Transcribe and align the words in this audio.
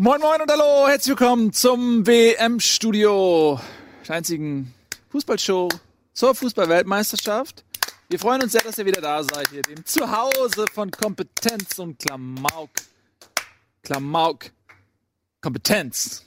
Moin 0.00 0.20
Moin 0.20 0.40
und 0.40 0.48
hallo, 0.48 0.86
herzlich 0.86 1.18
willkommen 1.18 1.52
zum 1.52 2.06
WM-Studio, 2.06 3.58
der 4.06 4.14
einzigen 4.14 4.72
Fußballshow 5.08 5.68
zur 6.12 6.36
Fußballweltmeisterschaft. 6.36 7.64
Wir 8.08 8.20
freuen 8.20 8.40
uns 8.40 8.52
sehr, 8.52 8.60
dass 8.60 8.78
ihr 8.78 8.86
wieder 8.86 9.00
da 9.00 9.24
seid 9.24 9.48
hier, 9.48 9.62
dem 9.62 9.84
Zuhause 9.84 10.66
von 10.72 10.92
Kompetenz 10.92 11.80
und 11.80 11.98
Klamauk. 11.98 12.70
Klamauk. 13.82 14.52
Kompetenz. 15.40 16.24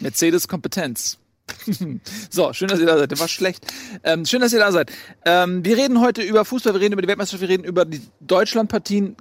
Mercedes 0.00 0.48
Kompetenz. 0.48 1.18
so, 2.30 2.52
schön, 2.52 2.66
dass 2.66 2.80
ihr 2.80 2.86
da 2.86 2.98
seid. 2.98 3.12
Der 3.12 3.20
war 3.20 3.28
schlecht. 3.28 3.64
Ähm, 4.02 4.26
schön, 4.26 4.40
dass 4.40 4.52
ihr 4.52 4.58
da 4.58 4.72
seid. 4.72 4.90
Ähm, 5.24 5.64
wir 5.64 5.76
reden 5.76 6.00
heute 6.00 6.20
über 6.22 6.44
Fußball, 6.44 6.74
wir 6.74 6.80
reden 6.80 6.94
über 6.94 7.02
die 7.02 7.06
Weltmeisterschaft, 7.06 7.42
wir 7.42 7.48
reden 7.48 7.62
über 7.62 7.84
die 7.84 8.02
Deutschlandpartien, 8.18 9.14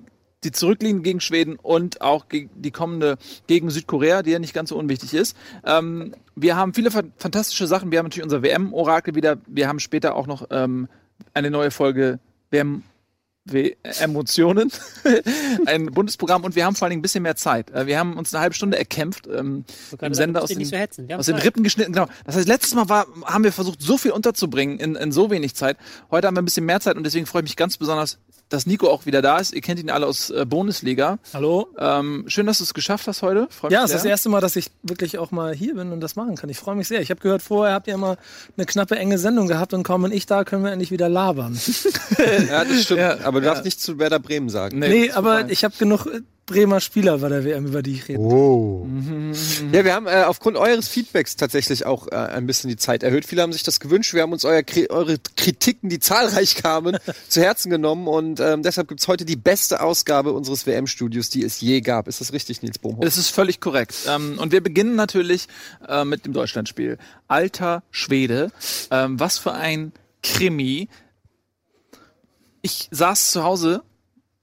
die 0.45 0.51
zurückliegen 0.51 1.03
gegen 1.03 1.19
Schweden 1.19 1.57
und 1.57 2.01
auch 2.01 2.29
gegen 2.29 2.49
die 2.55 2.71
kommende 2.71 3.17
gegen 3.47 3.69
Südkorea, 3.69 4.21
die 4.21 4.31
ja 4.31 4.39
nicht 4.39 4.53
ganz 4.53 4.69
so 4.69 4.77
unwichtig 4.77 5.13
ist. 5.13 5.35
Ähm, 5.65 6.13
wir 6.35 6.55
haben 6.55 6.73
viele 6.73 6.91
fantastische 6.91 7.67
Sachen. 7.67 7.91
Wir 7.91 7.99
haben 7.99 8.05
natürlich 8.05 8.23
unser 8.23 8.43
WM-Orakel 8.43 9.15
wieder. 9.15 9.37
Wir 9.47 9.67
haben 9.67 9.79
später 9.79 10.15
auch 10.15 10.27
noch 10.27 10.47
ähm, 10.51 10.87
eine 11.33 11.49
neue 11.51 11.71
Folge 11.71 12.19
WM 12.51 12.83
Emotionen, 13.99 14.71
ein 15.67 15.85
Bundesprogramm 15.85 16.43
und 16.43 16.55
wir 16.55 16.65
haben 16.65 16.75
vor 16.75 16.85
allen 16.85 16.91
Dingen 16.91 16.99
ein 16.99 17.03
bisschen 17.03 17.21
mehr 17.21 17.35
Zeit. 17.35 17.69
Äh, 17.69 17.85
wir 17.85 17.99
haben 17.99 18.17
uns 18.17 18.33
eine 18.33 18.41
halbe 18.41 18.55
Stunde 18.55 18.75
erkämpft 18.75 19.27
ähm, 19.27 19.65
im 20.01 20.13
Sender 20.15 20.41
aus, 20.41 20.49
den, 20.49 20.65
so 20.65 20.75
aus 21.15 21.25
den 21.27 21.35
Rippen 21.35 21.63
geschnitten. 21.63 21.93
Genau. 21.93 22.07
Das 22.25 22.35
heißt, 22.35 22.47
letztes 22.47 22.73
Mal 22.73 22.89
war, 22.89 23.05
haben 23.23 23.43
wir 23.43 23.51
versucht, 23.51 23.83
so 23.83 23.99
viel 23.99 24.11
unterzubringen 24.11 24.79
in, 24.79 24.95
in 24.95 25.11
so 25.11 25.29
wenig 25.29 25.53
Zeit. 25.55 25.77
Heute 26.09 26.25
haben 26.25 26.35
wir 26.35 26.41
ein 26.41 26.45
bisschen 26.45 26.65
mehr 26.65 26.79
Zeit 26.79 26.95
und 26.95 27.03
deswegen 27.03 27.27
freue 27.27 27.43
ich 27.43 27.49
mich 27.49 27.55
ganz 27.55 27.77
besonders, 27.77 28.17
dass 28.49 28.65
Nico 28.65 28.89
auch 28.89 29.05
wieder 29.05 29.21
da 29.21 29.37
ist. 29.37 29.53
Ihr 29.53 29.61
kennt 29.61 29.79
ihn 29.79 29.89
alle 29.89 30.05
aus 30.05 30.29
äh, 30.29 30.45
Bundesliga. 30.45 31.17
Hallo. 31.33 31.67
Ähm, 31.77 32.25
schön, 32.27 32.45
dass 32.45 32.59
du 32.59 32.63
es 32.63 32.73
geschafft 32.73 33.07
hast 33.07 33.21
heute. 33.21 33.47
Freu 33.49 33.69
ja, 33.69 33.83
es 33.83 33.91
ist 33.91 33.95
das 33.95 34.05
erste 34.05 34.29
Mal, 34.29 34.41
dass 34.41 34.55
ich 34.55 34.71
wirklich 34.83 35.17
auch 35.17 35.31
mal 35.31 35.53
hier 35.53 35.75
bin 35.75 35.91
und 35.91 36.01
das 36.01 36.15
machen 36.15 36.35
kann. 36.35 36.49
Ich 36.49 36.57
freue 36.57 36.75
mich 36.75 36.87
sehr. 36.87 37.01
Ich 37.01 37.09
habe 37.09 37.21
gehört, 37.21 37.41
vorher 37.41 37.73
habt 37.73 37.87
ihr 37.87 37.93
immer 37.95 38.17
eine 38.55 38.65
knappe, 38.65 38.95
enge 38.97 39.17
Sendung 39.17 39.47
gehabt 39.47 39.73
und 39.73 39.83
kaum 39.83 40.03
bin 40.03 40.11
ich 40.11 40.25
da, 40.25 40.43
können 40.43 40.63
wir 40.63 40.71
endlich 40.71 40.91
wieder 40.91 41.09
labern. 41.09 41.59
ja, 42.49 42.63
das 42.63 42.83
stimmt. 42.83 42.99
Ja, 42.99 43.17
aber 43.23 43.39
du 43.39 43.47
ja. 43.47 43.53
darfst 43.53 43.65
nicht 43.65 43.81
zu 43.81 43.97
Werder 43.99 44.19
Bremen 44.19 44.49
sagen. 44.49 44.79
Nee, 44.79 44.89
nee 44.89 45.11
aber 45.11 45.49
ich 45.49 45.63
habe 45.63 45.75
genug 45.77 46.05
äh, 46.05 46.21
Bremer 46.45 46.79
Spieler 46.79 47.17
bei 47.17 47.29
der 47.29 47.43
WM, 47.43 47.65
über 47.65 47.81
die 47.81 47.93
ich 47.93 48.07
rede. 48.07 48.19
Oh. 48.19 48.87
Ja, 49.71 49.83
wir 49.83 49.95
haben 49.95 50.05
äh, 50.05 50.23
aufgrund 50.27 50.57
eures 50.57 50.87
Feedbacks 50.87 51.35
tatsächlich 51.35 51.87
auch 51.87 52.07
äh, 52.07 52.15
ein 52.15 52.45
bisschen 52.45 52.69
die 52.69 52.77
Zeit 52.77 53.01
erhöht. 53.01 53.25
Viele 53.25 53.41
haben 53.41 53.51
sich 53.51 53.63
das 53.63 53.79
gewünscht. 53.79 54.13
Wir 54.13 54.21
haben 54.21 54.31
uns 54.31 54.45
euer, 54.45 54.61
eure 54.89 55.17
Kritiken, 55.35 55.89
die 55.89 55.99
zahlreich 55.99 56.55
kamen, 56.55 56.97
zu 57.29 57.41
Herzen 57.41 57.71
genommen 57.71 58.07
und 58.07 58.39
ähm, 58.39 58.61
deshalb 58.61 58.89
gibt's 58.89 59.07
heute 59.07 59.25
die 59.25 59.35
beste 59.35 59.81
Ausgabe 59.81 60.33
unseres 60.33 60.67
WM-Studios, 60.67 61.29
die 61.29 61.43
es 61.43 61.61
je 61.61 61.81
gab. 61.81 62.07
Ist 62.07 62.21
das 62.21 62.31
richtig, 62.31 62.61
Nils 62.61 62.77
Bohmhoff? 62.77 63.03
Das 63.03 63.17
ist 63.17 63.29
völlig 63.29 63.59
korrekt. 63.59 63.95
Ähm, 64.07 64.37
und 64.37 64.51
wir 64.51 64.61
beginnen 64.61 64.95
natürlich 64.95 65.47
äh, 65.87 66.05
mit 66.05 66.25
dem 66.25 66.33
Deutschlandspiel. 66.33 66.99
Alter 67.27 67.81
Schwede, 67.89 68.51
ähm, 68.91 69.19
was 69.19 69.39
für 69.39 69.53
ein 69.53 69.93
Krimi. 70.21 70.89
Ich 72.61 72.87
saß 72.91 73.31
zu 73.31 73.43
Hause 73.43 73.81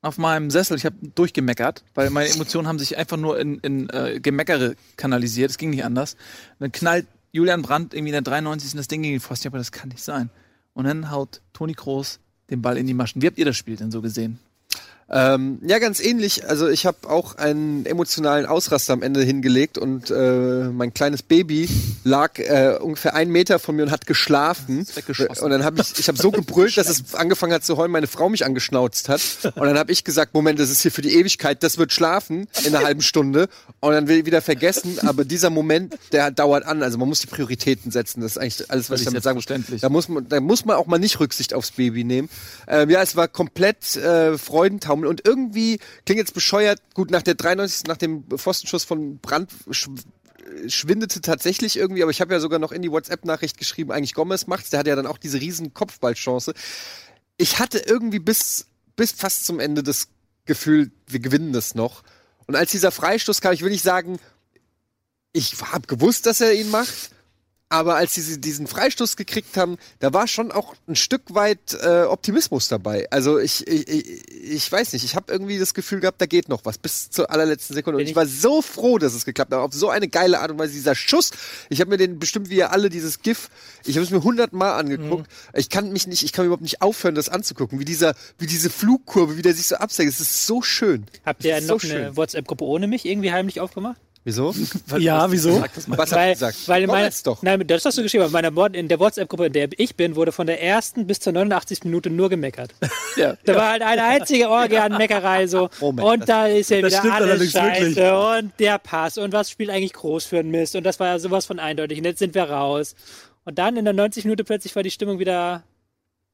auf 0.03 0.19
meinem 0.19 0.51
Sessel, 0.51 0.77
ich 0.77 0.85
habe 0.85 0.97
durchgemeckert, 1.15 1.85
weil 1.95 2.11
meine 2.11 2.29
Emotionen 2.29 2.67
haben 2.67 2.79
sich 2.81 2.99
einfach 2.99 3.17
nur 3.17 3.39
in, 3.39 3.59
in 3.61 3.89
äh, 3.91 4.19
Gemeckere 4.21 4.75
kanalisiert. 4.97 5.51
Es 5.51 5.59
ging 5.59 5.71
nicht 5.71 5.85
anders. 5.85 6.17
dann 6.59 6.73
knallt 6.73 7.07
Julian 7.31 7.63
Brandt 7.63 7.95
irgendwie 7.95 8.11
in 8.11 8.15
der 8.15 8.23
93. 8.23 8.75
das 8.75 8.89
Ding 8.89 9.03
gegen 9.03 9.15
die 9.15 9.21
Pfosten. 9.21 9.49
Aber 9.49 9.59
das 9.59 9.73
kann 9.73 9.89
nicht 9.89 10.03
sein. 10.03 10.29
Und 10.75 10.85
dann 10.85 11.11
haut 11.11 11.41
Toni 11.53 11.75
Kroos 11.75 12.19
den 12.51 12.61
Ball 12.61 12.77
in 12.77 12.87
die 12.87 12.95
Maschen. 12.95 13.23
Wie 13.23 13.27
habt 13.27 13.39
ihr 13.39 13.45
das 13.45 13.57
Spiel 13.57 13.77
denn 13.77 13.91
so 13.91 14.03
gesehen? 14.03 14.39
Ähm, 15.15 15.59
ja, 15.67 15.79
ganz 15.79 16.01
ähnlich. 16.01 16.49
Also 16.49 16.69
ich 16.69 16.87
habe 16.87 17.09
auch 17.09 17.37
einen 17.37 17.85
emotionalen 17.85 18.47
Ausraster 18.47 18.95
am 18.95 19.03
Ende 19.03 19.23
hingelegt 19.23 19.77
und 19.77 20.11
äh, 20.11 20.71
mein 20.73 20.95
kleines 20.95 21.23
Baby 21.23 21.69
lag 22.03 22.39
äh, 22.39 22.79
ungefähr 22.81 23.15
einen 23.15 23.31
Meter 23.31 23.59
von 23.59 23.77
mir 23.77 23.83
und 23.83 23.91
hat 23.91 24.07
geschlafen. 24.07 24.87
Und 25.43 25.51
dann 25.51 25.65
habe 25.65 25.83
ich, 25.83 25.99
ich 25.99 26.09
habe 26.09 26.17
so 26.17 26.31
gebrüllt, 26.31 26.79
dass 26.79 26.89
es 26.89 27.15
angefangen 27.15 27.53
hat 27.53 27.63
zu 27.63 27.77
heulen, 27.77 27.91
meine 27.91 28.07
Frau 28.07 28.31
mich 28.31 28.47
angeschnauzt 28.47 29.11
hat. 29.11 29.21
Und 29.55 29.67
dann 29.67 29.79
habe 29.79 29.93
ich 29.93 30.03
gesagt, 30.05 30.33
Moment, 30.33 30.59
das 30.59 30.71
ist 30.71 30.81
hier 30.81 30.91
für 30.91 31.03
die 31.03 31.15
Ewigkeit, 31.15 31.63
das 31.63 31.77
wird 31.77 31.93
schlafen 31.93 32.49
in 32.65 32.75
einer 32.75 32.85
halben 32.85 33.03
Stunde. 33.03 33.49
Und 33.81 33.93
dann 33.93 34.09
will 34.09 34.19
ich 34.19 34.27
wieder 34.27 34.41
vergessen, 34.41 34.99
aber 35.01 35.27
dieser 35.27 35.51
Moment, 35.51 35.95
der 36.13 36.31
dauert 36.31 36.65
an. 36.65 36.83
Also 36.83 36.97
man 36.97 37.09
muss 37.09 37.21
die 37.21 37.27
Prioritäten 37.27 37.91
setzen. 37.91 38.23
Das 38.23 38.33
ist 38.33 38.39
eigentlich 38.39 38.71
alles, 38.71 38.89
was 38.89 39.01
ich 39.01 39.07
damit 39.07 39.23
sagen 39.23 39.37
muss. 39.37 39.45
Da 39.81 39.89
muss 39.91 40.09
man, 40.09 40.27
da 40.27 40.41
muss 40.41 40.65
man 40.65 40.77
auch 40.77 40.87
mal 40.87 40.99
nicht 40.99 41.21
Rücksicht 41.21 41.53
aufs 41.53 41.73
Baby 41.73 42.03
nehmen. 42.05 42.31
Ähm, 42.67 42.89
ja, 42.89 43.03
es 43.03 43.15
war 43.15 43.29
komplett 43.29 43.97
äh, 43.97 44.39
Freudentaumel 44.39 45.02
Formel. 45.03 45.09
Und 45.09 45.27
irgendwie 45.27 45.79
klingt 46.07 46.19
jetzt 46.19 46.35
bescheuert, 46.35 46.81
gut, 46.95 47.11
nach 47.11 47.23
der 47.23 47.35
93. 47.35 47.87
nach 47.87 47.97
dem 47.97 48.25
Pfostenschuss 48.25 48.85
von 48.85 49.19
Brand 49.19 49.51
schwindete 50.67 51.21
tatsächlich 51.21 51.77
irgendwie, 51.77 52.03
aber 52.03 52.11
ich 52.11 52.21
habe 52.21 52.35
ja 52.35 52.41
sogar 52.41 52.59
noch 52.59 52.73
in 52.73 52.83
die 52.83 52.91
WhatsApp-Nachricht 52.91 53.59
geschrieben, 53.59 53.93
eigentlich 53.93 54.15
Gomez 54.15 54.47
macht's, 54.47 54.71
der 54.71 54.81
hat 54.81 54.87
ja 54.87 54.97
dann 54.97 55.07
auch 55.07 55.19
diese 55.19 55.41
riesen 55.41 55.73
Kopfballchance. 55.73 56.53
Ich 57.39 57.59
hatte 57.59 57.79
irgendwie 57.79 58.19
bis, 58.19 58.67
bis 58.97 59.13
fast 59.13 59.47
zum 59.47 59.61
Ende 59.61 59.83
das 59.83 60.09
Gefühl, 60.45 60.91
wir 61.07 61.21
gewinnen 61.21 61.53
das 61.53 61.75
noch. 61.75 62.03
Und 62.47 62.57
als 62.57 62.73
dieser 62.73 62.91
Freistoß 62.91 63.41
kam, 63.41 63.53
ich 63.53 63.63
will 63.63 63.71
nicht 63.71 63.85
sagen, 63.85 64.19
ich 65.33 65.55
habe 65.63 65.87
gewusst, 65.87 66.27
dass 66.27 66.41
er 66.41 66.53
ihn 66.53 66.71
macht, 66.71 67.11
aber 67.73 67.97
als 67.97 68.15
sie 68.15 68.39
diesen 68.39 68.67
Freistoß 68.67 69.17
gekriegt 69.17 69.57
haben, 69.57 69.79
da 69.99 70.13
war 70.13 70.29
schon 70.29 70.53
auch 70.53 70.75
ein 70.87 70.95
Stück 70.95 71.23
weit 71.35 71.75
äh, 71.83 72.03
Optimismus 72.03 72.69
dabei. 72.69 73.09
Also 73.11 73.39
ich, 73.39 73.67
ich, 73.67 74.29
ich 74.29 74.71
weiß 74.71 74.93
nicht, 74.93 75.07
ich 75.07 75.17
habe 75.17 75.33
irgendwie 75.33 75.59
das 75.59 75.73
Gefühl 75.73 76.01
gehabt, 76.01 76.21
da 76.21 76.27
geht 76.27 76.51
noch 76.51 76.67
was 76.67 76.77
bis 76.77 77.09
zur 77.09 77.31
allerletzten 77.31 77.75
Sekunde. 77.75 77.99
Und 77.99 78.07
ich 78.07 78.15
war 78.15 78.27
so 78.27 78.61
froh, 78.61 78.99
dass 78.99 79.15
es 79.15 79.25
geklappt 79.25 79.53
hat. 79.53 79.59
Auf 79.59 79.73
so 79.73 79.89
eine 79.89 80.09
geile 80.09 80.41
Art 80.41 80.51
und 80.51 80.59
Weise. 80.59 80.75
Dieser 80.75 80.95
Schuss, 80.95 81.31
ich 81.71 81.81
habe 81.81 81.89
mir 81.89 81.97
den 81.97 82.19
bestimmt 82.19 82.51
wie 82.51 82.57
ihr 82.57 82.73
alle 82.73 82.91
dieses 82.91 83.23
GIF, 83.23 83.49
ich 83.87 83.97
habe 83.97 84.05
es 84.05 84.11
mir 84.11 84.23
hundertmal 84.23 84.79
angeguckt. 84.79 85.27
Mhm. 85.27 85.59
Ich 85.59 85.71
kann 85.71 85.93
mich 85.93 86.07
nicht, 86.07 86.23
ich 86.25 86.33
kann 86.33 86.45
überhaupt 86.45 86.63
nicht 86.63 86.83
aufhören, 86.83 87.15
das 87.15 87.31
anzugucken. 87.31 87.81
Wie 87.81 87.87
dieser, 87.87 88.15
wie 88.37 88.47
diese 88.47 88.69
Flugkurve, 88.69 89.39
wie 89.39 89.43
der 89.43 89.55
sich 89.55 89.69
so 89.69 89.77
absenkt. 89.77 90.13
Es 90.13 90.21
ist 90.21 90.47
so 90.47 90.61
schön. 90.61 91.07
Habt 91.25 91.43
ihr 91.43 91.59
noch 91.63 91.81
so 91.81 91.89
eine 91.89 92.15
WhatsApp-Gruppe 92.19 92.65
ohne 92.65 92.87
mich 92.87 93.07
irgendwie 93.07 93.33
heimlich 93.33 93.61
aufgemacht? 93.61 93.97
Wieso? 94.25 94.55
ja, 94.99 95.31
wieso? 95.33 95.63
Was 95.89 96.13
weil, 96.13 96.35
gesagt? 96.35 96.69
Weil 96.69 96.87
meine, 96.87 97.11
doch. 97.25 97.43
Nein, 97.43 97.67
das 97.67 97.85
hast 97.85 97.99
du 97.99 98.03
geschrieben. 98.03 98.25
Aber 98.25 98.75
in 98.75 98.89
der 98.89 99.01
WhatsApp-Gruppe, 99.01 99.47
in 99.47 99.53
der 99.53 99.69
ich 99.77 99.97
bin, 99.97 100.15
wurde 100.15 100.31
von 100.31 100.47
der 100.47 100.63
ersten 100.63 101.07
bis 101.07 101.19
zur 101.19 101.33
89. 101.33 101.85
Minute 101.85 102.11
nur 102.11 102.29
gemeckert. 102.29 102.75
Ja, 103.15 103.37
da 103.45 103.53
ja. 103.53 103.59
war 103.59 103.71
halt 103.73 103.83
eine 103.83 104.05
einzige 104.05 104.49
Orgie 104.49 104.79
an 104.79 104.97
Meckerei 104.97 105.47
so. 105.47 105.69
Moment, 105.83 106.09
und 106.09 106.29
da 106.31 106.47
ist 106.47 106.71
ja 106.71 106.79
wieder 106.79 107.13
alles 107.13 107.53
scheiße 107.53 107.97
wirklich. 107.97 108.45
und 108.47 108.53
der 108.59 108.79
Pass 108.79 109.19
und 109.19 109.35
was 109.35 109.51
spielt 109.51 109.69
eigentlich 109.69 109.93
groß 109.93 110.25
für 110.25 110.39
ein 110.39 110.51
Mist 110.51 110.75
und 110.77 110.85
das 110.85 110.99
war 110.99 111.09
ja 111.09 111.19
sowas 111.19 111.45
von 111.45 111.59
eindeutig 111.59 111.99
und 111.99 112.07
jetzt 112.07 112.21
sind 112.21 112.35
wir 112.35 112.45
raus. 112.45 112.95
Und 113.45 113.59
dann 113.59 113.77
in 113.77 113.85
der 113.85 113.93
90 113.93 114.25
Minute 114.25 114.45
plötzlich 114.45 114.75
war 114.75 114.83
die 114.83 114.91
Stimmung 114.91 115.19
wieder 115.19 115.63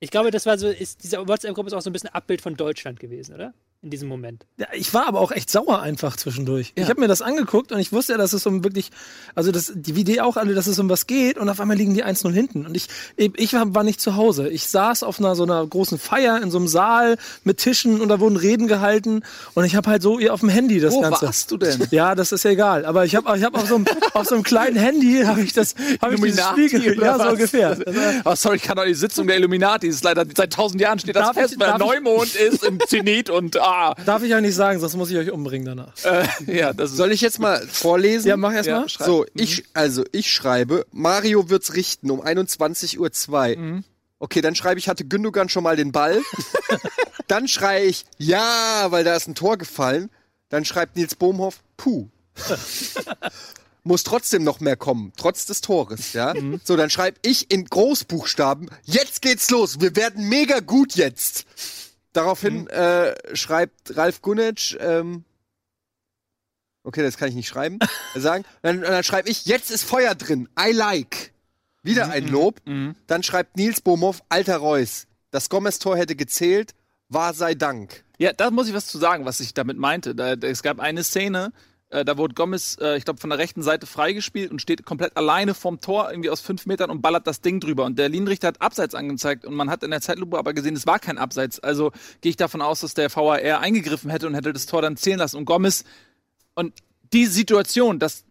ich 0.00 0.10
glaube, 0.10 0.30
das 0.30 0.46
war 0.46 0.58
so, 0.58 0.68
ist, 0.68 1.02
diese 1.02 1.26
WhatsApp-Gruppe 1.26 1.68
ist 1.68 1.74
auch 1.74 1.82
so 1.82 1.90
ein 1.90 1.92
bisschen 1.92 2.10
Abbild 2.10 2.40
von 2.40 2.54
Deutschland 2.54 3.00
gewesen, 3.00 3.34
oder? 3.34 3.54
In 3.80 3.90
diesem 3.90 4.08
Moment. 4.08 4.44
Ja, 4.56 4.66
ich 4.72 4.92
war 4.92 5.06
aber 5.06 5.20
auch 5.20 5.30
echt 5.30 5.50
sauer 5.50 5.80
einfach 5.80 6.16
zwischendurch. 6.16 6.72
Ja. 6.76 6.82
Ich 6.82 6.90
habe 6.90 7.00
mir 7.00 7.06
das 7.06 7.22
angeguckt 7.22 7.70
und 7.70 7.78
ich 7.78 7.92
wusste 7.92 8.12
ja, 8.12 8.18
dass 8.18 8.32
es 8.32 8.44
um 8.44 8.64
wirklich, 8.64 8.90
also 9.36 9.52
das, 9.52 9.72
die 9.72 9.92
Idee 9.92 10.20
auch 10.20 10.36
alle, 10.36 10.54
dass 10.54 10.66
es 10.66 10.80
um 10.80 10.88
was 10.88 11.06
geht 11.06 11.38
und 11.38 11.48
auf 11.48 11.60
einmal 11.60 11.76
liegen 11.76 11.94
die 11.94 12.04
1-0 12.04 12.32
hinten. 12.32 12.66
Und 12.66 12.76
ich, 12.76 12.88
ich 13.16 13.52
war, 13.52 13.84
nicht 13.84 14.00
zu 14.00 14.16
Hause. 14.16 14.48
Ich 14.48 14.66
saß 14.66 15.04
auf 15.04 15.20
einer 15.20 15.36
so 15.36 15.44
einer 15.44 15.64
großen 15.64 15.98
Feier 15.98 16.42
in 16.42 16.50
so 16.50 16.58
einem 16.58 16.66
Saal 16.66 17.16
mit 17.44 17.58
Tischen 17.58 18.00
und 18.00 18.08
da 18.08 18.18
wurden 18.18 18.36
Reden 18.36 18.66
gehalten 18.66 19.22
und 19.54 19.64
ich 19.64 19.76
habe 19.76 19.88
halt 19.88 20.02
so 20.02 20.18
auf 20.28 20.40
dem 20.40 20.48
Handy 20.48 20.80
das 20.80 20.94
Wo 20.94 21.00
Ganze. 21.00 21.22
Wo 21.22 21.26
warst 21.26 21.50
du 21.52 21.56
denn? 21.56 21.86
Ja, 21.92 22.16
das 22.16 22.32
ist 22.32 22.42
ja 22.42 22.50
egal. 22.50 22.84
Aber 22.84 23.04
ich 23.04 23.14
habe 23.14 23.38
ich 23.38 23.44
hab 23.44 23.54
auf, 23.54 23.68
so 23.68 23.76
einem, 23.76 23.86
auf 24.12 24.26
so 24.26 24.34
einem 24.34 24.42
kleinen 24.42 24.76
Handy 24.76 25.22
habe 25.24 25.42
ich 25.42 25.52
das, 25.52 25.76
habe 26.02 26.16
ich 26.16 26.20
dieses 26.20 26.44
Spiel, 26.44 27.00
ja, 27.00 27.16
so 27.16 27.28
ungefähr. 27.28 27.78
Oh, 28.24 28.34
sorry, 28.34 28.56
ich 28.56 28.62
kann 28.62 28.76
doch 28.76 28.84
die 28.84 28.94
Sitzung 28.94 29.28
der 29.28 29.36
Illuminati, 29.36 29.86
das 29.86 29.96
ist 29.96 30.04
leider 30.04 30.26
seit 30.36 30.52
tausend 30.52 30.80
Jahren 30.80 30.98
steht 30.98 31.14
das 31.14 31.28
darf 31.28 31.36
fest, 31.36 31.54
ich, 31.54 31.60
weil 31.60 31.78
Neumond 31.78 32.34
ich, 32.34 32.40
ist 32.40 32.64
im 32.64 32.80
Zenit 32.88 33.30
und 33.30 33.56
ah. 33.68 33.94
Darf 34.04 34.22
ich 34.22 34.32
eigentlich 34.32 34.48
nicht 34.48 34.56
sagen, 34.56 34.80
sonst 34.80 34.96
muss 34.96 35.10
ich 35.10 35.16
euch 35.16 35.30
umbringen 35.30 35.66
danach. 35.66 35.92
Äh, 36.04 36.26
ja, 36.46 36.72
das 36.72 36.92
Soll 36.92 37.12
ich 37.12 37.20
jetzt 37.20 37.38
mal 37.38 37.60
vorlesen? 37.66 38.28
Ja, 38.28 38.36
mach 38.36 38.52
erst 38.52 38.68
ja, 38.68 38.80
mal. 38.80 38.88
So, 38.88 39.26
ich, 39.34 39.64
also 39.74 40.04
ich 40.12 40.32
schreibe, 40.32 40.86
Mario 40.92 41.50
wird's 41.50 41.74
richten 41.74 42.10
um 42.10 42.20
21.02 42.20 42.98
Uhr. 42.98 43.58
Mhm. 43.58 43.84
Okay, 44.20 44.40
dann 44.40 44.54
schreibe 44.54 44.80
ich, 44.80 44.88
hatte 44.88 45.04
Gündogan 45.04 45.48
schon 45.48 45.62
mal 45.62 45.76
den 45.76 45.92
Ball. 45.92 46.20
dann 47.28 47.46
schreie 47.46 47.84
ich, 47.84 48.04
ja, 48.16 48.86
weil 48.88 49.04
da 49.04 49.14
ist 49.14 49.28
ein 49.28 49.34
Tor 49.34 49.56
gefallen. 49.56 50.10
Dann 50.48 50.64
schreibt 50.64 50.96
Nils 50.96 51.14
Bohmhoff, 51.14 51.60
puh. 51.76 52.08
Muss 53.84 54.02
trotzdem 54.02 54.44
noch 54.44 54.60
mehr 54.60 54.76
kommen, 54.76 55.12
trotz 55.16 55.46
des 55.46 55.60
Tores, 55.60 56.12
ja. 56.12 56.34
Mhm. 56.34 56.60
So, 56.64 56.76
dann 56.76 56.90
schreibe 56.90 57.18
ich 57.22 57.50
in 57.50 57.64
Großbuchstaben, 57.64 58.70
jetzt 58.84 59.22
geht's 59.22 59.50
los, 59.50 59.80
wir 59.80 59.96
werden 59.96 60.28
mega 60.28 60.60
gut 60.60 60.94
jetzt. 60.94 61.46
Daraufhin 62.18 62.62
mhm. 62.62 62.66
äh, 62.66 63.36
schreibt 63.36 63.96
Ralf 63.96 64.22
Gunitsch, 64.22 64.76
ähm, 64.80 65.22
okay, 66.82 67.00
das 67.02 67.16
kann 67.16 67.28
ich 67.28 67.36
nicht 67.36 67.46
schreiben, 67.46 67.78
sagen. 68.16 68.44
Dann, 68.62 68.80
dann 68.80 69.04
schreibe 69.04 69.28
ich, 69.28 69.46
jetzt 69.46 69.70
ist 69.70 69.84
Feuer 69.84 70.16
drin, 70.16 70.48
I 70.58 70.72
like. 70.72 71.32
Wieder 71.84 72.06
mhm. 72.06 72.12
ein 72.12 72.26
Lob. 72.26 72.60
Mhm. 72.64 72.96
Dann 73.06 73.22
schreibt 73.22 73.56
Nils 73.56 73.80
Bohmhoff, 73.80 74.24
alter 74.30 74.56
Reus, 74.56 75.06
das 75.30 75.48
Gomez-Tor 75.48 75.96
hätte 75.96 76.16
gezählt, 76.16 76.74
war 77.08 77.34
sei 77.34 77.54
Dank. 77.54 78.02
Ja, 78.18 78.32
da 78.32 78.50
muss 78.50 78.66
ich 78.66 78.74
was 78.74 78.88
zu 78.88 78.98
sagen, 78.98 79.24
was 79.24 79.38
ich 79.38 79.54
damit 79.54 79.78
meinte. 79.78 80.16
Da, 80.16 80.32
es 80.32 80.64
gab 80.64 80.80
eine 80.80 81.04
Szene, 81.04 81.52
Äh, 81.90 82.04
da 82.04 82.18
wurde 82.18 82.34
Gomez, 82.34 82.76
äh, 82.80 82.98
ich 82.98 83.04
glaube, 83.04 83.20
von 83.20 83.30
der 83.30 83.38
rechten 83.38 83.62
Seite 83.62 83.86
freigespielt 83.86 84.50
und 84.50 84.60
steht 84.60 84.84
komplett 84.84 85.16
alleine 85.16 85.54
vorm 85.54 85.80
Tor, 85.80 86.10
irgendwie 86.10 86.28
aus 86.28 86.40
fünf 86.40 86.66
Metern 86.66 86.90
und 86.90 87.00
ballert 87.00 87.26
das 87.26 87.40
Ding 87.40 87.60
drüber. 87.60 87.84
Und 87.84 87.98
der 87.98 88.08
Linienrichter 88.08 88.48
hat 88.48 88.60
Abseits 88.60 88.94
angezeigt 88.94 89.44
und 89.44 89.54
man 89.54 89.70
hat 89.70 89.82
in 89.82 89.90
der 89.90 90.00
Zeitlupe 90.00 90.38
aber 90.38 90.52
gesehen, 90.52 90.76
es 90.76 90.86
war 90.86 90.98
kein 90.98 91.16
Abseits. 91.16 91.60
Also 91.60 91.92
gehe 92.20 92.30
ich 92.30 92.36
davon 92.36 92.60
aus, 92.60 92.80
dass 92.80 92.94
der 92.94 93.14
VAR 93.14 93.60
eingegriffen 93.60 94.10
hätte 94.10 94.26
und 94.26 94.34
hätte 94.34 94.52
das 94.52 94.66
Tor 94.66 94.82
dann 94.82 94.96
zählen 94.96 95.18
lassen. 95.18 95.36
Und 95.36 95.46
Gomez, 95.46 95.84
und 96.54 96.74
die 97.12 97.26
Situation, 97.26 97.98
das, 97.98 98.24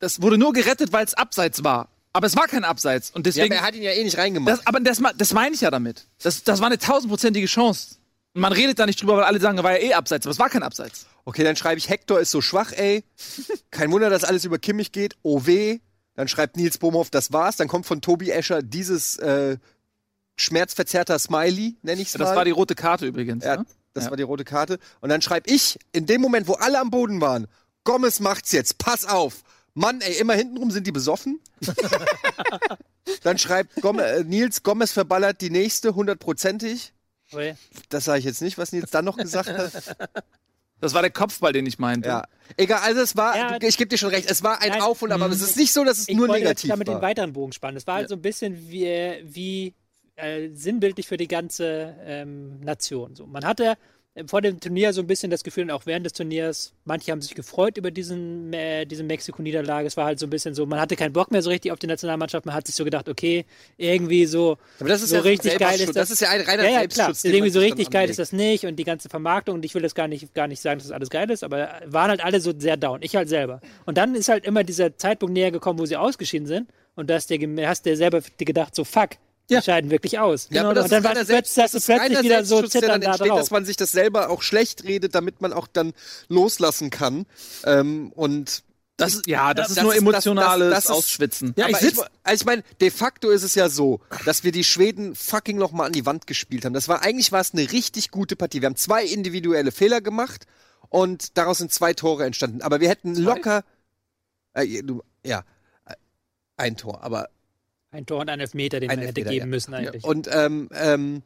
das 0.00 0.20
wurde 0.20 0.36
nur 0.36 0.52
gerettet, 0.52 0.92
weil 0.92 1.04
es 1.04 1.14
Abseits 1.14 1.64
war. 1.64 1.88
Aber 2.12 2.26
es 2.26 2.36
war 2.36 2.46
kein 2.46 2.64
Abseits. 2.64 3.10
Und 3.10 3.26
deswegen. 3.26 3.52
Ja, 3.52 3.58
aber 3.60 3.64
er 3.64 3.68
hat 3.68 3.74
ihn 3.74 3.82
ja 3.82 3.92
eh 3.92 4.04
nicht 4.04 4.18
reingemacht. 4.18 4.58
Das, 4.58 4.66
aber 4.66 4.80
das, 4.80 5.00
das 5.16 5.32
meine 5.32 5.54
ich 5.54 5.60
ja 5.60 5.70
damit. 5.70 6.06
Das, 6.22 6.42
das 6.42 6.60
war 6.60 6.66
eine 6.66 6.78
tausendprozentige 6.78 7.46
Chance. 7.46 7.96
Und 8.34 8.42
man 8.42 8.52
redet 8.52 8.78
da 8.78 8.86
nicht 8.86 9.00
drüber, 9.00 9.16
weil 9.16 9.24
alle 9.24 9.40
sagen, 9.40 9.58
er 9.58 9.64
war 9.64 9.72
ja 9.72 9.78
eh 9.78 9.94
Abseits. 9.94 10.26
Aber 10.26 10.32
es 10.32 10.38
war 10.38 10.48
kein 10.48 10.62
Abseits. 10.62 11.06
Okay, 11.28 11.44
dann 11.44 11.56
schreibe 11.56 11.76
ich, 11.76 11.90
Hector 11.90 12.18
ist 12.20 12.30
so 12.30 12.40
schwach, 12.40 12.72
ey. 12.72 13.04
Kein 13.70 13.92
Wunder, 13.92 14.08
dass 14.08 14.24
alles 14.24 14.46
über 14.46 14.58
Kimmich 14.58 14.92
geht. 14.92 15.14
Oh 15.20 15.44
weh. 15.44 15.80
Dann 16.14 16.26
schreibt 16.26 16.56
Nils 16.56 16.78
Bohmhoff, 16.78 17.10
das 17.10 17.34
war's. 17.34 17.56
Dann 17.56 17.68
kommt 17.68 17.84
von 17.84 18.00
Tobi 18.00 18.30
Escher 18.30 18.62
dieses 18.62 19.18
äh, 19.18 19.58
schmerzverzerrter 20.36 21.18
Smiley, 21.18 21.76
nenne 21.82 22.00
ich 22.00 22.08
es 22.08 22.14
ja, 22.14 22.20
Das 22.20 22.34
war 22.34 22.46
die 22.46 22.50
rote 22.50 22.74
Karte 22.74 23.04
übrigens. 23.04 23.44
Ja, 23.44 23.58
ne? 23.58 23.66
das 23.92 24.04
ja. 24.04 24.10
war 24.10 24.16
die 24.16 24.22
rote 24.22 24.44
Karte. 24.44 24.78
Und 25.02 25.10
dann 25.10 25.20
schreibe 25.20 25.50
ich, 25.50 25.78
in 25.92 26.06
dem 26.06 26.22
Moment, 26.22 26.48
wo 26.48 26.54
alle 26.54 26.80
am 26.80 26.88
Boden 26.88 27.20
waren, 27.20 27.46
Gomez 27.84 28.20
macht's 28.20 28.52
jetzt, 28.52 28.78
pass 28.78 29.04
auf. 29.04 29.42
Mann, 29.74 30.00
ey, 30.00 30.14
immer 30.14 30.32
hintenrum 30.32 30.70
sind 30.70 30.86
die 30.86 30.92
besoffen. 30.92 31.40
dann 33.22 33.36
schreibt 33.36 33.82
Gomez, 33.82 34.20
äh, 34.20 34.24
Nils, 34.24 34.62
Gomez 34.62 34.92
verballert 34.92 35.42
die 35.42 35.50
nächste 35.50 35.94
hundertprozentig. 35.94 36.94
Okay. 37.30 37.54
Das 37.90 38.06
sage 38.06 38.20
ich 38.20 38.24
jetzt 38.24 38.40
nicht, 38.40 38.56
was 38.56 38.72
Nils 38.72 38.90
dann 38.90 39.04
noch 39.04 39.18
gesagt 39.18 39.50
hat. 39.50 39.94
Das 40.80 40.94
war 40.94 41.02
der 41.02 41.10
Kopfball, 41.10 41.52
den 41.52 41.66
ich 41.66 41.78
meinte. 41.78 42.08
Ja. 42.08 42.24
Egal, 42.56 42.80
also 42.82 43.00
es 43.00 43.16
war, 43.16 43.36
ja, 43.36 43.58
ich 43.60 43.76
gebe 43.76 43.88
dir 43.88 43.98
schon 43.98 44.10
recht, 44.10 44.30
es 44.30 44.42
war 44.42 44.62
ein 44.62 44.70
Nein, 44.70 44.82
Auf 44.82 45.02
und 45.02 45.12
Ab, 45.12 45.20
aber 45.20 45.32
es 45.32 45.40
ist 45.40 45.56
nicht 45.56 45.72
so, 45.72 45.84
dass 45.84 45.98
es 45.98 46.08
ich 46.08 46.16
nur 46.16 46.28
negativ 46.28 46.64
ich 46.64 46.70
damit 46.70 46.88
war. 46.88 46.96
den 46.96 47.02
weiteren 47.02 47.32
Bogen 47.32 47.52
spannen. 47.52 47.76
Es 47.76 47.86
war 47.86 47.96
halt 47.96 48.08
so 48.08 48.14
ein 48.14 48.22
bisschen 48.22 48.70
wie, 48.70 49.20
wie 49.24 49.74
äh, 50.16 50.48
sinnbildlich 50.52 51.06
für 51.06 51.16
die 51.16 51.28
ganze 51.28 51.94
ähm, 52.04 52.60
Nation. 52.60 53.14
So, 53.14 53.26
man 53.26 53.44
hatte 53.44 53.76
vor 54.26 54.42
dem 54.42 54.58
Turnier 54.58 54.92
so 54.92 55.00
ein 55.00 55.06
bisschen 55.06 55.30
das 55.30 55.44
Gefühl, 55.44 55.64
und 55.64 55.70
auch 55.70 55.86
während 55.86 56.04
des 56.04 56.12
Turniers, 56.12 56.72
manche 56.84 57.12
haben 57.12 57.22
sich 57.22 57.34
gefreut 57.34 57.76
über 57.76 57.90
diesen, 57.90 58.52
äh, 58.52 58.84
diese 58.84 59.04
Mexiko-Niederlage. 59.04 59.86
Es 59.86 59.96
war 59.96 60.06
halt 60.06 60.18
so 60.18 60.26
ein 60.26 60.30
bisschen 60.30 60.54
so, 60.54 60.66
man 60.66 60.80
hatte 60.80 60.96
keinen 60.96 61.12
Bock 61.12 61.30
mehr 61.30 61.42
so 61.42 61.50
richtig 61.50 61.72
auf 61.72 61.78
die 61.78 61.86
Nationalmannschaft. 61.86 62.44
Man 62.44 62.54
hat 62.54 62.66
sich 62.66 62.74
so 62.74 62.84
gedacht, 62.84 63.08
okay, 63.08 63.44
irgendwie 63.76 64.26
so, 64.26 64.58
Aber 64.80 64.88
das 64.88 65.02
ist 65.02 65.10
so 65.10 65.16
ja 65.16 65.22
richtig 65.22 65.58
geil 65.58 65.80
ist 65.80 65.88
das. 65.88 65.94
Das 65.94 66.10
ist 66.10 66.20
ja 66.20 66.30
ein 66.30 66.40
reiner 66.40 66.64
ja, 66.64 66.70
ja, 66.70 66.78
Selbstschutz. 66.80 67.20
Klar. 67.22 67.34
Irgendwie 67.34 67.52
so 67.52 67.60
richtig 67.60 67.90
geil 67.90 68.10
ist 68.10 68.18
das 68.18 68.32
nicht 68.32 68.64
und 68.64 68.76
die 68.76 68.84
ganze 68.84 69.08
Vermarktung 69.08 69.56
und 69.56 69.64
ich 69.64 69.74
will 69.74 69.82
das 69.82 69.94
gar 69.94 70.08
nicht, 70.08 70.34
gar 70.34 70.48
nicht 70.48 70.60
sagen, 70.60 70.78
dass 70.78 70.88
das 70.88 70.94
alles 70.94 71.10
geil 71.10 71.30
ist, 71.30 71.44
aber 71.44 71.68
waren 71.86 72.10
halt 72.10 72.24
alle 72.24 72.40
so 72.40 72.52
sehr 72.58 72.76
down. 72.76 73.02
Ich 73.02 73.14
halt 73.14 73.28
selber. 73.28 73.60
Und 73.86 73.98
dann 73.98 74.14
ist 74.14 74.28
halt 74.28 74.44
immer 74.44 74.64
dieser 74.64 74.96
Zeitpunkt 74.96 75.34
näher 75.34 75.50
gekommen, 75.50 75.78
wo 75.78 75.86
sie 75.86 75.96
ausgeschieden 75.96 76.46
sind 76.46 76.68
und 76.96 77.08
da 77.08 77.14
hast 77.14 77.30
du 77.30 77.66
hast 77.66 77.86
dir 77.86 77.96
selber 77.96 78.22
gedacht, 78.38 78.74
so 78.74 78.84
fuck, 78.84 79.10
ja. 79.50 79.62
scheiden 79.62 79.90
wirklich 79.90 80.18
aus. 80.18 80.48
Ja, 80.50 80.62
genau. 80.62 80.82
und 80.82 80.92
dann 80.92 81.04
war 81.04 81.14
das 81.14 81.26
selbst, 81.26 81.56
das 81.56 81.74
ist 81.74 81.86
plötzlich 81.86 82.22
wieder 82.22 82.44
so 82.44 82.62
zittern 82.62 83.00
da 83.00 83.08
entsteht, 83.08 83.28
drauf. 83.28 83.38
dass 83.38 83.50
man 83.50 83.64
sich 83.64 83.76
das 83.76 83.92
selber 83.92 84.30
auch 84.30 84.42
schlecht 84.42 84.84
redet, 84.84 85.14
damit 85.14 85.40
man 85.40 85.52
auch 85.52 85.66
dann 85.66 85.92
loslassen 86.28 86.90
kann. 86.90 87.26
Ähm, 87.64 88.12
und 88.14 88.62
das 88.98 89.14
ist, 89.14 89.26
ja, 89.28 89.54
das, 89.54 89.68
das 89.68 89.76
ist 89.76 89.82
nur 89.84 89.94
emotionales 89.94 90.70
das, 90.70 90.84
das, 90.84 90.96
Ausschwitzen. 90.96 91.54
Ja, 91.56 91.68
ich, 91.68 91.80
ich, 91.80 91.98
also 92.24 92.42
ich 92.42 92.44
meine, 92.44 92.64
de 92.80 92.90
facto 92.90 93.30
ist 93.30 93.44
es 93.44 93.54
ja 93.54 93.68
so, 93.68 94.00
dass 94.24 94.42
wir 94.42 94.50
die 94.50 94.64
Schweden 94.64 95.14
fucking 95.14 95.56
noch 95.56 95.70
mal 95.70 95.86
an 95.86 95.92
die 95.92 96.04
Wand 96.04 96.26
gespielt 96.26 96.64
haben. 96.64 96.72
Das 96.72 96.88
war 96.88 97.02
eigentlich 97.02 97.30
war 97.30 97.40
es 97.40 97.54
eine 97.54 97.70
richtig 97.70 98.10
gute 98.10 98.34
Partie. 98.34 98.60
Wir 98.60 98.66
haben 98.66 98.76
zwei 98.76 99.04
individuelle 99.04 99.70
Fehler 99.70 100.00
gemacht 100.00 100.46
und 100.88 101.38
daraus 101.38 101.58
sind 101.58 101.72
zwei 101.72 101.94
Tore 101.94 102.24
entstanden. 102.24 102.60
Aber 102.60 102.80
wir 102.80 102.88
hätten 102.88 103.14
locker, 103.14 103.62
äh, 104.54 104.82
du, 104.82 105.02
ja, 105.24 105.44
äh, 105.86 105.94
ein 106.56 106.76
Tor. 106.76 107.04
Aber 107.04 107.28
ein 107.90 108.06
Tor 108.06 108.20
und 108.20 108.28
ein 108.28 108.40
Elfmeter, 108.40 108.80
den 108.80 108.90
ein 108.90 108.98
man 108.98 109.06
hätte 109.06 109.22
geben 109.22 109.34
ja. 109.36 109.46
müssen 109.46 109.74
eigentlich. 109.74 110.04
Und 110.04 110.28
ähm, 110.32 110.68
ähm, 110.74 111.22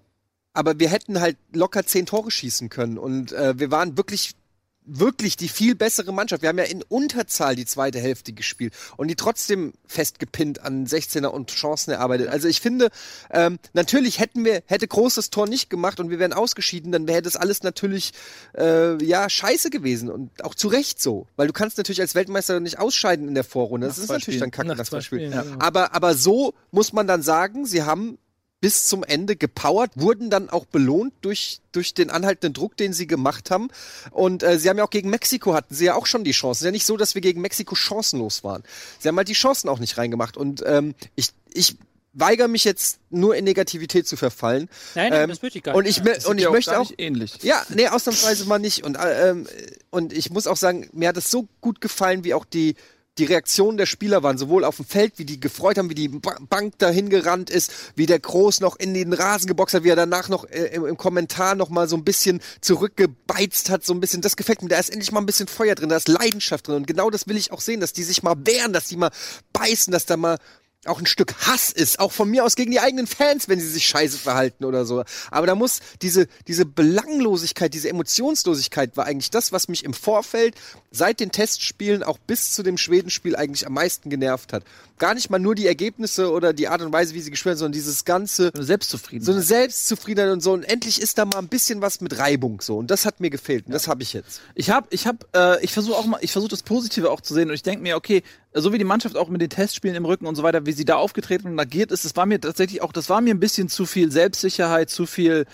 aber 0.53 0.79
wir 0.79 0.89
hätten 0.89 1.21
halt 1.21 1.37
locker 1.53 1.85
zehn 1.85 2.07
Tore 2.07 2.31
schießen 2.31 2.69
können 2.69 2.99
und 2.99 3.33
äh, 3.33 3.59
wir 3.59 3.71
waren 3.71 3.97
wirklich 3.97 4.35
wirklich 4.85 5.37
die 5.37 5.49
viel 5.49 5.75
bessere 5.75 6.13
Mannschaft. 6.13 6.43
Wir 6.43 6.49
haben 6.49 6.59
ja 6.59 6.65
in 6.65 6.83
Unterzahl 6.83 7.55
die 7.55 7.67
zweite 7.67 7.99
Hälfte 8.01 8.33
gespielt 8.33 8.75
und 8.97 9.09
die 9.09 9.17
trotzdem 9.17 9.73
festgepinnt 9.87 10.61
an 10.63 10.87
16er 10.87 11.27
und 11.27 11.51
Chancen 11.51 11.93
erarbeitet. 11.93 12.29
Also 12.29 12.49
ich 12.49 12.61
finde, 12.61 12.91
ähm, 13.31 13.59
natürlich 13.73 14.19
hätten 14.19 14.45
wir, 14.45 14.63
hätte 14.67 14.89
großes 14.89 15.31
Tor 15.31 15.47
nicht 15.47 15.71
gemacht 15.71 16.01
und 16.01 16.11
wir 16.11 16.19
wären 16.19 16.33
ausgeschieden, 16.33 16.93
dann 16.93 17.07
wäre 17.07 17.23
das 17.23 17.37
alles 17.37 17.63
natürlich 17.63 18.13
äh, 18.57 19.03
ja 19.05 19.29
scheiße 19.29 19.71
gewesen 19.71 20.11
und 20.11 20.45
auch 20.45 20.55
zu 20.55 20.69
Recht 20.69 21.01
so. 21.01 21.27
Weil 21.37 21.47
du 21.47 21.53
kannst 21.53 21.79
natürlich 21.79 22.01
als 22.01 22.15
Weltmeister 22.15 22.59
nicht 22.61 22.79
ausscheiden 22.79 23.29
in 23.29 23.35
der 23.35 23.45
Vorrunde. 23.45 23.87
Das 23.87 23.97
Nach 23.97 24.05
ist 24.05 24.11
natürlich 24.11 24.39
Spielen. 24.39 24.51
dann 24.51 24.77
kacke, 24.77 24.91
das 24.91 25.05
Spiel. 25.05 25.31
Ja. 25.31 25.45
Aber, 25.59 25.95
aber 25.95 26.15
so 26.15 26.55
muss 26.71 26.93
man 26.93 27.07
dann 27.07 27.23
sagen, 27.23 27.67
sie 27.67 27.83
haben 27.85 28.19
bis 28.63 28.87
zum 28.87 29.03
Ende 29.03 29.35
gepowert, 29.35 29.91
wurden 29.97 30.31
dann 30.31 30.49
auch 30.49 30.65
belohnt 30.67 31.13
durch, 31.21 31.59
durch 31.73 31.95
den 31.95 32.11
anhaltenden 32.11 32.55
Druck, 32.55 32.77
den 32.77 32.93
sie 32.93 33.09
gemacht 33.09 33.51
haben. 33.51 33.69
Und 34.13 34.45
äh, 34.45 34.57
sie 34.57 34.71
haben 34.71 34.79
ja 34.79 34.85
auch 34.85 34.91
gegen 34.91 35.11
Mexiko 35.11 35.53
hatten 35.53 35.75
sie 35.75 35.87
ja 35.87 35.97
auch 35.97 36.07
schon 36.07 36.23
die 36.23 36.31
Chancen. 36.31 36.59
Es 36.59 36.61
ist 36.61 36.67
ja 36.67 36.71
nicht 36.71 36.87
so, 36.87 36.97
dass 36.97 37.17
wir 37.17 37.23
gegen 37.23 37.41
Mexiko 37.41 37.75
chancenlos 37.75 38.45
waren. 38.45 38.63
Sie 39.01 39.09
haben 39.09 39.17
halt 39.17 39.27
die 39.27 39.33
Chancen 39.33 39.69
auch 39.69 39.81
nicht 39.81 39.99
reingemacht. 39.99 40.37
Und 40.37 40.63
ähm, 40.65 40.95
ich, 41.17 41.31
ich 41.53 41.77
weigere 42.13 42.47
mich 42.47 42.63
jetzt 42.63 43.01
nur 43.11 43.35
in 43.35 43.45
Negativität 43.45 44.07
zu 44.07 44.17
verfallen. 44.17 44.69
Nein, 44.95 45.11
nein 45.11 45.23
ähm, 45.23 45.31
das 45.31 45.43
möchte 45.43 45.59
ich 45.59 45.65
gar 45.65 45.73
nicht. 45.73 45.79
Und 45.79 45.89
ich, 45.89 46.15
das 46.15 46.27
und 46.27 46.39
ich 46.39 46.47
auch 46.47 46.53
möchte 46.53 46.79
auch 46.79 46.93
ähnlich. 46.99 47.43
Ja, 47.43 47.67
nee, 47.69 47.89
ausnahmsweise 47.89 48.47
mal 48.47 48.61
nicht. 48.61 48.85
Und 48.85 48.95
äh, 48.95 49.31
ähm, 49.31 49.49
und 49.91 50.13
ich 50.13 50.31
muss 50.31 50.47
auch 50.47 50.57
sagen, 50.57 50.89
mir 50.93 51.09
hat 51.09 51.17
es 51.17 51.33
so 51.33 51.49
gut 51.61 51.81
gefallen, 51.81 52.23
wie 52.23 52.33
auch 52.33 52.45
die 52.45 52.77
die 53.19 53.25
Reaktionen 53.25 53.77
der 53.77 53.87
Spieler 53.87 54.23
waren, 54.23 54.39
sowohl 54.39 54.65
auf 54.65 54.77
dem 54.77 54.87
Feld, 54.87 55.19
wie 55.19 55.27
die 55.27 55.39
gefreut 55.39 55.77
haben, 55.77 55.91
wie 55.91 55.95
die 55.95 56.09
Bank 56.09 56.79
dahin 56.79 57.11
gerannt 57.11 57.51
ist, 57.51 57.71
wie 57.95 58.07
der 58.07 58.19
Groß 58.19 58.61
noch 58.61 58.77
in 58.77 58.95
den 58.95 59.13
Rasen 59.13 59.49
geboxt 59.49 59.75
hat, 59.75 59.85
wie 59.85 59.91
er 59.91 59.97
danach 59.97 60.31
noch 60.31 60.45
äh, 60.45 60.67
im, 60.75 60.87
im, 60.87 60.97
Kommentar 60.97 61.55
noch 61.55 61.69
mal 61.69 61.89
so 61.89 61.97
ein 61.97 62.05
bisschen 62.05 62.41
zurückgebeizt 62.63 63.69
hat, 63.69 63.85
so 63.85 63.93
ein 63.93 64.01
bisschen, 64.01 64.23
das 64.23 64.37
gefällt 64.37 64.63
mir, 64.63 64.69
da 64.69 64.79
ist 64.79 64.91
endlich 64.91 65.13
mal 65.13 65.21
ein 65.21 65.27
bisschen 65.27 65.47
Feuer 65.49 65.75
drin, 65.75 65.91
da 65.91 65.97
ist 65.97 66.09
Leidenschaft 66.09 66.69
drin. 66.69 66.77
Und 66.77 66.87
genau 66.87 67.11
das 67.11 67.27
will 67.27 67.37
ich 67.37 67.53
auch 67.53 67.61
sehen, 67.61 67.81
dass 67.81 67.93
die 67.93 68.03
sich 68.03 68.23
mal 68.23 68.37
wehren, 68.47 68.73
dass 68.73 68.89
die 68.89 68.97
mal 68.97 69.11
beißen, 69.53 69.93
dass 69.93 70.07
da 70.07 70.17
mal 70.17 70.39
auch 70.87 70.99
ein 70.99 71.07
Stück 71.07 71.35
Hass 71.47 71.71
ist, 71.71 72.01
auch 72.01 72.11
von 72.11 72.29
mir 72.29 72.45
aus 72.45 72.57
gegen 72.57 72.73
die 72.73 72.81
eigenen 72.81 73.07
Fans, 73.07 73.49
wenn 73.49 73.61
sie 73.61 73.69
sich 73.69 73.87
scheiße 73.87 74.19
verhalten 74.19 74.65
oder 74.65 74.85
so. 74.85 75.05
Aber 75.31 75.47
da 75.47 75.55
muss 75.55 75.81
diese, 76.03 76.27
diese 76.49 76.67
Belanglosigkeit, 76.67 77.73
diese 77.73 77.89
Emotionslosigkeit 77.89 78.97
war 78.97 79.07
eigentlich 79.07 79.31
das, 79.31 79.53
was 79.53 79.69
mich 79.69 79.85
im 79.85 79.95
Vorfeld 79.95 80.57
seit 80.91 81.21
den 81.21 81.31
Testspielen 81.31 82.03
auch 82.03 82.19
bis 82.19 82.53
zu 82.53 82.65
dem 82.65 82.79
Schwedenspiel 82.79 83.37
eigentlich 83.37 83.65
am 83.67 83.75
meisten 83.75 84.11
genervt 84.11 84.53
hat. 84.53 84.65
Gar 84.99 85.15
nicht 85.15 85.31
mal 85.31 85.39
nur 85.39 85.55
die 85.55 85.67
Ergebnisse 85.67 86.31
oder 86.31 86.53
die 86.53 86.69
Art 86.69 86.83
und 86.83 86.93
Weise, 86.93 87.15
wie 87.15 87.21
sie 87.21 87.31
gespielt 87.31 87.53
haben, 87.53 87.59
sondern 87.59 87.73
dieses 87.73 88.05
ganze. 88.05 88.51
So 88.53 88.59
eine 88.59 88.65
Selbstzufriedenheit. 88.65 89.27
So 89.27 89.33
eine 89.33 89.43
Selbstzufriedenheit 89.43 90.33
und 90.33 90.43
so. 90.43 90.53
Und 90.53 90.65
endlich 90.65 91.01
ist 91.01 91.19
da 91.19 91.25
mal 91.25 91.39
ein 91.39 91.49
bisschen 91.49 91.81
was 91.81 92.01
mit 92.01 92.19
Reibung 92.19 92.61
so. 92.61 92.77
Und 92.77 92.91
das 92.91 93.07
hat 93.07 93.21
mir 93.21 93.31
gefehlt. 93.31 93.67
Und 93.67 93.73
ja. 93.73 93.75
das 93.75 93.89
habe 93.89 94.03
ich 94.03 94.13
jetzt. 94.13 94.41
Ich 94.55 94.71
habe, 94.71 94.87
ich 94.91 95.07
habe, 95.07 95.19
äh, 95.35 95.65
ich 95.65 95.73
versuche 95.73 95.97
auch 95.97 96.07
mal, 96.07 96.19
ich 96.23 96.33
versuche 96.33 96.51
das 96.51 96.63
Positive 96.63 97.11
auch 97.11 97.21
zu 97.21 97.35
sehen. 97.35 97.49
Und 97.49 97.55
ich 97.55 97.63
denke 97.63 97.83
mir, 97.83 97.97
okay, 97.97 98.23
so 98.55 98.73
wie 98.73 98.79
die 98.79 98.85
Mannschaft 98.85 99.17
auch 99.17 99.29
mit 99.29 99.41
den 99.41 99.51
Testspielen 99.51 99.97
im 99.97 100.05
Rücken 100.05 100.27
und 100.27 100.35
so 100.35 100.43
weiter, 100.43 100.67
wie 100.67 100.73
sie 100.73 100.85
da 100.85 100.97
aufgetreten 100.97 101.49
und 101.49 101.59
agiert 101.59 101.91
ist, 101.91 102.05
das 102.05 102.17
war 102.17 102.27
mir 102.27 102.41
tatsächlich 102.41 102.83
auch, 102.83 102.93
das 102.93 103.09
war 103.09 103.21
mir 103.21 103.35
ein 103.35 103.41
bisschen 103.41 103.69
zu 103.69 103.87
viel 103.87 104.11
Selbstsicherheit, 104.13 104.91
zu 104.91 105.07
viel, 105.07 105.47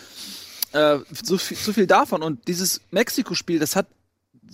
äh, 0.72 0.98
zu 1.22 1.38
viel, 1.38 1.56
zu 1.56 1.72
viel 1.72 1.86
davon. 1.86 2.22
Und 2.22 2.48
dieses 2.48 2.80
Mexiko-Spiel, 2.90 3.58
das 3.58 3.76
hat 3.76 3.86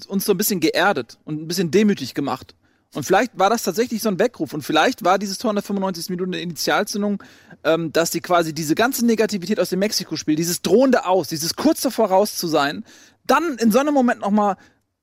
uns 0.09 0.25
so 0.25 0.33
ein 0.33 0.39
bisschen 0.39 0.61
geerdet 0.61 1.19
und 1.25 1.43
ein 1.43 1.49
bisschen 1.49 1.71
demütig 1.71 2.15
gemacht. 2.15 2.55
Und 2.95 3.05
vielleicht 3.05 3.39
war 3.39 3.51
das 3.51 3.65
tatsächlich 3.65 4.03
so 4.03 4.09
ein 4.09 4.19
Weckruf. 4.19 4.53
Und 4.53 4.63
vielleicht 4.63 5.05
war 5.05 5.19
dieses 5.19 5.39
Tor 5.39 5.51
in 5.51 5.57
der 5.57 5.65
95. 5.65 6.11
Minute 6.11 6.29
eine 6.29 6.41
Initialzündung, 6.41 7.23
ähm, 7.65 7.93
dass 7.93 8.11
die 8.11 8.21
quasi 8.21 8.55
diese 8.55 8.75
ganze 8.75 9.05
Negativität 9.05 9.59
aus 9.59 9.71
dem 9.71 9.81
Mexiko-Spiel, 9.81 10.37
dieses 10.37 10.63
drohende 10.63 11.07
Aus, 11.07 11.29
dieses 11.29 11.57
kurz 11.57 11.81
davor 11.81 12.09
raus 12.09 12.37
zu 12.37 12.47
sein, 12.47 12.85
dann 13.27 13.57
in 13.59 13.73
so 13.73 13.79
einem 13.79 13.95
Moment 13.95 14.21
nochmal 14.21 14.57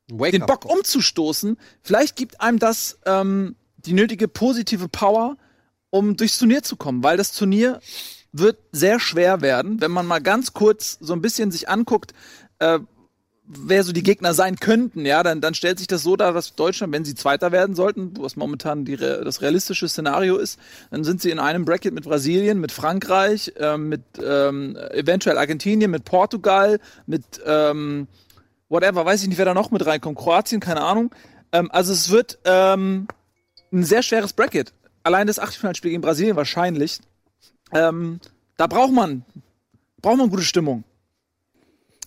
den 0.10 0.46
Bock 0.46 0.65
umzustoßen, 0.65 1.58
vielleicht 1.81 2.15
gibt 2.15 2.41
einem 2.41 2.60
das 2.60 3.00
ähm, 3.05 3.55
die 3.77 3.93
nötige 3.93 4.27
positive 4.27 4.88
Power, 4.89 5.38
um 5.89 6.17
durchs 6.17 6.38
Turnier 6.38 6.63
zu 6.63 6.75
kommen, 6.75 7.03
weil 7.03 7.17
das 7.17 7.34
Turnier 7.34 7.79
wird 8.31 8.58
sehr 8.72 9.00
schwer 9.00 9.41
werden, 9.41 9.81
wenn 9.81 9.91
man 9.91 10.05
mal 10.05 10.22
ganz 10.22 10.53
kurz 10.53 10.98
so 11.01 11.13
ein 11.13 11.22
bisschen 11.22 11.51
sich 11.51 11.70
anguckt, 11.70 12.13
äh, 12.60 12.79
wer 13.53 13.84
so 13.84 13.91
die 13.91 14.03
Gegner 14.03 14.34
sein 14.34 14.58
könnten, 14.58 15.05
ja, 15.05 15.24
dann, 15.24 15.41
dann 15.41 15.53
stellt 15.53 15.77
sich 15.79 15.88
das 15.88 16.03
so 16.03 16.15
dar, 16.15 16.31
dass 16.31 16.55
Deutschland, 16.55 16.93
wenn 16.93 17.03
sie 17.03 17.15
Zweiter 17.15 17.51
werden 17.51 17.75
sollten, 17.75 18.13
was 18.17 18.38
momentan 18.38 18.86
die, 18.86 18.96
das 18.96 19.41
realistische 19.41 19.89
Szenario 19.89 20.38
ist, 20.38 20.58
dann 20.89 21.03
sind 21.03 21.22
sie 21.22 21.31
in 21.31 21.39
einem 21.39 21.65
Bracket 21.65 21.93
mit 21.93 22.05
Brasilien, 22.05 22.60
mit 22.60 22.72
Frankreich, 22.72 23.51
äh, 23.58 23.77
mit 23.77 24.01
ähm, 24.24 24.77
eventuell 24.91 25.38
Argentinien, 25.38 25.91
mit 25.91 26.05
Portugal, 26.05 26.79
mit 27.05 27.24
ähm, 27.46 28.08
whatever, 28.72 29.06
weiß 29.06 29.22
ich 29.22 29.28
nicht, 29.28 29.38
wer 29.38 29.46
da 29.46 29.54
noch 29.54 29.70
mit 29.70 29.86
reinkommt. 29.86 30.18
Kroatien, 30.18 30.60
keine 30.60 30.82
Ahnung. 30.82 31.13
Ähm, 31.51 31.70
also 31.72 31.94
es 31.94 32.10
wird 32.10 32.40
ähm, 32.46 33.08
ein 33.72 33.84
sehr 33.84 34.01
schweres 34.01 34.34
Bracket. 34.34 34.74
Allein 35.04 35.28
das 35.28 35.40
Achtelfinalspiel 35.40 35.92
gegen 35.92 36.01
Brasilien 36.01 36.36
wahrscheinlich. 36.36 37.00
Ähm, 37.74 38.20
da 38.58 38.68
braucht 38.68 38.94
man, 38.94 39.25
braucht 40.01 40.18
man 40.18 40.30
gute 40.30 40.44
Stimmung. 40.44 40.84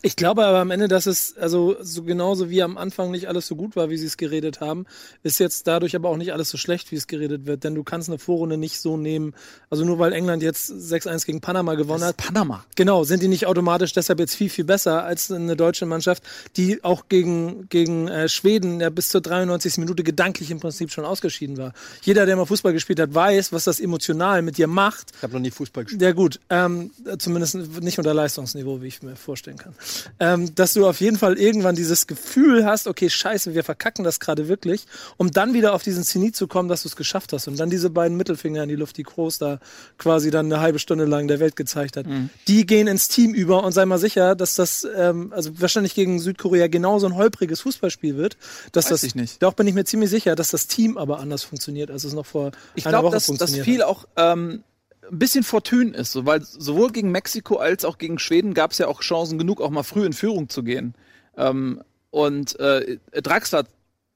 Ich 0.07 0.17
glaube 0.17 0.45
aber 0.45 0.59
am 0.59 0.71
Ende, 0.71 0.87
dass 0.87 1.07
es, 1.07 1.35
also 1.39 1.77
so 1.81 2.03
genauso 2.03 2.51
wie 2.51 2.63
am 2.63 2.77
Anfang 2.77 3.11
nicht 3.11 3.27
alles 3.27 3.47
so 3.47 3.57
gut 3.57 3.75
war, 3.75 3.89
wie 3.89 3.97
sie 3.97 4.05
es 4.05 4.19
geredet 4.19 4.61
haben, 4.61 4.85
ist 5.23 5.41
jetzt 5.41 5.67
dadurch 5.67 5.97
aber 5.97 6.11
auch 6.11 6.19
nicht 6.19 6.35
alles 6.35 6.51
so 6.51 6.59
schlecht, 6.59 6.93
wie 6.93 6.97
es 6.97 7.07
geredet 7.07 7.47
wird. 7.47 7.65
Denn 7.65 7.75
du 7.75 7.85
kannst 7.85 8.11
eine 8.11 8.19
Vorrunde 8.19 8.59
nicht 8.59 8.79
so 8.81 8.99
nehmen. 8.99 9.33
Also 9.71 9.87
nur 9.87 9.99
weil 9.99 10.13
England 10.13 10.43
jetzt 10.43 10.71
6-1 10.71 11.25
gegen 11.25 11.41
Panama 11.41 11.75
gewonnen 11.75 12.05
hat. 12.05 12.19
Panama. 12.19 12.67
Genau, 12.77 13.05
sind 13.05 13.23
die 13.23 13.29
nicht 13.29 13.47
automatisch 13.47 13.95
deshalb 13.95 14.19
jetzt 14.19 14.35
viel, 14.35 14.51
viel 14.51 14.65
besser 14.67 15.05
als 15.05 15.31
eine 15.31 15.57
deutsche 15.57 15.87
Mannschaft, 15.87 16.23
die 16.59 16.85
auch 16.85 17.09
gegen, 17.09 17.71
gegen 17.71 18.09
äh, 18.09 18.29
Schweden 18.29 18.83
ja 18.83 18.91
bis 18.91 19.09
zur 19.09 19.23
93. 19.23 19.79
Minute 19.79 20.05
gedanklich 20.05 20.51
im 20.51 20.61
Prinzip 20.61 20.91
schon 20.91 21.07
ausgeschieden 21.07 21.57
war. 21.57 21.73
Jeder, 22.03 22.27
der 22.27 22.37
mal 22.37 22.45
Fußball 22.45 22.75
gespielt 22.75 23.01
hat, 23.01 23.15
weiß, 23.15 23.55
was 23.55 23.65
das 23.65 23.81
emotional 23.81 24.43
mit 24.43 24.59
dir 24.59 24.67
macht. 24.67 25.13
Ich 25.17 25.23
habe 25.23 25.33
noch 25.33 25.41
nie 25.41 25.51
Fußball 25.51 25.85
gespielt. 25.85 26.03
Ja 26.03 26.13
gut, 26.13 26.41
ähm, 26.51 26.91
zumindest 27.17 27.55
nicht 27.81 27.97
unter 27.97 28.13
Leistungsniveau, 28.13 28.83
wie 28.83 28.89
ich 28.89 29.03
mir 29.03 29.17
vorstellen 29.17 29.57
kann 29.57 29.75
ähm, 30.21 30.55
dass 30.55 30.75
du 30.75 30.87
auf 30.87 31.01
jeden 31.01 31.19
Fall 31.19 31.39
irgendwann 31.39 31.75
dieses 31.75 32.07
Gefühl 32.07 32.65
hast, 32.65 32.87
okay, 32.87 33.11
scheiße, 33.11 33.55
wir 33.55 33.65
verkacken 33.65 34.05
das 34.05 34.21
gerade 34.21 34.49
wirklich, 34.49 34.87
um 35.17 35.31
dann 35.31 35.55
wieder 35.55 35.75
auf 35.75 35.83
diesen 35.83 36.05
Zenit 36.05 36.37
zu 36.37 36.47
kommen, 36.47 36.69
dass 36.69 36.83
du 36.83 36.89
es 36.89 36.97
geschafft 36.97 37.33
hast. 37.33 37.49
Und 37.49 37.59
dann 37.59 37.71
diese 37.71 37.91
beiden 37.91 38.17
Mittelfinger 38.17 38.63
in 38.63 38.69
die 38.69 38.77
Luft, 38.77 38.97
die 38.97 39.03
Groß 39.03 39.39
da 39.39 39.61
quasi 39.99 40.31
dann 40.31 40.47
eine 40.47 40.61
halbe 40.61 40.79
Stunde 40.79 41.05
lang 41.05 41.29
der 41.29 41.41
Welt 41.41 41.57
gezeigt 41.57 41.97
hat. 41.97 42.07
Mhm. 42.07 42.31
Die 42.49 42.67
gehen 42.67 42.87
ins 42.87 43.09
Team 43.09 43.35
über 43.35 43.65
und 43.65 43.73
sei 43.73 43.85
mal 43.85 43.99
sicher, 43.99 44.35
dass 44.35 44.55
das, 44.55 44.87
ähm, 44.97 45.33
also 45.35 45.51
wahrscheinlich 45.61 45.95
gegen 45.95 46.21
Südkorea 46.21 46.69
genauso 46.69 47.07
ein 47.07 47.15
holpriges 47.15 47.61
Fußballspiel 47.61 48.17
wird. 48.17 48.37
Dass 48.73 48.87
Weiß 48.87 48.91
das, 48.91 49.03
ich 49.05 49.15
nicht. 49.15 49.43
Doch 49.43 49.55
bin 49.55 49.67
ich 49.67 49.75
mir 49.75 49.85
ziemlich 49.85 50.11
sicher, 50.11 50.35
dass 50.35 50.51
das 50.51 50.67
Team 50.67 50.97
aber 50.99 51.21
anders 51.21 51.43
funktioniert, 51.43 51.91
als 51.91 52.05
es 52.05 52.13
noch 52.13 52.27
vor 52.27 52.53
ich 52.75 52.87
einer 52.87 52.99
glaub, 52.99 53.05
Woche 53.05 53.15
dass, 53.15 53.27
funktioniert 53.27 53.59
dass 53.61 53.65
viel 53.65 53.83
auch 53.83 54.07
ähm, 54.17 54.65
ein 55.11 55.19
bisschen 55.19 55.45
fortun 55.45 55.93
ist, 55.93 56.13
so, 56.13 56.27
weil 56.27 56.43
sowohl 56.43 56.91
gegen 56.91 57.11
Mexiko 57.11 57.57
als 57.57 57.85
auch 57.85 57.99
gegen 57.99 58.19
Schweden 58.19 58.55
gab 58.55 58.73
es 58.73 58.79
ja 58.79 58.87
auch 58.87 59.01
Chancen 59.01 59.39
genug, 59.39 59.61
auch 59.61 59.71
mal 59.71 59.83
früh 59.83 60.05
in 60.05 60.13
Führung 60.13 60.49
zu 60.49 60.63
gehen. 60.63 60.95
Ähm, 61.37 61.83
und 62.11 62.59
äh, 62.61 62.99
Draxler 63.13 63.65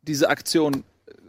diese 0.02 0.30
Aktion 0.30 0.84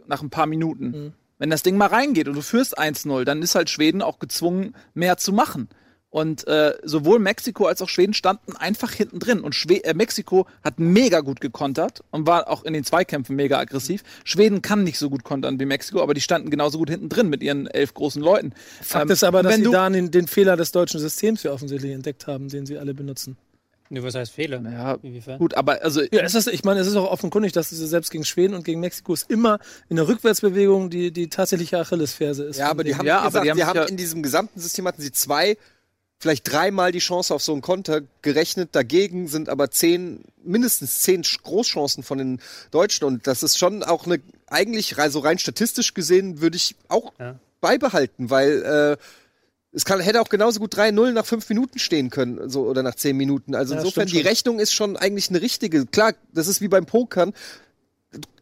nach 0.06 0.22
ein 0.22 0.30
paar 0.30 0.46
Minuten. 0.46 0.84
Mhm. 0.86 1.12
Wenn 1.38 1.50
das 1.50 1.62
Ding 1.62 1.76
mal 1.76 1.86
reingeht 1.86 2.28
und 2.28 2.34
du 2.34 2.42
führst 2.42 2.78
1-0, 2.78 3.24
dann 3.24 3.42
ist 3.42 3.54
halt 3.54 3.70
Schweden 3.70 4.02
auch 4.02 4.18
gezwungen, 4.18 4.74
mehr 4.94 5.16
zu 5.16 5.32
machen. 5.32 5.68
Und 6.12 6.44
äh, 6.48 6.74
sowohl 6.82 7.20
Mexiko 7.20 7.66
als 7.66 7.80
auch 7.82 7.88
Schweden 7.88 8.14
standen 8.14 8.56
einfach 8.56 8.90
hinten 8.90 9.20
drin. 9.20 9.40
Und 9.42 9.54
Schwe 9.54 9.84
äh, 9.84 9.94
Mexiko 9.94 10.46
hat 10.64 10.80
mega 10.80 11.20
gut 11.20 11.40
gekontert 11.40 12.02
und 12.10 12.26
war 12.26 12.48
auch 12.48 12.64
in 12.64 12.72
den 12.72 12.82
Zweikämpfen 12.82 13.36
mega 13.36 13.58
aggressiv. 13.60 14.02
Schweden 14.24 14.60
kann 14.60 14.82
nicht 14.82 14.98
so 14.98 15.08
gut 15.08 15.22
kontern 15.22 15.60
wie 15.60 15.66
Mexiko, 15.66 16.02
aber 16.02 16.12
die 16.14 16.20
standen 16.20 16.50
genauso 16.50 16.78
gut 16.78 16.90
hinten 16.90 17.08
drin 17.10 17.28
mit 17.28 17.44
ihren 17.44 17.68
elf 17.68 17.94
großen 17.94 18.20
Leuten. 18.20 18.52
Fakt 18.82 19.04
Ähm, 19.04 19.10
ist 19.12 19.22
aber, 19.22 19.44
dass 19.44 19.54
sie 19.54 19.70
da 19.70 19.88
den, 19.88 20.10
den 20.10 20.26
Fehler 20.26 20.56
des 20.56 20.72
deutschen 20.72 20.98
Systems 20.98 21.44
ja 21.44 21.52
offensichtlich 21.52 21.92
entdeckt 21.92 22.26
haben, 22.26 22.48
den 22.48 22.66
sie 22.66 22.76
alle 22.76 22.92
benutzen. 22.92 23.36
Nee, 23.92 24.02
was 24.02 24.14
heißt 24.16 24.32
Fehler? 24.32 24.62
Ja, 24.62 24.94
Inwiefern? 25.02 25.38
gut, 25.38 25.54
aber 25.54 25.82
also 25.82 26.00
Ja, 26.00 26.22
es 26.22 26.34
ist, 26.34 26.46
ich 26.48 26.62
meine, 26.64 26.80
es 26.80 26.86
ist 26.88 26.94
auch 26.96 27.10
offenkundig, 27.10 27.52
dass 27.52 27.70
es 27.72 27.78
selbst 27.90 28.10
gegen 28.10 28.24
Schweden 28.24 28.54
und 28.54 28.64
gegen 28.64 28.80
Mexiko 28.80 29.14
ist 29.14 29.28
immer 29.30 29.58
in 29.88 29.94
der 29.96 30.06
Rückwärtsbewegung 30.08 30.90
die, 30.90 31.12
die 31.12 31.28
tatsächliche 31.28 31.78
Achillesferse 31.78 32.44
ist. 32.44 32.58
Ja, 32.58 32.68
aber 32.70 32.82
die 32.84 32.94
haben, 32.96 33.06
Ja, 33.06 33.18
aber 33.20 33.26
gesagt, 33.42 33.44
die 33.46 33.50
haben 33.50 33.56
die 33.58 33.64
haben 33.64 33.76
ja- 33.76 33.84
in 33.84 33.96
diesem 33.96 34.22
gesamten 34.24 34.58
System 34.60 34.86
hatten 34.88 35.02
sie 35.02 35.10
zwei, 35.12 35.56
vielleicht 36.20 36.52
dreimal 36.52 36.92
die 36.92 36.98
Chance 37.00 37.34
auf 37.34 37.42
so 37.42 37.52
einen 37.52 37.62
Konter 37.62 38.02
gerechnet. 38.22 38.68
Dagegen 38.72 39.26
sind 39.26 39.48
aber 39.48 39.70
zehn, 39.70 40.22
mindestens 40.44 41.00
zehn 41.00 41.22
Großchancen 41.22 42.02
von 42.04 42.18
den 42.18 42.40
Deutschen. 42.70 43.04
Und 43.06 43.26
das 43.26 43.42
ist 43.42 43.58
schon 43.58 43.82
auch 43.82 44.06
eine, 44.06 44.20
eigentlich 44.46 44.98
rei- 44.98 45.08
so 45.10 45.20
rein 45.20 45.38
statistisch 45.38 45.94
gesehen, 45.94 46.40
würde 46.42 46.56
ich 46.56 46.76
auch 46.88 47.12
Ja. 47.18 47.38
beibehalten, 47.62 48.28
weil 48.30 48.62
äh, 48.62 49.02
es 49.72 49.84
kann, 49.84 50.00
hätte 50.00 50.20
auch 50.20 50.28
genauso 50.28 50.60
gut 50.60 50.74
3-0 50.76 51.12
nach 51.12 51.24
fünf 51.24 51.48
Minuten 51.48 51.78
stehen 51.78 52.10
können, 52.10 52.50
so 52.50 52.64
oder 52.66 52.82
nach 52.82 52.96
zehn 52.96 53.16
Minuten. 53.16 53.54
Also 53.54 53.74
Ja, 53.74 53.80
insofern, 53.80 54.06
die. 54.08 54.20
Rechnung 54.20 54.58
ist 54.60 54.72
schon 54.72 54.96
eigentlich 54.96 55.30
eine 55.30 55.40
richtige. 55.40 55.86
Klar, 55.86 56.12
das 56.34 56.48
ist 56.48 56.60
wie 56.60 56.68
beim 56.68 56.84
Pokern. 56.86 57.32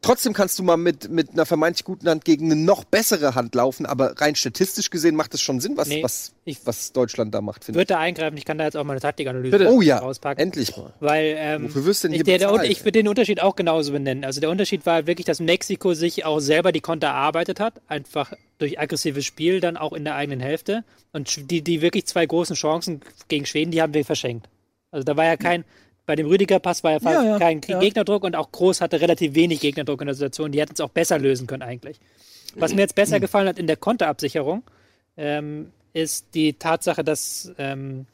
Trotzdem 0.00 0.32
kannst 0.32 0.58
du 0.58 0.62
mal 0.62 0.78
mit, 0.78 1.10
mit 1.10 1.32
einer 1.32 1.44
vermeintlich 1.44 1.84
guten 1.84 2.08
Hand 2.08 2.24
gegen 2.24 2.46
eine 2.50 2.56
noch 2.58 2.84
bessere 2.84 3.34
Hand 3.34 3.54
laufen, 3.54 3.84
aber 3.84 4.18
rein 4.18 4.34
statistisch 4.36 4.88
gesehen 4.88 5.14
macht 5.16 5.34
es 5.34 5.42
schon 5.42 5.60
Sinn, 5.60 5.76
was, 5.76 5.88
Nee, 5.88 6.02
was, 6.02 6.32
ich- 6.46 6.60
was 6.64 6.92
Deutschland 6.92 7.34
da 7.34 7.42
macht, 7.42 7.58
Ich 7.62 7.66
finde 7.66 7.76
ich. 7.76 7.80
würde 7.80 7.94
da 7.94 7.98
eingreifen, 7.98 8.36
ich 8.38 8.46
kann 8.46 8.56
da 8.56 8.64
jetzt 8.64 8.76
auch 8.76 8.84
mal 8.84 8.92
eine 8.92 9.00
Taktikanalyse 9.00 9.68
Oh 9.68 9.82
ja, 9.82 9.98
rauspacken. 9.98 10.42
endlich 10.42 10.74
mal. 10.76 10.94
Weil, 11.00 11.34
ähm, 11.36 11.64
Wofür 11.64 11.84
wirst 11.84 12.04
du 12.04 12.08
denn 12.08 12.14
ich, 12.14 12.22
hier 12.24 12.38
der, 12.38 12.62
ich 12.64 12.80
würde 12.80 12.92
den 12.92 13.08
Unterschied 13.08 13.42
auch 13.42 13.54
genauso 13.56 13.92
benennen. 13.92 14.24
Also 14.24 14.40
der 14.40 14.48
Unterschied 14.48 14.86
war 14.86 15.06
wirklich, 15.06 15.26
dass 15.26 15.40
Mexiko 15.40 15.92
sich 15.92 16.24
auch 16.24 16.38
selber 16.40 16.72
die 16.72 16.80
Konter 16.80 17.08
erarbeitet 17.08 17.60
hat, 17.60 17.74
einfach 17.88 18.32
durch 18.56 18.78
aggressives 18.80 19.26
Spiel, 19.26 19.60
dann 19.60 19.76
auch 19.76 19.92
in 19.92 20.04
der 20.04 20.14
eigenen 20.14 20.40
Hälfte. 20.40 20.84
Und 21.12 21.50
die, 21.50 21.60
die 21.60 21.82
wirklich 21.82 22.06
zwei 22.06 22.24
großen 22.24 22.56
Chancen 22.56 23.02
gegen 23.26 23.44
Schweden, 23.44 23.72
die 23.72 23.82
haben 23.82 23.92
wir 23.92 24.04
verschenkt. 24.06 24.48
Also 24.90 25.04
da 25.04 25.16
war 25.18 25.26
ja 25.26 25.36
kein, 25.36 25.64
bei 26.08 26.16
dem 26.16 26.26
Rüdiger-Pass 26.26 26.82
war 26.84 26.92
ja 26.92 27.00
fast 27.00 27.22
Ja, 27.22 27.22
ja, 27.22 27.38
kein 27.38 27.60
ja. 27.68 27.78
Gegnerdruck 27.78 28.24
und 28.24 28.34
auch 28.34 28.50
Groß 28.50 28.80
hatte 28.80 28.98
relativ 28.98 29.34
wenig 29.34 29.60
Gegnerdruck 29.60 30.00
in 30.00 30.06
der 30.06 30.14
Situation. 30.14 30.50
Die 30.50 30.58
hätten 30.58 30.72
es 30.72 30.80
auch 30.80 30.88
besser 30.88 31.18
lösen 31.18 31.46
können 31.46 31.62
eigentlich. 31.62 32.00
Was 32.56 32.74
mir 32.74 32.80
jetzt 32.80 32.94
besser 32.94 33.20
gefallen 33.20 33.46
hat 33.46 33.58
in 33.58 33.66
der 33.66 33.76
Konterabsicherung, 33.76 34.62
ähm, 35.18 35.70
ist 35.92 36.28
die 36.34 36.54
Tatsache, 36.54 37.04
dass 37.04 37.52
ähm, 37.58 38.06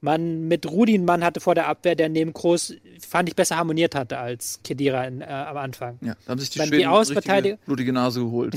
man 0.00 0.48
mit 0.48 0.70
Rudi 0.70 0.94
einen 0.94 1.04
Mann 1.04 1.24
hatte 1.24 1.40
vor 1.40 1.54
der 1.54 1.66
Abwehr, 1.66 1.94
der 1.94 2.08
neben 2.08 2.32
Groß, 2.32 2.74
fand 3.06 3.28
ich, 3.28 3.36
besser 3.36 3.56
harmoniert 3.56 3.94
hatte 3.94 4.18
als 4.18 4.60
Kedira 4.62 5.04
in, 5.04 5.20
äh, 5.20 5.24
am 5.26 5.56
Anfang. 5.56 5.98
ja, 6.00 6.14
da 6.24 6.30
haben 6.30 6.38
sich 6.38 6.50
die 6.50 6.60
die 6.60 6.66
Schweden 6.66 6.88
Außenverteidiger- 6.88 7.34
richtige 7.52 7.58
blutige 7.66 7.92
Nase 7.92 8.20
geholt. 8.20 8.54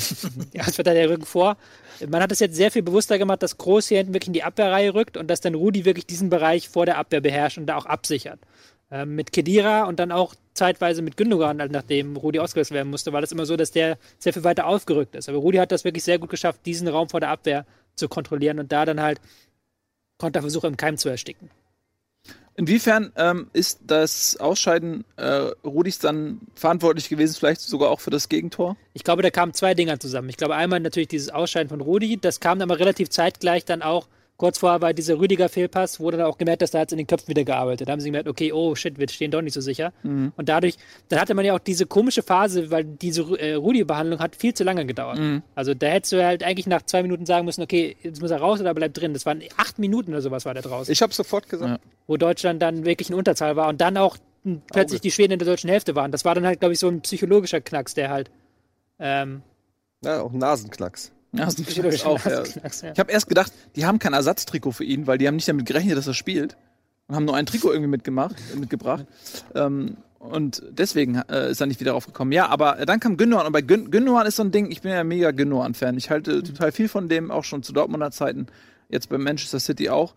Ja, 0.53 0.63
als 0.63 0.75
der 0.75 1.09
Rücken 1.09 1.25
vor. 1.25 1.57
Man 2.09 2.21
hat 2.21 2.31
es 2.31 2.39
jetzt 2.39 2.55
sehr 2.55 2.71
viel 2.71 2.81
bewusster 2.81 3.17
gemacht, 3.17 3.43
dass 3.43 3.57
Groß 3.57 3.87
hier 3.87 3.97
hinten 3.99 4.13
wirklich 4.13 4.27
in 4.27 4.33
die 4.33 4.43
Abwehrreihe 4.43 4.93
rückt 4.93 5.17
und 5.17 5.27
dass 5.27 5.41
dann 5.41 5.55
Rudi 5.55 5.85
wirklich 5.85 6.05
diesen 6.05 6.29
Bereich 6.29 6.69
vor 6.69 6.85
der 6.85 6.97
Abwehr 6.97 7.21
beherrscht 7.21 7.57
und 7.57 7.67
da 7.67 7.77
auch 7.77 7.85
absichert. 7.85 8.39
Ähm, 8.89 9.15
mit 9.15 9.31
Kedira 9.31 9.83
und 9.83 9.99
dann 9.99 10.11
auch 10.11 10.35
zeitweise 10.53 11.01
mit 11.01 11.15
Gündogan, 11.15 11.61
halt 11.61 11.71
nachdem 11.71 12.17
Rudi 12.17 12.39
ausgewechselt 12.39 12.75
werden 12.75 12.89
musste, 12.89 13.13
war 13.13 13.21
das 13.21 13.31
immer 13.31 13.45
so, 13.45 13.55
dass 13.55 13.71
der 13.71 13.97
sehr 14.19 14.33
viel 14.33 14.43
weiter 14.43 14.67
aufgerückt 14.67 15.15
ist. 15.15 15.29
Aber 15.29 15.37
Rudi 15.37 15.57
hat 15.57 15.71
das 15.71 15.85
wirklich 15.85 16.03
sehr 16.03 16.19
gut 16.19 16.29
geschafft, 16.29 16.65
diesen 16.65 16.87
Raum 16.87 17.07
vor 17.07 17.19
der 17.21 17.29
Abwehr 17.29 17.65
zu 17.95 18.09
kontrollieren 18.09 18.59
und 18.59 18.71
da 18.71 18.83
dann 18.83 19.01
halt 19.01 19.21
Konterversuche 20.21 20.67
im 20.67 20.77
Keim 20.77 20.97
zu 20.97 21.09
ersticken. 21.09 21.49
Inwiefern 22.55 23.11
ähm, 23.15 23.49
ist 23.53 23.79
das 23.87 24.37
Ausscheiden 24.37 25.03
äh, 25.15 25.51
Rudis 25.65 25.97
dann 25.97 26.41
verantwortlich 26.53 27.09
gewesen, 27.09 27.35
vielleicht 27.35 27.61
sogar 27.61 27.89
auch 27.89 27.99
für 27.99 28.11
das 28.11 28.29
Gegentor? 28.29 28.77
Ich 28.93 29.03
glaube, 29.03 29.23
da 29.23 29.31
kamen 29.31 29.53
zwei 29.53 29.73
Dinger 29.73 29.99
zusammen. 29.99 30.29
Ich 30.29 30.37
glaube, 30.37 30.55
einmal 30.55 30.79
natürlich 30.79 31.07
dieses 31.07 31.29
Ausscheiden 31.29 31.69
von 31.69 31.81
Rudi, 31.81 32.17
das 32.21 32.39
kam 32.39 32.59
dann 32.59 32.69
aber 32.69 32.79
relativ 32.79 33.09
zeitgleich 33.09 33.65
dann 33.65 33.81
auch, 33.81 34.07
kurz 34.41 34.57
vorher 34.57 34.81
war 34.81 34.91
dieser 34.91 35.19
Rüdiger-Fehlpass, 35.19 35.99
wurde 35.99 36.17
dann 36.17 36.25
auch 36.25 36.39
gemerkt, 36.39 36.63
dass 36.63 36.71
da 36.71 36.79
hat 36.79 36.91
in 36.91 36.97
den 36.97 37.05
Köpfen 37.05 37.27
wieder 37.27 37.43
gearbeitet. 37.43 37.87
Da 37.87 37.91
haben 37.91 37.99
sie 37.99 38.07
gemerkt, 38.07 38.27
okay, 38.27 38.51
oh 38.51 38.73
shit, 38.73 38.97
wir 38.97 39.07
stehen 39.07 39.29
doch 39.29 39.43
nicht 39.43 39.53
so 39.53 39.61
sicher. 39.61 39.93
Und 40.03 40.49
dadurch, 40.49 40.77
dann 41.09 41.21
hatte 41.21 41.35
man 41.35 41.45
ja 41.45 41.53
auch 41.53 41.59
diese 41.59 41.85
komische 41.85 42.23
Phase, 42.23 42.71
weil 42.71 42.83
diese 42.83 43.21
äh, 43.37 43.53
Rudi-Behandlung 43.53 44.19
hat 44.19 44.35
viel 44.35 44.55
zu 44.55 44.63
lange 44.63 44.87
gedauert. 44.87 45.19
Also 45.53 45.75
da 45.75 45.85
hättest 45.85 46.13
du 46.13 46.25
halt 46.25 46.43
eigentlich 46.43 46.65
nach 46.65 46.81
zwei 46.81 47.03
Minuten 47.03 47.27
sagen 47.27 47.45
müssen, 47.45 47.61
okay, 47.61 47.95
jetzt 48.01 48.19
muss 48.19 48.31
er 48.31 48.39
raus 48.39 48.59
oder 48.59 48.73
bleibt 48.73 48.99
drin. 48.99 49.13
Das 49.13 49.27
waren 49.27 49.43
acht 49.57 49.77
Minuten 49.77 50.09
oder 50.09 50.23
sowas 50.23 50.43
war 50.43 50.55
der 50.55 50.63
draußen 50.63 50.91
Ich 50.91 51.03
habe 51.03 51.13
sofort 51.13 51.47
gesagt. 51.47 51.69
Ja. 51.83 51.91
wo 52.07 52.17
Deutschland 52.17 52.63
dann 52.63 52.83
wirklich 52.83 53.11
in 53.11 53.15
Unterzahl 53.15 53.55
war 53.55 53.67
und 53.69 53.79
dann 53.79 53.95
auch 53.95 54.17
plötzlich 54.71 55.01
die 55.01 55.11
Schweden 55.11 55.33
in 55.33 55.39
der 55.39 55.47
deutschen 55.47 55.69
Hälfte 55.69 55.93
waren. 55.93 56.11
Das 56.11 56.25
war 56.25 56.33
dann 56.33 56.47
halt, 56.47 56.61
glaube 56.61 56.73
ich, 56.73 56.79
so 56.79 56.87
ein 56.87 57.01
psychologischer 57.01 57.61
Knacks, 57.61 57.93
der 57.93 58.09
halt 58.09 58.31
ähm, 58.97 59.43
Ja, 60.03 60.21
auch 60.21 60.31
ein 60.33 60.39
Nasenknacks. 60.39 61.11
Ja, 61.33 61.45
das 61.45 61.55
ist 61.55 61.65
psychologischer 61.65 62.07
auch, 62.07 62.25
ja. 62.25 62.43
Ich 62.43 62.99
habe 62.99 63.11
erst 63.11 63.27
gedacht, 63.27 63.53
die 63.75 63.85
haben 63.85 63.99
kein 63.99 64.13
Ersatztrikot 64.13 64.71
für 64.71 64.83
ihn, 64.83 65.07
weil 65.07 65.17
die 65.17 65.27
haben 65.27 65.35
nicht 65.35 65.47
damit 65.47 65.65
gerechnet, 65.65 65.97
dass 65.97 66.07
er 66.07 66.13
spielt. 66.13 66.57
Und 67.07 67.15
haben 67.15 67.25
nur 67.25 67.35
ein 67.35 67.45
Trikot 67.45 67.71
irgendwie 67.71 67.89
mitgemacht, 67.89 68.35
mitgebracht. 68.55 69.05
Ähm, 69.55 69.97
und 70.19 70.61
deswegen 70.69 71.15
äh, 71.29 71.49
ist 71.51 71.61
er 71.61 71.67
nicht 71.67 71.79
wieder 71.79 71.93
raufgekommen. 71.93 72.31
Ja, 72.31 72.47
aber 72.47 72.85
dann 72.85 72.99
kam 72.99 73.17
Gündogan. 73.17 73.47
Und 73.47 73.53
bei 73.53 73.61
Gün 73.61 73.89
Gündogan 73.89 74.27
ist 74.27 74.35
so 74.35 74.43
ein 74.43 74.51
Ding, 74.51 74.69
ich 74.69 74.81
bin 74.81 74.91
ja 74.91 75.03
mega 75.03 75.31
Gündogan-Fan. 75.31 75.97
Ich 75.97 76.09
halte 76.09 76.43
total 76.43 76.71
viel 76.71 76.87
von 76.87 77.09
dem, 77.09 77.31
auch 77.31 77.43
schon 77.43 77.63
zu 77.63 77.73
Dortmunder 77.73 78.11
Zeiten. 78.11 78.47
Jetzt 78.87 79.09
bei 79.09 79.17
Manchester 79.17 79.59
City 79.59 79.89
auch. 79.89 80.13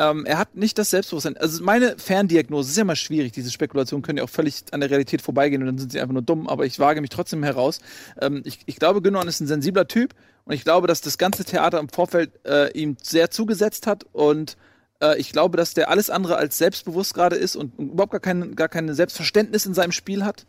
Ähm, 0.00 0.24
er 0.24 0.38
hat 0.38 0.56
nicht 0.56 0.78
das 0.78 0.88
Selbstbewusstsein. 0.88 1.36
Also 1.36 1.62
meine 1.62 1.98
Ferndiagnose 1.98 2.70
ist 2.70 2.76
ja 2.78 2.84
mal 2.84 2.96
schwierig. 2.96 3.32
Diese 3.32 3.50
Spekulationen 3.50 4.02
können 4.02 4.16
ja 4.16 4.24
auch 4.24 4.30
völlig 4.30 4.64
an 4.70 4.80
der 4.80 4.88
Realität 4.88 5.20
vorbeigehen 5.20 5.60
und 5.60 5.66
dann 5.66 5.76
sind 5.78 5.92
sie 5.92 6.00
einfach 6.00 6.14
nur 6.14 6.22
dumm. 6.22 6.48
Aber 6.48 6.64
ich 6.64 6.78
wage 6.78 7.02
mich 7.02 7.10
trotzdem 7.10 7.42
heraus. 7.42 7.80
Ähm, 8.18 8.40
ich, 8.46 8.60
ich 8.64 8.76
glaube, 8.76 9.02
Gündogan 9.02 9.28
ist 9.28 9.40
ein 9.40 9.46
sensibler 9.46 9.86
Typ 9.86 10.14
und 10.46 10.54
ich 10.54 10.64
glaube, 10.64 10.86
dass 10.86 11.02
das 11.02 11.18
ganze 11.18 11.44
Theater 11.44 11.78
im 11.78 11.90
Vorfeld 11.90 12.30
äh, 12.46 12.72
ihm 12.72 12.96
sehr 13.02 13.30
zugesetzt 13.30 13.86
hat 13.86 14.06
und 14.12 14.56
äh, 15.02 15.18
ich 15.18 15.32
glaube, 15.32 15.58
dass 15.58 15.74
der 15.74 15.90
alles 15.90 16.08
andere 16.08 16.36
als 16.36 16.56
selbstbewusst 16.56 17.12
gerade 17.12 17.36
ist 17.36 17.54
und 17.54 17.78
überhaupt 17.78 18.12
gar 18.12 18.20
keine, 18.20 18.48
gar 18.52 18.68
keine 18.68 18.94
Selbstverständnis 18.94 19.66
in 19.66 19.74
seinem 19.74 19.92
Spiel 19.92 20.24
hat. 20.24 20.46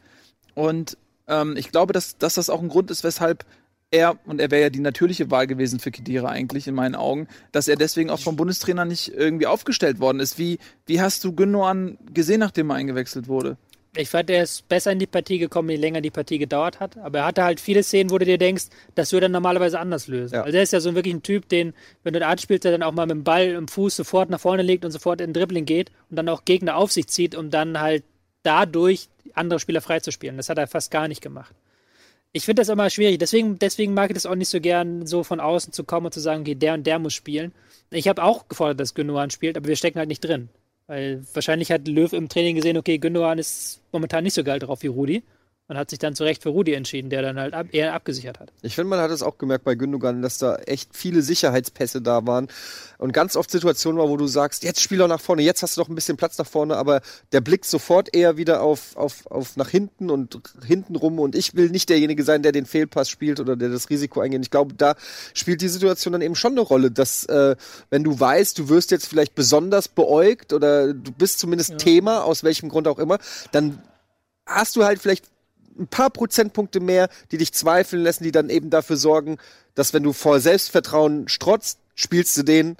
Und 0.55 0.97
ähm, 1.27 1.57
ich 1.57 1.71
glaube, 1.71 1.91
dass, 1.91 2.17
dass 2.17 2.35
das 2.35 2.49
auch 2.49 2.61
ein 2.61 2.69
Grund 2.69 2.89
ist, 2.89 3.03
weshalb 3.03 3.43
er, 3.91 4.17
und 4.25 4.39
er 4.39 4.49
wäre 4.49 4.63
ja 4.63 4.69
die 4.69 4.79
natürliche 4.79 5.29
Wahl 5.29 5.47
gewesen 5.47 5.79
für 5.79 5.91
Kedira 5.91 6.29
eigentlich 6.29 6.67
in 6.67 6.73
meinen 6.73 6.95
Augen, 6.95 7.27
dass 7.51 7.67
er 7.67 7.75
deswegen 7.75 8.09
auch 8.09 8.19
vom 8.19 8.37
Bundestrainer 8.37 8.85
nicht 8.85 9.09
irgendwie 9.09 9.47
aufgestellt 9.47 9.99
worden 9.99 10.21
ist. 10.21 10.39
Wie, 10.39 10.59
wie 10.85 11.01
hast 11.01 11.23
du 11.23 11.33
Gündogan 11.33 11.97
gesehen, 12.13 12.39
nachdem 12.39 12.71
er 12.71 12.77
eingewechselt 12.77 13.27
wurde? 13.27 13.57
Ich 13.97 14.09
fand, 14.09 14.29
er 14.29 14.43
ist 14.43 14.69
besser 14.69 14.93
in 14.93 14.99
die 14.99 15.07
Partie 15.07 15.37
gekommen, 15.37 15.69
je 15.69 15.75
länger 15.75 15.99
die 15.99 16.11
Partie 16.11 16.37
gedauert 16.37 16.79
hat. 16.79 16.97
Aber 16.97 17.19
er 17.19 17.25
hatte 17.25 17.43
halt 17.43 17.59
viele 17.59 17.83
Szenen, 17.83 18.09
wo 18.09 18.17
du 18.17 18.23
dir 18.23 18.37
denkst, 18.37 18.67
das 18.95 19.11
würde 19.11 19.25
er 19.25 19.29
normalerweise 19.29 19.77
anders 19.79 20.07
lösen. 20.07 20.35
Ja. 20.35 20.43
Also 20.43 20.55
er 20.55 20.63
ist 20.63 20.71
ja 20.71 20.79
so 20.79 20.95
wirklich 20.95 21.13
ein 21.13 21.23
Typ, 21.23 21.49
den, 21.49 21.73
wenn 22.03 22.13
du 22.13 22.19
einen 22.21 22.29
Art 22.29 22.39
spielst, 22.39 22.63
der 22.63 22.71
dann 22.71 22.83
auch 22.83 22.93
mal 22.93 23.05
mit 23.05 23.17
dem 23.17 23.23
Ball 23.25 23.47
im 23.47 23.67
Fuß 23.67 23.97
sofort 23.97 24.29
nach 24.29 24.39
vorne 24.39 24.63
legt 24.63 24.85
und 24.85 24.91
sofort 24.91 25.19
in 25.19 25.27
den 25.27 25.33
Dribbling 25.33 25.65
geht 25.65 25.91
und 26.09 26.15
dann 26.15 26.29
auch 26.29 26.45
Gegner 26.45 26.77
auf 26.77 26.93
sich 26.93 27.07
zieht, 27.07 27.35
um 27.35 27.49
dann 27.49 27.81
halt 27.81 28.05
dadurch 28.43 29.09
andere 29.33 29.59
Spieler 29.59 29.81
freizuspielen. 29.81 30.37
Das 30.37 30.47
hat 30.47 30.57
er 30.57 30.67
fast 30.67 30.89
gar 30.89 31.09
nicht 31.09 31.21
gemacht. 31.21 31.53
Ich 32.33 32.45
finde 32.45 32.61
das 32.61 32.69
immer 32.69 32.89
schwierig. 32.89 33.19
Deswegen, 33.19 33.59
deswegen 33.59 33.93
mag 33.93 34.09
ich 34.09 34.15
das 34.15 34.25
auch 34.25 34.35
nicht 34.35 34.49
so 34.49 34.61
gern, 34.61 35.05
so 35.05 35.23
von 35.23 35.39
außen 35.39 35.73
zu 35.73 35.83
kommen 35.83 36.05
und 36.05 36.13
zu 36.13 36.19
sagen, 36.19 36.41
okay, 36.41 36.55
der 36.55 36.73
und 36.73 36.87
der 36.87 36.99
muss 36.99 37.13
spielen. 37.13 37.51
Ich 37.89 38.07
habe 38.07 38.23
auch 38.23 38.47
gefordert, 38.47 38.79
dass 38.79 38.93
Gündogan 38.93 39.31
spielt, 39.31 39.57
aber 39.57 39.67
wir 39.67 39.75
stecken 39.75 39.99
halt 39.99 40.07
nicht 40.07 40.21
drin. 40.21 40.49
Weil 40.87 41.23
wahrscheinlich 41.33 41.71
hat 41.71 41.87
Löw 41.87 42.11
im 42.13 42.29
Training 42.29 42.55
gesehen, 42.55 42.77
okay, 42.77 42.97
Gündogan 42.97 43.37
ist 43.37 43.81
momentan 43.91 44.23
nicht 44.23 44.33
so 44.33 44.43
geil 44.43 44.59
drauf 44.59 44.81
wie 44.83 44.87
Rudi 44.87 45.23
und 45.71 45.77
hat 45.77 45.89
sich 45.89 45.99
dann 45.99 46.15
zu 46.15 46.25
Recht 46.25 46.43
für 46.43 46.49
Rudi 46.49 46.73
entschieden, 46.73 47.09
der 47.09 47.21
dann 47.21 47.39
halt 47.39 47.53
ab, 47.53 47.67
eher 47.71 47.93
abgesichert 47.93 48.41
hat. 48.41 48.51
Ich 48.61 48.75
finde, 48.75 48.89
man 48.89 48.99
hat 48.99 49.09
es 49.09 49.23
auch 49.23 49.37
gemerkt 49.37 49.63
bei 49.63 49.75
Gündogan, 49.75 50.21
dass 50.21 50.37
da 50.37 50.57
echt 50.57 50.89
viele 50.93 51.21
Sicherheitspässe 51.21 52.01
da 52.01 52.27
waren 52.27 52.49
und 52.97 53.13
ganz 53.13 53.37
oft 53.37 53.49
Situationen 53.49 53.97
war, 53.97 54.09
wo 54.09 54.17
du 54.17 54.27
sagst, 54.27 54.65
jetzt 54.65 54.81
spiel 54.81 54.97
doch 54.97 55.07
nach 55.07 55.21
vorne, 55.21 55.43
jetzt 55.43 55.63
hast 55.63 55.77
du 55.77 55.81
doch 55.81 55.87
ein 55.87 55.95
bisschen 55.95 56.17
Platz 56.17 56.37
nach 56.37 56.45
vorne, 56.45 56.75
aber 56.75 56.99
der 57.31 57.39
blickt 57.39 57.63
sofort 57.63 58.13
eher 58.13 58.35
wieder 58.35 58.61
auf, 58.63 58.97
auf, 58.97 59.25
auf 59.27 59.55
nach 59.55 59.69
hinten 59.69 60.09
und 60.09 60.41
hinten 60.67 60.97
rum 60.97 61.19
und 61.19 61.35
ich 61.35 61.55
will 61.55 61.69
nicht 61.69 61.87
derjenige 61.87 62.25
sein, 62.25 62.43
der 62.43 62.51
den 62.51 62.65
Fehlpass 62.65 63.09
spielt 63.09 63.39
oder 63.39 63.55
der 63.55 63.69
das 63.69 63.89
Risiko 63.89 64.19
eingeht. 64.19 64.41
Ich 64.41 64.51
glaube, 64.51 64.73
da 64.73 64.95
spielt 65.33 65.61
die 65.61 65.69
Situation 65.69 66.11
dann 66.11 66.21
eben 66.21 66.35
schon 66.35 66.51
eine 66.51 66.61
Rolle, 66.61 66.91
dass 66.91 67.23
äh, 67.27 67.55
wenn 67.89 68.03
du 68.03 68.19
weißt, 68.19 68.59
du 68.59 68.67
wirst 68.67 68.91
jetzt 68.91 69.07
vielleicht 69.07 69.35
besonders 69.35 69.87
beäugt 69.87 70.51
oder 70.51 70.93
du 70.93 71.13
bist 71.13 71.39
zumindest 71.39 71.69
ja. 71.69 71.77
Thema, 71.77 72.25
aus 72.25 72.43
welchem 72.43 72.67
Grund 72.67 72.89
auch 72.89 72.99
immer, 72.99 73.19
dann 73.53 73.81
hast 74.45 74.75
du 74.75 74.83
halt 74.83 74.99
vielleicht 74.99 75.31
ein 75.79 75.87
paar 75.87 76.09
Prozentpunkte 76.09 76.79
mehr, 76.79 77.09
die 77.31 77.37
dich 77.37 77.53
zweifeln 77.53 78.03
lassen, 78.03 78.23
die 78.23 78.31
dann 78.31 78.49
eben 78.49 78.69
dafür 78.69 78.97
sorgen, 78.97 79.37
dass 79.75 79.93
wenn 79.93 80.03
du 80.03 80.13
vor 80.13 80.39
Selbstvertrauen 80.39 81.27
strotzt, 81.27 81.79
spielst 81.95 82.37
du 82.37 82.43
den, 82.43 82.77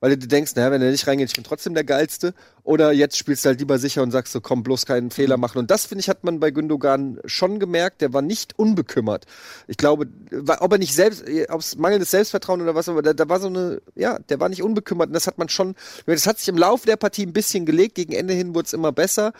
weil 0.00 0.10
du 0.10 0.18
dir 0.18 0.28
denkst, 0.28 0.52
naja, 0.56 0.70
wenn 0.70 0.80
er 0.80 0.90
nicht 0.90 1.06
reingeht, 1.06 1.28
ich 1.28 1.34
bin 1.34 1.44
trotzdem 1.44 1.74
der 1.74 1.84
Geilste. 1.84 2.32
Oder 2.62 2.92
jetzt 2.92 3.18
spielst 3.18 3.44
du 3.44 3.48
halt 3.48 3.58
lieber 3.58 3.78
sicher 3.78 4.02
und 4.02 4.10
sagst 4.10 4.32
so, 4.32 4.40
komm, 4.40 4.62
bloß 4.62 4.86
keinen 4.86 5.10
Fehler 5.10 5.36
mhm. 5.36 5.40
machen. 5.42 5.58
Und 5.58 5.70
das, 5.70 5.84
finde 5.84 6.00
ich, 6.00 6.08
hat 6.08 6.24
man 6.24 6.40
bei 6.40 6.50
Gündogan 6.50 7.18
schon 7.26 7.58
gemerkt. 7.58 8.00
Der 8.00 8.14
war 8.14 8.22
nicht 8.22 8.58
unbekümmert. 8.58 9.26
Ich 9.66 9.76
glaube, 9.76 10.06
ob 10.46 10.72
er 10.72 10.78
nicht 10.78 10.94
selbst, 10.94 11.24
ob 11.48 11.60
es 11.60 11.76
mangelndes 11.76 12.10
Selbstvertrauen 12.10 12.62
oder 12.62 12.74
was, 12.74 12.88
aber 12.88 13.02
da, 13.02 13.12
da 13.12 13.28
war 13.28 13.40
so 13.40 13.48
eine, 13.48 13.82
ja, 13.94 14.18
der 14.18 14.40
war 14.40 14.48
nicht 14.48 14.62
unbekümmert. 14.62 15.08
Und 15.08 15.14
das 15.14 15.26
hat 15.26 15.36
man 15.36 15.50
schon, 15.50 15.74
das 16.06 16.26
hat 16.26 16.38
sich 16.38 16.48
im 16.48 16.56
Laufe 16.56 16.86
der 16.86 16.96
Partie 16.96 17.26
ein 17.26 17.34
bisschen 17.34 17.66
gelegt. 17.66 17.94
Gegen 17.94 18.12
Ende 18.12 18.32
hin 18.32 18.54
wurde 18.54 18.66
es 18.66 18.72
immer 18.72 18.92
besser. 18.92 19.32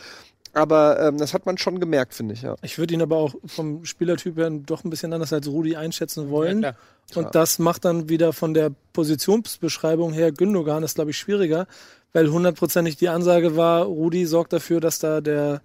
Aber 0.53 1.01
ähm, 1.01 1.19
das 1.19 1.33
hat 1.33 1.47
man 1.47 1.59
schon 1.59 1.79
gemerkt, 1.79 2.15
finde 2.15 2.35
ich, 2.35 2.43
ja. 2.43 2.57
Ich 2.63 2.79
würde 2.79 2.95
ihn 2.95 3.03
aber 3.03 3.17
auch 3.17 3.35
vom 3.47 3.85
Spielertyp 3.85 4.37
her 4.37 4.51
doch 4.51 4.85
ein 4.85 4.91
bisschen 4.91 5.13
anders 5.13 5.33
als 5.33 5.47
Rudi 5.47 5.77
einschätzen 5.77 6.31
wollen. 6.31 6.63
Ja, 6.63 6.75
und 7.15 7.35
das 7.35 7.59
macht 7.59 7.85
dann 7.85 8.09
wieder 8.09 8.33
von 8.33 8.55
der 8.55 8.73
Positionsbeschreibung 8.93 10.13
her 10.13 10.33
Gündogan, 10.33 10.83
ist 10.83 10.97
glaube 10.97 11.11
ich 11.11 11.19
schwieriger, 11.19 11.67
weil 12.13 12.31
hundertprozentig 12.31 12.97
die 12.97 13.09
Ansage 13.09 13.57
war, 13.57 13.85
Rudi 13.85 14.27
sorgt 14.27 14.53
dafür, 14.53 14.81
dass 14.81 14.99
da 14.99 15.21
der, 15.21 15.63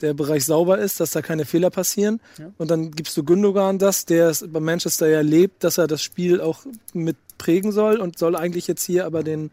der 0.00 0.14
Bereich 0.14 0.46
sauber 0.46 0.78
ist, 0.78 1.00
dass 1.00 1.10
da 1.10 1.20
keine 1.20 1.44
Fehler 1.44 1.70
passieren. 1.70 2.20
Ja. 2.38 2.50
Und 2.56 2.70
dann 2.70 2.90
gibst 2.90 3.16
du 3.16 3.24
Gündogan 3.24 3.78
das, 3.78 4.06
der 4.06 4.34
bei 4.48 4.60
Manchester 4.60 5.08
ja 5.08 5.20
lebt, 5.20 5.62
dass 5.62 5.76
er 5.76 5.86
das 5.86 6.02
Spiel 6.02 6.40
auch 6.40 6.64
mit 6.94 7.16
prägen 7.36 7.72
soll 7.72 7.98
und 7.98 8.18
soll 8.18 8.36
eigentlich 8.36 8.66
jetzt 8.66 8.84
hier 8.84 9.04
aber 9.04 9.22
den 9.22 9.50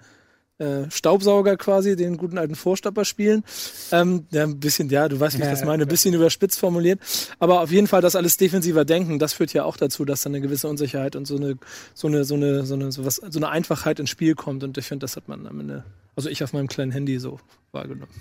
äh, 0.60 0.90
Staubsauger 0.92 1.58
quasi, 1.58 1.96
den 1.96 2.18
guten 2.18 2.38
alten 2.38 2.56
Vorstopper 2.56 3.06
spielen. 3.06 3.44
Ähm, 3.92 4.26
ja, 4.32 4.44
ein 4.44 4.60
bisschen, 4.60 4.90
ja, 4.90 5.08
du 5.08 5.20
weißt, 5.20 5.38
wie 5.38 5.44
ich 5.44 5.50
das 5.50 5.64
meine, 5.64 5.84
ein 5.84 5.90
bisschen 5.90 6.14
überspitzt 6.14 6.60
formuliert. 6.60 7.00
Aber 7.40 7.62
auf 7.62 7.72
jeden 7.72 7.88
Fall 7.88 8.02
das 8.02 8.16
alles 8.16 8.38
defensiver 8.38 8.86
denken, 8.86 9.20
das 9.20 9.34
führt 9.34 9.54
ja 9.54 9.64
auch 9.64 9.78
dazu, 9.78 10.06
dass 10.06 10.22
dann 10.22 10.36
eine 10.36 10.42
gewisse 10.42 10.68
Unsicherheit 10.68 11.16
und 11.16 11.26
so 11.26 11.38
eine, 11.38 11.58
so 11.94 12.08
eine, 12.08 12.26
so 12.26 12.36
eine, 12.36 12.66
so 12.66 12.74
eine, 12.76 12.92
so 12.92 13.06
was, 13.06 13.16
so 13.16 13.40
eine 13.40 13.50
Einfachheit 13.50 14.00
ins 14.00 14.10
Spiel 14.10 14.36
kommt. 14.36 14.64
Und 14.64 14.78
ich 14.78 14.86
finde, 14.86 15.06
das 15.06 15.16
hat 15.16 15.28
man 15.28 15.48
am 15.48 15.60
Ende, 15.60 15.84
also 16.16 16.30
ich 16.30 16.44
auf 16.44 16.54
meinem 16.54 16.68
kleinen 16.68 16.92
Handy 16.92 17.20
so 17.20 17.40
wahrgenommen. 17.72 18.12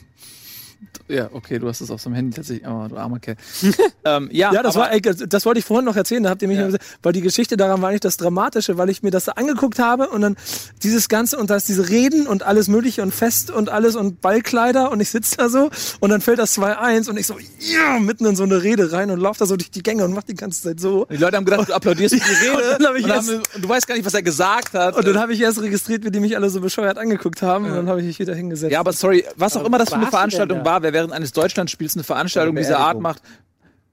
Ja, 1.08 1.30
okay, 1.32 1.58
du 1.58 1.68
hast 1.68 1.80
es 1.80 1.90
auf 1.90 2.00
so 2.00 2.08
einem 2.08 2.16
Handy 2.16 2.36
tatsächlich. 2.36 2.68
Oh, 2.68 2.86
du 2.86 2.96
armer 2.96 3.18
Kerl. 3.18 3.36
ähm, 4.04 4.28
ja, 4.30 4.52
ja, 4.52 4.62
das 4.62 4.76
war, 4.76 4.92
ey, 4.92 5.00
das 5.00 5.46
wollte 5.46 5.58
ich 5.58 5.64
vorhin 5.64 5.86
noch 5.86 5.96
erzählen. 5.96 6.22
Da 6.22 6.30
habt 6.30 6.42
ihr 6.42 6.48
mich, 6.48 6.58
ja. 6.58 6.68
weil 7.02 7.12
die 7.12 7.22
Geschichte 7.22 7.56
daran 7.56 7.80
war 7.80 7.90
nicht 7.90 8.04
das 8.04 8.18
Dramatische, 8.18 8.76
weil 8.76 8.90
ich 8.90 9.02
mir 9.02 9.10
das 9.10 9.28
angeguckt 9.28 9.78
habe 9.78 10.08
und 10.08 10.20
dann 10.20 10.36
dieses 10.82 11.08
Ganze 11.08 11.38
und 11.38 11.50
da 11.50 11.56
ist 11.56 11.68
diese 11.68 11.88
Reden 11.88 12.26
und 12.26 12.42
alles 12.42 12.68
Mögliche 12.68 13.02
und 13.02 13.14
Fest 13.14 13.50
und 13.50 13.70
alles 13.70 13.96
und 13.96 14.20
Ballkleider 14.20 14.90
und 14.90 15.00
ich 15.00 15.10
sitze 15.10 15.36
da 15.38 15.48
so 15.48 15.70
und 16.00 16.10
dann 16.10 16.20
fällt 16.20 16.38
das 16.38 16.58
2-1 16.58 17.08
und 17.08 17.16
ich 17.16 17.26
so, 17.26 17.36
ja, 17.58 17.98
mitten 17.98 18.26
in 18.26 18.36
so 18.36 18.42
eine 18.42 18.62
Rede 18.62 18.92
rein 18.92 19.10
und 19.10 19.18
laufe 19.18 19.38
da 19.38 19.46
so 19.46 19.56
durch 19.56 19.70
die 19.70 19.82
Gänge 19.82 20.04
und 20.04 20.12
mach 20.12 20.24
die 20.24 20.34
ganze 20.34 20.62
Zeit 20.62 20.80
so. 20.80 21.06
Die 21.06 21.16
Leute 21.16 21.38
haben 21.38 21.46
gedacht, 21.46 21.70
du 21.70 21.74
applaudierst 21.74 22.14
die 22.14 22.18
Rede 22.46 22.76
und, 22.76 23.02
und, 23.04 23.08
erst, 23.08 23.30
haben, 23.30 23.42
und, 23.54 23.64
du 23.64 23.68
weißt 23.68 23.86
gar 23.86 23.94
nicht, 23.94 24.04
was 24.04 24.14
er 24.14 24.22
gesagt 24.22 24.74
hat. 24.74 24.94
Und 24.94 25.06
dann 25.06 25.18
habe 25.18 25.32
ich 25.32 25.40
erst 25.40 25.60
registriert, 25.62 26.04
wie 26.04 26.10
die 26.10 26.20
mich 26.20 26.36
alle 26.36 26.50
so 26.50 26.60
bescheuert 26.60 26.98
angeguckt 26.98 27.40
haben 27.40 27.64
ja. 27.64 27.70
und 27.70 27.76
dann 27.78 27.88
habe 27.88 28.00
ich 28.00 28.06
mich 28.06 28.18
wieder 28.18 28.34
hingesetzt. 28.34 28.72
Ja, 28.72 28.80
aber 28.80 28.92
sorry, 28.92 29.24
was 29.36 29.56
auch 29.56 29.64
immer 29.64 29.78
das 29.78 29.88
für 29.88 29.96
eine 29.96 30.06
Veranstaltung 30.06 30.64
war, 30.64 30.67
wer 30.82 30.92
während 30.92 31.12
eines 31.12 31.32
Deutschlandspiels 31.32 31.96
eine 31.96 32.04
Veranstaltung 32.04 32.56
dieser 32.56 32.78
Art 32.78 33.00
macht, 33.00 33.22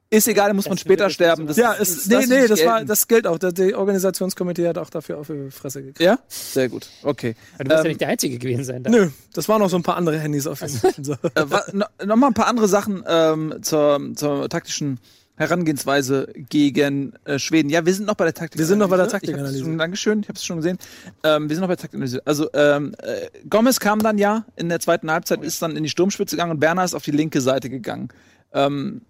ist 0.09 0.27
egal, 0.27 0.53
muss 0.53 0.67
man 0.67 0.77
später 0.77 1.09
sterben. 1.09 1.47
Das, 1.47 1.57
ja, 1.57 1.73
ist, 1.73 2.11
das, 2.11 2.27
nee, 2.27 2.41
nee, 2.41 2.47
das 2.47 2.63
war, 2.63 2.85
das 2.85 3.07
gilt 3.07 3.25
auch. 3.25 3.37
Die 3.39 3.73
Organisationskomitee 3.73 4.67
hat 4.67 4.77
auch 4.77 4.89
dafür 4.89 5.17
auf 5.17 5.27
die 5.27 5.49
Fresse 5.51 5.81
gekriegt. 5.81 5.99
Ja? 5.99 6.19
Sehr 6.27 6.69
gut. 6.69 6.87
Okay. 7.03 7.35
Aber 7.55 7.63
du 7.63 7.69
wirst 7.71 7.79
ähm, 7.79 7.85
ja 7.85 7.89
nicht 7.89 8.01
der 8.01 8.07
Einzige 8.09 8.37
gewesen 8.37 8.63
sein. 8.63 8.83
Da. 8.83 8.91
Nö, 8.91 9.09
das 9.33 9.49
waren 9.49 9.61
noch 9.61 9.69
so 9.69 9.77
ein 9.77 9.83
paar 9.83 9.97
andere 9.97 10.19
Handys 10.19 10.47
auf 10.47 10.61
jeden 10.61 10.77
Fall. 10.77 10.93
so. 11.01 11.13
äh, 11.13 11.45
no, 11.73 11.85
Nochmal 12.05 12.29
ein 12.29 12.33
paar 12.33 12.47
andere 12.47 12.67
Sachen 12.67 13.03
ähm, 13.07 13.55
zur, 13.61 13.99
zur 14.15 14.47
taktischen 14.47 14.99
Herangehensweise 15.37 16.29
gegen 16.49 17.13
äh, 17.25 17.39
Schweden. 17.39 17.69
Ja, 17.69 17.85
wir 17.85 17.93
sind 17.93 18.05
noch 18.05 18.15
bei 18.15 18.23
der 18.23 18.33
Taktik. 18.33 18.57
Wir 18.57 18.65
sind 18.65 18.79
noch 18.79 18.89
bei 18.89 18.97
der 18.97 19.09
Taktikanalyse. 19.09 19.75
Dankeschön, 19.77 20.21
ich 20.21 20.29
habe 20.29 20.37
es 20.37 20.45
schon 20.45 20.57
gesehen. 20.57 20.77
Ähm, 21.23 21.49
wir 21.49 21.55
sind 21.55 21.61
noch 21.61 21.67
bei 21.67 21.75
der 21.75 21.81
Taktikanalyse. 21.81 22.21
Also 22.25 22.49
ähm, 22.53 22.95
äh, 22.99 23.27
Gomez 23.49 23.79
kam 23.79 23.99
dann 24.01 24.17
ja 24.17 24.45
in 24.55 24.69
der 24.69 24.79
zweiten 24.79 25.11
Halbzeit, 25.11 25.43
ist 25.43 25.61
dann 25.61 25.75
in 25.75 25.83
die 25.83 25.89
Sturmspitze 25.89 26.35
gegangen 26.35 26.51
und 26.51 26.59
Berner 26.59 26.85
ist 26.85 26.93
auf 26.93 27.03
die 27.03 27.11
linke 27.11 27.41
Seite 27.41 27.69
gegangen. 27.69 28.09
Ähm, 28.53 29.01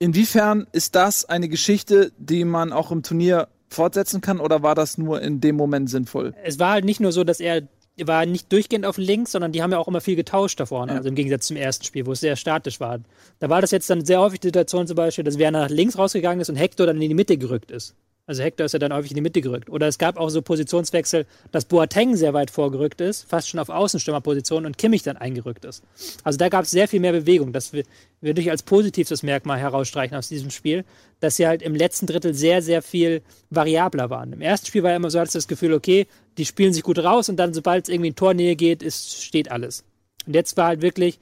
inwiefern 0.00 0.66
ist 0.72 0.96
das 0.96 1.24
eine 1.24 1.48
Geschichte, 1.48 2.10
die 2.18 2.44
man 2.44 2.72
auch 2.72 2.90
im 2.90 3.02
Turnier 3.02 3.48
fortsetzen 3.68 4.20
kann 4.20 4.40
oder 4.40 4.62
war 4.62 4.74
das 4.74 4.98
nur 4.98 5.20
in 5.20 5.40
dem 5.40 5.56
Moment 5.56 5.90
sinnvoll? 5.90 6.34
Es 6.42 6.58
war 6.58 6.72
halt 6.72 6.84
nicht 6.84 7.00
nur 7.00 7.12
so, 7.12 7.24
dass 7.24 7.40
er 7.40 7.62
war 8.02 8.26
nicht 8.26 8.52
durchgehend 8.52 8.86
auf 8.86 8.98
links, 8.98 9.32
sondern 9.32 9.52
die 9.52 9.62
haben 9.62 9.70
ja 9.70 9.78
auch 9.78 9.88
immer 9.88 10.00
viel 10.00 10.16
getauscht 10.16 10.58
da 10.58 10.66
vorne. 10.66 10.92
Ja. 10.92 10.98
Also 10.98 11.08
im 11.08 11.14
Gegensatz 11.14 11.46
zum 11.46 11.56
ersten 11.56 11.84
Spiel, 11.84 12.06
wo 12.06 12.12
es 12.12 12.20
sehr 12.20 12.36
statisch 12.36 12.80
war. 12.80 12.98
Da 13.38 13.48
war 13.48 13.60
das 13.60 13.70
jetzt 13.70 13.88
dann 13.88 14.04
sehr 14.04 14.20
häufig 14.20 14.40
die 14.40 14.48
Situation 14.48 14.86
zum 14.86 14.96
Beispiel, 14.96 15.24
dass 15.24 15.38
Werner 15.38 15.60
nach 15.60 15.70
links 15.70 15.96
rausgegangen 15.96 16.40
ist 16.40 16.48
und 16.48 16.56
Hector 16.56 16.86
dann 16.86 17.00
in 17.00 17.08
die 17.08 17.14
Mitte 17.14 17.38
gerückt 17.38 17.70
ist. 17.70 17.94
Also 18.26 18.42
Hector 18.42 18.64
ist 18.64 18.72
ja 18.72 18.78
dann 18.78 18.94
häufig 18.94 19.10
in 19.10 19.16
die 19.16 19.20
Mitte 19.20 19.42
gerückt. 19.42 19.68
Oder 19.68 19.86
es 19.86 19.98
gab 19.98 20.16
auch 20.16 20.30
so 20.30 20.40
Positionswechsel, 20.40 21.26
dass 21.52 21.66
Boateng 21.66 22.16
sehr 22.16 22.32
weit 22.32 22.50
vorgerückt 22.50 23.02
ist, 23.02 23.28
fast 23.28 23.48
schon 23.50 23.60
auf 23.60 23.68
Außenstürmerposition 23.68 24.64
und 24.64 24.78
Kimmich 24.78 25.02
dann 25.02 25.18
eingerückt 25.18 25.66
ist. 25.66 25.82
Also 26.22 26.38
da 26.38 26.48
gab 26.48 26.64
es 26.64 26.70
sehr 26.70 26.88
viel 26.88 27.00
mehr 27.00 27.12
Bewegung. 27.12 27.52
Das 27.52 27.74
würde 27.74 28.40
ich 28.40 28.50
als 28.50 28.62
positives 28.62 29.22
Merkmal 29.22 29.58
herausstreichen 29.58 30.16
aus 30.16 30.28
diesem 30.28 30.50
Spiel, 30.50 30.84
dass 31.20 31.36
sie 31.36 31.46
halt 31.46 31.60
im 31.60 31.74
letzten 31.74 32.06
Drittel 32.06 32.32
sehr, 32.32 32.62
sehr 32.62 32.80
viel 32.80 33.20
variabler 33.50 34.08
waren. 34.08 34.32
Im 34.32 34.40
ersten 34.40 34.68
Spiel 34.68 34.82
war 34.82 34.90
ja 34.90 34.96
immer 34.96 35.10
so, 35.10 35.18
als 35.18 35.32
das 35.32 35.46
Gefühl, 35.46 35.74
okay, 35.74 36.06
die 36.38 36.46
spielen 36.46 36.72
sich 36.72 36.82
gut 36.82 36.98
raus 36.98 37.28
und 37.28 37.36
dann, 37.36 37.52
sobald 37.52 37.84
es 37.84 37.88
irgendwie 37.92 38.08
in 38.08 38.16
Tornähe 38.16 38.56
geht, 38.56 38.82
ist, 38.82 39.22
steht 39.22 39.50
alles. 39.50 39.84
Und 40.26 40.34
jetzt 40.34 40.56
war 40.56 40.68
halt 40.68 40.80
wirklich, 40.80 41.18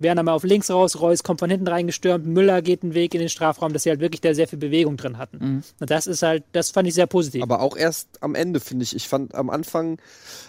Werner 0.00 0.22
mal 0.22 0.32
auf 0.32 0.44
links 0.44 0.70
raus, 0.70 1.00
Reus 1.00 1.22
kommt 1.22 1.40
von 1.40 1.50
hinten 1.50 1.68
reingestürmt, 1.68 2.26
Müller 2.26 2.62
geht 2.62 2.82
einen 2.82 2.94
Weg 2.94 3.14
in 3.14 3.20
den 3.20 3.28
Strafraum, 3.28 3.72
dass 3.72 3.84
sie 3.84 3.90
halt 3.90 4.00
wirklich 4.00 4.20
da 4.20 4.34
sehr 4.34 4.48
viel 4.48 4.58
Bewegung 4.58 4.96
drin 4.96 5.18
hatten. 5.18 5.38
Mhm. 5.38 5.62
Und 5.80 5.90
das 5.90 6.06
ist 6.06 6.22
halt, 6.22 6.44
das 6.52 6.70
fand 6.70 6.88
ich 6.88 6.94
sehr 6.94 7.06
positiv. 7.06 7.42
Aber 7.42 7.60
auch 7.60 7.76
erst 7.76 8.22
am 8.22 8.34
Ende, 8.34 8.60
finde 8.60 8.82
ich. 8.84 8.94
Ich 8.94 9.08
fand 9.08 9.34
am 9.34 9.50
Anfang, 9.50 9.98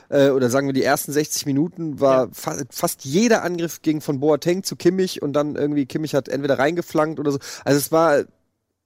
äh, 0.09 0.29
oder 0.29 0.49
sagen 0.49 0.67
wir 0.67 0.73
die 0.73 0.83
ersten 0.83 1.11
60 1.11 1.45
Minuten, 1.45 1.99
war 1.99 2.25
ja. 2.25 2.29
fa 2.31 2.57
fast 2.69 3.05
jeder 3.05 3.43
Angriff 3.43 3.81
ging 3.81 4.01
von 4.01 4.19
Boateng 4.19 4.63
zu 4.63 4.75
Kimmich 4.75 5.21
und 5.21 5.33
dann 5.33 5.55
irgendwie 5.55 5.85
Kimmich 5.85 6.15
hat 6.15 6.29
entweder 6.29 6.59
reingeflankt 6.59 7.19
oder 7.19 7.31
so. 7.31 7.39
Also 7.63 7.77
es 7.77 7.91
war 7.91 8.25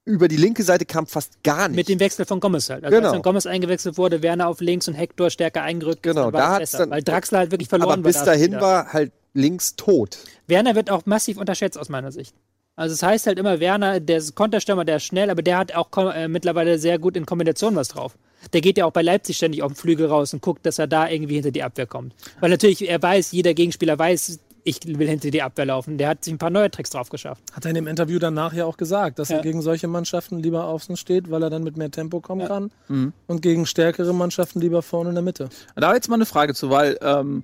über 0.04 0.28
die 0.28 0.38
linke 0.38 0.64
Seite 0.64 0.86
kam 0.86 1.06
fast 1.06 1.44
gar 1.44 1.68
nicht. 1.68 1.76
Mit 1.76 1.90
dem 1.90 2.00
Wechsel 2.00 2.26
von 2.26 2.40
Gomez 2.40 2.70
halt. 2.70 2.84
Also 2.84 2.96
genau. 2.96 3.10
als 3.10 3.14
dann 3.14 3.22
Gomez 3.22 3.46
eingewechselt 3.46 3.98
wurde, 3.98 4.24
Werner 4.24 4.48
auf 4.48 4.60
links 4.60 4.88
und 4.88 4.96
Hector 4.96 5.30
stärker 5.30 5.62
eingerückt. 5.62 6.04
Genau, 6.04 6.32
da 6.32 6.54
hat 6.54 6.74
dann, 6.74 6.90
weil 6.90 7.04
Draxler 7.04 7.40
halt 7.40 7.52
wirklich 7.52 7.70
verloren 7.70 8.00
aber 8.00 8.02
bis 8.02 8.24
dahin 8.24 8.60
war 8.60 8.94
halt 8.94 9.12
links 9.34 9.76
tot. 9.76 10.20
Werner 10.48 10.76
wird 10.76 10.90
auch 10.90 11.06
massiv 11.06 11.38
unterschätzt 11.38 11.78
aus 11.78 11.90
meiner 11.90 12.12
Sicht. 12.12 12.36
Also 12.76 12.94
es 12.94 13.04
heißt 13.04 13.28
halt 13.28 13.38
immer 13.38 13.60
Werner, 13.60 14.00
der 14.00 14.22
Konterstürmer, 14.34 14.86
der 14.86 14.98
ist 14.98 15.04
schnell, 15.04 15.30
aber 15.30 15.42
der 15.42 15.58
hat 15.58 15.76
auch 15.76 15.90
äh, 15.98 16.28
mittlerweile 16.28 16.80
sehr 16.80 17.00
gut 17.00 17.18
in 17.18 17.26
Kombination 17.26 17.76
was 17.76 17.90
drauf. 17.90 18.18
Der 18.54 18.62
geht 18.62 18.78
ja 18.78 18.86
auch 18.86 18.92
bei 18.92 19.02
Leipzig 19.02 19.38
ständig 19.38 19.62
auf 19.62 19.74
den 19.74 19.76
Flügel 19.76 20.08
raus 20.08 20.34
und 20.34 20.42
guckt, 20.42 20.66
dass 20.66 20.80
er 20.80 20.88
da 20.88 21.08
irgendwie 21.08 21.36
hinter 21.36 21.52
die 21.52 21.64
Abwehr 21.64 21.86
kommt. 21.86 22.16
Weil 22.40 22.50
natürlich 22.50 22.90
er 22.90 23.02
weiß, 23.02 23.34
jeder 23.34 23.54
Gegenspieler 23.54 24.00
weiß, 24.00 24.40
ich 24.64 24.80
will 24.86 25.08
hinter 25.08 25.32
die 25.32 25.42
Abwehr 25.42 25.66
laufen. 25.66 25.98
Der 25.98 26.10
hat 26.10 26.24
sich 26.24 26.34
ein 26.34 26.38
paar 26.38 26.50
neue 26.50 26.72
Tricks 26.72 26.92
drauf 26.92 27.10
geschafft. 27.10 27.44
Hat 27.54 27.66
er 27.66 27.70
in 27.70 27.76
dem 27.76 27.88
Interview 27.88 28.20
danach 28.20 28.54
ja 28.54 28.66
auch 28.66 28.78
gesagt, 28.78 29.20
dass 29.20 29.30
ja. 29.30 29.38
er 29.38 29.42
gegen 29.42 29.62
solche 29.62 29.88
Mannschaften 29.88 30.40
lieber 30.40 30.66
außen 30.66 30.98
steht, 30.98 31.30
weil 31.30 31.44
er 31.44 31.50
dann 31.50 31.64
mit 31.64 31.78
mehr 31.78 31.92
Tempo 31.92 32.20
kommen 32.20 32.42
ja. 32.42 32.48
kann 32.48 32.72
mhm. 32.88 33.14
und 33.28 33.42
gegen 33.42 33.66
stärkere 33.66 34.14
Mannschaften 34.14 34.62
lieber 34.62 34.82
vorne 34.82 35.10
in 35.10 35.16
der 35.16 35.24
Mitte. 35.24 35.50
Da 35.76 35.94
jetzt 35.94 36.10
mal 36.10 36.16
eine 36.16 36.26
Frage 36.26 36.54
zu, 36.54 36.70
weil 36.70 36.98
ähm, 37.02 37.44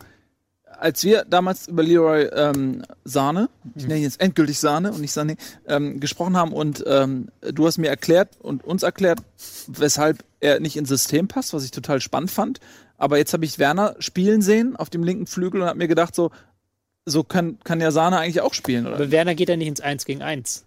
als 0.79 1.03
wir 1.03 1.25
damals 1.25 1.67
über 1.67 1.83
Leroy 1.83 2.23
ähm, 2.25 2.83
Sahne, 3.03 3.49
ich 3.75 3.83
nenne 3.83 3.97
ihn 3.97 4.03
jetzt 4.03 4.21
endgültig 4.21 4.59
Sahne 4.59 4.91
und 4.91 5.01
nicht 5.01 5.11
Sahne, 5.11 5.35
ähm, 5.67 5.99
gesprochen 5.99 6.37
haben 6.37 6.53
und 6.53 6.83
ähm, 6.87 7.29
du 7.41 7.65
hast 7.65 7.77
mir 7.77 7.89
erklärt 7.89 8.37
und 8.39 8.63
uns 8.63 8.83
erklärt, 8.83 9.19
weshalb 9.67 10.23
er 10.39 10.59
nicht 10.59 10.77
ins 10.77 10.89
System 10.89 11.27
passt, 11.27 11.53
was 11.53 11.63
ich 11.63 11.71
total 11.71 12.01
spannend 12.01 12.31
fand. 12.31 12.59
Aber 12.97 13.17
jetzt 13.17 13.33
habe 13.33 13.45
ich 13.45 13.59
Werner 13.59 13.95
spielen 13.99 14.41
sehen 14.41 14.75
auf 14.75 14.89
dem 14.89 15.03
linken 15.03 15.27
Flügel 15.27 15.61
und 15.61 15.67
habe 15.67 15.77
mir 15.77 15.87
gedacht, 15.87 16.15
so, 16.15 16.31
so 17.05 17.23
kann, 17.23 17.59
kann 17.63 17.79
ja 17.81 17.91
Sahne 17.91 18.17
eigentlich 18.17 18.41
auch 18.41 18.53
spielen, 18.53 18.85
oder? 18.85 18.95
Aber 18.95 19.11
Werner 19.11 19.35
geht 19.35 19.49
ja 19.49 19.57
nicht 19.57 19.67
ins 19.67 19.81
1 19.81 20.05
gegen 20.05 20.21
1. 20.21 20.66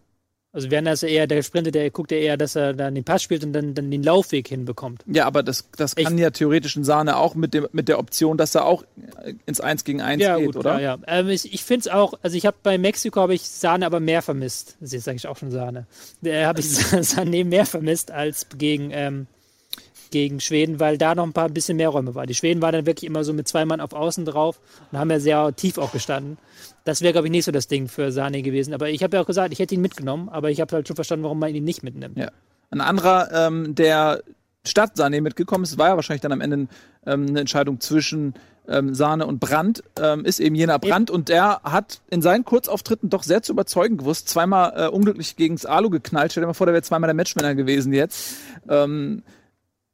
Also 0.52 0.70
Werner 0.70 0.92
ist 0.92 1.02
ja 1.02 1.08
eher 1.08 1.26
der 1.28 1.42
Sprinter, 1.42 1.70
der 1.70 1.90
guckt 1.90 2.10
ja 2.10 2.18
eher, 2.18 2.36
dass 2.36 2.56
er 2.56 2.74
dann 2.74 2.96
den 2.96 3.04
Pass 3.04 3.22
spielt 3.22 3.44
und 3.44 3.52
dann, 3.52 3.74
dann 3.74 3.88
den 3.88 4.02
Laufweg 4.02 4.48
hinbekommt. 4.48 5.04
Ja, 5.06 5.26
aber 5.26 5.44
das, 5.44 5.68
das 5.76 5.94
kann 5.94 6.16
ich, 6.16 6.20
ja 6.20 6.30
theoretisch 6.30 6.74
ein 6.74 6.82
Sahne 6.82 7.18
auch 7.18 7.36
mit, 7.36 7.54
dem, 7.54 7.68
mit 7.70 7.86
der 7.86 8.00
Option, 8.00 8.36
dass 8.36 8.56
er 8.56 8.64
auch 8.64 8.84
ins 9.46 9.60
1 9.60 9.84
gegen 9.84 10.00
1 10.00 10.20
ja, 10.20 10.38
geht, 10.38 10.46
gut, 10.46 10.56
oder? 10.56 10.80
Ja, 10.80 10.96
ja. 10.96 10.98
Ähm, 11.06 11.28
ich 11.28 11.54
ich 11.54 11.62
finde 11.62 11.80
es 11.80 11.88
auch, 11.88 12.14
also 12.22 12.36
ich 12.36 12.46
habe 12.46 12.56
bei 12.64 12.78
Mexiko 12.78 13.20
habe 13.20 13.34
ich 13.34 13.42
Sahne 13.42 13.86
aber 13.86 14.00
mehr 14.00 14.22
vermisst. 14.22 14.76
Das 14.80 14.88
ist 14.88 14.92
jetzt 14.94 15.04
sage 15.04 15.16
ich 15.16 15.28
auch 15.28 15.36
schon 15.36 15.52
Sahne. 15.52 15.86
Da 16.20 16.30
äh, 16.30 16.44
habe 16.46 16.58
ich 16.58 16.66
Sahne 16.68 17.44
mehr 17.44 17.64
vermisst 17.66 18.10
als 18.10 18.48
gegen, 18.58 18.90
ähm, 18.90 19.28
gegen 20.10 20.40
Schweden, 20.40 20.80
weil 20.80 20.98
da 20.98 21.14
noch 21.14 21.24
ein 21.24 21.32
paar 21.32 21.46
ein 21.46 21.54
bisschen 21.54 21.76
mehr 21.76 21.88
Räume 21.88 22.14
waren. 22.14 22.26
Die 22.26 22.34
Schweden 22.34 22.62
waren 22.62 22.72
dann 22.72 22.86
wirklich 22.86 23.08
immer 23.08 23.24
so 23.24 23.32
mit 23.32 23.48
zwei 23.48 23.64
Mann 23.64 23.80
auf 23.80 23.92
Außen 23.92 24.24
drauf 24.24 24.60
und 24.90 24.98
haben 24.98 25.10
ja 25.10 25.20
sehr 25.20 25.54
tief 25.54 25.78
auch 25.78 25.92
gestanden 25.92 26.38
das 26.84 27.02
wäre, 27.02 27.12
glaube 27.12 27.28
ich, 27.28 27.32
nicht 27.32 27.44
so 27.44 27.52
das 27.52 27.68
Ding 27.68 27.88
für 27.88 28.12
Sane 28.12 28.42
gewesen. 28.42 28.74
Aber 28.74 28.88
ich 28.88 29.02
habe 29.02 29.16
ja 29.16 29.22
auch 29.22 29.26
gesagt, 29.26 29.52
ich 29.52 29.58
hätte 29.58 29.74
ihn 29.74 29.80
mitgenommen, 29.80 30.28
aber 30.28 30.50
ich 30.50 30.60
habe 30.60 30.74
halt 30.74 30.88
schon 30.88 30.96
verstanden, 30.96 31.24
warum 31.24 31.38
man 31.38 31.54
ihn 31.54 31.64
nicht 31.64 31.82
mitnimmt. 31.82 32.16
Ja. 32.16 32.30
Ein 32.70 32.80
anderer, 32.80 33.30
ähm, 33.32 33.74
der 33.74 34.22
statt 34.64 34.92
Sane 34.96 35.20
mitgekommen 35.20 35.64
ist, 35.64 35.78
war 35.78 35.88
ja 35.88 35.96
wahrscheinlich 35.96 36.22
dann 36.22 36.32
am 36.32 36.40
Ende 36.40 36.68
ähm, 37.06 37.26
eine 37.28 37.40
Entscheidung 37.40 37.80
zwischen 37.80 38.34
ähm, 38.68 38.94
Sahne 38.94 39.26
und 39.26 39.40
Brand, 39.40 39.82
ähm, 40.00 40.24
ist 40.24 40.38
eben 40.38 40.54
jener 40.54 40.78
Brand 40.78 41.10
und 41.10 41.28
der 41.28 41.60
hat 41.64 42.00
in 42.10 42.22
seinen 42.22 42.44
Kurzauftritten 42.44 43.08
doch 43.08 43.22
sehr 43.22 43.42
zu 43.42 43.52
überzeugen 43.52 43.96
gewusst. 43.96 44.28
Zweimal 44.28 44.72
äh, 44.76 44.88
unglücklich 44.88 45.36
gegens 45.36 45.66
Alu 45.66 45.90
geknallt. 45.90 46.32
Stell 46.32 46.42
dir 46.42 46.46
mal 46.46 46.54
vor, 46.54 46.66
der 46.66 46.74
wäre 46.74 46.82
zweimal 46.82 47.08
der 47.08 47.14
Matchmänner 47.14 47.54
gewesen 47.54 47.92
jetzt. 47.92 48.36
Ähm, 48.68 49.22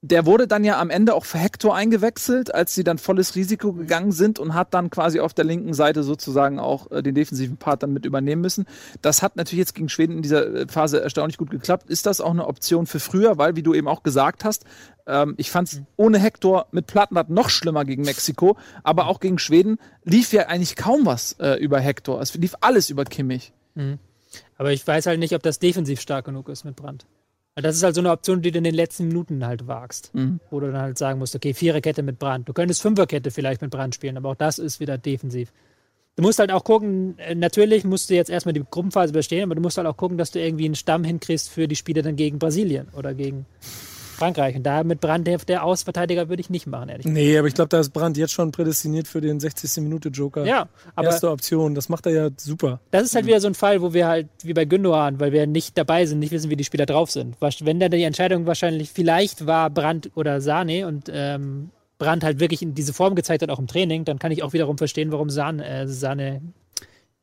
der 0.06 0.26
wurde 0.26 0.46
dann 0.46 0.64
ja 0.64 0.80
am 0.80 0.90
Ende 0.90 1.14
auch 1.14 1.24
für 1.24 1.38
Hector 1.38 1.74
eingewechselt, 1.74 2.54
als 2.54 2.74
sie 2.74 2.84
dann 2.84 2.98
volles 2.98 3.34
Risiko 3.34 3.72
gegangen 3.72 4.12
sind 4.12 4.38
und 4.38 4.54
hat 4.54 4.72
dann 4.72 4.90
quasi 4.90 5.20
auf 5.20 5.34
der 5.34 5.44
linken 5.44 5.74
Seite 5.74 6.02
sozusagen 6.02 6.58
auch 6.58 6.90
äh, 6.90 7.02
den 7.02 7.14
defensiven 7.14 7.56
Part 7.56 7.82
dann 7.82 7.92
mit 7.92 8.06
übernehmen 8.06 8.42
müssen. 8.42 8.66
Das 9.02 9.22
hat 9.22 9.36
natürlich 9.36 9.60
jetzt 9.60 9.74
gegen 9.74 9.88
Schweden 9.88 10.16
in 10.16 10.22
dieser 10.22 10.54
äh, 10.54 10.66
Phase 10.68 11.00
erstaunlich 11.00 11.38
gut 11.38 11.50
geklappt. 11.50 11.90
Ist 11.90 12.06
das 12.06 12.20
auch 12.20 12.30
eine 12.30 12.46
Option 12.46 12.86
für 12.86 13.00
früher? 13.00 13.38
Weil, 13.38 13.56
wie 13.56 13.62
du 13.62 13.74
eben 13.74 13.88
auch 13.88 14.02
gesagt 14.02 14.44
hast, 14.44 14.64
ähm, 15.06 15.34
ich 15.38 15.50
fand 15.50 15.72
es 15.72 15.82
ohne 15.96 16.18
Hector 16.18 16.66
mit 16.70 16.86
Plattenhardt 16.86 17.30
noch 17.30 17.50
schlimmer 17.50 17.84
gegen 17.84 18.02
Mexiko, 18.02 18.56
aber 18.84 19.08
auch 19.08 19.20
gegen 19.20 19.38
Schweden 19.38 19.78
lief 20.04 20.32
ja 20.32 20.46
eigentlich 20.46 20.76
kaum 20.76 21.06
was 21.06 21.32
äh, 21.40 21.54
über 21.54 21.80
Hector. 21.80 22.20
Es 22.20 22.34
lief 22.34 22.54
alles 22.60 22.90
über 22.90 23.04
Kimmich. 23.04 23.52
Mhm. 23.74 23.98
Aber 24.58 24.72
ich 24.72 24.86
weiß 24.86 25.06
halt 25.06 25.18
nicht, 25.18 25.34
ob 25.34 25.42
das 25.42 25.58
defensiv 25.58 26.00
stark 26.00 26.26
genug 26.26 26.48
ist 26.48 26.64
mit 26.64 26.76
Brandt. 26.76 27.06
Das 27.62 27.74
ist 27.74 27.82
halt 27.82 27.94
so 27.94 28.02
eine 28.02 28.10
Option, 28.10 28.42
die 28.42 28.50
du 28.50 28.58
in 28.58 28.64
den 28.64 28.74
letzten 28.74 29.08
Minuten 29.08 29.46
halt 29.46 29.66
wagst. 29.66 30.14
Mhm. 30.14 30.40
Wo 30.50 30.60
du 30.60 30.70
dann 30.70 30.80
halt 30.80 30.98
sagen 30.98 31.18
musst, 31.18 31.34
okay, 31.34 31.54
Viererkette 31.54 32.02
mit 32.02 32.18
Brand. 32.18 32.48
Du 32.48 32.52
könntest 32.52 32.82
Fünferkette 32.82 33.30
vielleicht 33.30 33.62
mit 33.62 33.70
Brand 33.70 33.94
spielen, 33.94 34.18
aber 34.18 34.30
auch 34.30 34.36
das 34.36 34.58
ist 34.58 34.78
wieder 34.78 34.98
defensiv. 34.98 35.52
Du 36.16 36.22
musst 36.22 36.38
halt 36.38 36.50
auch 36.50 36.64
gucken, 36.64 37.18
äh, 37.18 37.34
natürlich 37.34 37.84
musst 37.84 38.10
du 38.10 38.14
jetzt 38.14 38.30
erstmal 38.30 38.52
die 38.52 38.62
Gruppenphase 38.62 39.10
überstehen, 39.10 39.42
aber 39.42 39.54
du 39.54 39.62
musst 39.62 39.78
halt 39.78 39.86
auch 39.86 39.96
gucken, 39.96 40.18
dass 40.18 40.30
du 40.30 40.40
irgendwie 40.40 40.66
einen 40.66 40.74
Stamm 40.74 41.04
hinkriegst 41.04 41.48
für 41.48 41.66
die 41.66 41.76
Spiele 41.76 42.02
dann 42.02 42.16
gegen 42.16 42.38
Brasilien 42.38 42.88
oder 42.96 43.14
gegen 43.14 43.46
Frankreich. 44.16 44.56
Und 44.56 44.64
da 44.64 44.82
mit 44.82 45.00
Brand 45.00 45.26
der 45.26 45.64
Ausverteidiger 45.64 46.28
würde 46.28 46.40
ich 46.40 46.50
nicht 46.50 46.66
machen, 46.66 46.88
ehrlich 46.88 47.04
gesagt. 47.04 47.20
Nee, 47.20 47.38
aber 47.38 47.48
ich 47.48 47.54
glaube, 47.54 47.68
da 47.68 47.80
ist 47.80 47.90
Brand 47.90 48.16
jetzt 48.16 48.32
schon 48.32 48.52
prädestiniert 48.52 49.06
für 49.06 49.20
den 49.20 49.40
60. 49.40 49.82
Minute 49.82 50.08
Joker. 50.08 50.44
Ja, 50.44 50.68
aber. 50.94 51.08
Erste 51.08 51.30
Option. 51.30 51.74
Das 51.74 51.88
macht 51.88 52.06
er 52.06 52.12
ja 52.12 52.28
super. 52.36 52.80
Das 52.90 53.02
ist 53.04 53.14
halt 53.14 53.26
wieder 53.26 53.40
so 53.40 53.46
ein 53.46 53.54
Fall, 53.54 53.82
wo 53.82 53.92
wir 53.92 54.06
halt, 54.06 54.28
wie 54.42 54.54
bei 54.54 54.64
Gündogan, 54.64 55.20
weil 55.20 55.32
wir 55.32 55.46
nicht 55.46 55.78
dabei 55.78 56.06
sind, 56.06 56.18
nicht 56.18 56.32
wissen, 56.32 56.50
wie 56.50 56.56
die 56.56 56.64
Spieler 56.64 56.86
drauf 56.86 57.10
sind. 57.10 57.36
Wenn 57.40 57.80
da 57.80 57.88
die 57.88 58.02
Entscheidung 58.02 58.46
wahrscheinlich 58.46 58.90
vielleicht 58.90 59.46
war 59.46 59.70
Brand 59.70 60.10
oder 60.14 60.40
Sahne 60.40 60.86
und 60.86 61.10
ähm, 61.12 61.70
Brand 61.98 62.24
halt 62.24 62.40
wirklich 62.40 62.62
in 62.62 62.74
diese 62.74 62.92
Form 62.92 63.14
gezeigt 63.14 63.42
hat, 63.42 63.50
auch 63.50 63.58
im 63.58 63.66
Training, 63.66 64.04
dann 64.04 64.18
kann 64.18 64.32
ich 64.32 64.42
auch 64.42 64.52
wiederum 64.52 64.78
verstehen, 64.78 65.12
warum 65.12 65.30
Sahne, 65.30 65.66
äh, 65.66 65.88
Sahne 65.88 66.42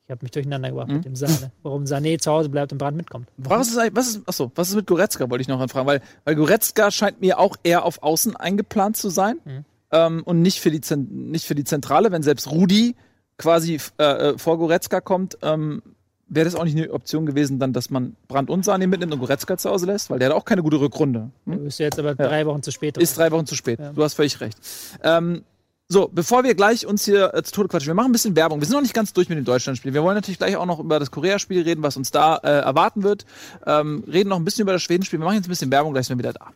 ich 0.06 0.12
habe 0.12 0.20
mich 0.22 0.32
durcheinander 0.32 0.70
gebracht 0.70 0.90
mhm. 0.90 0.96
mit 0.96 1.06
dem 1.06 1.14
Sané. 1.14 1.50
Warum 1.62 1.86
Sané 1.86 2.20
zu 2.20 2.32
Hause 2.32 2.50
bleibt 2.50 2.72
und 2.74 2.78
Brand 2.78 2.98
mitkommt. 2.98 3.30
Was 3.38 3.70
ist, 3.70 3.78
was 3.94 4.08
ist, 4.10 4.28
achso, 4.28 4.52
was 4.56 4.70
ist 4.70 4.76
mit 4.76 4.88
Goretzka, 4.88 5.30
wollte 5.30 5.42
ich 5.42 5.48
noch 5.48 5.62
anfragen, 5.62 5.88
weil, 5.88 6.02
weil 6.26 6.36
Goretzka 6.36 6.92
scheint 6.92 7.22
mir 7.22 7.40
auch 7.40 7.56
eher 7.64 7.86
auf 7.86 8.04
Außen 8.04 8.36
eingeplant 8.36 8.98
zu 8.98 9.10
sein 9.10 9.38
mhm. 9.46 9.66
ähm, 9.92 10.24
und 10.26 10.42
nicht 10.42 10.60
für, 10.60 10.72
die, 10.72 10.82
nicht 10.96 11.46
für 11.46 11.56
die 11.56 11.64
Zentrale. 11.64 12.12
Wenn 12.12 12.22
selbst 12.22 12.52
Rudi 12.52 12.96
quasi 13.38 13.80
äh, 13.98 14.04
äh, 14.04 14.38
vor 14.38 14.58
Goretzka 14.58 15.00
kommt, 15.00 15.38
ähm, 15.42 15.82
wäre 16.28 16.46
das 16.46 16.56
auch 16.56 16.66
nicht 16.66 16.76
eine 16.76 16.92
Option 16.92 17.26
gewesen, 17.26 17.60
dann, 17.60 17.72
dass 17.72 17.90
man 17.90 18.18
Brand 18.28 18.50
und 18.50 18.66
Sané 18.66 18.88
mitnimmt 18.88 19.14
und 19.14 19.20
Goretzka 19.20 19.58
zu 19.58 19.70
Hause 19.70 19.86
lässt, 19.86 20.10
weil 20.10 20.20
der 20.20 20.30
hat 20.30 20.36
auch 20.36 20.46
keine 20.46 20.64
gute 20.64 20.82
Rückrunde. 20.82 21.30
Hm? 21.46 21.54
Du 21.54 21.64
bist 21.64 21.80
jetzt 21.80 21.98
aber 21.98 22.16
drei 22.16 22.42
ja. 22.42 22.46
Wochen 22.46 22.62
zu 22.62 22.72
spät. 22.72 22.98
Ist 22.98 23.18
drei 23.18 23.32
Wochen 23.32 23.46
zu 23.46 23.56
spät. 23.56 23.80
Ja. 23.80 23.94
Du 23.94 24.04
hast 24.04 24.16
völlig 24.16 24.42
recht. 24.42 24.58
Ähm, 25.02 25.44
so, 25.94 26.10
bevor 26.12 26.44
wir 26.44 26.56
gleich 26.56 26.86
uns 26.86 27.06
hier 27.06 27.34
äh, 27.34 27.44
zu 27.44 27.54
Tode 27.54 27.70
quatschen, 27.70 27.88
wir 27.88 27.94
machen 27.94 28.10
ein 28.10 28.12
bisschen 28.12 28.36
Werbung. 28.36 28.60
Wir 28.60 28.66
sind 28.66 28.74
noch 28.74 28.82
nicht 28.82 28.96
ganz 28.96 29.14
durch 29.14 29.30
mit 29.30 29.38
dem 29.38 29.46
Deutschlandspiel. 29.46 29.94
Wir 29.94 30.04
wollen 30.04 30.16
natürlich 30.16 30.40
gleich 30.40 30.58
auch 30.58 30.66
noch 30.66 30.80
über 30.80 31.00
das 31.00 31.12
Korea-Spiel 31.12 31.62
reden, 31.62 31.84
was 31.84 31.96
uns 31.96 32.12
da 32.12 32.38
äh, 32.38 32.50
erwarten 32.50 33.04
wird. 33.04 33.26
Ähm, 33.66 34.04
reden 34.12 34.30
noch 34.30 34.38
ein 34.38 34.44
bisschen 34.44 34.64
über 34.64 34.74
das 34.74 34.82
Schwedenspiel. 34.82 35.20
Wir 35.20 35.26
machen 35.26 35.36
jetzt 35.36 35.46
ein 35.46 35.50
bisschen 35.50 35.72
Werbung, 35.72 35.94
gleich 35.94 36.08
sind 36.08 36.18
wir 36.18 36.24
wieder 36.24 36.34
da. 36.34 36.48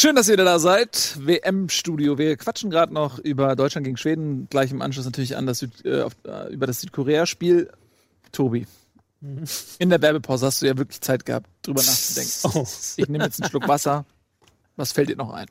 Schön, 0.00 0.14
dass 0.14 0.28
ihr 0.28 0.34
wieder 0.34 0.44
da 0.44 0.60
seid. 0.60 1.16
WM-Studio. 1.18 2.18
Wir 2.18 2.36
quatschen 2.36 2.70
gerade 2.70 2.94
noch 2.94 3.18
über 3.18 3.56
Deutschland 3.56 3.84
gegen 3.84 3.96
Schweden. 3.96 4.46
Gleich 4.48 4.70
im 4.70 4.80
Anschluss 4.80 5.06
natürlich 5.06 5.36
an 5.36 5.44
das 5.44 5.58
Süd, 5.58 5.84
äh, 5.84 6.02
auf, 6.02 6.12
äh, 6.24 6.52
über 6.52 6.68
das 6.68 6.82
Südkorea-Spiel. 6.82 7.68
Tobi, 8.30 8.68
mhm. 9.20 9.42
in 9.80 9.90
der 9.90 10.00
Werbepause 10.00 10.46
hast 10.46 10.62
du 10.62 10.66
ja 10.66 10.78
wirklich 10.78 11.00
Zeit 11.00 11.26
gehabt, 11.26 11.50
drüber 11.62 11.82
nachzudenken. 11.82 12.30
Oh. 12.44 12.64
Ich 12.96 13.08
nehme 13.08 13.24
jetzt 13.24 13.42
einen 13.42 13.50
Schluck 13.50 13.66
Wasser. 13.66 14.04
Was 14.76 14.92
fällt 14.92 15.08
dir 15.08 15.16
noch 15.16 15.32
ein? 15.32 15.48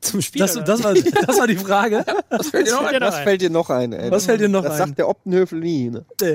Zum 0.00 0.22
Spiel. 0.22 0.40
Das, 0.40 0.54
das, 0.54 0.82
war, 0.82 0.94
das 0.94 1.38
war 1.38 1.46
die 1.46 1.56
Frage. 1.58 2.02
Was 2.30 2.48
fällt 2.48 2.66
dir 2.66 2.76
noch 2.76 2.84
ein? 2.86 3.00
Was 3.02 3.18
fällt 3.18 3.42
dir 3.42 3.50
noch 3.50 3.68
ein? 3.68 3.92
Ey? 3.92 4.10
Was 4.10 4.24
fällt 4.24 4.40
dir 4.40 4.48
noch 4.48 4.62
das 4.62 4.72
ein? 4.72 4.78
Das 4.78 4.88
sagt 4.88 4.98
der 4.98 5.08
Optenhöfel 5.10 5.60
nie. 5.60 5.90
Ne? 5.90 6.06
Nee. 6.22 6.34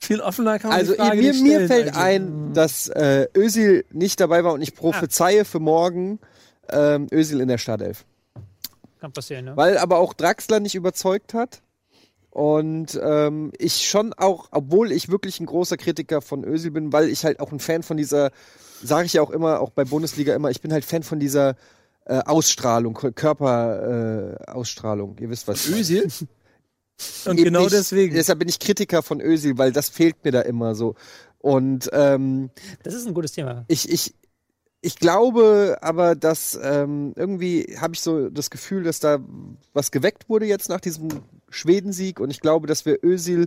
Viel 0.00 0.20
offener 0.20 0.58
kann 0.58 0.70
man 0.70 0.78
Also 0.78 0.94
mir, 0.96 1.34
mir 1.34 1.66
fällt 1.66 1.88
eigentlich. 1.88 1.96
ein, 1.96 2.52
dass 2.54 2.88
äh, 2.88 3.26
Özil 3.36 3.84
nicht 3.90 4.20
dabei 4.20 4.44
war 4.44 4.52
und 4.52 4.62
ich 4.62 4.74
prophezeie 4.74 5.40
ah. 5.40 5.44
für 5.44 5.58
morgen 5.58 6.20
ähm, 6.70 7.08
Özil 7.12 7.40
in 7.40 7.48
der 7.48 7.58
Startelf. 7.58 8.04
Kann 9.00 9.12
passieren, 9.12 9.46
ne? 9.46 9.56
Weil 9.56 9.76
aber 9.78 9.98
auch 9.98 10.14
Draxler 10.14 10.60
nicht 10.60 10.76
überzeugt 10.76 11.34
hat. 11.34 11.62
Und 12.30 13.00
ähm, 13.02 13.50
ich 13.58 13.88
schon 13.88 14.12
auch, 14.12 14.46
obwohl 14.52 14.92
ich 14.92 15.08
wirklich 15.08 15.40
ein 15.40 15.46
großer 15.46 15.76
Kritiker 15.76 16.22
von 16.22 16.44
Özil 16.44 16.70
bin, 16.70 16.92
weil 16.92 17.08
ich 17.08 17.24
halt 17.24 17.40
auch 17.40 17.50
ein 17.50 17.58
Fan 17.58 17.82
von 17.82 17.96
dieser, 17.96 18.30
sage 18.82 19.06
ich 19.06 19.14
ja 19.14 19.22
auch 19.22 19.30
immer, 19.30 19.58
auch 19.60 19.70
bei 19.70 19.84
Bundesliga 19.84 20.32
immer, 20.34 20.50
ich 20.50 20.60
bin 20.60 20.72
halt 20.72 20.84
Fan 20.84 21.02
von 21.02 21.18
dieser 21.18 21.56
äh, 22.04 22.18
Ausstrahlung, 22.18 22.94
Körperausstrahlung. 22.94 25.18
Äh, 25.18 25.22
Ihr 25.22 25.30
wisst 25.30 25.48
was. 25.48 25.68
Özil? 25.68 26.06
Und 27.26 27.36
genau 27.36 27.66
ich, 27.66 27.70
deswegen. 27.70 28.14
Deshalb 28.14 28.40
bin 28.40 28.48
ich 28.48 28.58
Kritiker 28.58 29.02
von 29.02 29.20
Özil, 29.20 29.58
weil 29.58 29.72
das 29.72 29.88
fehlt 29.88 30.24
mir 30.24 30.32
da 30.32 30.40
immer 30.40 30.74
so. 30.74 30.94
Und 31.38 31.88
ähm, 31.92 32.50
das 32.82 32.94
ist 32.94 33.06
ein 33.06 33.14
gutes 33.14 33.32
Thema. 33.32 33.64
Ich, 33.68 33.88
ich, 33.90 34.14
ich 34.80 34.96
glaube 34.96 35.78
aber, 35.80 36.14
dass 36.14 36.58
ähm, 36.60 37.12
irgendwie 37.16 37.76
habe 37.80 37.94
ich 37.94 38.00
so 38.00 38.28
das 38.28 38.50
Gefühl, 38.50 38.84
dass 38.84 39.00
da 39.00 39.18
was 39.72 39.90
geweckt 39.90 40.28
wurde 40.28 40.46
jetzt 40.46 40.68
nach 40.68 40.80
diesem 40.80 41.08
Schwedensieg 41.48 42.20
und 42.20 42.30
ich 42.30 42.40
glaube, 42.40 42.66
dass 42.66 42.84
wir 42.84 43.02
Özil 43.02 43.46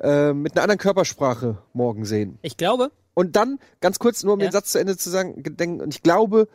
äh, 0.00 0.32
mit 0.32 0.52
einer 0.52 0.62
anderen 0.62 0.78
Körpersprache 0.78 1.58
morgen 1.72 2.04
sehen. 2.04 2.38
Ich 2.42 2.56
glaube. 2.56 2.90
Und 3.14 3.34
dann 3.34 3.58
ganz 3.80 3.98
kurz 3.98 4.22
nur 4.22 4.34
um 4.34 4.40
ja. 4.40 4.46
den 4.46 4.52
Satz 4.52 4.72
zu 4.72 4.78
Ende 4.78 4.96
zu 4.96 5.08
sagen, 5.08 5.42
gedenken 5.42 5.80
und 5.80 5.94
ich 5.94 6.02
glaube, 6.02 6.48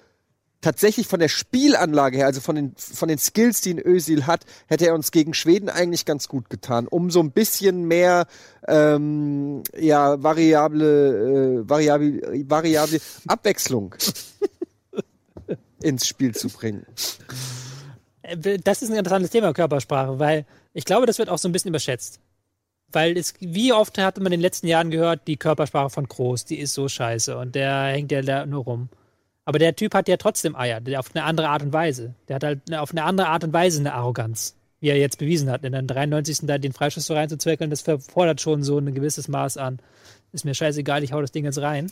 tatsächlich 0.62 1.08
von 1.08 1.19
der 1.19 1.28
Spielanlage 1.28 2.17
her, 2.17 2.28
also 2.28 2.39
von 2.39 2.56
den, 2.56 2.74
von 2.78 3.10
den 3.10 3.17
Skills, 3.17 3.62
die 3.62 3.74
ein 3.74 3.86
Özil 3.86 4.28
hat, 4.28 4.45
hätte 4.67 4.86
er 4.86 4.93
uns 4.93 5.12
gegen 5.12 5.34
Schweden 5.34 5.69
eigentlich 5.69 6.06
ganz 6.06 6.28
gut 6.28 6.50
getan, 6.50 6.88
um 6.88 7.12
so 7.12 7.19
ein 7.19 7.32
bisschen 7.32 7.86
mehr 7.86 8.28
ähm, 8.67 9.63
ja, 9.78 10.21
variable, 10.21 11.63
äh, 11.63 11.69
variable, 11.69 12.50
variable 12.50 13.00
Abwechslung 13.28 13.95
ins 15.82 16.08
Spiel 16.08 16.36
zu 16.36 16.50
bringen. 16.50 16.86
Äh, 18.21 18.60
das 18.60 18.82
ist 18.82 18.89
ein 18.89 18.97
interessantes 18.97 19.32
Thema, 19.32 19.54
Körpersprache, 19.54 20.19
weil 20.19 20.45
ich 20.74 20.86
glaube, 20.86 21.06
das 21.06 21.17
wird 21.17 21.30
auch 21.30 21.38
so 21.39 21.50
ein 21.50 21.52
bisschen 21.52 21.69
überschätzt. 21.69 22.19
Weil 22.93 23.17
es, 23.17 23.34
wie 23.39 23.71
oft 23.71 23.97
hat 23.97 24.17
man 24.17 24.28
in 24.28 24.32
den 24.34 24.41
letzten 24.41 24.67
Jahren 24.67 24.91
gehört, 24.91 25.28
die 25.28 25.38
Körpersprache 25.38 25.89
von 25.89 26.08
Groß, 26.08 26.45
die 26.45 26.60
ist 26.60 26.74
so 26.74 26.89
scheiße 26.89 27.38
und 27.38 27.56
der 27.56 27.86
hängt 27.86 28.12
ja 28.12 28.21
da 28.21 28.45
nur 28.45 28.65
rum. 28.65 28.89
Aber 29.45 29.60
der 29.60 29.75
Typ 29.75 29.93
hat 29.93 30.08
ja 30.08 30.17
trotzdem 30.17 30.56
Eier, 30.56 30.82
der 30.82 30.99
auf 30.99 31.10
eine 31.13 31.23
andere 31.23 31.49
Art 31.49 31.63
und 31.63 31.73
Weise. 31.73 32.13
Der 32.27 32.36
hat 32.36 32.43
halt 32.43 32.73
auf 32.75 32.91
eine 32.91 33.04
andere 33.04 33.27
Art 33.27 33.43
und 33.43 33.54
Weise 33.54 33.80
eine 33.80 33.93
Arroganz, 33.93 34.56
wie 34.80 34.89
er 34.89 34.97
jetzt 34.97 35.17
bewiesen 35.17 35.49
hat. 35.49 35.63
In 35.63 35.71
der 35.71 35.82
93. 35.82 36.39
da 36.43 36.58
den 36.58 36.73
Freischuss 36.73 37.06
so 37.06 37.13
reinzuzweckeln, 37.13 37.69
das 37.69 37.82
fordert 37.82 38.41
schon 38.41 38.63
so 38.63 38.77
ein 38.77 38.93
gewisses 38.93 39.27
Maß 39.27 39.58
an. 39.58 39.80
Ist 40.32 40.45
mir 40.45 40.54
scheißegal, 40.54 41.04
ich 41.04 41.12
hau 41.12 41.21
das 41.21 41.32
Ding 41.32 41.45
jetzt 41.45 41.60
rein. 41.60 41.91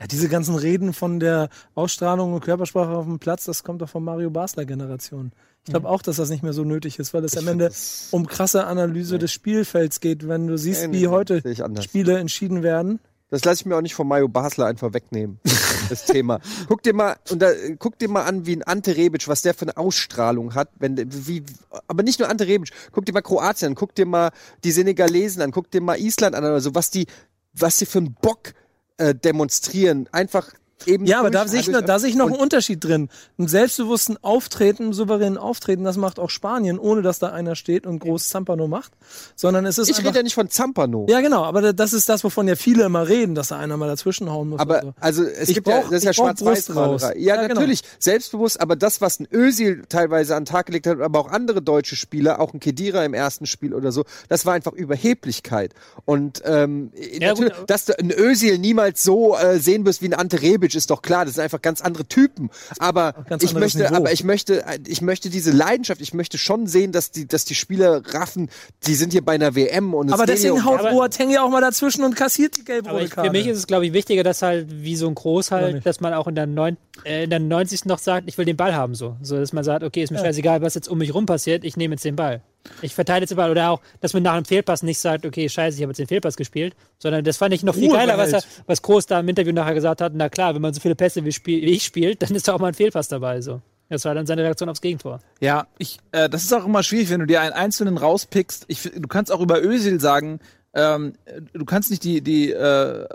Ja, 0.00 0.06
diese 0.06 0.28
ganzen 0.28 0.54
Reden 0.54 0.92
von 0.92 1.20
der 1.20 1.48
Ausstrahlung 1.74 2.32
und 2.32 2.40
Körpersprache 2.40 2.90
auf 2.90 3.04
dem 3.04 3.18
Platz, 3.18 3.44
das 3.44 3.64
kommt 3.64 3.82
doch 3.82 3.88
von 3.88 4.04
Mario 4.04 4.30
Basler 4.30 4.64
Generation. 4.64 5.32
Ich 5.64 5.70
glaube 5.70 5.88
auch, 5.88 6.02
dass 6.02 6.16
das 6.16 6.28
nicht 6.28 6.42
mehr 6.42 6.52
so 6.52 6.62
nötig 6.62 6.98
ist, 6.98 7.14
weil 7.14 7.24
es 7.24 7.36
am 7.36 7.48
Ende 7.48 7.72
um 8.10 8.26
krasse 8.26 8.66
Analyse 8.66 9.14
nee. 9.14 9.20
des 9.20 9.32
Spielfelds 9.32 10.00
geht, 10.00 10.28
wenn 10.28 10.46
du 10.46 10.58
siehst, 10.58 10.88
nee, 10.88 11.00
wie 11.00 11.08
heute 11.08 11.42
Spiele 11.80 12.18
entschieden 12.18 12.62
werden. 12.62 13.00
Das 13.34 13.44
lasse 13.44 13.62
ich 13.62 13.66
mir 13.66 13.76
auch 13.76 13.80
nicht 13.80 13.94
von 13.94 14.06
Mario 14.06 14.28
Basler 14.28 14.66
einfach 14.66 14.92
wegnehmen, 14.92 15.40
das 15.88 16.04
Thema. 16.04 16.40
Guck 16.68 16.82
dir 16.82 16.94
mal, 16.94 17.16
und 17.30 17.42
da, 17.42 17.50
guck 17.78 17.98
dir 17.98 18.08
mal 18.08 18.22
an, 18.22 18.46
wie 18.46 18.54
ein 18.54 18.62
Ante 18.62 18.96
Rebic, 18.96 19.26
was 19.26 19.42
der 19.42 19.54
für 19.54 19.62
eine 19.62 19.76
Ausstrahlung 19.76 20.54
hat, 20.54 20.70
wenn, 20.78 20.96
wie, 21.26 21.42
aber 21.88 22.02
nicht 22.04 22.20
nur 22.20 22.28
Ante 22.28 22.46
Rebic, 22.46 22.70
guck 22.92 23.04
dir 23.04 23.12
mal 23.12 23.22
Kroatien 23.22 23.72
an, 23.72 23.74
guck 23.74 23.94
dir 23.94 24.06
mal 24.06 24.30
die 24.62 24.70
Senegalesen 24.70 25.42
an, 25.42 25.50
guck 25.50 25.70
dir 25.70 25.80
mal 25.80 25.98
Island 25.98 26.36
an 26.36 26.44
oder 26.44 26.60
so, 26.60 26.74
was 26.74 26.90
die, 26.90 27.06
was 27.52 27.76
die 27.76 27.86
für 27.86 27.98
einen 27.98 28.14
Bock 28.14 28.54
äh, 28.98 29.14
demonstrieren. 29.14 30.08
Einfach 30.12 30.52
eben. 30.86 31.06
Ja, 31.06 31.20
aber 31.20 31.30
da 31.30 31.46
sehe 31.46 31.60
ich, 31.60 31.68
noch, 31.68 31.82
da 31.82 31.98
sehe 31.98 32.10
ich 32.10 32.16
noch 32.16 32.26
einen 32.26 32.36
Unterschied 32.36 32.82
drin. 32.84 33.08
Ein 33.38 33.48
selbstbewussten 33.48 34.22
Auftreten, 34.22 34.92
souveränen 34.92 35.38
Auftreten, 35.38 35.84
das 35.84 35.96
macht 35.96 36.18
auch 36.18 36.30
Spanien, 36.30 36.78
ohne 36.78 37.02
dass 37.02 37.18
da 37.18 37.30
einer 37.30 37.56
steht 37.56 37.86
und 37.86 37.98
groß 37.98 38.28
Zampano 38.28 38.68
macht. 38.68 38.92
Sondern 39.36 39.66
es 39.66 39.78
ist 39.78 39.88
Ich 39.88 40.04
rede 40.04 40.16
ja 40.16 40.22
nicht 40.22 40.34
von 40.34 40.48
Zampano. 40.50 41.06
Ja, 41.08 41.20
genau, 41.20 41.44
aber 41.44 41.72
das 41.72 41.92
ist 41.92 42.08
das, 42.08 42.24
wovon 42.24 42.48
ja 42.48 42.56
viele 42.56 42.84
immer 42.84 43.08
reden, 43.08 43.34
dass 43.34 43.48
da 43.48 43.58
einer 43.58 43.76
mal 43.76 43.88
dazwischenhauen 43.88 44.50
muss. 44.50 44.60
Aber 44.60 44.82
so. 44.82 44.94
also 45.00 45.24
es 45.24 45.48
ich 45.48 45.54
gibt 45.54 45.66
brauch, 45.66 45.84
ja, 45.84 45.90
das 45.90 45.98
ist 45.98 46.04
ja 46.04 46.12
schwarz-weiß 46.12 46.68
Ja, 46.68 47.12
ja, 47.14 47.36
genau. 47.42 47.54
natürlich, 47.54 47.82
genau. 47.82 47.94
selbstbewusst, 47.98 48.60
aber 48.60 48.76
das, 48.76 49.00
was 49.00 49.20
ein 49.20 49.28
Özil 49.32 49.82
teilweise 49.88 50.36
an 50.36 50.42
den 50.42 50.46
Tag 50.46 50.66
gelegt 50.66 50.86
hat, 50.86 51.00
aber 51.00 51.18
auch 51.18 51.30
andere 51.30 51.62
deutsche 51.62 51.96
Spieler, 51.96 52.40
auch 52.40 52.52
ein 52.52 52.60
Kedira 52.60 53.04
im 53.04 53.14
ersten 53.14 53.46
Spiel 53.46 53.74
oder 53.74 53.92
so, 53.92 54.04
das 54.28 54.46
war 54.46 54.54
einfach 54.54 54.72
Überheblichkeit. 54.72 55.74
Und 56.04 56.42
ähm, 56.44 56.92
ja, 57.18 57.34
dass 57.66 57.86
du 57.86 57.98
ein 57.98 58.10
Özil 58.10 58.58
niemals 58.58 59.02
so 59.02 59.36
äh, 59.36 59.58
sehen 59.58 59.84
wirst 59.86 60.02
wie 60.02 60.06
ein 60.06 60.14
Ante 60.14 60.42
Rebic, 60.64 60.74
ist 60.74 60.90
doch 60.90 61.02
klar, 61.02 61.24
das 61.24 61.34
sind 61.34 61.44
einfach 61.44 61.62
ganz 61.62 61.80
andere 61.80 62.06
Typen. 62.06 62.50
Aber 62.78 63.14
ich 63.40 63.54
möchte, 63.54 63.78
Niveau. 63.78 63.94
aber 63.94 64.12
ich 64.12 64.24
möchte, 64.24 64.64
ich 64.86 65.02
möchte 65.02 65.30
diese 65.30 65.52
Leidenschaft, 65.52 66.00
ich 66.00 66.14
möchte 66.14 66.38
schon 66.38 66.66
sehen, 66.66 66.92
dass 66.92 67.10
die, 67.10 67.26
dass 67.26 67.44
die 67.44 67.54
Spieler 67.54 68.02
raffen, 68.14 68.50
die 68.86 68.94
sind 68.94 69.12
hier 69.12 69.24
bei 69.24 69.34
einer 69.34 69.54
WM 69.54 69.94
und 69.94 70.12
Aber 70.12 70.26
deswegen 70.26 70.64
haut 70.64 70.82
Boateng 70.82 71.30
ja 71.30 71.42
auch 71.42 71.50
mal 71.50 71.60
dazwischen 71.60 72.04
und 72.04 72.16
kassiert 72.16 72.56
die 72.56 72.64
gelbe 72.64 72.88
Karte. 73.08 73.24
Für 73.24 73.30
mich 73.30 73.46
ist 73.46 73.58
es, 73.58 73.66
glaube 73.66 73.86
ich, 73.86 73.92
wichtiger, 73.92 74.22
dass 74.22 74.42
halt 74.42 74.66
wie 74.70 74.96
so 74.96 75.06
ein 75.06 75.14
Groß 75.14 75.50
halt, 75.50 75.84
dass 75.86 76.00
man 76.00 76.14
auch 76.14 76.26
in 76.26 76.34
der, 76.34 76.46
neun, 76.46 76.76
äh, 77.04 77.24
in 77.24 77.30
der 77.30 77.40
90. 77.40 77.86
noch 77.86 77.98
sagt, 77.98 78.28
ich 78.28 78.38
will 78.38 78.44
den 78.44 78.56
Ball 78.56 78.74
haben, 78.74 78.94
so. 78.94 79.16
So, 79.22 79.38
dass 79.38 79.52
man 79.52 79.64
sagt, 79.64 79.84
okay, 79.84 80.02
ist 80.02 80.10
mir 80.10 80.18
ja. 80.18 80.24
scheißegal, 80.24 80.62
was 80.62 80.74
jetzt 80.74 80.88
um 80.88 80.98
mich 80.98 81.14
rum 81.14 81.26
passiert, 81.26 81.64
ich 81.64 81.76
nehme 81.76 81.94
jetzt 81.94 82.04
den 82.04 82.16
Ball. 82.16 82.42
Ich 82.82 82.94
verteile 82.94 83.22
jetzt 83.22 83.30
überall. 83.30 83.50
Oder 83.50 83.70
auch, 83.70 83.80
dass 84.00 84.14
man 84.14 84.22
nach 84.22 84.34
einem 84.34 84.44
Fehlpass 84.44 84.82
nicht 84.82 84.98
sagt, 84.98 85.26
okay, 85.26 85.48
scheiße, 85.48 85.76
ich 85.76 85.82
habe 85.82 85.90
jetzt 85.90 85.98
den 85.98 86.06
Fehlpass 86.06 86.36
gespielt. 86.36 86.74
Sondern 86.98 87.24
das 87.24 87.36
fand 87.36 87.54
ich 87.54 87.62
noch 87.62 87.74
viel 87.74 87.88
Ruhe 87.88 87.98
geiler, 87.98 88.18
was, 88.18 88.32
er, 88.32 88.42
was 88.66 88.82
Groß 88.82 89.06
da 89.06 89.20
im 89.20 89.28
Interview 89.28 89.52
nachher 89.52 89.74
gesagt 89.74 90.00
hat. 90.00 90.12
Na 90.14 90.28
klar, 90.28 90.54
wenn 90.54 90.62
man 90.62 90.74
so 90.74 90.80
viele 90.80 90.94
Pässe 90.94 91.24
wie, 91.24 91.32
spiel, 91.32 91.62
wie 91.62 91.72
ich 91.72 91.84
spielt, 91.84 92.22
dann 92.22 92.34
ist 92.34 92.48
da 92.48 92.54
auch 92.54 92.60
mal 92.60 92.68
ein 92.68 92.74
Fehlpass 92.74 93.08
dabei. 93.08 93.40
So. 93.40 93.60
Das 93.88 94.04
war 94.04 94.14
dann 94.14 94.26
seine 94.26 94.42
Reaktion 94.42 94.68
aufs 94.68 94.80
Gegentor. 94.80 95.20
Ja, 95.40 95.66
ich, 95.78 95.98
äh, 96.12 96.28
das 96.28 96.42
ist 96.42 96.52
auch 96.52 96.64
immer 96.64 96.82
schwierig, 96.82 97.10
wenn 97.10 97.20
du 97.20 97.26
dir 97.26 97.40
einen 97.40 97.52
einzelnen 97.52 97.98
rauspickst. 97.98 98.64
Ich, 98.68 98.82
du 98.82 99.08
kannst 99.08 99.30
auch 99.30 99.40
über 99.40 99.62
Özil 99.62 100.00
sagen, 100.00 100.40
ähm, 100.74 101.14
du 101.52 101.64
kannst 101.64 101.90
nicht 101.90 102.02
die, 102.04 102.20
die 102.20 102.50
äh, 102.50 103.06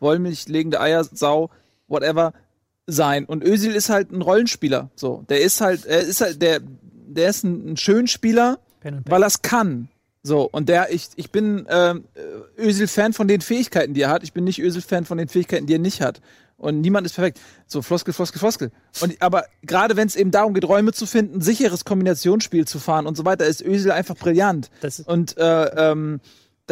Wollmilch 0.00 0.48
legende 0.48 0.80
Eiersau, 0.80 1.50
whatever, 1.88 2.32
sein. 2.86 3.24
Und 3.24 3.44
Özil 3.44 3.74
ist 3.74 3.88
halt 3.88 4.10
ein 4.10 4.22
Rollenspieler. 4.22 4.90
So, 4.96 5.24
der 5.28 5.40
ist 5.40 5.60
halt, 5.60 5.86
er 5.86 6.00
ist 6.00 6.20
halt, 6.20 6.42
der, 6.42 6.60
der 7.14 7.30
ist 7.30 7.44
ein, 7.44 7.72
ein 7.72 7.76
Schönspieler, 7.76 8.58
weil 9.06 9.22
er 9.22 9.26
es 9.26 9.42
kann. 9.42 9.88
So, 10.24 10.48
und 10.50 10.68
der, 10.68 10.92
ich, 10.92 11.08
ich 11.16 11.30
bin 11.30 11.66
äh, 11.66 11.94
Ösel-Fan 12.56 13.12
von 13.12 13.26
den 13.26 13.40
Fähigkeiten, 13.40 13.92
die 13.92 14.02
er 14.02 14.10
hat. 14.10 14.22
Ich 14.22 14.32
bin 14.32 14.44
nicht 14.44 14.60
Ösel-Fan 14.60 15.04
von 15.04 15.18
den 15.18 15.28
Fähigkeiten, 15.28 15.66
die 15.66 15.74
er 15.74 15.80
nicht 15.80 16.00
hat. 16.00 16.20
Und 16.62 16.80
niemand 16.80 17.04
ist 17.06 17.14
perfekt. 17.16 17.40
So, 17.66 17.82
Floskel, 17.82 18.14
Floskel, 18.14 18.38
Floskel. 18.38 18.70
Und, 19.00 19.20
aber 19.20 19.46
gerade 19.62 19.96
wenn 19.96 20.06
es 20.06 20.14
eben 20.14 20.30
darum 20.30 20.54
geht, 20.54 20.64
Räume 20.64 20.92
zu 20.92 21.06
finden, 21.06 21.40
sicheres 21.40 21.84
Kombinationsspiel 21.84 22.68
zu 22.68 22.78
fahren 22.78 23.06
und 23.06 23.16
so 23.16 23.24
weiter, 23.24 23.46
ist 23.46 23.62
Ösel 23.62 23.90
einfach 23.90 24.16
brillant. 24.16 24.70
Das 24.80 25.00
und 25.00 25.36
äh, 25.38 25.90
ähm, 25.90 26.20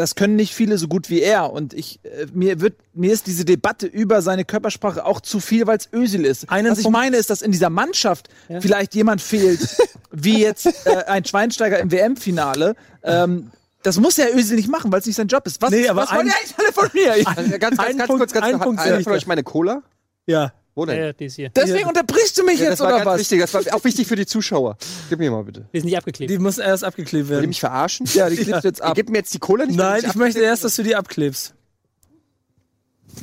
das 0.00 0.14
können 0.14 0.36
nicht 0.36 0.54
viele 0.54 0.78
so 0.78 0.88
gut 0.88 1.10
wie 1.10 1.20
er. 1.20 1.52
Und 1.52 1.74
ich, 1.74 2.00
äh, 2.04 2.26
mir 2.32 2.60
wird, 2.60 2.74
mir 2.94 3.12
ist 3.12 3.26
diese 3.26 3.44
Debatte 3.44 3.86
über 3.86 4.22
seine 4.22 4.44
Körpersprache 4.44 5.04
auch 5.04 5.20
zu 5.20 5.40
viel, 5.40 5.66
weil 5.66 5.78
es 5.78 5.88
Ösil 5.92 6.24
ist. 6.24 6.50
Einen 6.50 6.72
Was 6.72 6.78
ich 6.78 6.88
meine, 6.88 7.16
ist, 7.16 7.30
dass 7.30 7.42
in 7.42 7.52
dieser 7.52 7.70
Mannschaft 7.70 8.28
ja. 8.48 8.60
vielleicht 8.60 8.94
jemand 8.94 9.20
fehlt, 9.20 9.60
wie 10.10 10.40
jetzt 10.40 10.66
äh, 10.86 11.04
ein 11.06 11.24
Schweinsteiger 11.24 11.78
im 11.78 11.92
WM-Finale. 11.92 12.74
Ähm, 13.02 13.50
das 13.82 13.98
muss 13.98 14.16
ja 14.16 14.26
Ösil 14.28 14.56
nicht 14.56 14.68
machen, 14.68 14.92
weil 14.92 15.00
es 15.00 15.06
nicht 15.06 15.16
sein 15.16 15.28
Job 15.28 15.46
ist. 15.46 15.62
Was, 15.62 15.70
nee, 15.70 15.88
aber 15.88 16.02
was 16.02 16.12
wollen 16.12 16.26
die 16.26 16.32
eigentlich 16.32 16.58
alle 16.58 16.72
von 16.72 16.90
mir? 16.92 17.12
Ein, 17.28 17.58
ganz, 17.60 17.76
ganz, 17.76 17.78
ganz 17.78 18.06
Punkt, 18.06 18.20
kurz, 18.20 18.32
ganz, 18.32 18.46
ein 18.46 18.60
Punkt, 18.60 18.80
einer 18.80 19.00
von 19.00 19.12
euch 19.12 19.26
meine 19.26 19.42
Cola? 19.42 19.82
Ja. 20.26 20.52
Wo 20.80 20.86
denn? 20.86 20.98
Ja, 20.98 21.12
die 21.12 21.26
ist 21.26 21.36
hier. 21.36 21.50
Deswegen 21.50 21.88
unterbrichst 21.88 22.38
du 22.38 22.42
mich 22.42 22.58
ja, 22.58 22.70
jetzt, 22.70 22.80
oder 22.80 23.04
was? 23.04 23.20
Wichtig. 23.20 23.38
Das 23.40 23.52
war 23.52 23.60
auch 23.74 23.84
wichtig 23.84 24.08
für 24.08 24.16
die 24.16 24.24
Zuschauer. 24.24 24.78
Gib 25.10 25.18
mir 25.18 25.30
mal 25.30 25.44
bitte. 25.44 25.68
Die 25.74 25.80
sind 25.80 25.84
nicht 25.84 25.98
abgeklebt. 25.98 26.30
Die 26.30 26.38
muss 26.38 26.56
erst 26.56 26.84
abgeklebt 26.84 27.28
werden. 27.28 27.40
Will 27.40 27.42
die 27.42 27.48
mich 27.48 27.60
verarschen? 27.60 28.06
Ja, 28.14 28.30
die 28.30 28.36
klebst 28.36 28.64
jetzt 28.64 28.80
ab. 28.80 28.94
Gib 28.94 29.10
mir 29.10 29.18
jetzt 29.18 29.34
die 29.34 29.40
Cola 29.40 29.66
nicht. 29.66 29.76
Nein, 29.76 30.02
ich 30.06 30.14
möchte 30.14 30.40
erst, 30.40 30.64
dass 30.64 30.76
du 30.76 30.82
die 30.82 30.96
abklebst. 30.96 31.52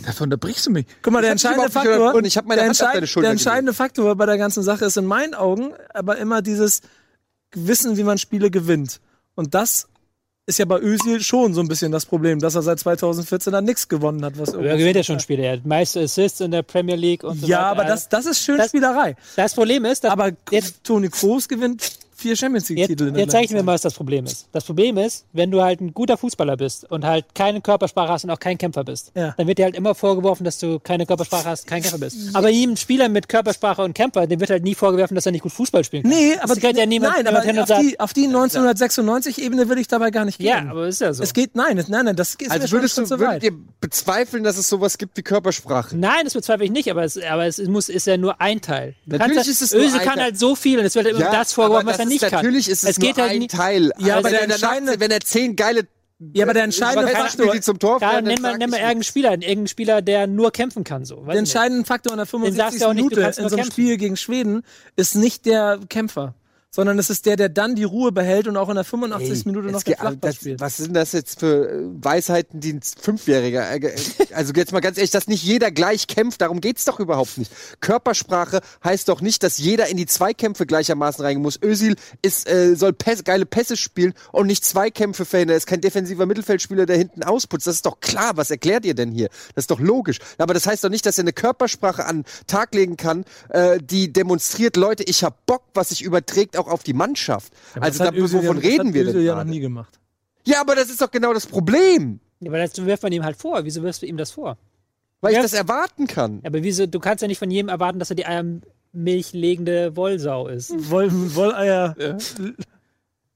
Dafür 0.05 0.25
unterbrichst 0.25 0.67
du 0.67 0.69
mich. 0.69 0.85
Guck 1.01 1.13
mal, 1.13 1.23
der 1.23 1.31
entscheidende 1.31 1.71
Faktor, 1.71 2.13
und 2.13 2.25
ich 2.25 2.37
habe 2.37 2.47
meine 2.47 2.61
Hand 2.61 2.79
auf 2.79 2.93
deine 2.93 3.07
Schulter 3.07 3.25
der 3.25 3.31
entscheidende 3.31 3.73
Faktor 3.73 4.15
bei 4.15 4.27
der 4.27 4.37
ganzen 4.37 4.61
Sache 4.61 4.85
ist 4.85 4.97
in 4.97 5.05
meinen 5.05 5.33
Augen 5.33 5.73
aber 5.95 6.19
immer 6.19 6.43
dieses 6.43 6.81
Wissen, 7.53 7.97
wie 7.97 8.03
man 8.03 8.19
Spiele 8.19 8.51
gewinnt. 8.51 9.01
Und 9.33 9.55
das 9.55 9.87
ist 10.47 10.59
ja 10.59 10.65
bei 10.65 10.79
Özil 10.79 11.21
schon 11.21 11.53
so 11.53 11.59
ein 11.61 11.67
bisschen 11.67 11.91
das 11.91 12.05
Problem, 12.05 12.39
dass 12.39 12.55
er 12.55 12.61
seit 12.61 12.79
2014 12.79 13.51
dann 13.51 13.65
nichts 13.65 13.87
gewonnen 13.87 14.23
hat. 14.23 14.39
Was 14.39 14.53
er 14.53 14.77
gewinnt 14.77 14.95
ja 14.95 15.03
schon 15.03 15.19
Spiele. 15.19 15.43
Er 15.43 15.53
hat 15.57 15.65
meiste 15.65 15.99
Assists 15.99 16.39
in 16.39 16.51
der 16.51 16.63
Premier 16.63 16.95
League 16.95 17.23
und 17.25 17.41
so 17.41 17.47
Ja, 17.47 17.57
weiter. 17.59 17.67
aber 17.71 17.83
das, 17.83 18.07
das 18.07 18.25
ist 18.25 18.41
schön 18.41 18.59
Spielerei. 18.65 19.15
Das 19.35 19.53
Problem 19.53 19.83
ist, 19.83 20.05
dass 20.05 20.11
aber 20.11 20.31
jetzt 20.49 20.83
Toni 20.85 21.09
Kroos 21.09 21.49
gewinnt 21.49 21.91
vier 22.17 22.35
Champions 22.35 22.67
League-Titel. 22.69 23.07
Jetzt, 23.07 23.17
jetzt 23.17 23.31
zeige 23.31 23.45
ich 23.45 23.51
mir 23.51 23.63
mal, 23.63 23.73
was 23.73 23.81
das 23.81 23.93
Problem 23.93 24.25
ist. 24.25 24.47
Das 24.51 24.63
Problem 24.63 24.97
ist, 24.97 25.25
wenn 25.33 25.51
du 25.51 25.61
halt 25.61 25.81
ein 25.81 25.93
guter 25.93 26.17
Fußballer 26.17 26.57
bist 26.57 26.89
und 26.89 27.05
halt 27.05 27.25
keine 27.35 27.61
Körpersprache 27.61 28.09
hast 28.09 28.23
und 28.23 28.31
auch 28.31 28.39
kein 28.39 28.57
Kämpfer 28.57 28.83
bist, 28.83 29.11
ja. 29.15 29.35
dann 29.37 29.47
wird 29.47 29.59
dir 29.59 29.65
halt 29.65 29.75
immer 29.75 29.93
vorgeworfen, 29.93 30.43
dass 30.43 30.57
du 30.57 30.79
keine 30.79 31.05
Körpersprache 31.05 31.45
hast, 31.45 31.67
kein 31.67 31.81
Kämpfer 31.81 31.99
bist. 31.99 32.35
Aber 32.35 32.49
ihm, 32.49 32.75
Spieler 32.75 33.07
mit 33.07 33.29
Körpersprache 33.29 33.83
und 33.83 33.93
Kämpfer, 33.93 34.25
dem 34.25 34.39
wird 34.39 34.49
halt 34.49 34.63
nie 34.63 34.73
vorgeworfen, 34.73 35.13
dass 35.15 35.25
er 35.25 35.31
nicht 35.31 35.43
gut 35.43 35.51
Fußball 35.51 35.83
spielen 35.83 36.03
kann. 36.03 36.11
Nee, 36.11 36.35
aber 36.41 36.57
ja 36.57 36.85
niemand, 36.85 37.15
nein, 37.17 37.27
aber 37.27 37.39
auf, 37.39 37.67
sagt, 37.67 37.83
die, 37.83 37.99
auf 37.99 38.13
die 38.13 38.27
1996-Ebene 38.27 39.69
will 39.69 39.77
ich 39.77 39.87
dabei 39.87 40.09
gar 40.09 40.25
nicht 40.25 40.39
gehen. 40.39 40.47
Ja, 40.47 40.71
aber 40.71 40.87
ist 40.87 41.01
ja 41.01 41.13
so. 41.13 41.23
Es 41.23 41.33
geht, 41.33 41.55
nein, 41.55 41.83
nein, 41.87 42.05
nein, 42.05 42.15
das 42.15 42.37
geht 42.37 42.49
Also 42.49 42.71
würdest 42.71 42.97
du, 42.97 43.05
so 43.05 43.19
würdet 43.19 43.43
ihr 43.43 43.53
bezweifeln, 43.79 44.43
dass 44.43 44.57
es 44.57 44.67
sowas 44.67 44.97
gibt 44.97 45.17
wie 45.17 45.21
Körpersprache? 45.21 45.95
Nein, 45.95 46.21
das 46.23 46.33
bezweifle 46.33 46.65
ich 46.65 46.71
nicht, 46.71 46.89
aber 46.89 47.03
es, 47.03 47.17
aber 47.21 47.45
es 47.45 47.59
muss, 47.67 47.89
ist 47.89 48.07
ja 48.07 48.17
nur 48.17 48.41
ein 48.41 48.61
Teil. 48.61 48.95
Du 49.05 49.17
natürlich 49.17 49.47
ist 49.47 49.61
es 49.61 49.73
Öse 49.73 49.99
kann 49.99 50.19
halt 50.19 50.37
so 50.39 50.55
viel 50.55 50.79
und 50.79 50.85
es 50.85 50.95
wird 50.95 51.05
halt 51.05 51.15
immer 51.15 51.31
das 51.31 51.53
vorgeworfen, 51.53 51.87
was 51.87 51.99
er 51.99 52.05
nicht 52.07 52.21
kann. 52.21 52.31
Natürlich 52.31 52.69
ist 52.69 52.83
es, 52.83 52.91
es 52.91 52.99
geht 52.99 53.17
nur 53.17 53.27
halt 53.27 53.41
ein 53.41 53.47
Teil. 53.47 53.91
Ja, 53.97 54.15
also 54.15 54.27
aber 54.27 54.29
der 54.29 54.43
entscheidende, 54.43 54.99
wenn 54.99 55.11
er 55.11 55.21
zehn 55.21 55.55
geile 55.55 55.87
ja, 56.33 56.45
aber 56.45 56.55
der 56.55 56.63
entscheidende 56.63 57.11
Faktor, 57.11 57.51
die 57.51 57.61
zum 57.61 57.77
Tor 57.77 58.01
ja, 58.01 58.21
nenn 58.21 58.41
mal, 58.41 58.57
nenn 58.57 58.71
mal 58.71 58.77
irgendeinen 58.77 59.03
Spieler, 59.03 59.33
irgendeinen 59.33 59.67
Spieler, 59.67 60.01
der 60.01 60.25
nur 60.25 60.51
kämpfen 60.51 60.83
kann, 60.83 61.05
so. 61.05 61.23
Der 61.25 61.35
entscheidende 61.35 61.85
Faktor 61.85 62.13
in 62.13 62.17
der 62.17 62.25
75. 62.25 62.87
Minute 62.87 63.21
in 63.21 63.33
so 63.33 63.41
einem 63.41 63.49
kämpfen. 63.49 63.71
Spiel 63.71 63.97
gegen 63.97 64.17
Schweden 64.17 64.63
ist 64.95 65.15
nicht 65.15 65.45
der 65.45 65.79
Kämpfer 65.89 66.33
sondern 66.77 66.99
es 66.99 67.09
ist 67.09 67.25
der, 67.25 67.37
der 67.37 67.49
dann 67.49 67.73
die 67.73 67.85
Ruhe 67.85 68.11
behält 68.11 68.47
und 68.47 68.55
auch 68.55 68.69
in 68.69 68.75
der 68.75 68.83
85. 68.83 69.31
Ey, 69.31 69.41
Minute 69.45 69.71
noch 69.71 69.81
den 69.81 69.95
Flachpass 69.95 70.35
spielt. 70.35 70.59
Was 70.59 70.77
sind 70.77 70.93
das 70.93 71.11
jetzt 71.11 71.39
für 71.39 71.67
äh, 71.67 71.79
Weisheiten, 72.03 72.59
die 72.59 72.73
ein 72.73 72.81
Fünfjähriger, 72.81 73.81
äh, 73.81 73.95
also 74.31 74.53
jetzt 74.53 74.73
mal 74.73 74.79
ganz 74.79 74.97
ehrlich, 74.97 75.09
dass 75.09 75.27
nicht 75.27 75.43
jeder 75.43 75.71
gleich 75.71 76.05
kämpft, 76.05 76.41
darum 76.41 76.61
geht's 76.61 76.85
doch 76.85 76.99
überhaupt 76.99 77.39
nicht. 77.39 77.51
Körpersprache 77.79 78.61
heißt 78.83 79.09
doch 79.09 79.21
nicht, 79.21 79.41
dass 79.41 79.57
jeder 79.57 79.87
in 79.87 79.97
die 79.97 80.05
Zweikämpfe 80.05 80.67
gleichermaßen 80.67 81.25
reingehen 81.25 81.41
muss. 81.41 81.59
Özil 81.59 81.95
ist, 82.21 82.47
äh, 82.47 82.75
soll 82.75 82.93
Pässe, 82.93 83.23
geile 83.23 83.47
Pässe 83.47 83.75
spielen 83.75 84.13
und 84.31 84.45
nicht 84.45 84.63
Zweikämpfe 84.63 85.25
verhindern. 85.25 85.55
Er 85.55 85.57
ist 85.57 85.65
kein 85.65 85.81
defensiver 85.81 86.27
Mittelfeldspieler, 86.27 86.85
der 86.85 86.97
hinten 86.97 87.23
ausputzt. 87.23 87.65
Das 87.65 87.73
ist 87.73 87.87
doch 87.87 88.01
klar. 88.01 88.37
Was 88.37 88.51
erklärt 88.51 88.85
ihr 88.85 88.93
denn 88.93 89.09
hier? 89.09 89.29
Das 89.55 89.63
ist 89.63 89.71
doch 89.71 89.79
logisch. 89.79 90.19
Aber 90.37 90.53
das 90.53 90.67
heißt 90.67 90.83
doch 90.83 90.89
nicht, 90.89 91.07
dass 91.07 91.17
er 91.17 91.23
eine 91.23 91.33
Körpersprache 91.33 92.05
an 92.05 92.23
Tag 92.45 92.75
legen 92.75 92.97
kann, 92.97 93.25
äh, 93.49 93.79
die 93.81 94.13
demonstriert, 94.13 94.77
Leute, 94.77 95.01
ich 95.01 95.23
hab 95.23 95.43
Bock, 95.47 95.63
was 95.73 95.89
sich 95.89 96.03
überträgt, 96.03 96.55
auch 96.55 96.66
auch 96.67 96.71
auf 96.71 96.83
die 96.83 96.93
Mannschaft. 96.93 97.53
Ja, 97.75 97.81
also 97.81 98.03
da, 98.03 98.15
wovon 98.15 98.61
ja, 98.61 98.69
reden 98.69 98.93
wir 98.93 99.05
denn? 99.05 99.13
Das 99.13 99.23
ja 99.23 99.35
noch 99.35 99.43
nie 99.43 99.59
gemacht. 99.59 99.99
Ja, 100.45 100.61
aber 100.61 100.75
das 100.75 100.89
ist 100.89 101.01
doch 101.01 101.11
genau 101.11 101.33
das 101.33 101.45
Problem. 101.45 102.19
Ja, 102.39 102.49
aber 102.49 102.59
das 102.59 102.85
wirft 102.85 103.03
man 103.03 103.11
ihm 103.11 103.23
halt 103.23 103.37
vor. 103.37 103.63
Wieso 103.65 103.83
wirfst 103.83 104.01
du 104.01 104.05
ihm 104.05 104.17
das 104.17 104.31
vor? 104.31 104.57
Weil 105.21 105.33
ja. 105.33 105.39
ich 105.39 105.45
das 105.45 105.53
erwarten 105.53 106.07
kann. 106.07 106.41
Aber 106.45 106.63
wieso, 106.63 106.85
du 106.85 106.99
kannst 106.99 107.21
ja 107.21 107.27
nicht 107.27 107.39
von 107.39 107.49
jedem 107.49 107.69
erwarten, 107.69 107.99
dass 107.99 108.09
er 108.09 108.15
die 108.15 108.25
Eiermilchlegende 108.25 109.95
Wollsau 109.95 110.47
ist. 110.47 110.73
Woll, 110.89 111.09
Wolleier. 111.35 111.95
Ja. 111.99 112.17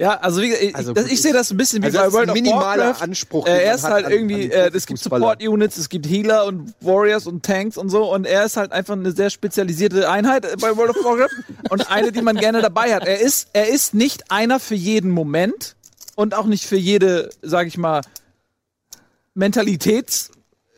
Ja, 0.02 0.16
also, 0.16 0.42
wie, 0.42 0.52
ich, 0.52 0.76
also 0.76 0.94
das, 0.94 1.12
ich 1.12 1.22
sehe 1.22 1.32
das 1.32 1.52
ein 1.52 1.58
bisschen 1.58 1.84
wie 1.84 1.86
also 1.86 2.00
bei 2.00 2.12
World 2.12 2.30
of 2.32 2.36
Warcraft. 2.36 3.04
Anspruch. 3.04 3.46
Äh, 3.46 3.66
er 3.66 3.76
ist 3.76 3.84
halt 3.84 4.08
an, 4.08 4.12
irgendwie, 4.12 4.46
an 4.46 4.50
äh, 4.52 4.72
es 4.74 4.88
gibt 4.88 5.00
Support-Units, 5.00 5.78
es 5.78 5.90
gibt 5.90 6.10
Healer 6.10 6.46
und 6.48 6.74
Warriors 6.82 7.28
und 7.28 7.46
Tanks 7.46 7.78
und 7.78 7.90
so 7.90 8.12
und 8.12 8.26
er 8.26 8.44
ist 8.44 8.58
halt 8.58 8.72
einfach 8.72 8.96
eine 8.96 9.12
sehr 9.12 9.30
spezialisierte 9.30 10.10
Einheit 10.10 10.60
bei 10.60 10.76
World 10.76 10.98
of 10.98 11.06
Warcraft 11.06 11.44
und 11.70 11.92
eine, 11.92 12.12
die 12.12 12.24
man 12.24 12.36
gerne 12.36 12.64
dabei 12.64 12.96
hat. 12.96 13.06
Er 13.06 13.20
ist, 13.20 13.50
er 13.54 13.70
ist 13.70 13.94
nicht 13.94 14.32
einer 14.32 14.60
für 14.60 14.74
jeden 14.74 15.12
Moment 15.12 15.76
und 16.16 16.34
auch 16.34 16.48
nicht 16.48 16.66
für 16.66 16.78
jede, 16.78 17.30
sag 17.44 17.68
ich 17.68 17.78
mal, 17.78 18.02
Mentalitäts- 19.38 20.32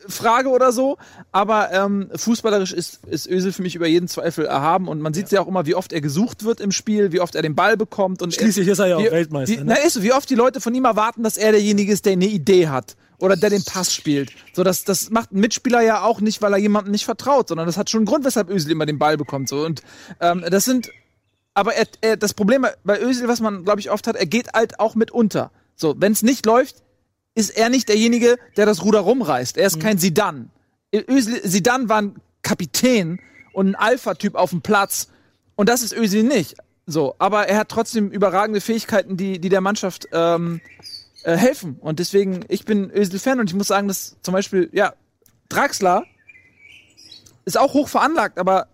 Frage 0.08 0.48
oder 0.48 0.72
so, 0.72 0.96
aber 1.32 1.72
ähm, 1.72 2.10
fußballerisch 2.14 2.72
ist, 2.72 3.00
ist 3.06 3.28
Özil 3.28 3.52
für 3.52 3.62
mich 3.62 3.74
über 3.74 3.86
jeden 3.86 4.08
Zweifel 4.08 4.46
erhaben 4.46 4.88
und 4.88 5.00
man 5.00 5.14
sieht 5.14 5.30
ja 5.30 5.40
auch 5.40 5.48
immer, 5.48 5.66
wie 5.66 5.74
oft 5.74 5.92
er 5.92 6.00
gesucht 6.00 6.44
wird 6.44 6.60
im 6.60 6.72
Spiel, 6.72 7.12
wie 7.12 7.20
oft 7.20 7.34
er 7.34 7.42
den 7.42 7.54
Ball 7.54 7.76
bekommt 7.76 8.22
und 8.22 8.34
schließlich 8.34 8.68
ist 8.68 8.78
er 8.78 8.86
ja 8.86 8.96
auch 8.96 9.02
wie, 9.02 9.10
Weltmeister. 9.10 9.54
Wie, 9.54 9.58
ne? 9.58 9.64
Na 9.66 9.74
ist 9.76 10.02
wie 10.02 10.12
oft 10.12 10.28
die 10.28 10.34
Leute 10.34 10.60
von 10.60 10.74
ihm 10.74 10.84
erwarten, 10.84 11.22
dass 11.22 11.36
er 11.36 11.52
derjenige 11.52 11.92
ist, 11.92 12.04
der 12.04 12.12
eine 12.12 12.26
Idee 12.26 12.68
hat 12.68 12.96
oder 13.18 13.36
der 13.36 13.50
den 13.50 13.64
Pass 13.64 13.94
spielt. 13.94 14.30
So 14.52 14.64
das 14.64 14.84
das 14.84 15.10
macht 15.10 15.32
ein 15.32 15.40
Mitspieler 15.40 15.80
ja 15.80 16.02
auch 16.02 16.20
nicht, 16.20 16.42
weil 16.42 16.52
er 16.52 16.58
jemandem 16.58 16.92
nicht 16.92 17.04
vertraut, 17.04 17.48
sondern 17.48 17.66
das 17.66 17.76
hat 17.76 17.90
schon 17.90 18.00
einen 18.00 18.06
Grund, 18.06 18.24
weshalb 18.24 18.50
Özil 18.50 18.72
immer 18.72 18.86
den 18.86 18.98
Ball 18.98 19.16
bekommt 19.16 19.48
so 19.48 19.64
und 19.64 19.82
ähm, 20.20 20.44
das 20.48 20.64
sind 20.64 20.90
aber 21.54 21.74
er, 21.74 21.86
er, 22.00 22.16
das 22.16 22.34
Problem 22.34 22.66
bei 22.82 23.00
Özil, 23.00 23.28
was 23.28 23.40
man 23.40 23.64
glaube 23.64 23.80
ich 23.80 23.90
oft 23.90 24.06
hat, 24.06 24.16
er 24.16 24.26
geht 24.26 24.52
halt 24.52 24.80
auch 24.80 24.94
mit 24.94 25.10
unter. 25.12 25.50
So, 25.76 25.94
wenn 25.98 26.12
es 26.12 26.22
nicht 26.22 26.46
läuft, 26.46 26.83
ist 27.34 27.50
er 27.50 27.68
nicht 27.68 27.88
derjenige, 27.88 28.38
der 28.56 28.66
das 28.66 28.84
Ruder 28.84 29.00
rumreißt. 29.00 29.56
Er 29.56 29.66
ist 29.66 29.76
mhm. 29.76 29.82
kein 29.82 29.98
Sidan. 29.98 30.50
Sidan 30.92 31.88
war 31.88 32.02
ein 32.02 32.16
Kapitän 32.42 33.20
und 33.52 33.68
ein 33.68 33.74
Alpha-Typ 33.74 34.34
auf 34.34 34.50
dem 34.50 34.62
Platz. 34.62 35.08
Und 35.56 35.68
das 35.68 35.82
ist 35.82 35.92
Özil 35.92 36.22
nicht. 36.22 36.56
So, 36.86 37.14
aber 37.18 37.48
er 37.48 37.58
hat 37.58 37.70
trotzdem 37.70 38.10
überragende 38.10 38.60
Fähigkeiten, 38.60 39.16
die, 39.16 39.38
die 39.38 39.48
der 39.48 39.60
Mannschaft 39.60 40.08
ähm, 40.12 40.60
äh, 41.22 41.36
helfen. 41.36 41.78
Und 41.80 41.98
deswegen, 41.98 42.44
ich 42.48 42.64
bin 42.64 42.90
Özil-Fan 42.90 43.40
und 43.40 43.48
ich 43.48 43.56
muss 43.56 43.68
sagen, 43.68 43.88
dass 43.88 44.16
zum 44.22 44.32
Beispiel, 44.32 44.68
ja, 44.72 44.94
Draxler 45.48 46.04
ist 47.44 47.58
auch 47.58 47.74
hoch 47.74 47.88
veranlagt, 47.88 48.38
aber 48.38 48.68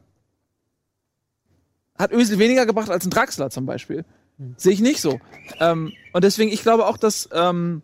hat 1.96 2.12
Özil 2.12 2.38
weniger 2.38 2.66
gebracht 2.66 2.90
als 2.90 3.04
ein 3.04 3.10
Draxler 3.10 3.50
zum 3.50 3.66
Beispiel. 3.66 4.04
Mhm. 4.38 4.54
Sehe 4.56 4.72
ich 4.72 4.80
nicht 4.80 5.00
so. 5.00 5.20
Ähm, 5.60 5.92
und 6.12 6.24
deswegen, 6.24 6.50
ich 6.50 6.62
glaube 6.62 6.86
auch, 6.86 6.96
dass 6.96 7.28
ähm, 7.32 7.82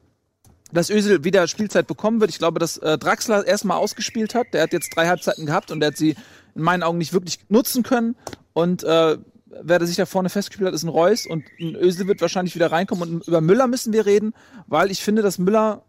dass 0.73 0.91
Özil 0.91 1.25
wieder 1.25 1.47
Spielzeit 1.47 1.87
bekommen 1.87 2.21
wird. 2.21 2.31
Ich 2.31 2.39
glaube, 2.39 2.59
dass 2.59 2.79
äh, 2.79 2.99
Draxler 2.99 3.47
erstmal 3.47 3.79
ausgespielt 3.79 4.35
hat. 4.35 4.49
Der 4.53 4.63
hat 4.63 4.73
jetzt 4.73 4.95
drei 4.95 5.07
Halbzeiten 5.07 5.47
gehabt 5.47 5.71
und 5.71 5.81
der 5.81 5.89
hat 5.89 5.97
sie 5.97 6.17
in 6.55 6.63
meinen 6.63 6.83
Augen 6.83 6.99
nicht 6.99 7.13
wirklich 7.13 7.39
nutzen 7.49 7.83
können. 7.83 8.17
Und 8.53 8.83
äh, 8.85 9.19
wer 9.47 9.87
sich 9.87 9.97
da 9.97 10.07
vorne 10.07 10.29
festgespielt 10.29 10.69
hat, 10.69 10.75
ist 10.75 10.83
ein 10.83 10.89
Reus 10.89 11.27
und 11.27 11.45
ein 11.61 11.77
Özil 11.77 12.07
wird 12.07 12.21
wahrscheinlich 12.21 12.55
wieder 12.55 12.73
reinkommen. 12.73 13.17
Und 13.17 13.29
über 13.29 13.41
Müller 13.41 13.69
müssen 13.69 13.93
wir 13.93 14.07
reden, 14.07 14.35
weil 14.67 14.91
ich 14.91 15.03
finde, 15.03 15.23
dass 15.23 15.39
Müller 15.39 15.83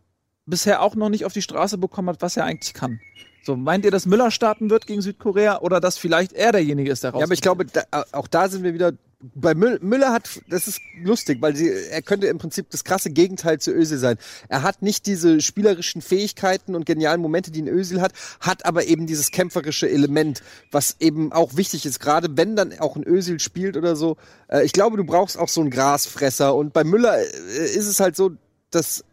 bisher 0.47 0.81
auch 0.81 0.95
noch 0.95 1.09
nicht 1.09 1.25
auf 1.25 1.33
die 1.33 1.41
Straße 1.41 1.77
bekommen 1.77 2.09
hat, 2.09 2.21
was 2.21 2.37
er 2.37 2.45
eigentlich 2.45 2.73
kann. 2.73 2.99
So, 3.43 3.55
meint 3.55 3.85
ihr, 3.85 3.91
dass 3.91 4.05
Müller 4.05 4.31
starten 4.31 4.69
wird 4.69 4.87
gegen 4.87 5.01
Südkorea 5.01 5.59
oder 5.59 5.79
dass 5.79 5.97
vielleicht 5.97 6.33
er 6.33 6.51
derjenige 6.51 6.91
ist, 6.91 7.03
der 7.03 7.11
raus? 7.11 7.21
Ja, 7.21 7.25
aber 7.25 7.33
ich 7.33 7.41
glaube, 7.41 7.65
da, 7.65 7.83
auch 8.11 8.27
da 8.27 8.49
sind 8.49 8.63
wir 8.63 8.73
wieder 8.73 8.93
bei 9.19 9.55
Müller 9.55 10.13
hat, 10.13 10.41
das 10.47 10.67
ist 10.67 10.79
lustig, 11.01 11.41
weil 11.41 11.55
sie, 11.55 11.69
er 11.69 12.01
könnte 12.03 12.27
im 12.27 12.37
Prinzip 12.37 12.69
das 12.69 12.83
krasse 12.83 13.09
Gegenteil 13.09 13.59
zu 13.59 13.71
Özil 13.71 13.97
sein. 13.97 14.17
Er 14.47 14.61
hat 14.61 14.83
nicht 14.83 15.07
diese 15.07 15.41
spielerischen 15.41 16.01
Fähigkeiten 16.01 16.75
und 16.75 16.85
genialen 16.85 17.21
Momente, 17.21 17.49
die 17.49 17.63
ein 17.63 17.67
Özil 17.67 17.99
hat, 17.99 18.13
hat 18.39 18.65
aber 18.65 18.85
eben 18.85 19.07
dieses 19.07 19.31
kämpferische 19.31 19.89
Element, 19.89 20.43
was 20.71 20.97
eben 20.99 21.31
auch 21.31 21.57
wichtig 21.57 21.85
ist, 21.85 21.99
gerade 21.99 22.37
wenn 22.37 22.55
dann 22.55 22.77
auch 22.79 22.95
ein 22.95 23.07
Özil 23.07 23.39
spielt 23.39 23.75
oder 23.75 23.95
so. 23.95 24.17
Äh, 24.49 24.65
ich 24.65 24.71
glaube, 24.71 24.97
du 24.97 25.03
brauchst 25.03 25.37
auch 25.39 25.49
so 25.49 25.61
einen 25.61 25.71
Grasfresser 25.71 26.53
und 26.53 26.73
bei 26.73 26.83
Müller 26.83 27.17
äh, 27.17 27.23
ist 27.23 27.87
es 27.87 27.99
halt 27.99 28.15
so, 28.15 28.31
dass 28.69 29.03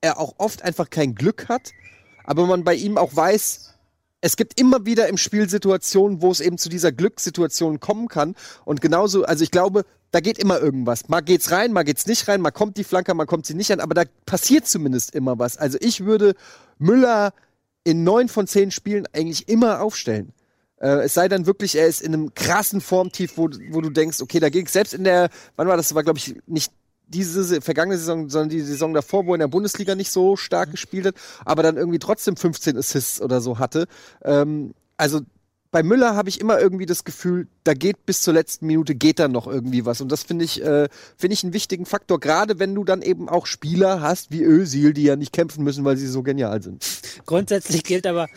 er 0.00 0.18
auch 0.18 0.34
oft 0.38 0.62
einfach 0.62 0.90
kein 0.90 1.14
Glück 1.14 1.48
hat, 1.48 1.72
aber 2.24 2.46
man 2.46 2.64
bei 2.64 2.74
ihm 2.74 2.96
auch 2.96 3.14
weiß, 3.14 3.74
es 4.20 4.36
gibt 4.36 4.60
immer 4.60 4.84
wieder 4.84 5.08
im 5.08 5.16
Spiel 5.16 5.48
Situationen, 5.48 6.20
wo 6.20 6.30
es 6.30 6.40
eben 6.40 6.58
zu 6.58 6.68
dieser 6.68 6.92
Glückssituation 6.92 7.80
kommen 7.80 8.08
kann. 8.08 8.34
Und 8.64 8.80
genauso, 8.82 9.24
also 9.24 9.42
ich 9.42 9.50
glaube, 9.50 9.84
da 10.10 10.20
geht 10.20 10.38
immer 10.38 10.60
irgendwas. 10.60 11.08
Mal 11.08 11.20
geht's 11.20 11.50
rein, 11.50 11.72
mal 11.72 11.84
geht's 11.84 12.06
nicht 12.06 12.28
rein, 12.28 12.40
mal 12.40 12.50
kommt 12.50 12.76
die 12.76 12.84
Flanke, 12.84 13.14
mal 13.14 13.26
kommt 13.26 13.46
sie 13.46 13.54
nicht 13.54 13.72
an, 13.72 13.80
aber 13.80 13.94
da 13.94 14.04
passiert 14.26 14.66
zumindest 14.66 15.14
immer 15.14 15.38
was. 15.38 15.56
Also 15.56 15.78
ich 15.80 16.04
würde 16.04 16.34
Müller 16.78 17.32
in 17.84 18.04
neun 18.04 18.28
von 18.28 18.46
zehn 18.46 18.70
Spielen 18.70 19.06
eigentlich 19.12 19.48
immer 19.48 19.80
aufstellen. 19.80 20.32
Äh, 20.80 21.04
es 21.04 21.14
sei 21.14 21.28
dann 21.28 21.46
wirklich, 21.46 21.76
er 21.76 21.86
ist 21.86 22.02
in 22.02 22.12
einem 22.12 22.34
krassen 22.34 22.80
Formtief, 22.80 23.36
wo, 23.36 23.48
wo 23.70 23.80
du 23.80 23.90
denkst, 23.90 24.20
okay, 24.20 24.40
da 24.40 24.50
ging 24.50 24.66
selbst 24.66 24.92
in 24.92 25.04
der, 25.04 25.30
wann 25.56 25.68
war 25.68 25.76
das, 25.76 25.88
das 25.88 25.94
war 25.94 26.02
glaube 26.02 26.18
ich 26.18 26.36
nicht 26.46 26.72
diese 27.10 27.60
vergangene 27.60 27.98
Saison, 27.98 28.28
sondern 28.28 28.48
die 28.48 28.60
Saison 28.60 28.94
davor, 28.94 29.26
wo 29.26 29.32
er 29.32 29.36
in 29.36 29.40
der 29.40 29.48
Bundesliga 29.48 29.94
nicht 29.94 30.10
so 30.10 30.36
stark 30.36 30.68
mhm. 30.68 30.72
gespielt 30.72 31.06
hat, 31.06 31.14
aber 31.44 31.62
dann 31.62 31.76
irgendwie 31.76 31.98
trotzdem 31.98 32.36
15 32.36 32.76
Assists 32.76 33.20
oder 33.20 33.40
so 33.40 33.58
hatte. 33.58 33.86
Ähm, 34.22 34.74
also 34.96 35.20
bei 35.72 35.82
Müller 35.82 36.16
habe 36.16 36.28
ich 36.28 36.40
immer 36.40 36.58
irgendwie 36.58 36.86
das 36.86 37.04
Gefühl, 37.04 37.46
da 37.62 37.74
geht 37.74 38.04
bis 38.04 38.22
zur 38.22 38.34
letzten 38.34 38.66
Minute 38.66 38.94
geht 38.94 39.20
dann 39.20 39.30
noch 39.30 39.46
irgendwie 39.46 39.86
was 39.86 40.00
und 40.00 40.10
das 40.10 40.24
finde 40.24 40.44
ich 40.44 40.62
äh, 40.62 40.88
finde 41.16 41.34
ich 41.34 41.44
einen 41.44 41.52
wichtigen 41.52 41.86
Faktor, 41.86 42.18
gerade 42.18 42.58
wenn 42.58 42.74
du 42.74 42.84
dann 42.84 43.02
eben 43.02 43.28
auch 43.28 43.46
Spieler 43.46 44.00
hast 44.00 44.32
wie 44.32 44.42
Özil, 44.42 44.92
die 44.92 45.04
ja 45.04 45.16
nicht 45.16 45.32
kämpfen 45.32 45.62
müssen, 45.62 45.84
weil 45.84 45.96
sie 45.96 46.08
so 46.08 46.22
genial 46.22 46.62
sind. 46.62 46.84
Grundsätzlich 47.24 47.84
gilt 47.84 48.06
aber 48.06 48.28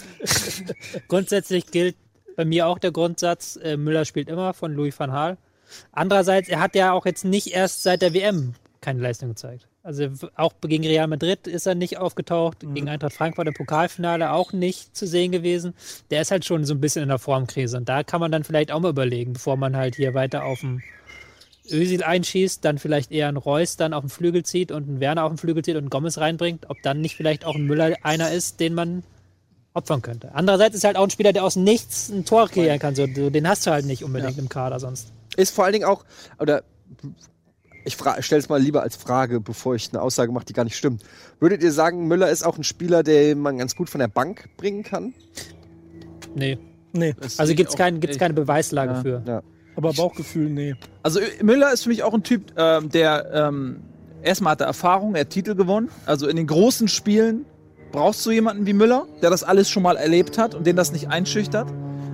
grundsätzlich 1.08 1.68
gilt 1.72 1.96
bei 2.36 2.46
mir 2.46 2.68
auch 2.68 2.80
der 2.80 2.92
Grundsatz, 2.92 3.58
äh, 3.62 3.78
Müller 3.78 4.06
spielt 4.06 4.30
immer 4.30 4.54
von 4.54 4.74
Louis 4.74 4.98
van 4.98 5.12
Gaal. 5.12 5.38
Andererseits, 5.92 6.50
er 6.50 6.60
hat 6.60 6.76
ja 6.76 6.92
auch 6.92 7.06
jetzt 7.06 7.26
nicht 7.26 7.48
erst 7.48 7.84
seit 7.84 8.02
der 8.02 8.14
WM 8.14 8.54
keine 8.84 9.02
Leistung 9.02 9.30
gezeigt. 9.30 9.68
Also 9.82 10.08
auch 10.36 10.54
gegen 10.62 10.86
Real 10.86 11.08
Madrid 11.08 11.48
ist 11.48 11.66
er 11.66 11.74
nicht 11.74 11.98
aufgetaucht, 11.98 12.64
mhm. 12.64 12.76
gegen 12.76 12.90
Eintracht 12.90 13.14
Frankfurt 13.14 13.48
im 13.48 13.54
Pokalfinale 13.54 14.32
auch 14.32 14.54
nicht 14.54 14.96
zu 14.96 15.08
sehen 15.08 15.32
gewesen. 15.32 15.74
Der 16.12 16.22
ist 16.22 16.30
halt 16.30 16.46
schon 16.46 16.66
so 16.66 16.74
ein 16.74 16.82
bisschen 16.82 17.04
in 17.04 17.10
der 17.10 17.20
Formkrise 17.20 17.78
und 17.78 17.90
da 17.90 18.04
kann 18.04 18.20
man 18.20 18.32
dann 18.32 18.44
vielleicht 18.44 18.72
auch 18.72 18.80
mal 18.80 18.90
überlegen, 18.90 19.34
bevor 19.34 19.58
man 19.58 19.76
halt 19.76 19.96
hier 19.96 20.14
weiter 20.14 20.46
auf 20.46 20.60
dem 20.60 20.84
Ösil 21.70 22.04
einschießt, 22.04 22.64
dann 22.64 22.78
vielleicht 22.78 23.12
eher 23.12 23.30
einen 23.30 23.38
Reus 23.38 23.78
dann 23.78 23.94
auf 23.94 24.04
den 24.04 24.10
Flügel 24.10 24.44
zieht 24.44 24.72
und 24.72 24.88
einen 24.88 25.00
Werner 25.00 25.24
auf 25.24 25.32
den 25.32 25.38
Flügel 25.38 25.64
zieht 25.64 25.76
und 25.76 25.84
einen 25.84 25.90
Gomez 25.90 26.18
reinbringt, 26.18 26.70
ob 26.70 26.82
dann 26.84 27.02
nicht 27.02 27.16
vielleicht 27.16 27.46
auch 27.46 27.56
ein 27.56 27.66
Müller 27.66 27.96
einer 28.04 28.32
ist, 28.32 28.60
den 28.60 28.74
man 28.74 29.04
opfern 29.74 30.02
könnte. 30.02 30.34
Andererseits 30.34 30.76
ist 30.76 30.84
halt 30.84 30.98
auch 30.98 31.04
ein 31.04 31.10
Spieler, 31.10 31.34
der 31.34 31.44
aus 31.44 31.56
nichts 31.56 32.10
ein 32.10 32.26
Tor 32.26 32.48
kreieren 32.50 32.80
kann. 32.80 32.96
So, 32.96 33.08
den 33.08 33.48
hast 33.48 33.66
du 33.66 33.72
halt 33.72 33.86
nicht 33.86 34.04
unbedingt 34.04 34.38
ja. 34.38 34.42
im 34.42 34.50
Kader 34.50 34.80
sonst. 34.80 35.12
Ist 35.36 35.56
vor 35.56 35.64
allen 35.66 35.74
Dingen 35.74 35.86
auch, 35.86 36.04
oder 36.40 36.64
ich 37.86 37.96
stelle 37.96 38.40
es 38.40 38.50
mal 38.50 38.62
lieber 38.62 38.82
als 38.82 38.96
Frage, 38.96 39.40
bevor 39.40 39.76
ich 39.76 39.90
eine 39.92 40.02
Aussage 40.02 40.32
mache, 40.32 40.46
die 40.46 40.54
gar 40.54 40.64
nicht 40.64 40.78
stimmt. 40.78 41.04
Würdet 41.40 41.64
ihr 41.64 41.72
sagen, 41.72 42.08
Müller 42.08 42.30
ist 42.30 42.44
auch 42.44 42.58
ein 42.58 42.64
Spieler, 42.64 43.04
den 43.04 43.40
man 43.40 43.58
ganz 43.58 43.76
gut 43.76 43.90
von 43.90 44.00
der 44.00 44.08
Bank 44.08 44.50
bringen 44.58 44.84
kann? 44.84 45.14
Nee. 46.36 46.58
Nee. 46.94 47.16
Also 47.38 47.56
gibt 47.56 47.72
es 47.72 47.76
kein, 47.76 48.00
keine 48.00 48.34
Beweislage 48.34 48.94
ja. 48.94 49.02
für. 49.02 49.24
Ja. 49.26 49.44
Aber 49.76 49.94
Bauchgefühl, 49.94 50.50
nee. 50.50 50.76
Also 51.02 51.20
Müller 51.42 51.74
ist 51.74 51.84
für 51.84 51.90
mich 51.90 52.04
auch 52.04 52.14
ein 52.14 52.24
Typ, 52.24 52.54
ähm, 52.58 52.90
der 52.90 53.32
ähm, 53.34 53.82
erstmal 54.22 54.52
hat 54.52 54.62
er 54.62 54.68
Erfahrung, 54.68 55.16
er 55.16 55.22
hat 55.22 55.32
Titel 55.32 55.56
gewonnen. 55.56 55.90
Also 56.06 56.28
in 56.28 56.36
den 56.36 56.48
großen 56.48 56.88
Spielen 56.88 57.46
brauchst 57.92 58.26
du 58.26 58.32
jemanden 58.32 58.66
wie 58.66 58.74
Müller, 58.74 59.08
der 59.22 59.30
das 59.30 59.44
alles 59.44 59.70
schon 59.70 59.84
mal 59.84 59.98
erlebt 59.98 60.38
hat 60.38 60.56
und 60.56 60.68
den 60.68 60.76
das 60.76 60.92
nicht 60.92 61.10
einschüchtert 61.10 61.68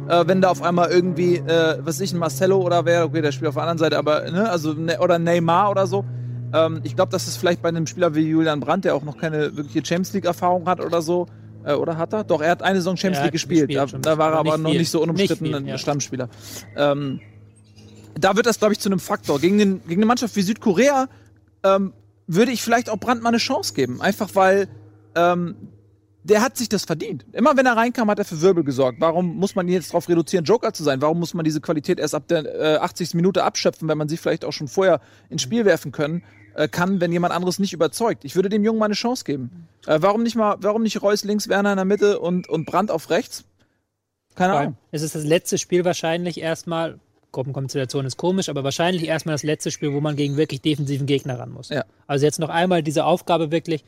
äh, 0.09 0.27
wenn 0.27 0.41
da 0.41 0.49
auf 0.49 0.61
einmal 0.61 0.89
irgendwie, 0.89 1.35
äh, 1.35 1.77
was 1.81 1.99
ich, 1.99 2.11
ein 2.13 2.19
Marcelo 2.19 2.57
oder 2.57 2.85
wer, 2.85 3.05
okay, 3.05 3.21
der 3.21 3.31
spielt 3.31 3.49
auf 3.49 3.55
der 3.55 3.63
anderen 3.63 3.77
Seite, 3.77 3.97
aber, 3.97 4.29
ne, 4.29 4.49
also, 4.49 4.73
ne, 4.73 4.99
oder 4.99 5.19
Neymar 5.19 5.69
oder 5.71 5.87
so. 5.87 6.03
Ähm, 6.51 6.81
ich 6.83 6.95
glaube, 6.95 7.11
das 7.11 7.27
ist 7.27 7.37
vielleicht 7.37 7.61
bei 7.61 7.69
einem 7.69 7.85
Spieler 7.85 8.15
wie 8.15 8.21
Julian 8.21 8.59
Brandt, 8.59 8.85
der 8.85 8.95
auch 8.95 9.03
noch 9.03 9.17
keine 9.17 9.55
wirkliche 9.55 9.85
Champions 9.85 10.13
League-Erfahrung 10.13 10.67
hat 10.67 10.81
oder 10.81 11.01
so, 11.01 11.27
äh, 11.63 11.73
oder 11.73 11.97
hat 11.97 12.13
er? 12.13 12.23
Doch, 12.23 12.41
er 12.41 12.51
hat 12.51 12.63
eine 12.63 12.79
Saison 12.79 12.97
Champions 12.97 13.23
League 13.23 13.33
gespielt. 13.33 13.73
Da, 13.73 13.85
da, 13.85 14.17
war 14.17 14.33
er 14.33 14.39
aber 14.39 14.57
noch 14.57 14.71
nicht 14.71 14.89
so 14.89 15.01
unumstritten 15.01 15.47
nicht 15.47 15.57
viel, 15.57 15.67
ja. 15.67 15.77
Stammspieler. 15.77 16.29
Ähm, 16.75 17.21
da 18.19 18.35
wird 18.35 18.47
das, 18.47 18.59
glaube 18.59 18.73
ich, 18.73 18.79
zu 18.79 18.89
einem 18.89 18.99
Faktor. 18.99 19.39
Gegen, 19.39 19.57
den, 19.59 19.81
gegen 19.87 20.01
eine 20.01 20.07
Mannschaft 20.07 20.35
wie 20.35 20.41
Südkorea 20.41 21.07
ähm, 21.63 21.93
würde 22.27 22.51
ich 22.51 22.63
vielleicht 22.63 22.89
auch 22.89 22.97
Brandt 22.97 23.21
mal 23.21 23.29
eine 23.29 23.37
Chance 23.37 23.73
geben. 23.73 24.01
Einfach 24.01 24.29
weil 24.33 24.67
ähm, 25.15 25.55
der 26.29 26.41
hat 26.41 26.57
sich 26.57 26.69
das 26.69 26.85
verdient. 26.85 27.25
Immer 27.33 27.57
wenn 27.57 27.65
er 27.65 27.75
reinkam, 27.75 28.09
hat 28.09 28.19
er 28.19 28.25
für 28.25 28.39
Wirbel 28.41 28.63
gesorgt. 28.63 29.01
Warum 29.01 29.37
muss 29.37 29.55
man 29.55 29.67
ihn 29.67 29.73
jetzt 29.73 29.89
darauf 29.89 30.07
reduzieren, 30.07 30.45
Joker 30.45 30.73
zu 30.73 30.83
sein? 30.83 31.01
Warum 31.01 31.19
muss 31.19 31.33
man 31.33 31.43
diese 31.43 31.59
Qualität 31.59 31.99
erst 31.99 32.15
ab 32.15 32.27
der 32.27 32.45
äh, 32.45 32.77
80. 32.77 33.15
Minute 33.15 33.43
abschöpfen, 33.43 33.87
wenn 33.87 33.97
man 33.97 34.07
sie 34.07 34.17
vielleicht 34.17 34.45
auch 34.45 34.53
schon 34.53 34.67
vorher 34.67 35.01
ins 35.29 35.41
Spiel 35.41 35.65
werfen 35.65 35.91
können, 35.91 36.23
äh, 36.55 36.67
kann, 36.67 37.01
wenn 37.01 37.11
jemand 37.11 37.33
anderes 37.33 37.59
nicht 37.59 37.73
überzeugt? 37.73 38.25
Ich 38.25 38.35
würde 38.35 38.49
dem 38.49 38.63
Jungen 38.63 38.79
mal 38.79 38.85
eine 38.85 38.93
Chance 38.93 39.23
geben. 39.23 39.67
Äh, 39.87 39.99
warum 40.01 40.23
nicht 40.23 40.35
mal, 40.35 40.57
warum 40.61 40.83
nicht 40.83 41.01
Reus 41.01 41.23
links, 41.23 41.49
Werner 41.49 41.71
in 41.71 41.77
der 41.77 41.85
Mitte 41.85 42.19
und, 42.19 42.47
und 42.47 42.65
Brandt 42.65 42.91
auf 42.91 43.09
rechts? 43.09 43.45
Keine 44.35 44.53
Ahnung. 44.53 44.77
Es 44.91 45.01
ist 45.01 45.15
das 45.15 45.23
letzte 45.23 45.57
Spiel 45.57 45.83
wahrscheinlich 45.85 46.39
erstmal. 46.39 46.99
Gruppenkonstellation 47.31 48.07
ist 48.07 48.17
komisch, 48.17 48.49
aber 48.49 48.63
wahrscheinlich 48.63 49.05
erstmal 49.05 49.35
das 49.35 49.43
letzte 49.43 49.69
Spiel, 49.69 49.93
wo 49.93 50.01
man 50.01 50.15
gegen 50.15 50.35
wirklich 50.35 50.61
defensiven 50.61 51.05
Gegner 51.05 51.37
ran 51.37 51.51
muss. 51.51 51.69
Ja. 51.69 51.85
Also 52.07 52.25
jetzt 52.25 52.39
noch 52.39 52.49
einmal 52.49 52.81
diese 52.81 53.05
Aufgabe 53.05 53.51
wirklich, 53.51 53.85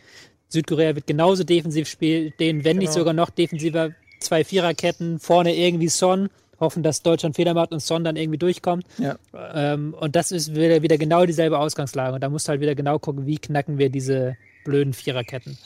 Südkorea 0.51 0.95
wird 0.95 1.07
genauso 1.07 1.43
defensiv 1.43 1.87
spielen, 1.87 2.33
wenn 2.37 2.61
genau. 2.61 2.79
nicht 2.79 2.93
sogar 2.93 3.13
noch 3.13 3.29
defensiver. 3.29 3.91
Zwei 4.19 4.43
Viererketten, 4.43 5.19
vorne 5.19 5.55
irgendwie 5.55 5.87
Son, 5.87 6.29
hoffen, 6.59 6.83
dass 6.83 7.01
Deutschland 7.01 7.35
Fehler 7.35 7.55
macht 7.55 7.71
und 7.71 7.79
Son 7.79 8.03
dann 8.03 8.15
irgendwie 8.15 8.37
durchkommt. 8.37 8.85
Ja. 8.99 9.17
Ähm, 9.53 9.95
und 9.99 10.15
das 10.15 10.31
ist 10.31 10.53
wieder, 10.53 10.83
wieder 10.83 10.99
genau 10.99 11.25
dieselbe 11.25 11.57
Ausgangslage. 11.57 12.13
Und 12.13 12.21
da 12.21 12.29
musst 12.29 12.47
du 12.47 12.51
halt 12.51 12.61
wieder 12.61 12.75
genau 12.75 12.99
gucken, 12.99 13.25
wie 13.25 13.39
knacken 13.39 13.79
wir 13.79 13.89
diese 13.89 14.37
blöden 14.63 14.93
Viererketten. 14.93 15.57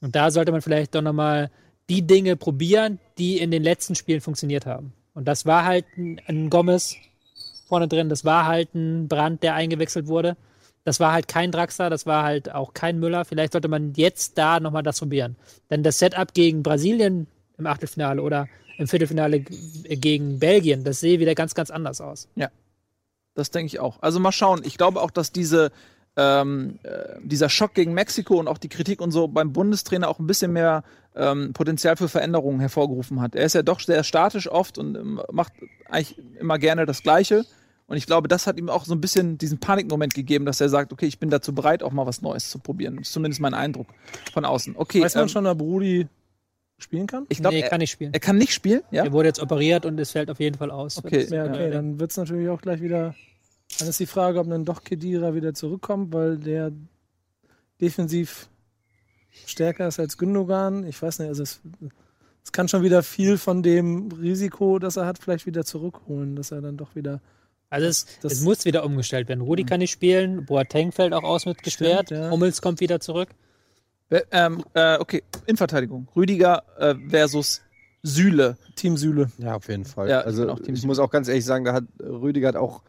Und 0.00 0.14
da 0.14 0.30
sollte 0.30 0.52
man 0.52 0.62
vielleicht 0.62 0.94
doch 0.94 1.02
nochmal 1.02 1.50
die 1.88 2.06
Dinge 2.06 2.36
probieren, 2.36 3.00
die 3.18 3.38
in 3.38 3.50
den 3.50 3.64
letzten 3.64 3.96
Spielen 3.96 4.20
funktioniert 4.20 4.66
haben. 4.66 4.92
Und 5.14 5.26
das 5.26 5.46
war 5.46 5.64
halt 5.64 5.84
ein, 5.96 6.20
ein 6.26 6.50
Gomez 6.50 6.96
vorne 7.66 7.88
drin, 7.88 8.08
das 8.08 8.24
war 8.24 8.46
halt 8.46 8.74
ein 8.74 9.08
Brand, 9.08 9.42
der 9.42 9.54
eingewechselt 9.54 10.06
wurde. 10.06 10.36
Das 10.86 11.00
war 11.00 11.12
halt 11.12 11.26
kein 11.26 11.50
Draxler, 11.50 11.90
das 11.90 12.06
war 12.06 12.22
halt 12.22 12.54
auch 12.54 12.72
kein 12.72 13.00
Müller. 13.00 13.24
Vielleicht 13.24 13.50
sollte 13.50 13.66
man 13.66 13.94
jetzt 13.94 14.38
da 14.38 14.60
nochmal 14.60 14.84
das 14.84 15.00
probieren. 15.00 15.34
Denn 15.68 15.82
das 15.82 15.98
Setup 15.98 16.32
gegen 16.32 16.62
Brasilien 16.62 17.26
im 17.58 17.66
Achtelfinale 17.66 18.22
oder 18.22 18.46
im 18.78 18.86
Viertelfinale 18.86 19.40
gegen 19.40 20.38
Belgien, 20.38 20.84
das 20.84 21.00
sehe 21.00 21.18
wieder 21.18 21.34
ganz, 21.34 21.56
ganz 21.56 21.72
anders 21.72 22.00
aus. 22.00 22.28
Ja, 22.36 22.50
das 23.34 23.50
denke 23.50 23.66
ich 23.66 23.80
auch. 23.80 24.00
Also 24.00 24.20
mal 24.20 24.30
schauen. 24.30 24.62
Ich 24.64 24.78
glaube 24.78 25.02
auch, 25.02 25.10
dass 25.10 25.32
diese, 25.32 25.72
ähm, 26.14 26.78
äh, 26.84 27.16
dieser 27.20 27.48
Schock 27.48 27.74
gegen 27.74 27.92
Mexiko 27.92 28.38
und 28.38 28.46
auch 28.46 28.58
die 28.58 28.68
Kritik 28.68 29.00
und 29.00 29.10
so 29.10 29.26
beim 29.26 29.52
Bundestrainer 29.52 30.06
auch 30.08 30.20
ein 30.20 30.28
bisschen 30.28 30.52
mehr 30.52 30.84
ähm, 31.16 31.52
Potenzial 31.52 31.96
für 31.96 32.08
Veränderungen 32.08 32.60
hervorgerufen 32.60 33.20
hat. 33.20 33.34
Er 33.34 33.44
ist 33.44 33.54
ja 33.54 33.62
doch 33.64 33.80
sehr 33.80 34.04
statisch 34.04 34.48
oft 34.48 34.78
und 34.78 34.94
ähm, 34.94 35.20
macht 35.32 35.52
eigentlich 35.90 36.16
immer 36.38 36.60
gerne 36.60 36.86
das 36.86 37.02
Gleiche. 37.02 37.44
Und 37.88 37.96
ich 37.96 38.06
glaube, 38.06 38.26
das 38.26 38.46
hat 38.46 38.58
ihm 38.58 38.68
auch 38.68 38.84
so 38.84 38.94
ein 38.94 39.00
bisschen 39.00 39.38
diesen 39.38 39.58
Panikmoment 39.58 40.12
gegeben, 40.12 40.44
dass 40.44 40.60
er 40.60 40.68
sagt, 40.68 40.92
okay, 40.92 41.06
ich 41.06 41.20
bin 41.20 41.30
dazu 41.30 41.54
bereit, 41.54 41.82
auch 41.82 41.92
mal 41.92 42.06
was 42.06 42.20
Neues 42.20 42.50
zu 42.50 42.58
probieren. 42.58 42.96
Das 42.96 43.08
ist 43.08 43.12
zumindest 43.12 43.40
mein 43.40 43.54
Eindruck 43.54 43.86
von 44.32 44.44
außen. 44.44 44.74
Okay, 44.76 45.02
weiß 45.02 45.14
man 45.14 45.24
ähm, 45.24 45.28
schon, 45.28 45.46
ob 45.46 45.58
Brudi 45.58 46.08
spielen 46.78 47.06
kann? 47.06 47.26
Ich 47.28 47.38
glaube, 47.38 47.56
nee, 47.56 47.62
er 47.62 47.68
kann 47.68 47.78
nicht 47.78 47.92
spielen. 47.92 48.12
Er 48.12 48.20
kann 48.20 48.36
nicht 48.36 48.52
spielen, 48.52 48.82
ja? 48.90 49.04
Er 49.04 49.12
wurde 49.12 49.28
jetzt 49.28 49.40
operiert 49.40 49.86
und 49.86 49.98
es 50.00 50.10
fällt 50.10 50.30
auf 50.30 50.40
jeden 50.40 50.58
Fall 50.58 50.70
aus. 50.70 50.98
Okay, 50.98 51.26
ja, 51.30 51.46
okay. 51.46 51.70
dann 51.70 52.00
wird 52.00 52.10
es 52.10 52.16
natürlich 52.16 52.48
auch 52.48 52.60
gleich 52.60 52.80
wieder. 52.80 53.14
Dann 53.78 53.88
ist 53.88 54.00
die 54.00 54.06
Frage, 54.06 54.40
ob 54.40 54.48
dann 54.48 54.64
doch 54.64 54.82
Kedira 54.82 55.34
wieder 55.34 55.54
zurückkommt, 55.54 56.12
weil 56.12 56.38
der 56.38 56.72
defensiv 57.80 58.48
stärker 59.46 59.88
ist 59.88 60.00
als 60.00 60.18
Gündogan. 60.18 60.84
Ich 60.86 61.00
weiß 61.00 61.20
nicht, 61.20 61.28
also 61.28 61.42
es, 61.42 61.60
es 62.44 62.52
kann 62.52 62.68
schon 62.68 62.82
wieder 62.82 63.02
viel 63.02 63.38
von 63.38 63.62
dem 63.62 64.10
Risiko, 64.12 64.78
das 64.78 64.96
er 64.96 65.06
hat, 65.06 65.18
vielleicht 65.18 65.46
wieder 65.46 65.64
zurückholen, 65.64 66.36
dass 66.36 66.52
er 66.52 66.60
dann 66.60 66.76
doch 66.76 66.94
wieder 66.94 67.20
also 67.68 67.86
es, 67.86 68.06
das, 68.22 68.32
es, 68.32 68.40
muss 68.42 68.64
wieder 68.64 68.84
umgestellt 68.84 69.28
werden. 69.28 69.40
Rudi 69.40 69.64
mhm. 69.64 69.66
kann 69.66 69.78
nicht 69.80 69.90
spielen, 69.90 70.44
Boateng 70.46 70.92
fällt 70.92 71.12
auch 71.12 71.24
aus 71.24 71.46
mit 71.46 71.62
gesperrt, 71.62 72.10
ja. 72.10 72.30
Hummels 72.30 72.62
kommt 72.62 72.80
wieder 72.80 73.00
zurück. 73.00 73.30
Ähm, 74.30 74.62
äh, 74.74 74.98
okay, 74.98 75.22
Innenverteidigung. 75.46 76.08
Rüdiger 76.14 76.62
äh, 76.78 76.94
versus 77.08 77.62
Sühle. 78.02 78.56
Team 78.76 78.96
Sühle. 78.96 79.30
Ja, 79.38 79.56
auf 79.56 79.68
jeden 79.68 79.84
Fall. 79.84 80.08
Ja, 80.08 80.20
also 80.20 80.56
ich, 80.58 80.68
ich 80.68 80.84
muss 80.84 81.00
auch 81.00 81.10
ganz 81.10 81.26
ehrlich 81.26 81.44
sagen, 81.44 81.64
da 81.64 81.72
hat 81.72 81.84
Rüdiger 82.00 82.48
hat 82.48 82.56
auch 82.56 82.82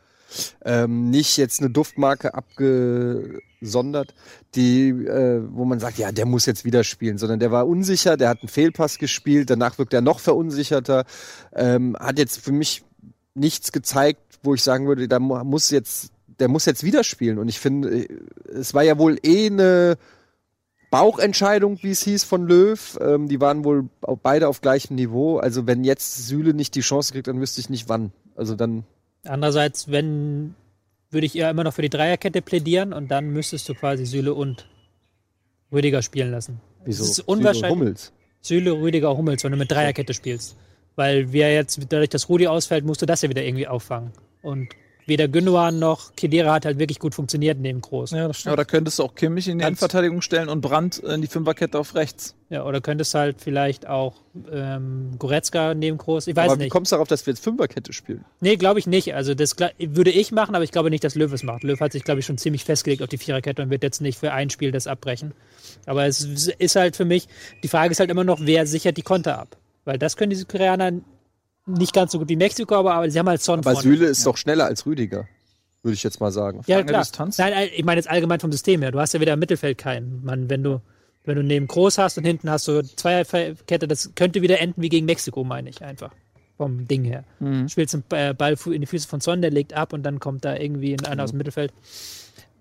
ähm, 0.64 1.10
nicht 1.10 1.38
jetzt 1.38 1.60
eine 1.60 1.70
Duftmarke 1.70 2.34
abgesondert, 2.34 4.14
die, 4.56 4.90
äh, 4.90 5.42
wo 5.50 5.66
man 5.66 5.80
sagt, 5.80 5.98
ja, 5.98 6.12
der 6.12 6.26
muss 6.26 6.46
jetzt 6.46 6.66
wieder 6.66 6.84
spielen, 6.84 7.18
sondern 7.18 7.40
der 7.40 7.52
war 7.52 7.68
unsicher, 7.68 8.18
der 8.18 8.30
hat 8.30 8.42
einen 8.42 8.50
Fehlpass 8.50 8.98
gespielt, 9.00 9.50
danach 9.50 9.78
wirkt 9.80 9.94
er 9.94 10.02
noch 10.02 10.20
verunsicherter, 10.20 11.06
ähm, 11.56 11.96
hat 12.00 12.20
jetzt 12.20 12.40
für 12.40 12.52
mich 12.52 12.84
nichts 13.38 13.72
gezeigt, 13.72 14.40
wo 14.44 14.54
ich 14.54 14.64
sagen 14.64 14.88
würde, 14.88 15.08
da 15.08 15.20
muss 15.20 15.70
jetzt, 15.70 16.12
der 16.40 16.48
muss 16.48 16.66
jetzt 16.66 16.84
wieder 16.84 17.04
spielen. 17.04 17.38
Und 17.38 17.48
ich 17.48 17.60
finde, 17.60 18.04
äh, 18.04 18.08
es 18.54 18.74
war 18.74 18.84
ja 18.84 18.98
wohl 18.98 19.18
eh 19.24 19.48
eine 19.48 19.98
Bauchentscheidung, 20.90 21.80
wie 21.82 21.92
es 21.92 22.04
hieß, 22.04 22.24
von 22.24 22.48
Löw. 22.48 22.98
Ähm, 23.02 23.28
die 23.28 23.42
waren 23.42 23.64
wohl 23.64 23.90
beide 24.24 24.48
auf 24.48 24.62
gleichem 24.62 24.96
Niveau. 24.96 25.38
Also 25.38 25.68
wenn 25.68 25.84
jetzt 25.84 26.28
Süle 26.28 26.54
nicht 26.54 26.76
die 26.76 26.82
Chance 26.82 27.14
kriegt, 27.14 27.28
dann 27.28 27.42
wüsste 27.42 27.62
ich 27.62 27.70
nicht 27.70 27.90
wann. 27.90 28.12
Also 28.36 28.56
dann. 28.56 28.84
Andererseits, 29.24 29.92
wenn 29.92 30.56
würde 31.10 31.26
ich 31.26 31.36
eher 31.36 31.50
immer 31.50 31.64
noch 31.64 31.74
für 31.74 31.82
die 31.82 31.90
Dreierkette 31.90 32.42
plädieren 32.42 32.94
und 32.94 33.10
dann 33.10 33.30
müsstest 33.30 33.68
du 33.70 33.74
quasi 33.74 34.06
Süle 34.06 34.34
und 34.34 34.68
Rüdiger 35.72 36.02
spielen 36.02 36.32
lassen. 36.32 36.60
Wieso? 36.86 37.04
Das 37.04 37.12
ist 37.12 37.20
unwahrscheinlich. 37.22 37.62
Süle, 37.62 37.72
Hummels. 37.72 38.14
Süle, 38.42 38.72
Rüdiger, 38.74 39.18
Hummels, 39.18 39.44
wenn 39.44 39.52
du 39.52 39.58
mit 39.58 39.72
Dreierkette 39.72 40.14
spielst. 40.14 40.56
Weil 40.98 41.32
wir 41.32 41.54
jetzt, 41.54 41.80
dadurch, 41.90 42.10
dass 42.10 42.28
Rudi 42.28 42.48
ausfällt, 42.48 42.84
musst 42.84 43.04
du 43.04 43.06
das 43.06 43.22
ja 43.22 43.30
wieder 43.30 43.44
irgendwie 43.44 43.68
auffangen. 43.68 44.12
Und 44.42 44.70
weder 45.06 45.28
Gündogan 45.28 45.78
noch 45.78 46.16
Kedira 46.16 46.54
hat 46.54 46.66
halt 46.66 46.80
wirklich 46.80 46.98
gut 46.98 47.14
funktioniert 47.14 47.60
neben 47.60 47.82
Groß. 47.82 48.12
Ja, 48.12 48.28
das 48.28 48.40
stimmt. 48.40 48.54
Aber 48.54 48.64
da 48.64 48.66
könntest 48.66 48.98
du 48.98 49.04
auch 49.04 49.14
Kimmich 49.14 49.48
in 49.48 49.60
die 49.60 49.64
Endverteidigung 49.64 50.22
stellen 50.24 50.50
und 50.50 50.62
Brandt 50.62 50.98
in 50.98 51.22
die 51.22 51.28
Fünferkette 51.28 51.78
auf 51.78 51.94
rechts. 51.94 52.34
Ja, 52.50 52.66
oder 52.66 52.82
könntest 52.82 53.14
halt 53.14 53.40
vielleicht 53.40 53.88
auch 53.88 54.16
ähm, 54.52 55.12
Goretzka 55.20 55.76
neben 55.76 56.00
Groß. 56.00 56.26
Ich 56.26 56.36
weiß 56.36 56.48
aber 56.48 56.58
nicht. 56.58 56.66
Wie 56.66 56.70
kommst 56.70 56.92
du 56.92 56.96
darauf, 56.96 57.08
dass 57.08 57.28
wir 57.28 57.32
jetzt 57.32 57.44
Fünferkette 57.44 57.94
spielen? 57.94 58.26
Nee, 58.42 58.56
glaube 58.56 58.80
ich 58.80 58.88
nicht. 58.88 59.14
Also 59.14 59.36
das 59.36 59.56
würde 59.78 60.12
ich 60.12 60.32
machen, 60.32 60.56
aber 60.56 60.64
ich 60.64 60.72
glaube 60.72 60.90
nicht, 60.90 61.04
dass 61.04 61.14
Löw 61.14 61.32
es 61.32 61.44
macht. 61.44 61.64
Löw 61.64 61.80
hat 61.80 61.92
sich, 61.92 62.06
glaube 62.06 62.22
ich, 62.22 62.26
schon 62.26 62.40
ziemlich 62.40 62.66
festgelegt 62.66 63.04
auf 63.04 63.10
die 63.10 63.20
Viererkette 63.20 63.62
und 63.62 63.70
wird 63.70 63.84
jetzt 63.84 64.02
nicht 64.02 64.18
für 64.18 64.34
ein 64.34 64.50
Spiel 64.50 64.72
das 64.72 64.88
abbrechen. 64.88 65.34
Aber 65.86 66.08
es 66.08 66.48
ist 66.48 66.76
halt 66.76 66.96
für 66.96 67.06
mich, 67.06 67.28
die 67.62 67.68
Frage 67.68 67.92
ist 67.92 68.00
halt 68.00 68.10
immer 68.10 68.24
noch, 68.24 68.40
wer 68.42 68.66
sichert 68.66 68.98
die 68.98 69.04
Konter 69.04 69.38
ab? 69.38 69.58
Weil 69.88 69.98
das 69.98 70.18
können 70.18 70.30
diese 70.30 70.46
Koreaner 70.46 70.92
nicht 71.66 71.94
ganz 71.94 72.12
so 72.12 72.20
gut 72.20 72.28
wie 72.28 72.36
Mexiko, 72.36 72.76
aber, 72.76 72.94
aber 72.94 73.10
sie 73.10 73.18
haben 73.18 73.30
halt 73.30 73.42
Son 73.42 73.60
Aber 73.60 73.72
vorne. 73.72 73.82
Süle 73.82 74.08
ist 74.08 74.20
ja. 74.20 74.26
doch 74.26 74.38
schneller 74.38 74.66
als 74.66 74.86
Rüdiger, 74.86 75.28
würde 75.82 75.94
ich 75.94 76.04
jetzt 76.04 76.20
mal 76.20 76.32
sagen. 76.32 76.62
Ja, 76.68 76.84
klar. 76.84 77.04
Distanz? 77.04 77.38
Nein, 77.38 77.70
ich 77.74 77.86
meine 77.86 78.00
jetzt 78.00 78.10
allgemein 78.10 78.42
vom 78.42 78.52
System 78.52 78.82
her. 78.82 78.92
Du 78.92 79.00
hast 79.00 79.14
ja 79.14 79.22
wieder 79.22 79.34
im 79.34 79.40
Mittelfeld 79.40 79.78
keinen. 79.78 80.26
Man, 80.26 80.50
wenn 80.50 80.62
du, 80.62 80.82
wenn 81.24 81.38
du 81.38 81.44
neben 81.44 81.68
Groß 81.68 82.00
hast 82.00 82.18
und 82.18 82.26
hinten 82.26 82.50
hast 82.50 82.68
du 82.68 82.84
Zweierkette, 82.84 83.88
das 83.88 84.14
könnte 84.16 84.42
wieder 84.42 84.60
enden 84.60 84.82
wie 84.82 84.90
gegen 84.90 85.06
Mexiko, 85.06 85.46
meine 85.46 85.70
ich 85.70 85.82
einfach. 85.82 86.12
Vom 86.58 86.86
Ding 86.86 87.06
her. 87.06 87.24
Mhm. 87.40 87.70
Spielst 87.70 87.96
einen 87.96 88.04
äh, 88.10 88.34
Ball 88.34 88.58
in 88.66 88.82
die 88.82 88.88
Füße 88.88 89.08
von 89.08 89.22
Son, 89.22 89.42
der 89.42 89.52
legt 89.52 89.74
ab 89.74 89.94
und 89.94 90.04
dann 90.04 90.20
kommt 90.20 90.44
da 90.44 90.58
irgendwie 90.58 90.98
einer 91.00 91.16
mhm. 91.16 91.20
aus 91.22 91.30
dem 91.30 91.38
Mittelfeld. 91.38 91.72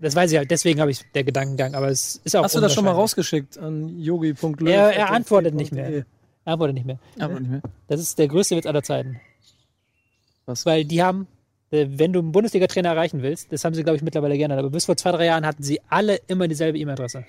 Das 0.01 0.15
weiß 0.15 0.31
ich 0.31 0.39
halt, 0.39 0.51
deswegen 0.51 0.81
habe 0.81 0.93
ich 0.93 1.01
der 1.15 1.25
Gedankengang, 1.25 1.75
aber 1.75 1.89
es 1.89 2.21
ist 2.23 2.37
auch. 2.37 2.45
Hast 2.45 2.55
du 2.55 2.61
das 2.61 2.75
schon 2.75 2.85
mal 2.85 2.93
rausgeschickt 2.93 3.59
an 3.59 3.99
yogi.löw? 3.99 4.69
Er, 4.69 4.95
er 4.95 5.11
antwortet 5.11 5.55
nicht 5.55 5.73
mehr. 5.73 6.05
Antwortet 6.47 6.75
nicht 6.75 6.87
mehr. 6.87 6.99
Antwortet 7.19 7.43
nicht 7.43 7.51
mehr. 7.51 7.63
Das 7.89 8.01
ist 8.01 8.19
der 8.19 8.29
größte 8.29 8.57
Witz 8.57 8.67
aller 8.67 8.83
Zeiten. 8.83 9.21
Was? 10.47 10.65
Weil 10.65 10.85
die 10.85 11.03
haben, 11.03 11.27
äh, 11.71 11.87
wenn 11.91 12.13
du 12.13 12.21
einen 12.21 12.33
Bundesliga-Trainer 12.33 12.91
erreichen 12.91 13.23
willst, 13.23 13.53
das 13.53 13.65
haben 13.65 13.75
sie, 13.75 13.83
glaube 13.83 13.97
ich, 13.97 14.03
mittlerweile 14.03 14.39
gerne, 14.39 14.57
aber 14.57 14.71
bis 14.71 14.87
vor 14.87 14.97
zwei, 14.97 15.13
drei 15.13 15.27
Jahren 15.27 15.45
hatten 15.45 15.63
sie 15.63 15.81
alle 15.89 16.21
immer 16.29 16.49
dieselbe 16.49 16.79
E-Mail-Adresse. 16.79 17.25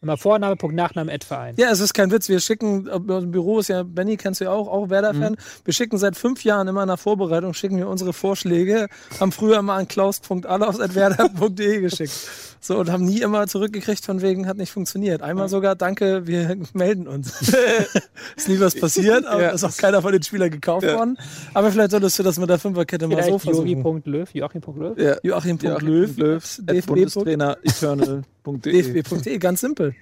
Immer 0.00 0.16
Vorname, 0.16 0.54
Punkt, 0.54 0.76
Nachname, 0.76 1.12
Ad 1.12 1.26
Verein. 1.26 1.56
Ja, 1.58 1.70
es 1.70 1.80
ist 1.80 1.92
kein 1.92 2.12
Witz. 2.12 2.28
Wir 2.28 2.38
schicken, 2.38 2.86
im 2.86 3.30
Büro 3.32 3.58
ist 3.58 3.68
ja, 3.68 3.82
Benny 3.82 4.16
kennst 4.16 4.40
du 4.40 4.44
ja 4.44 4.52
auch, 4.52 4.68
auch 4.68 4.90
Werder-Fan. 4.90 5.32
Mhm. 5.32 5.64
Wir 5.64 5.74
schicken 5.74 5.98
seit 5.98 6.16
fünf 6.16 6.44
Jahren 6.44 6.68
immer 6.68 6.82
in 6.82 6.88
der 6.88 6.96
Vorbereitung, 6.96 7.52
schicken 7.52 7.78
wir 7.78 7.88
unsere 7.88 8.12
Vorschläge, 8.12 8.86
haben 9.18 9.32
früher 9.32 9.60
mal 9.60 9.76
an 9.76 9.88
klaus.allaus.werder.de 9.88 11.80
geschickt. 11.80 12.12
So, 12.60 12.78
und 12.78 12.92
haben 12.92 13.04
nie 13.04 13.20
immer 13.20 13.48
zurückgekriegt, 13.48 14.04
von 14.04 14.22
wegen, 14.22 14.46
hat 14.46 14.56
nicht 14.56 14.70
funktioniert. 14.70 15.20
Einmal 15.20 15.48
sogar, 15.48 15.74
danke, 15.74 16.28
wir 16.28 16.56
melden 16.74 17.08
uns. 17.08 17.52
ist 18.36 18.48
nie 18.48 18.60
was 18.60 18.76
passiert, 18.76 19.26
aber 19.26 19.42
ja. 19.42 19.50
ist 19.50 19.64
auch 19.64 19.76
keiner 19.76 20.00
von 20.00 20.12
den 20.12 20.22
Spielern 20.22 20.50
gekauft 20.50 20.84
ja. 20.84 20.96
worden. 20.96 21.18
Aber 21.54 21.72
vielleicht 21.72 21.90
solltest 21.90 22.16
du 22.20 22.22
das 22.22 22.38
mit 22.38 22.48
der 22.48 22.60
Fünferkette 22.60 23.08
mal 23.08 23.20
so 23.24 23.38
versuchen. 23.40 23.66
Joachim.löw, 23.66 24.32
Joachim.löw. 24.32 24.96
Ja. 24.96 25.16
Joachim.löw, 25.24 26.16
Joachim 26.16 26.66
DFB-Trainer, 26.66 27.56
eternal.de. 27.64 28.37
DFB.de, 28.56 29.38
ganz 29.38 29.60
simpel. 29.60 29.94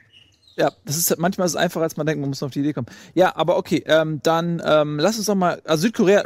Ja, 0.56 0.72
das 0.86 0.96
ist 0.96 1.18
manchmal 1.18 1.46
ist 1.46 1.52
es 1.52 1.56
einfacher, 1.56 1.82
als 1.82 1.96
man 1.98 2.06
denkt, 2.06 2.20
man 2.20 2.30
muss 2.30 2.42
auf 2.42 2.50
die 2.50 2.60
Idee 2.60 2.72
kommen. 2.72 2.86
Ja, 3.14 3.36
aber 3.36 3.58
okay, 3.58 3.84
ähm, 3.86 4.20
dann 4.22 4.62
ähm, 4.64 4.98
lass 4.98 5.18
uns 5.18 5.26
doch 5.26 5.34
mal, 5.34 5.60
also 5.66 5.82
Südkorea, 5.82 6.24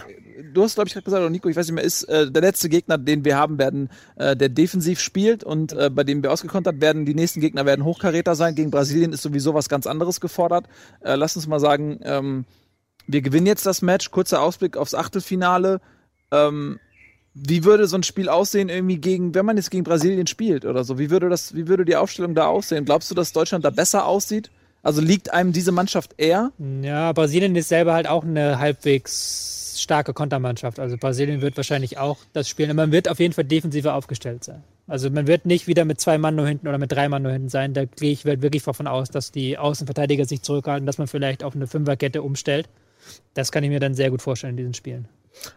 du 0.53 0.63
hast, 0.63 0.75
glaube 0.75 0.89
ich, 0.89 0.95
gerade 0.95 1.05
gesagt, 1.05 1.21
oder 1.21 1.31
Nico, 1.31 1.49
ich 1.49 1.57
weiß 1.57 1.67
nicht 1.67 1.75
mehr, 1.75 1.85
ist 1.85 2.05
äh, 2.05 2.31
der 2.31 2.43
letzte 2.43 2.69
Gegner, 2.69 2.99
den 2.99 3.25
wir 3.25 3.37
haben 3.37 3.59
werden, 3.59 3.91
äh, 4.17 4.37
der 4.37 4.49
defensiv 4.49 5.01
spielt 5.01 5.45
und 5.45 5.73
äh, 5.73 5.91
bei 5.91 6.05
dem 6.05 6.23
wir 6.23 6.33
ausgekontert 6.33 6.81
werden. 6.81 7.07
Die 7.07 7.15
nächsten 7.15 7.41
Gegner 7.41 7.67
werden 7.67 7.85
Hochkaräter 7.85 8.35
sein. 8.35 8.55
Gegen 8.55 8.71
Brasilien 8.71 9.13
ist 9.13 9.23
sowieso 9.23 9.55
was 9.55 9.69
ganz 9.69 9.87
anderes 9.87 10.21
gefordert. 10.21 10.67
Äh, 11.01 11.17
lass 11.17 11.37
uns 11.37 11.47
mal 11.47 11.61
sagen, 11.61 12.01
ähm, 12.03 12.45
wir 13.07 13.23
gewinnen 13.23 13.47
jetzt 13.47 13.67
das 13.67 13.83
Match. 13.83 14.11
Kurzer 14.11 14.43
Ausblick 14.43 14.77
aufs 14.77 14.95
Achtelfinale. 14.95 15.81
Ähm, 16.31 16.79
wie 17.35 17.65
würde 17.65 17.87
so 17.87 17.97
ein 17.97 18.03
Spiel 18.03 18.29
aussehen, 18.29 18.69
irgendwie 18.69 18.99
gegen, 18.99 19.35
wenn 19.35 19.47
man 19.47 19.57
jetzt 19.57 19.71
gegen 19.71 19.85
Brasilien 19.85 20.27
spielt 20.27 20.65
oder 20.65 20.85
so? 20.85 20.99
Wie 20.99 21.11
würde 21.11 21.29
das, 21.29 21.55
wie 21.55 21.69
würde 21.69 21.85
die 21.85 21.97
Aufstellung 21.97 22.35
da 22.35 22.47
aussehen? 22.47 22.85
Glaubst 22.85 23.11
du, 23.11 23.15
dass 23.15 23.33
Deutschland 23.33 23.65
da 23.65 23.71
besser 23.71 24.07
aussieht? 24.07 24.51
Also 24.83 25.01
liegt 25.01 25.33
einem 25.33 25.53
diese 25.53 25.73
Mannschaft 25.73 26.15
eher? 26.17 26.53
Ja, 26.83 27.13
Brasilien 27.13 27.55
ist 27.55 27.69
selber 27.69 27.93
halt 27.93 28.09
auch 28.09 28.25
eine 28.25 28.59
halbwegs 28.59 29.77
starke 29.81 30.13
Kontermannschaft. 30.13 30.79
Also 30.81 30.97
Brasilien 30.97 31.43
wird 31.43 31.57
wahrscheinlich 31.57 31.99
auch 31.99 32.19
das 32.33 32.49
spielen. 32.49 32.75
Man 32.75 32.93
wird 32.93 33.09
auf 33.09 33.21
jeden 33.21 33.35
Fall 33.35 33.45
defensiver 33.45 33.95
aufgestellt 33.95 34.43
sein. 34.43 34.63
Also 34.87 35.09
man 35.11 35.27
wird 35.27 35.47
nicht 35.47 35.67
wieder 35.69 35.85
mit 35.85 36.01
zwei 36.01 36.19
Mann 36.19 36.35
nur 36.35 36.49
hinten 36.49 36.67
oder 36.67 36.79
mit 36.79 36.91
drei 36.91 37.09
Mann 37.09 37.23
nur 37.23 37.33
hinten 37.33 37.49
sein. 37.49 37.75
Da 37.75 37.85
gehe 37.85 38.11
ich 38.11 38.25
wirklich 38.25 38.65
davon 38.65 38.87
aus, 38.87 39.09
dass 39.11 39.31
die 39.31 39.57
Außenverteidiger 39.57 40.25
sich 40.25 40.43
zurückhalten, 40.43 40.87
dass 40.87 40.99
man 40.99 41.07
vielleicht 41.07 41.45
auf 41.45 41.55
eine 41.55 41.67
Fünferkette 41.67 42.23
umstellt. 42.23 42.69
Das 43.35 43.53
kann 43.53 43.63
ich 43.63 43.71
mir 43.71 43.81
dann 43.81 43.95
sehr 43.95 44.11
gut 44.11 44.23
vorstellen 44.23 44.53
in 44.53 44.57
diesen 44.57 44.75
Spielen. 44.75 45.09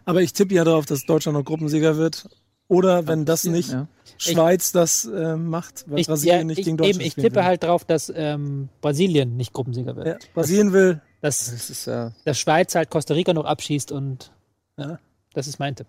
Aber 0.06 0.22
ich 0.22 0.34
tippe 0.34 0.54
ja 0.54 0.64
darauf, 0.64 0.86
dass 0.86 1.06
Deutschland 1.06 1.38
noch 1.38 1.46
Gruppensieger 1.46 1.98
wird. 1.98 2.28
Oder 2.68 3.08
wenn 3.08 3.26
das 3.26 3.44
nicht 3.44 3.72
ja. 3.72 3.88
Schweiz 4.18 4.72
das 4.72 5.06
äh, 5.06 5.36
macht, 5.36 5.84
weil 5.88 6.00
ich, 6.00 6.08
Brasilien 6.08 6.40
ja, 6.40 6.44
nicht 6.46 6.60
ich, 6.60 6.66
gegen 6.66 6.78
Deutschland 6.78 7.02
eben, 7.02 7.08
Ich 7.08 7.16
tippe 7.16 7.36
will. 7.36 7.44
halt 7.44 7.64
darauf, 7.64 7.84
dass 7.84 8.12
ähm, 8.16 8.70
Brasilien 8.82 9.36
nicht 9.36 9.54
Gruppensieger 9.54 9.96
wird. 9.96 10.08
Ja, 10.08 10.18
Brasilien 10.34 10.72
will 10.74 11.02
dass, 11.22 11.52
das 11.52 11.70
ist, 11.70 11.86
ja. 11.86 12.12
dass 12.26 12.38
Schweiz 12.38 12.76
halt 12.76 12.90
Costa 12.90 13.14
Rica 13.14 13.34
noch 13.34 13.46
abschießt 13.46 13.92
und 13.92 14.32
ja. 14.78 15.00
Das 15.34 15.48
ist 15.48 15.58
mein 15.58 15.76
Tipp. 15.76 15.88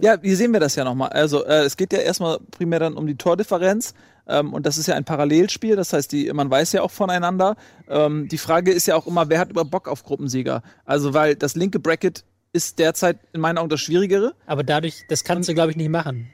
Ja, 0.00 0.16
hier 0.20 0.36
sehen 0.36 0.52
wir 0.52 0.58
das 0.58 0.74
ja 0.74 0.84
nochmal. 0.84 1.10
Also 1.10 1.44
äh, 1.44 1.62
es 1.62 1.76
geht 1.76 1.92
ja 1.92 2.00
erstmal 2.00 2.38
primär 2.50 2.80
dann 2.80 2.94
um 2.94 3.06
die 3.06 3.16
Tordifferenz 3.16 3.94
ähm, 4.26 4.52
und 4.52 4.66
das 4.66 4.78
ist 4.78 4.88
ja 4.88 4.96
ein 4.96 5.04
Parallelspiel, 5.04 5.76
das 5.76 5.92
heißt, 5.92 6.10
die, 6.10 6.32
man 6.32 6.50
weiß 6.50 6.72
ja 6.72 6.82
auch 6.82 6.90
voneinander. 6.90 7.56
Ähm, 7.88 8.26
die 8.28 8.38
Frage 8.38 8.72
ist 8.72 8.86
ja 8.86 8.96
auch 8.96 9.06
immer, 9.06 9.28
wer 9.28 9.38
hat 9.38 9.50
über 9.50 9.64
Bock 9.64 9.86
auf 9.86 10.02
Gruppensieger? 10.02 10.62
Also 10.84 11.14
weil 11.14 11.36
das 11.36 11.54
linke 11.54 11.78
Bracket 11.78 12.24
ist 12.52 12.78
derzeit 12.78 13.18
in 13.32 13.40
meinen 13.40 13.58
Augen 13.58 13.68
das 13.68 13.80
Schwierigere. 13.80 14.34
Aber 14.46 14.62
dadurch, 14.62 15.04
das 15.08 15.24
kannst 15.24 15.48
du 15.48 15.54
glaube 15.54 15.70
ich 15.70 15.76
nicht 15.76 15.88
machen. 15.88 16.30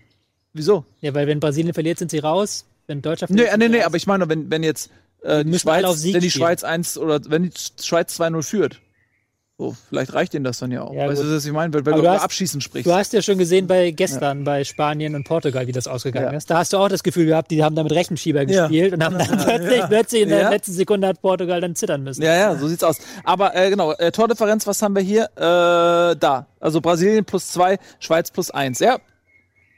Wieso? 0.53 0.85
Ja, 1.01 1.15
weil 1.15 1.27
wenn 1.27 1.41
Brasilien 1.41 1.75
verliert, 1.75 1.99
sind 1.99 2.11
sie 2.11 2.19
raus. 2.19 2.67
Wenn 2.87 3.03
Deutschland 3.03 3.31
verliert, 3.31 3.57
nee, 3.59 3.69
nee, 3.69 3.79
nee, 3.79 3.83
aber 3.83 3.97
ich 3.97 4.07
meine, 4.07 4.29
wenn, 4.29 4.51
wenn 4.51 4.63
jetzt 4.63 4.91
äh, 5.23 5.45
die 5.45 5.59
Schweiz, 5.59 6.05
wenn 6.05 6.21
die 6.21 6.31
Schweiz 6.31 6.65
1 6.65 6.99
oder 6.99 7.21
wenn 7.29 7.45
die 7.45 7.53
Schweiz 7.83 8.19
2-0 8.19 8.43
führt, 8.43 8.81
so, 9.59 9.75
vielleicht 9.89 10.13
reicht 10.13 10.35
ihnen 10.35 10.45
das 10.45 10.59
dann 10.59 10.71
ja 10.71 10.83
auch. 10.83 10.93
Ja, 10.93 11.09
weißt 11.09 11.23
du, 11.23 11.35
was 11.35 11.47
ich 11.47 11.53
meine? 11.53 11.73
Weil, 11.73 11.87
weil 11.87 11.95
du, 11.95 12.03
du 12.03 12.07
über 12.07 12.21
Abschießen 12.21 12.61
sprichst. 12.61 12.87
Du 12.87 12.93
hast 12.93 13.15
ja 13.15 13.23
schon 13.23 13.39
gesehen 13.39 13.67
bei 13.67 13.91
gestern, 13.91 14.41
ja. 14.41 14.45
bei 14.45 14.65
Spanien 14.65 15.15
und 15.15 15.25
Portugal, 15.25 15.67
wie 15.67 15.73
das 15.73 15.89
ausgegangen 15.89 16.33
ja. 16.33 16.37
ist. 16.37 16.51
Da 16.51 16.59
hast 16.59 16.75
du 16.75 16.77
auch 16.77 16.91
das 16.91 17.03
Gefühl 17.03 17.25
gehabt, 17.25 17.51
die 17.51 17.65
haben 17.65 17.75
da 17.75 17.83
mit 17.83 17.93
Rechenschieber 17.93 18.45
gespielt 18.45 18.93
und 18.93 19.03
haben 19.03 19.17
dann 19.17 19.39
plötzlich, 19.45 19.83
plötzlich 19.89 20.23
in 20.23 20.29
der 20.29 20.51
letzten 20.51 20.73
Sekunde 20.73 21.09
hat 21.09 21.23
Portugal 21.23 21.63
dann 21.63 21.75
zittern 21.75 22.03
müssen. 22.03 22.23
Ja, 22.23 22.35
ja, 22.35 22.57
so 22.57 22.69
sieht's 22.69 22.85
aus. 22.85 22.99
Aber 23.25 23.57
äh, 23.57 23.71
genau, 23.71 23.93
äh, 23.93 24.13
Tordifferenz, 24.13 24.67
was 24.67 24.83
haben 24.83 24.95
wir 24.95 25.03
hier? 25.03 25.25
Äh, 25.37 26.17
da. 26.17 26.47
Also 26.61 26.83
Brasilien 26.83 27.25
plus 27.25 27.49
zwei, 27.49 27.79
Schweiz 27.99 28.31
plus 28.31 28.51
eins. 28.51 28.79
Ja, 28.81 28.99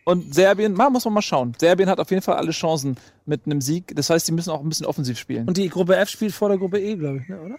und 0.04 0.34
Serbien, 0.34 0.72
mal 0.72 0.90
muss 0.90 1.04
man 1.04 1.14
mal 1.14 1.22
schauen. 1.22 1.52
Serbien 1.56 1.88
hat 1.88 2.00
auf 2.00 2.10
jeden 2.10 2.22
Fall 2.22 2.36
alle 2.36 2.50
Chancen 2.50 2.96
mit 3.26 3.46
einem 3.46 3.60
Sieg. 3.60 3.94
Das 3.94 4.10
heißt, 4.10 4.26
sie 4.26 4.32
müssen 4.32 4.50
auch 4.50 4.60
ein 4.60 4.68
bisschen 4.68 4.86
offensiv 4.86 5.18
spielen. 5.18 5.46
Und 5.46 5.56
die 5.56 5.68
Gruppe 5.68 5.94
F 5.96 6.08
spielt 6.08 6.32
vor 6.32 6.48
der 6.48 6.58
Gruppe 6.58 6.80
E, 6.80 6.96
glaube 6.96 7.18
ich, 7.18 7.28
ne, 7.28 7.38
oder? 7.40 7.56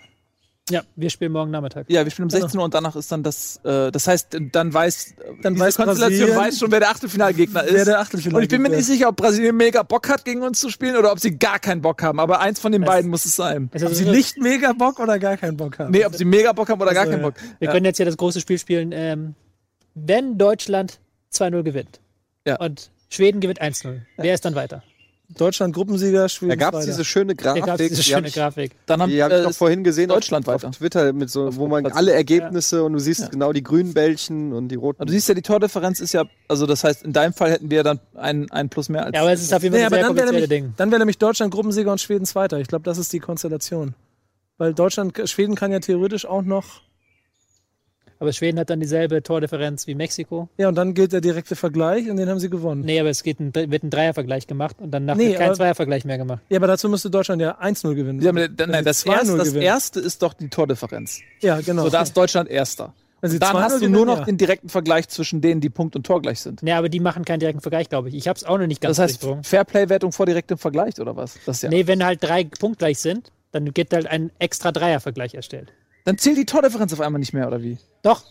Ja, 0.70 0.84
wir 0.96 1.10
spielen 1.10 1.32
morgen 1.32 1.52
Nachmittag. 1.52 1.90
Ja, 1.90 2.04
wir 2.04 2.12
spielen 2.12 2.26
um 2.26 2.30
16 2.30 2.60
Uhr 2.60 2.66
und 2.66 2.74
danach 2.74 2.96
ist 2.96 3.12
dann 3.12 3.24
das, 3.24 3.60
äh, 3.64 3.92
das 3.92 4.08
heißt, 4.08 4.38
dann 4.52 4.74
weiß, 4.74 5.16
dann 5.42 5.58
weiß 5.58 5.76
Konstellation 5.76 6.36
weiß 6.36 6.60
schon, 6.60 6.72
wer 6.72 6.80
der 6.80 6.90
Achtelfinalgegner 6.90 7.64
ist. 7.64 7.74
Wer 7.74 7.86
der 7.86 8.00
Achtelfinalgegner 8.00 8.38
Und 8.38 8.44
ich 8.44 8.50
bin 8.50 8.62
mir 8.62 8.70
nicht 8.70 8.86
sicher, 8.86 9.10
ob 9.10 9.18
Brasilien 9.18 9.58
mega 9.58 9.84
Bock 9.84 10.10
hat, 10.10 10.26
gegen 10.26 10.42
uns 10.42 10.60
zu 10.60 10.70
spielen 10.70 10.96
oder 10.96 11.12
ob 11.12 11.20
sie 11.20 11.38
gar 11.38 11.60
keinen 11.60 11.82
Bock 11.82 12.02
haben. 12.04 12.20
Aber 12.20 12.40
eins 12.40 12.60
von 12.60 12.72
den 12.72 12.84
es, 12.84 12.88
beiden 12.88 13.10
muss 13.10 13.26
es 13.26 13.36
sein. 13.36 13.70
ob 13.74 13.94
sie 13.94 14.06
nicht 14.06 14.38
mega 14.38 14.74
Bock 14.74 15.00
oder 15.00 15.20
gar 15.20 15.38
keinen 15.38 15.58
Bock 15.58 15.80
haben. 15.80 15.92
Nee, 15.92 16.06
ob 16.06 16.16
sie 16.16 16.26
mega 16.26 16.54
Bock 16.54 16.70
haben 16.70 16.82
oder 16.82 16.92
also, 16.92 17.02
gar 17.02 17.10
keinen 17.10 17.22
Bock. 17.22 17.36
Wir 17.60 17.68
ja. 17.68 17.72
können 17.72 17.86
jetzt 17.86 18.00
ja 18.00 18.06
das 18.06 18.18
große 18.18 18.40
Spiel 18.40 18.60
spielen, 18.60 18.92
ähm, 18.94 19.36
wenn 19.96 20.38
Deutschland 20.38 21.00
2-0 21.34 21.64
gewinnt. 21.64 22.00
Ja. 22.46 22.58
Und 22.58 22.92
Schweden 23.10 23.42
gewinnt 23.42 23.62
1-0. 23.62 24.02
Wer 24.18 24.34
ist 24.34 24.46
dann 24.46 24.56
weiter? 24.56 24.84
Deutschland 25.38 25.76
Gruppensieger, 25.76 26.28
Schweden. 26.28 26.50
Da 26.50 26.56
gab 26.56 26.74
es 26.74 26.86
diese 26.86 27.06
schöne 27.06 27.36
Grafik. 27.36 27.66
Da 27.66 27.78
diese 27.78 28.02
schöne 28.02 28.32
Grafik. 28.32 28.72
Dann 28.88 29.02
haben, 29.02 29.12
die 29.12 29.22
habe 29.22 29.38
ich 29.38 29.44
noch 29.44 29.52
äh, 29.52 29.54
vorhin 29.54 29.84
gesehen 29.84 30.10
Deutschland 30.10 30.50
auf, 30.50 30.64
auf 30.64 30.78
Twitter, 30.78 31.14
mit 31.14 31.30
so, 31.30 31.56
wo 31.56 31.68
man 31.68 31.86
alle 31.86 32.14
Ergebnisse 32.14 32.78
ja. 32.78 32.82
und 32.82 32.94
du 32.94 33.00
siehst 33.00 33.22
ja. 33.22 33.28
genau 33.28 33.54
die 33.54 33.62
grünen 33.62 33.94
Bällchen 33.94 34.54
und 34.54 34.70
die 34.70 34.76
roten. 34.76 35.02
Aber 35.02 35.06
du 35.06 35.14
siehst 35.14 35.28
ja, 35.30 35.36
die 35.36 35.44
Tordifferenz 35.44 36.00
ist 36.00 36.14
ja, 36.14 36.26
also 36.48 36.66
das 36.66 36.84
heißt, 36.84 37.04
in 37.04 37.14
deinem 37.14 37.34
Fall 37.34 37.52
hätten 37.52 37.70
wir 37.70 37.84
dann 37.84 38.00
einen, 38.16 38.50
einen 38.50 38.70
Plus 38.70 38.90
mehr 38.90 39.06
als. 39.06 39.16
Ja, 39.16 39.22
aber 39.22 39.32
es 39.32 39.44
ist 39.44 39.54
auf 39.54 39.62
jeden 39.62 39.74
Fall 39.74 39.82
nee, 39.82 39.86
ein 39.86 40.16
sehr 40.16 40.26
dann 40.26 40.36
wäre 40.36 40.48
Ding. 40.48 40.74
Dann 40.78 40.90
wäre 40.90 41.00
nämlich 41.00 41.20
Deutschland 41.20 41.54
Gruppensieger 41.54 41.92
und 41.92 42.02
Schweden 42.02 42.26
Zweiter. 42.26 42.60
Ich 42.60 42.68
glaube, 42.68 42.84
das 42.84 42.98
ist 42.98 43.14
die 43.14 43.20
Konstellation. 43.20 43.94
Weil 44.58 44.74
Deutschland, 44.74 45.22
Schweden 45.26 45.56
kann 45.56 45.72
ja 45.72 45.80
theoretisch 45.80 46.26
auch 46.26 46.42
noch 46.42 46.82
aber 48.20 48.34
Schweden 48.34 48.60
hat 48.60 48.70
dann 48.70 48.82
dieselbe 48.82 49.24
Tordifferenz 49.24 49.88
wie 49.88 49.96
Mexiko. 49.96 50.50
Ja, 50.58 50.68
und 50.68 50.76
dann 50.76 50.94
gilt 50.94 51.14
der 51.14 51.22
direkte 51.22 51.56
Vergleich 51.56 52.10
und 52.10 52.18
den 52.18 52.28
haben 52.30 52.40
sie 52.40 52.50
gewonnen. 52.50 52.82
Nee, 52.82 53.00
aber 53.00 53.10
es 53.10 53.24
geht 53.24 53.40
ein, 53.40 53.56
wird 53.56 53.84
ein 53.84 53.90
Dreiervergleich 53.90 54.46
gemacht 54.46 54.76
und 54.80 54.92
dann 54.92 55.06
nee, 55.06 55.34
kein 55.34 55.56
Zweiervergleich 55.56 56.04
mehr 56.04 56.18
gemacht. 56.18 56.42
Ja, 56.50 56.58
aber 56.58 56.68
dazu 56.68 56.90
müsste 56.90 57.10
Deutschland 57.10 57.42
ja 57.42 57.60
1-0 57.60 57.96
gewinnen. 57.96 58.22
Ja, 58.22 58.32
aber 58.32 58.50
nein, 58.68 58.84
das, 58.84 59.06
erste, 59.06 59.38
das 59.38 59.54
erste 59.54 60.00
ist 60.02 60.22
doch 60.22 60.34
die 60.34 60.50
Tordifferenz. 60.50 61.22
Ja, 61.40 61.62
genau. 61.62 61.84
So, 61.84 61.90
da 61.90 62.02
ist 62.02 62.16
Deutschland 62.16 62.50
Erster. 62.50 62.94
dann 63.22 63.58
hast 63.58 63.82
du 63.82 63.88
nur 63.88 64.06
noch 64.06 64.20
ja. 64.20 64.26
den 64.26 64.38
direkten 64.38 64.68
Vergleich 64.68 65.08
zwischen 65.08 65.40
denen, 65.40 65.62
die 65.62 65.70
Punkt 65.70 65.96
und 65.96 66.06
Tor 66.06 66.22
gleich 66.22 66.42
sind. 66.42 66.62
Ja, 66.62 66.78
aber 66.78 66.90
die 66.90 67.00
machen 67.00 67.24
keinen 67.24 67.40
direkten 67.40 67.62
Vergleich, 67.62 67.88
glaube 67.88 68.10
ich. 68.10 68.16
Ich 68.16 68.28
habe 68.28 68.36
es 68.36 68.44
auch 68.44 68.58
noch 68.58 68.68
nicht 68.68 68.82
ganz 68.82 68.98
Das 68.98 69.22
heißt, 69.22 69.28
Fairplay-Wertung 69.44 70.12
vor 70.12 70.26
direktem 70.26 70.58
Vergleich 70.58 71.00
oder 71.00 71.16
was? 71.16 71.38
Das 71.46 71.62
ja 71.62 71.70
nee, 71.70 71.88
wenn 71.88 72.04
halt 72.04 72.22
drei 72.22 72.44
punktgleich 72.44 73.00
sind, 73.00 73.32
dann 73.52 73.74
geht 73.74 73.94
halt 73.94 74.08
ein 74.08 74.32
extra 74.40 74.72
Dreiervergleich 74.74 75.36
erstellt. 75.36 75.72
Dann 76.06 76.18
zählt 76.18 76.38
die 76.38 76.45
Tordifferenz 76.45 76.93
auf 76.93 77.02
einmal 77.02 77.20
nicht 77.20 77.34
mehr, 77.34 77.47
oder 77.47 77.62
wie? 77.62 77.78
Doch, 78.02 78.24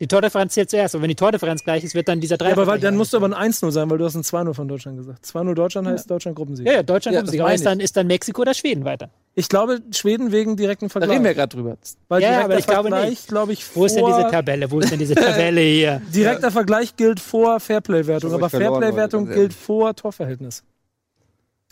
die 0.00 0.06
Tordifferenz 0.06 0.54
zählt 0.54 0.70
zuerst. 0.70 0.94
Und 0.94 1.02
wenn 1.02 1.08
die 1.08 1.14
Tordifferenz 1.14 1.62
gleich 1.62 1.84
ist, 1.84 1.94
wird 1.94 2.08
dann 2.08 2.20
dieser 2.20 2.38
3 2.38 2.46
Ja, 2.46 2.52
aber 2.52 2.66
weil, 2.66 2.80
dann 2.80 2.96
musst 2.96 3.12
du 3.12 3.18
aber 3.18 3.26
ein 3.26 3.52
1-0 3.52 3.70
sein, 3.70 3.90
weil 3.90 3.98
du 3.98 4.06
hast 4.06 4.14
ein 4.14 4.22
2-0 4.22 4.54
von 4.54 4.66
Deutschland 4.66 4.96
gesagt. 4.96 5.26
2-0 5.26 5.54
Deutschland 5.54 5.88
heißt 5.88 6.06
ja. 6.06 6.14
Deutschland 6.14 6.36
Gruppensieg. 6.38 6.66
Ja, 6.66 6.72
ja, 6.72 6.82
Deutschland 6.82 7.14
ja, 7.14 7.20
Gruppensieg. 7.20 7.40
Aber 7.42 7.52
ist 7.52 7.66
dann, 7.66 7.80
ist 7.80 7.96
dann 7.98 8.06
Mexiko 8.06 8.40
oder 8.40 8.54
Schweden 8.54 8.86
weiter? 8.86 9.10
Ich 9.34 9.50
glaube, 9.50 9.80
Schweden 9.90 10.32
wegen 10.32 10.56
direkten 10.56 10.88
Vergleich. 10.88 11.08
Da 11.08 11.12
reden 11.12 11.24
wir 11.24 11.34
gerade 11.34 11.54
drüber. 11.54 11.76
Weil 12.08 12.22
ja, 12.22 12.44
aber 12.44 12.58
ich 12.58 12.66
glaube 12.66 12.90
nicht. 12.90 13.28
Glaub 13.28 13.50
ich, 13.50 13.64
Wo 13.76 13.84
ist 13.84 13.94
denn 13.94 14.06
diese 14.06 14.30
Tabelle? 14.30 14.70
Wo 14.70 14.80
ist 14.80 14.90
denn 14.90 14.98
diese 14.98 15.14
Tabelle 15.14 15.60
hier? 15.60 16.00
Direkter 16.14 16.44
ja. 16.44 16.50
Vergleich 16.50 16.96
gilt 16.96 17.20
vor 17.20 17.60
Fairplay-Wertung, 17.60 18.32
aber 18.32 18.48
Fairplay-Wertung 18.48 19.28
gilt 19.28 19.52
vor 19.52 19.94
Torverhältnis. 19.94 20.62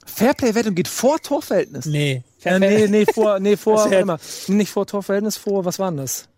Fairplay-Wertung 0.04 0.74
geht 0.74 0.88
vor 0.88 1.18
Torverhältnis? 1.18 1.86
Nee. 1.86 2.22
Äh, 2.44 2.58
nee, 2.58 2.86
nee, 2.88 3.06
vor, 3.12 3.40
nee, 3.40 3.56
vor, 3.58 3.90
immer, 3.92 4.18
nicht 4.48 4.70
vor 4.70 4.86
Torverhältnis, 4.86 5.36
vor, 5.36 5.64
was 5.64 5.78
war 5.78 5.90
denn 5.90 5.98
das? 5.98 6.28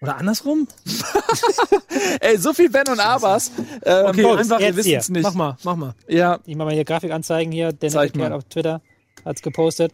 Oder 0.00 0.16
andersrum? 0.16 0.66
Ey, 2.20 2.36
so 2.36 2.52
viel 2.52 2.72
Wenn 2.72 2.88
und 2.88 2.98
Abers. 2.98 3.52
Ähm, 3.84 4.06
okay, 4.06 4.22
Box, 4.22 4.40
einfach, 4.40 4.58
wir 4.58 4.76
wissen 4.76 4.94
es 4.96 5.08
nicht. 5.08 5.22
Mach 5.22 5.34
mal, 5.34 5.56
mach 5.62 5.76
mal. 5.76 5.94
Ja. 6.08 6.40
Ich 6.44 6.56
mach 6.56 6.64
mal 6.64 6.74
hier 6.74 6.84
Grafik 6.84 7.12
anzeigen 7.12 7.52
hier. 7.52 7.68
Hat 7.68 8.32
auf 8.32 8.44
Twitter 8.44 8.82
hat's 9.24 9.42
gepostet. 9.42 9.92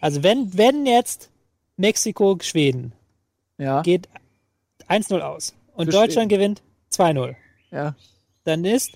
Also 0.00 0.22
wenn, 0.22 0.56
wenn 0.56 0.86
jetzt 0.86 1.30
Mexiko, 1.76 2.38
Schweden 2.40 2.92
ja. 3.58 3.82
geht 3.82 4.08
1-0 4.88 5.20
aus 5.20 5.54
und 5.74 5.86
Für 5.86 5.92
Deutschland 5.92 6.30
Schweden. 6.32 6.56
gewinnt 6.56 6.62
2-0. 6.92 7.34
Ja. 7.70 7.94
Dann 8.44 8.64
ist 8.64 8.92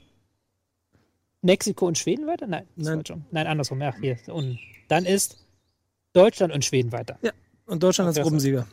Mexiko 1.43 1.87
und 1.87 1.99
Schweden 1.99 2.27
weiter? 2.27 2.47
Nein, 2.47 2.67
Nein. 2.77 3.03
Nein, 3.31 3.47
andersrum. 3.47 3.81
Ja, 3.81 3.95
hier, 4.01 4.19
unten. 4.27 4.59
Dann 4.89 5.07
ist 5.07 5.39
Deutschland 6.13 6.53
und 6.53 6.65
Schweden 6.65 6.93
weiter. 6.93 7.19
Ja, 7.23 7.33
und 7.67 7.83
Deutschland 7.83 8.09
als 8.09 8.21
Gruppensieger. 8.21 8.67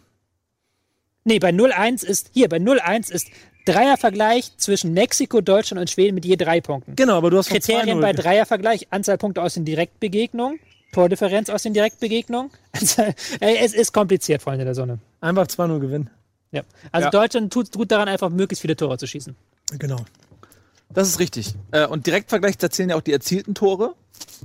Nee, 1.24 1.40
bei 1.40 1.50
0-1 1.50 2.06
ist, 2.06 2.32
hier, 2.34 2.48
bei 2.48 2.58
0-1 2.58 3.12
ist 3.12 3.28
Dreiervergleich 3.66 4.56
zwischen 4.58 4.94
Mexiko, 4.94 5.42
Deutschland 5.42 5.82
und 5.82 5.90
Schweden 5.90 6.16
mit 6.16 6.26
je 6.26 6.38
drei 6.38 6.62
Punkten. 6.62 6.96
Genau, 6.96 7.18
aber 7.18 7.30
du 7.30 7.38
hast 7.38 7.50
Kriterien 7.50 8.00
bei 8.00 8.14
Dreiervergleich, 8.14 8.88
Anzahl 8.92 9.18
Punkte 9.18 9.42
aus 9.42 9.56
den 9.56 9.66
Direktbegegnungen, 9.66 10.60
Tordifferenz 10.94 11.50
aus 11.50 11.64
den 11.64 11.74
Direktbegegnungen. 11.74 12.52
Also, 12.72 13.04
es 13.40 13.74
ist 13.74 13.92
kompliziert, 13.92 14.42
Freunde 14.42 14.64
der 14.64 14.76
Sonne. 14.76 15.00
Einfach 15.20 15.48
2-0 15.48 15.80
gewinnen. 15.80 16.10
Ja. 16.52 16.62
Also 16.92 17.06
ja. 17.06 17.12
Deutschland 17.12 17.52
tut 17.52 17.72
gut 17.72 17.92
daran, 17.92 18.08
einfach 18.08 18.30
möglichst 18.30 18.62
viele 18.62 18.76
Tore 18.76 18.98
zu 18.98 19.08
schießen. 19.08 19.36
Genau. 19.80 19.98
Das 20.94 21.08
ist 21.08 21.20
richtig. 21.20 21.56
Äh, 21.72 21.86
und 21.86 22.08
Direktvergleich, 22.08 22.58
da 22.58 22.70
zählen 22.70 22.90
ja 22.90 22.96
auch 22.96 23.02
die 23.02 23.14
erzielten 23.14 23.54
Tore. 23.54 23.96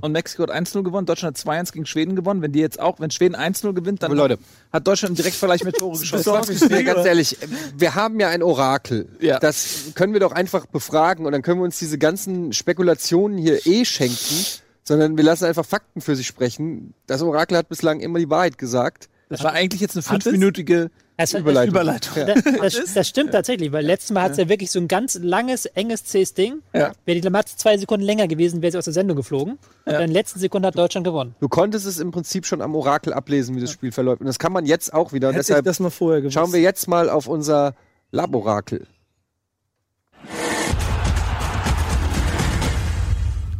Und 0.01 0.11
Mexiko 0.11 0.43
hat 0.43 0.51
1-0 0.51 0.83
gewonnen, 0.83 1.05
Deutschland 1.05 1.37
hat 1.37 1.45
2-1 1.45 1.71
gegen 1.71 1.85
Schweden 1.85 2.15
gewonnen. 2.15 2.41
Wenn 2.41 2.51
die 2.51 2.59
jetzt 2.59 2.79
auch, 2.79 2.99
wenn 2.99 3.11
Schweden 3.11 3.35
1-0 3.35 3.73
gewinnt, 3.73 4.03
dann 4.03 4.11
Leute, 4.11 4.37
hat 4.71 4.87
Deutschland 4.87 5.11
im 5.11 5.15
Direktvergleich 5.15 5.63
mit 5.63 5.77
Tore 5.77 5.99
geschossen. 5.99 6.69
ja, 6.69 6.81
ganz 6.81 7.05
ehrlich, 7.05 7.37
wir 7.75 7.95
haben 7.95 8.19
ja 8.19 8.29
ein 8.29 8.43
Orakel. 8.43 9.07
Ja. 9.19 9.39
Das 9.39 9.91
können 9.95 10.13
wir 10.13 10.19
doch 10.19 10.31
einfach 10.31 10.65
befragen 10.65 11.25
und 11.25 11.31
dann 11.31 11.41
können 11.41 11.59
wir 11.59 11.65
uns 11.65 11.79
diese 11.79 11.97
ganzen 11.97 12.53
Spekulationen 12.53 13.37
hier 13.37 13.65
eh 13.65 13.85
schenken, 13.85 14.45
sondern 14.83 15.17
wir 15.17 15.23
lassen 15.23 15.45
einfach 15.45 15.65
Fakten 15.65 16.01
für 16.01 16.15
sich 16.15 16.27
sprechen. 16.27 16.93
Das 17.07 17.21
Orakel 17.21 17.57
hat 17.57 17.69
bislang 17.69 17.99
immer 17.99 18.19
die 18.19 18.29
Wahrheit 18.29 18.57
gesagt. 18.57 19.09
Das 19.33 19.43
war 19.43 19.53
eigentlich 19.53 19.81
jetzt 19.81 19.95
eine 19.95 20.03
fünfminütige 20.03 20.91
also, 21.17 21.37
Überleitung. 21.37 21.69
Überleitung. 21.69 22.13
Das, 22.25 22.73
das, 22.73 22.93
das, 22.93 23.07
stimmt 23.07 23.31
tatsächlich, 23.31 23.71
weil 23.71 23.85
letztes 23.85 24.11
Mal 24.11 24.23
hat 24.23 24.31
es 24.31 24.37
ja. 24.37 24.43
ja. 24.43 24.49
wirklich 24.49 24.71
so 24.71 24.79
ein 24.79 24.87
ganz 24.87 25.19
langes, 25.21 25.65
enges 25.65 26.03
Cs-Ding. 26.03 26.61
Ja. 26.73 26.91
Wäre 27.05 27.19
die 27.19 27.21
Lamatz 27.21 27.55
zwei 27.55 27.77
Sekunden 27.77 28.05
länger 28.05 28.27
gewesen, 28.27 28.61
wäre 28.61 28.71
sie 28.71 28.77
aus 28.77 28.85
der 28.85 28.93
Sendung 28.93 29.15
geflogen. 29.15 29.59
Ja. 29.85 29.97
Und 29.97 30.01
in 30.03 30.13
der 30.13 30.21
letzten 30.21 30.39
Sekunde 30.39 30.67
hat 30.67 30.77
Deutschland 30.77 31.05
gewonnen. 31.05 31.35
Du 31.39 31.49
konntest 31.49 31.85
es 31.85 31.99
im 31.99 32.11
Prinzip 32.11 32.45
schon 32.45 32.61
am 32.61 32.75
Orakel 32.75 33.13
ablesen, 33.13 33.55
wie 33.55 33.61
das 33.61 33.71
Spiel 33.71 33.91
verläuft. 33.91 34.21
Und 34.21 34.27
das 34.27 34.39
kann 34.39 34.53
man 34.53 34.65
jetzt 34.65 34.93
auch 34.93 35.13
wieder. 35.13 35.29
Hätte 35.29 35.37
Deshalb 35.39 35.65
das 35.65 35.79
mal 35.79 35.91
vorher 35.91 36.21
gewusst. 36.21 36.33
schauen 36.33 36.51
wir 36.51 36.61
jetzt 36.61 36.87
mal 36.87 37.09
auf 37.09 37.27
unser 37.27 37.75
Laborakel. 38.11 38.87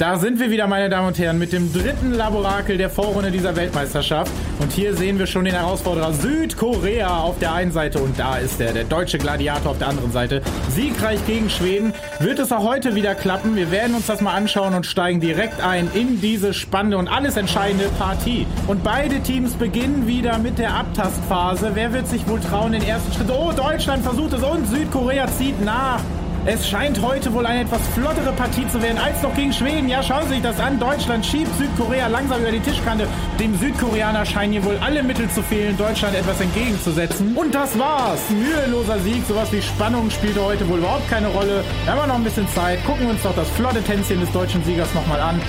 Da 0.03 0.17
sind 0.17 0.37
wir 0.37 0.51
wieder, 0.51 0.67
meine 0.67 0.89
Damen 0.89 1.07
und 1.07 1.17
Herren, 1.17 1.39
mit 1.39 1.53
dem 1.53 1.71
dritten 1.71 2.11
Laborakel 2.11 2.77
der 2.77 2.89
Vorrunde 2.89 3.31
dieser 3.31 3.55
Weltmeisterschaft. 3.55 4.29
Und 4.59 4.69
hier 4.73 4.93
sehen 4.97 5.17
wir 5.17 5.27
schon 5.27 5.45
den 5.45 5.53
Herausforderer 5.53 6.11
Südkorea 6.11 7.19
auf 7.19 7.39
der 7.39 7.53
einen 7.53 7.71
Seite 7.71 7.99
und 7.99 8.19
da 8.19 8.35
ist 8.35 8.59
er, 8.59 8.73
der 8.73 8.83
deutsche 8.83 9.17
Gladiator 9.17 9.71
auf 9.71 9.77
der 9.77 9.87
anderen 9.87 10.11
Seite. 10.11 10.41
Siegreich 10.71 11.25
gegen 11.25 11.49
Schweden. 11.49 11.93
Wird 12.19 12.39
es 12.39 12.51
auch 12.51 12.65
heute 12.65 12.95
wieder 12.95 13.15
klappen? 13.15 13.55
Wir 13.55 13.71
werden 13.71 13.95
uns 13.95 14.05
das 14.05 14.19
mal 14.19 14.33
anschauen 14.33 14.73
und 14.73 14.85
steigen 14.85 15.21
direkt 15.21 15.61
ein 15.61 15.89
in 15.93 16.19
diese 16.19 16.53
spannende 16.53 16.97
und 16.97 17.07
alles 17.07 17.37
entscheidende 17.37 17.87
Partie. 17.97 18.45
Und 18.67 18.83
beide 18.83 19.21
Teams 19.21 19.53
beginnen 19.53 20.05
wieder 20.05 20.37
mit 20.37 20.57
der 20.57 20.73
Abtastphase. 20.73 21.71
Wer 21.75 21.93
wird 21.93 22.09
sich 22.09 22.27
wohl 22.27 22.41
trauen, 22.41 22.73
den 22.73 22.83
ersten 22.83 23.13
Schritt? 23.13 23.29
Oh, 23.29 23.53
Deutschland 23.55 24.03
versucht 24.03 24.33
es 24.33 24.43
und 24.43 24.67
Südkorea 24.67 25.27
zieht 25.27 25.63
nach. 25.63 26.01
Es 26.45 26.67
scheint 26.67 27.01
heute 27.01 27.31
wohl 27.33 27.45
eine 27.45 27.61
etwas 27.61 27.79
flottere 27.93 28.33
Partie 28.33 28.67
zu 28.67 28.81
werden 28.81 28.97
als 28.97 29.21
noch 29.21 29.33
gegen 29.33 29.53
Schweden. 29.53 29.87
Ja, 29.87 30.03
schauen 30.03 30.23
Sie 30.23 30.33
sich 30.33 30.41
das 30.41 30.59
an. 30.59 30.77
Deutschland 30.77 31.25
schiebt 31.25 31.49
Südkorea 31.57 32.07
langsam 32.07 32.41
über 32.41 32.51
die 32.51 32.59
Tischkante. 32.59 33.07
Dem 33.39 33.57
Südkoreaner 33.57 34.25
scheinen 34.25 34.51
hier 34.51 34.65
wohl 34.65 34.77
alle 34.81 35.03
Mittel 35.03 35.29
zu 35.29 35.41
fehlen, 35.41 35.77
Deutschland 35.77 36.17
etwas 36.17 36.41
entgegenzusetzen. 36.41 37.37
Und 37.37 37.55
das 37.55 37.79
war's. 37.79 38.19
Müheloser 38.29 38.99
Sieg. 38.99 39.23
Sowas 39.25 39.53
wie 39.53 39.61
Spannung 39.61 40.09
spielte 40.09 40.43
heute 40.43 40.67
wohl 40.67 40.79
überhaupt 40.79 41.09
keine 41.09 41.27
Rolle. 41.27 41.63
Wir 41.85 41.93
haben 41.93 42.09
noch 42.09 42.15
ein 42.15 42.25
bisschen 42.25 42.47
Zeit. 42.49 42.83
Gucken 42.85 43.03
wir 43.03 43.11
uns 43.11 43.23
doch 43.23 43.35
das 43.35 43.49
flotte 43.51 43.81
Tänzchen 43.81 44.19
des 44.19 44.31
deutschen 44.33 44.61
Siegers 44.65 44.93
nochmal 44.93 45.21
an 45.21 45.41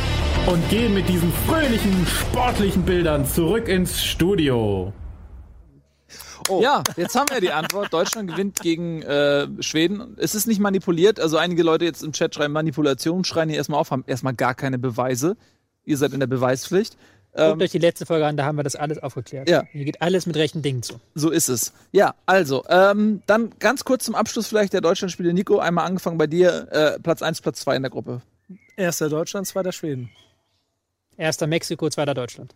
und 0.46 0.68
gehen 0.70 0.94
mit 0.94 1.08
diesen 1.08 1.32
fröhlichen, 1.48 2.06
sportlichen 2.06 2.84
Bildern 2.84 3.26
zurück 3.26 3.66
ins 3.66 4.04
Studio. 4.04 4.92
Oh. 6.48 6.60
Ja, 6.62 6.82
jetzt 6.96 7.14
haben 7.14 7.30
wir 7.30 7.40
die 7.40 7.52
Antwort. 7.52 7.92
Deutschland 7.92 8.30
gewinnt 8.30 8.60
gegen 8.60 9.02
äh, 9.02 9.46
Schweden. 9.60 10.16
Es 10.18 10.34
ist 10.34 10.46
nicht 10.46 10.60
manipuliert. 10.60 11.18
Also 11.20 11.38
einige 11.38 11.62
Leute 11.62 11.84
jetzt 11.84 12.02
im 12.02 12.12
Chat 12.12 12.34
schreiben 12.34 12.52
Manipulation, 12.52 13.24
schreien 13.24 13.48
hier 13.48 13.58
erstmal 13.58 13.80
auf, 13.80 13.90
haben 13.90 14.04
erstmal 14.06 14.34
gar 14.34 14.54
keine 14.54 14.78
Beweise. 14.78 15.36
Ihr 15.84 15.96
seid 15.96 16.12
in 16.12 16.20
der 16.20 16.26
Beweispflicht. 16.26 16.96
Guckt 17.34 17.52
ähm, 17.54 17.60
euch 17.62 17.72
die 17.72 17.78
letzte 17.78 18.06
Folge 18.06 18.26
an, 18.26 18.36
da 18.36 18.44
haben 18.44 18.56
wir 18.56 18.62
das 18.62 18.76
alles 18.76 19.02
aufgeklärt. 19.02 19.48
Ja. 19.48 19.64
Hier 19.72 19.84
geht 19.84 20.00
alles 20.00 20.26
mit 20.26 20.36
rechten 20.36 20.62
Dingen 20.62 20.84
zu. 20.84 21.00
So 21.16 21.30
ist 21.30 21.48
es. 21.48 21.72
Ja, 21.90 22.14
also, 22.26 22.64
ähm, 22.68 23.22
dann 23.26 23.50
ganz 23.58 23.84
kurz 23.84 24.04
zum 24.04 24.14
Abschluss 24.14 24.46
vielleicht 24.46 24.72
der 24.72 24.80
Deutschlandspiele. 24.80 25.34
Nico, 25.34 25.58
einmal 25.58 25.86
angefangen 25.86 26.16
bei 26.16 26.28
dir. 26.28 26.68
Äh, 26.70 27.00
Platz 27.00 27.22
1, 27.22 27.40
Platz 27.40 27.60
2 27.62 27.76
in 27.76 27.82
der 27.82 27.90
Gruppe. 27.90 28.22
Erster 28.76 29.08
Deutschland, 29.08 29.48
zweiter 29.48 29.72
Schweden. 29.72 30.10
Erster 31.16 31.48
Mexiko, 31.48 31.90
zweiter 31.90 32.14
Deutschland. 32.14 32.54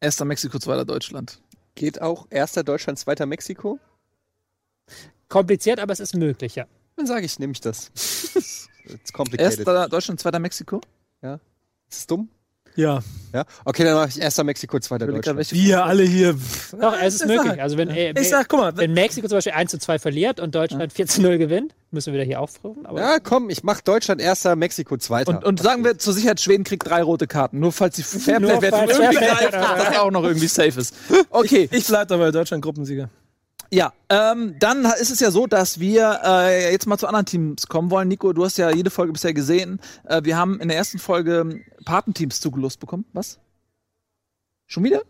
Erster 0.00 0.26
Mexiko, 0.26 0.58
zweiter 0.58 0.84
Deutschland. 0.84 1.40
Geht 1.76 2.00
auch 2.00 2.26
erster 2.30 2.64
Deutschland, 2.64 2.98
zweiter 2.98 3.26
Mexiko? 3.26 3.78
Kompliziert, 5.28 5.78
aber 5.78 5.92
es 5.92 6.00
ist 6.00 6.14
möglich, 6.14 6.56
ja. 6.56 6.66
Dann 6.96 7.06
sage 7.06 7.26
ich, 7.26 7.38
nehme 7.38 7.52
ich 7.52 7.60
das. 7.60 7.90
Erster 9.36 9.88
Deutschland, 9.88 10.18
zweiter 10.18 10.38
Mexiko? 10.38 10.80
Ja. 11.20 11.34
Ist 11.90 11.98
es 11.98 12.06
dumm? 12.06 12.30
Ja. 12.76 13.00
Ja? 13.32 13.44
Okay, 13.64 13.84
dann 13.84 13.94
mache 13.94 14.08
ich 14.08 14.20
erster 14.20 14.44
Mexiko, 14.44 14.78
zweiter 14.78 15.06
Deutschland. 15.06 15.50
Wir 15.52 15.84
alle 15.84 16.04
hier. 16.04 16.36
Doch, 16.80 16.94
es 17.02 17.16
ist 17.16 17.26
möglich. 17.26 17.60
Also 17.60 17.76
wenn, 17.76 17.90
äh, 17.90 18.18
ich 18.18 18.28
sag, 18.30 18.48
guck 18.48 18.60
mal, 18.60 18.76
wenn 18.76 18.94
Mexiko 18.94 19.28
zum 19.28 19.36
Beispiel 19.36 19.52
1 19.52 19.70
zu 19.70 19.78
2 19.78 19.98
verliert 19.98 20.40
und 20.40 20.54
Deutschland 20.54 20.92
4 20.92 21.06
zu 21.06 21.22
0 21.22 21.36
gewinnt, 21.36 21.74
müssen 21.90 22.12
wir 22.12 22.14
wieder 22.14 22.24
hier 22.24 22.40
aufrufen. 22.40 22.86
ja, 22.96 23.18
komm, 23.20 23.50
ich 23.50 23.62
mach 23.62 23.80
Deutschland 23.80 24.20
erster, 24.20 24.56
Mexiko 24.56 24.96
zweiter. 24.96 25.30
Und, 25.30 25.44
und 25.44 25.60
sagen 25.60 25.84
wir 25.84 25.98
zur 25.98 26.14
Sicherheit, 26.14 26.40
Schweden 26.40 26.64
kriegt 26.64 26.88
drei 26.88 27.02
rote 27.02 27.26
Karten. 27.26 27.60
Nur 27.60 27.72
falls 27.72 27.96
die 27.96 28.02
Fairplay-Wertung 28.02 28.88
irgendwie 28.88 29.16
greift, 29.16 29.52
dass 29.52 29.84
das 29.84 29.98
auch 29.98 30.10
noch 30.10 30.22
irgendwie 30.22 30.48
safe 30.48 30.80
ist. 30.80 30.94
Okay. 31.30 31.68
Ich, 31.70 31.80
ich 31.80 31.86
bleib 31.86 32.08
dabei, 32.08 32.30
Deutschland 32.30 32.62
Gruppensieger. 32.62 33.10
Ja, 33.70 33.92
ähm, 34.08 34.56
dann 34.58 34.84
ist 34.84 35.10
es 35.10 35.20
ja 35.20 35.30
so, 35.30 35.46
dass 35.46 35.80
wir 35.80 36.20
äh, 36.24 36.72
jetzt 36.72 36.86
mal 36.86 36.98
zu 36.98 37.06
anderen 37.06 37.26
Teams 37.26 37.66
kommen 37.66 37.90
wollen. 37.90 38.08
Nico, 38.08 38.32
du 38.32 38.44
hast 38.44 38.58
ja 38.58 38.70
jede 38.70 38.90
Folge 38.90 39.12
bisher 39.12 39.34
gesehen. 39.34 39.80
Äh, 40.04 40.22
wir 40.24 40.36
haben 40.36 40.60
in 40.60 40.68
der 40.68 40.76
ersten 40.76 40.98
Folge 40.98 41.60
Patenteams 41.84 42.40
zugelost 42.40 42.80
bekommen. 42.80 43.04
Was? 43.12 43.38
Schon 44.66 44.84
wieder? 44.84 45.02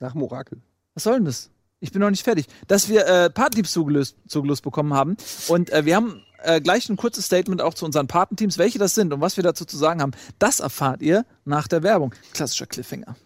Nach 0.00 0.12
dem 0.12 0.22
Orakel. 0.22 0.60
Was 0.94 1.04
soll 1.04 1.14
denn 1.14 1.24
das? 1.24 1.50
Ich 1.80 1.92
bin 1.92 2.00
noch 2.00 2.10
nicht 2.10 2.24
fertig. 2.24 2.46
Dass 2.66 2.88
wir 2.88 3.06
äh, 3.06 3.30
Patenteams 3.30 3.70
zugelöst, 3.70 4.16
zugelost 4.26 4.62
bekommen 4.62 4.94
haben. 4.94 5.16
Und 5.46 5.70
äh, 5.70 5.84
wir 5.84 5.94
haben 5.94 6.22
äh, 6.42 6.60
gleich 6.60 6.88
ein 6.88 6.96
kurzes 6.96 7.26
Statement 7.26 7.62
auch 7.62 7.74
zu 7.74 7.84
unseren 7.84 8.08
Patenteams, 8.08 8.58
welche 8.58 8.78
das 8.78 8.94
sind 8.94 9.12
und 9.12 9.20
was 9.20 9.36
wir 9.36 9.44
dazu 9.44 9.64
zu 9.64 9.76
sagen 9.76 10.02
haben. 10.02 10.12
Das 10.38 10.60
erfahrt 10.60 11.02
ihr 11.02 11.24
nach 11.44 11.68
der 11.68 11.82
Werbung. 11.82 12.14
Klassischer 12.32 12.66
Cliffhanger. 12.66 13.16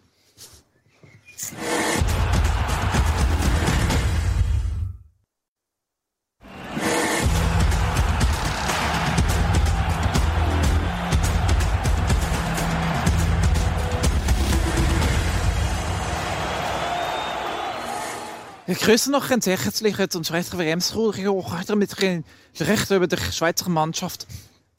Ich 18.73 18.79
grüße 18.79 19.11
noch 19.11 19.29
ganz 19.29 19.45
herzlich 19.45 19.95
zum 20.09 20.23
Schweizer 20.23 20.57
WM-Schul. 20.57 21.13
heute 21.15 21.75
mit 21.75 22.01
dem 22.01 22.23
Recht 22.59 22.89
über 22.89 23.05
die 23.05 23.17
Schweizer 23.17 23.69
Mannschaft. 23.69 24.25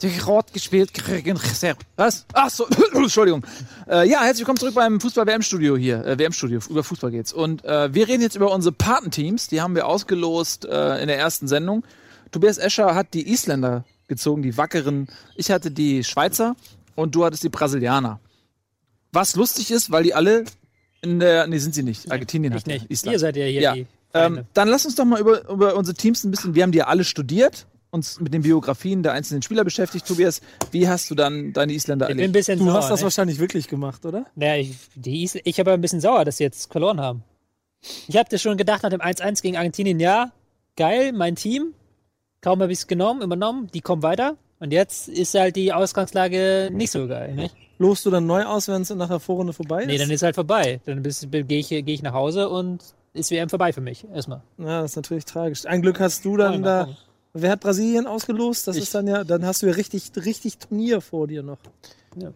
Die 0.02 0.10
gerade 0.10 0.52
gespielt 0.52 0.92
gegen 0.92 1.36
sehr. 1.36 1.76
Was? 1.94 2.26
Ach 2.32 2.50
so, 2.50 2.66
Entschuldigung. 2.92 3.46
Äh, 3.88 4.08
ja, 4.08 4.22
herzlich 4.22 4.40
willkommen 4.40 4.58
zurück 4.58 4.74
beim 4.74 5.00
Fußball-WM-Studio 5.00 5.76
hier. 5.76 6.04
Äh, 6.04 6.18
WM-Studio, 6.18 6.58
über 6.68 6.82
Fußball 6.82 7.12
geht's. 7.12 7.32
Und 7.32 7.64
äh, 7.64 7.94
wir 7.94 8.08
reden 8.08 8.20
jetzt 8.20 8.34
über 8.34 8.50
unsere 8.50 8.72
Patenteams. 8.72 9.46
Die 9.46 9.60
haben 9.60 9.76
wir 9.76 9.86
ausgelost 9.86 10.64
äh, 10.64 11.00
in 11.00 11.06
der 11.06 11.18
ersten 11.18 11.46
Sendung. 11.46 11.84
Tobias 12.32 12.58
Escher 12.58 12.96
hat 12.96 13.14
die 13.14 13.30
Isländer 13.30 13.84
gezogen, 14.08 14.42
die 14.42 14.56
wackeren. 14.56 15.06
Ich 15.36 15.52
hatte 15.52 15.70
die 15.70 16.02
Schweizer 16.02 16.56
und 16.96 17.14
du 17.14 17.24
hattest 17.24 17.44
die 17.44 17.48
Brasilianer. 17.48 18.18
Was 19.12 19.36
lustig 19.36 19.70
ist, 19.70 19.92
weil 19.92 20.02
die 20.02 20.14
alle 20.14 20.46
in 21.04 21.20
der, 21.20 21.46
nee, 21.46 21.58
sind 21.58 21.74
sie 21.74 21.82
nicht. 21.82 22.10
Argentinien 22.10 22.52
nee, 22.52 22.58
hat 22.58 22.66
nicht. 22.66 22.90
Island. 22.90 23.12
Ihr 23.12 23.18
seid 23.18 23.36
ja 23.36 23.44
hier 23.44 23.60
ja. 23.60 23.72
die 23.74 23.86
ähm, 24.14 24.46
dann 24.54 24.68
lass 24.68 24.86
uns 24.86 24.94
doch 24.94 25.04
mal 25.04 25.20
über, 25.20 25.46
über 25.48 25.74
unsere 25.74 25.96
Teams 25.96 26.22
ein 26.24 26.30
bisschen, 26.30 26.54
wir 26.54 26.62
haben 26.62 26.70
die 26.70 26.78
ja 26.78 26.86
alle 26.86 27.02
studiert, 27.02 27.66
uns 27.90 28.20
mit 28.20 28.32
den 28.32 28.42
Biografien 28.42 29.02
der 29.02 29.12
einzelnen 29.12 29.42
Spieler 29.42 29.64
beschäftigt. 29.64 30.06
Tobias, 30.06 30.40
wie 30.70 30.88
hast 30.88 31.10
du 31.10 31.16
dann 31.16 31.52
deine 31.52 31.72
Isländer 31.72 32.08
erlebt? 32.08 32.28
Ein 32.28 32.32
bisschen 32.32 32.58
du 32.60 32.66
sauer, 32.66 32.74
hast 32.74 32.90
das 32.90 33.00
ne? 33.00 33.04
wahrscheinlich 33.04 33.40
wirklich 33.40 33.66
gemacht, 33.66 34.06
oder? 34.06 34.24
Naja, 34.36 34.56
ich, 34.56 34.76
die 34.94 35.24
Isl 35.24 35.40
ich 35.44 35.58
habe 35.58 35.72
ein 35.72 35.80
bisschen 35.80 36.00
sauer, 36.00 36.24
dass 36.24 36.36
sie 36.36 36.44
jetzt 36.44 36.70
verloren 36.70 37.00
haben. 37.00 37.24
Ich 38.06 38.16
habe 38.16 38.28
dir 38.28 38.38
schon 38.38 38.56
gedacht, 38.56 38.84
nach 38.84 38.90
dem 38.90 39.00
1-1 39.00 39.42
gegen 39.42 39.56
Argentinien, 39.56 39.98
ja, 39.98 40.32
geil, 40.76 41.12
mein 41.12 41.34
Team. 41.34 41.74
Kaum 42.40 42.62
habe 42.62 42.72
ich 42.72 42.78
es 42.78 42.86
genommen, 42.86 43.20
übernommen, 43.20 43.68
die 43.74 43.80
kommen 43.80 44.02
weiter. 44.02 44.36
Und 44.60 44.72
jetzt 44.72 45.08
ist 45.08 45.34
halt 45.34 45.56
die 45.56 45.72
Ausgangslage 45.72 46.70
nicht 46.72 46.92
so 46.92 47.08
geil, 47.08 47.34
nicht? 47.34 47.54
Lost 47.78 48.06
du 48.06 48.10
dann 48.10 48.26
neu 48.26 48.44
aus, 48.44 48.68
wenn 48.68 48.82
es 48.82 48.90
nach 48.90 49.08
der 49.08 49.20
Vorrunde 49.20 49.52
vorbei 49.52 49.82
ist? 49.82 49.86
Nee, 49.88 49.98
dann 49.98 50.10
ist 50.10 50.22
halt 50.22 50.34
vorbei. 50.34 50.80
Dann 50.84 51.02
gehe 51.02 51.58
ich, 51.58 51.68
geh 51.68 51.82
ich 51.86 52.02
nach 52.02 52.12
Hause 52.12 52.48
und 52.48 52.82
ist 53.12 53.30
WM 53.30 53.48
vorbei 53.48 53.72
für 53.72 53.80
mich. 53.80 54.06
Erstmal. 54.12 54.42
Ja, 54.58 54.82
das 54.82 54.92
ist 54.92 54.96
natürlich 54.96 55.24
tragisch. 55.24 55.66
Ein 55.66 55.82
Glück 55.82 56.00
hast 56.00 56.24
du 56.24 56.36
dann 56.36 56.62
da. 56.62 56.88
Wer 57.32 57.50
hat 57.50 57.60
Brasilien 57.60 58.06
ausgelost? 58.06 58.68
Das 58.68 58.76
ich. 58.76 58.84
ist 58.84 58.94
dann 58.94 59.08
ja, 59.08 59.24
dann 59.24 59.44
hast 59.44 59.62
du 59.62 59.66
ja 59.66 59.72
richtig, 59.72 60.12
richtig 60.16 60.58
Turnier 60.58 61.00
vor 61.00 61.26
dir 61.26 61.42
noch. 61.42 61.58
Ja. 62.16 62.32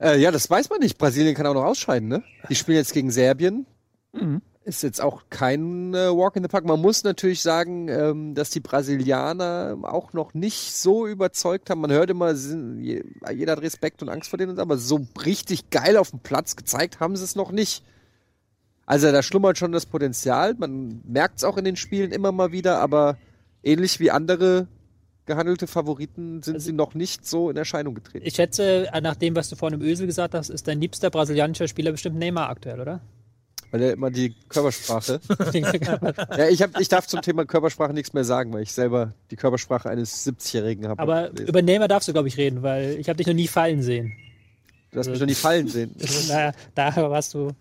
Äh, 0.00 0.20
ja, 0.20 0.30
das 0.30 0.48
weiß 0.48 0.70
man 0.70 0.78
nicht. 0.78 0.96
Brasilien 0.96 1.34
kann 1.34 1.46
auch 1.46 1.54
noch 1.54 1.64
ausscheiden, 1.64 2.08
ne? 2.08 2.22
Die 2.48 2.54
spielen 2.54 2.78
jetzt 2.78 2.92
gegen 2.92 3.10
Serbien. 3.10 3.66
Mhm 4.12 4.42
ist 4.64 4.82
jetzt 4.82 5.00
auch 5.00 5.24
kein 5.30 5.94
äh, 5.94 6.08
Walk 6.08 6.36
in 6.36 6.42
the 6.42 6.48
Park. 6.48 6.64
Man 6.64 6.80
muss 6.80 7.04
natürlich 7.04 7.42
sagen, 7.42 7.88
ähm, 7.88 8.34
dass 8.34 8.50
die 8.50 8.60
Brasilianer 8.60 9.78
auch 9.82 10.12
noch 10.12 10.34
nicht 10.34 10.74
so 10.74 11.06
überzeugt 11.06 11.70
haben. 11.70 11.80
Man 11.80 11.92
hört 11.92 12.10
immer, 12.10 12.32
jeder 12.32 13.52
hat 13.52 13.62
Respekt 13.62 14.02
und 14.02 14.08
Angst 14.08 14.30
vor 14.30 14.38
denen, 14.38 14.58
aber 14.58 14.78
so 14.78 15.06
richtig 15.24 15.70
geil 15.70 15.96
auf 15.96 16.10
dem 16.10 16.20
Platz 16.20 16.56
gezeigt 16.56 17.00
haben 17.00 17.16
sie 17.16 17.24
es 17.24 17.36
noch 17.36 17.50
nicht. 17.50 17.84
Also 18.86 19.10
da 19.10 19.22
schlummert 19.22 19.58
schon 19.58 19.72
das 19.72 19.86
Potenzial. 19.86 20.54
Man 20.54 21.02
merkt 21.06 21.38
es 21.38 21.44
auch 21.44 21.56
in 21.56 21.64
den 21.64 21.76
Spielen 21.76 22.12
immer 22.12 22.32
mal 22.32 22.52
wieder, 22.52 22.78
aber 22.80 23.16
ähnlich 23.62 24.00
wie 24.00 24.10
andere 24.10 24.66
gehandelte 25.24 25.66
Favoriten 25.66 26.42
sind 26.42 26.54
also, 26.54 26.66
sie 26.66 26.72
noch 26.72 26.94
nicht 26.94 27.26
so 27.26 27.48
in 27.48 27.56
Erscheinung 27.56 27.94
getreten. 27.94 28.26
Ich 28.26 28.34
schätze, 28.34 28.88
nach 29.02 29.14
dem, 29.16 29.36
was 29.36 29.48
du 29.48 29.56
vorhin 29.56 29.80
im 29.80 29.86
Ösel 29.86 30.06
gesagt 30.06 30.34
hast, 30.34 30.50
ist 30.50 30.66
dein 30.66 30.80
liebster 30.80 31.10
brasilianischer 31.10 31.68
Spieler 31.68 31.92
bestimmt 31.92 32.18
Neymar 32.18 32.48
aktuell, 32.48 32.80
oder? 32.80 33.00
Weil 33.72 33.82
er 33.82 33.92
immer 33.94 34.10
die 34.10 34.34
Körpersprache. 34.50 35.18
ja, 36.36 36.48
ich, 36.48 36.60
hab, 36.60 36.78
ich 36.78 36.88
darf 36.88 37.06
zum 37.06 37.22
Thema 37.22 37.46
Körpersprache 37.46 37.94
nichts 37.94 38.12
mehr 38.12 38.22
sagen, 38.22 38.52
weil 38.52 38.62
ich 38.62 38.72
selber 38.72 39.14
die 39.30 39.36
Körpersprache 39.36 39.88
eines 39.88 40.26
70-Jährigen 40.26 40.88
habe. 40.88 41.00
Aber 41.00 41.30
gelesen. 41.30 41.48
über 41.48 41.62
Neymar 41.62 41.88
darfst 41.88 42.06
du, 42.06 42.12
glaube 42.12 42.28
ich, 42.28 42.36
reden, 42.36 42.62
weil 42.62 42.96
ich 43.00 43.08
habe 43.08 43.16
dich 43.16 43.26
noch 43.26 43.34
nie 43.34 43.48
fallen 43.48 43.82
sehen. 43.82 44.12
Du 44.90 44.98
hast 44.98 45.08
mich 45.08 45.18
noch 45.18 45.26
nie 45.26 45.34
fallen 45.34 45.68
sehen. 45.68 45.96
naja, 46.28 46.52
da 46.74 46.94
warst 47.10 47.32
du. 47.32 47.52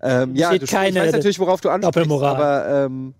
Ähm, 0.00 0.36
ja, 0.36 0.56
du, 0.56 0.66
keine 0.66 1.00
ich 1.00 1.04
weiß 1.06 1.12
natürlich, 1.12 1.40
worauf 1.40 1.60
du 1.60 1.68
ansprichst. 1.68 2.10
Aber 2.10 2.86
ähm, 2.86 3.14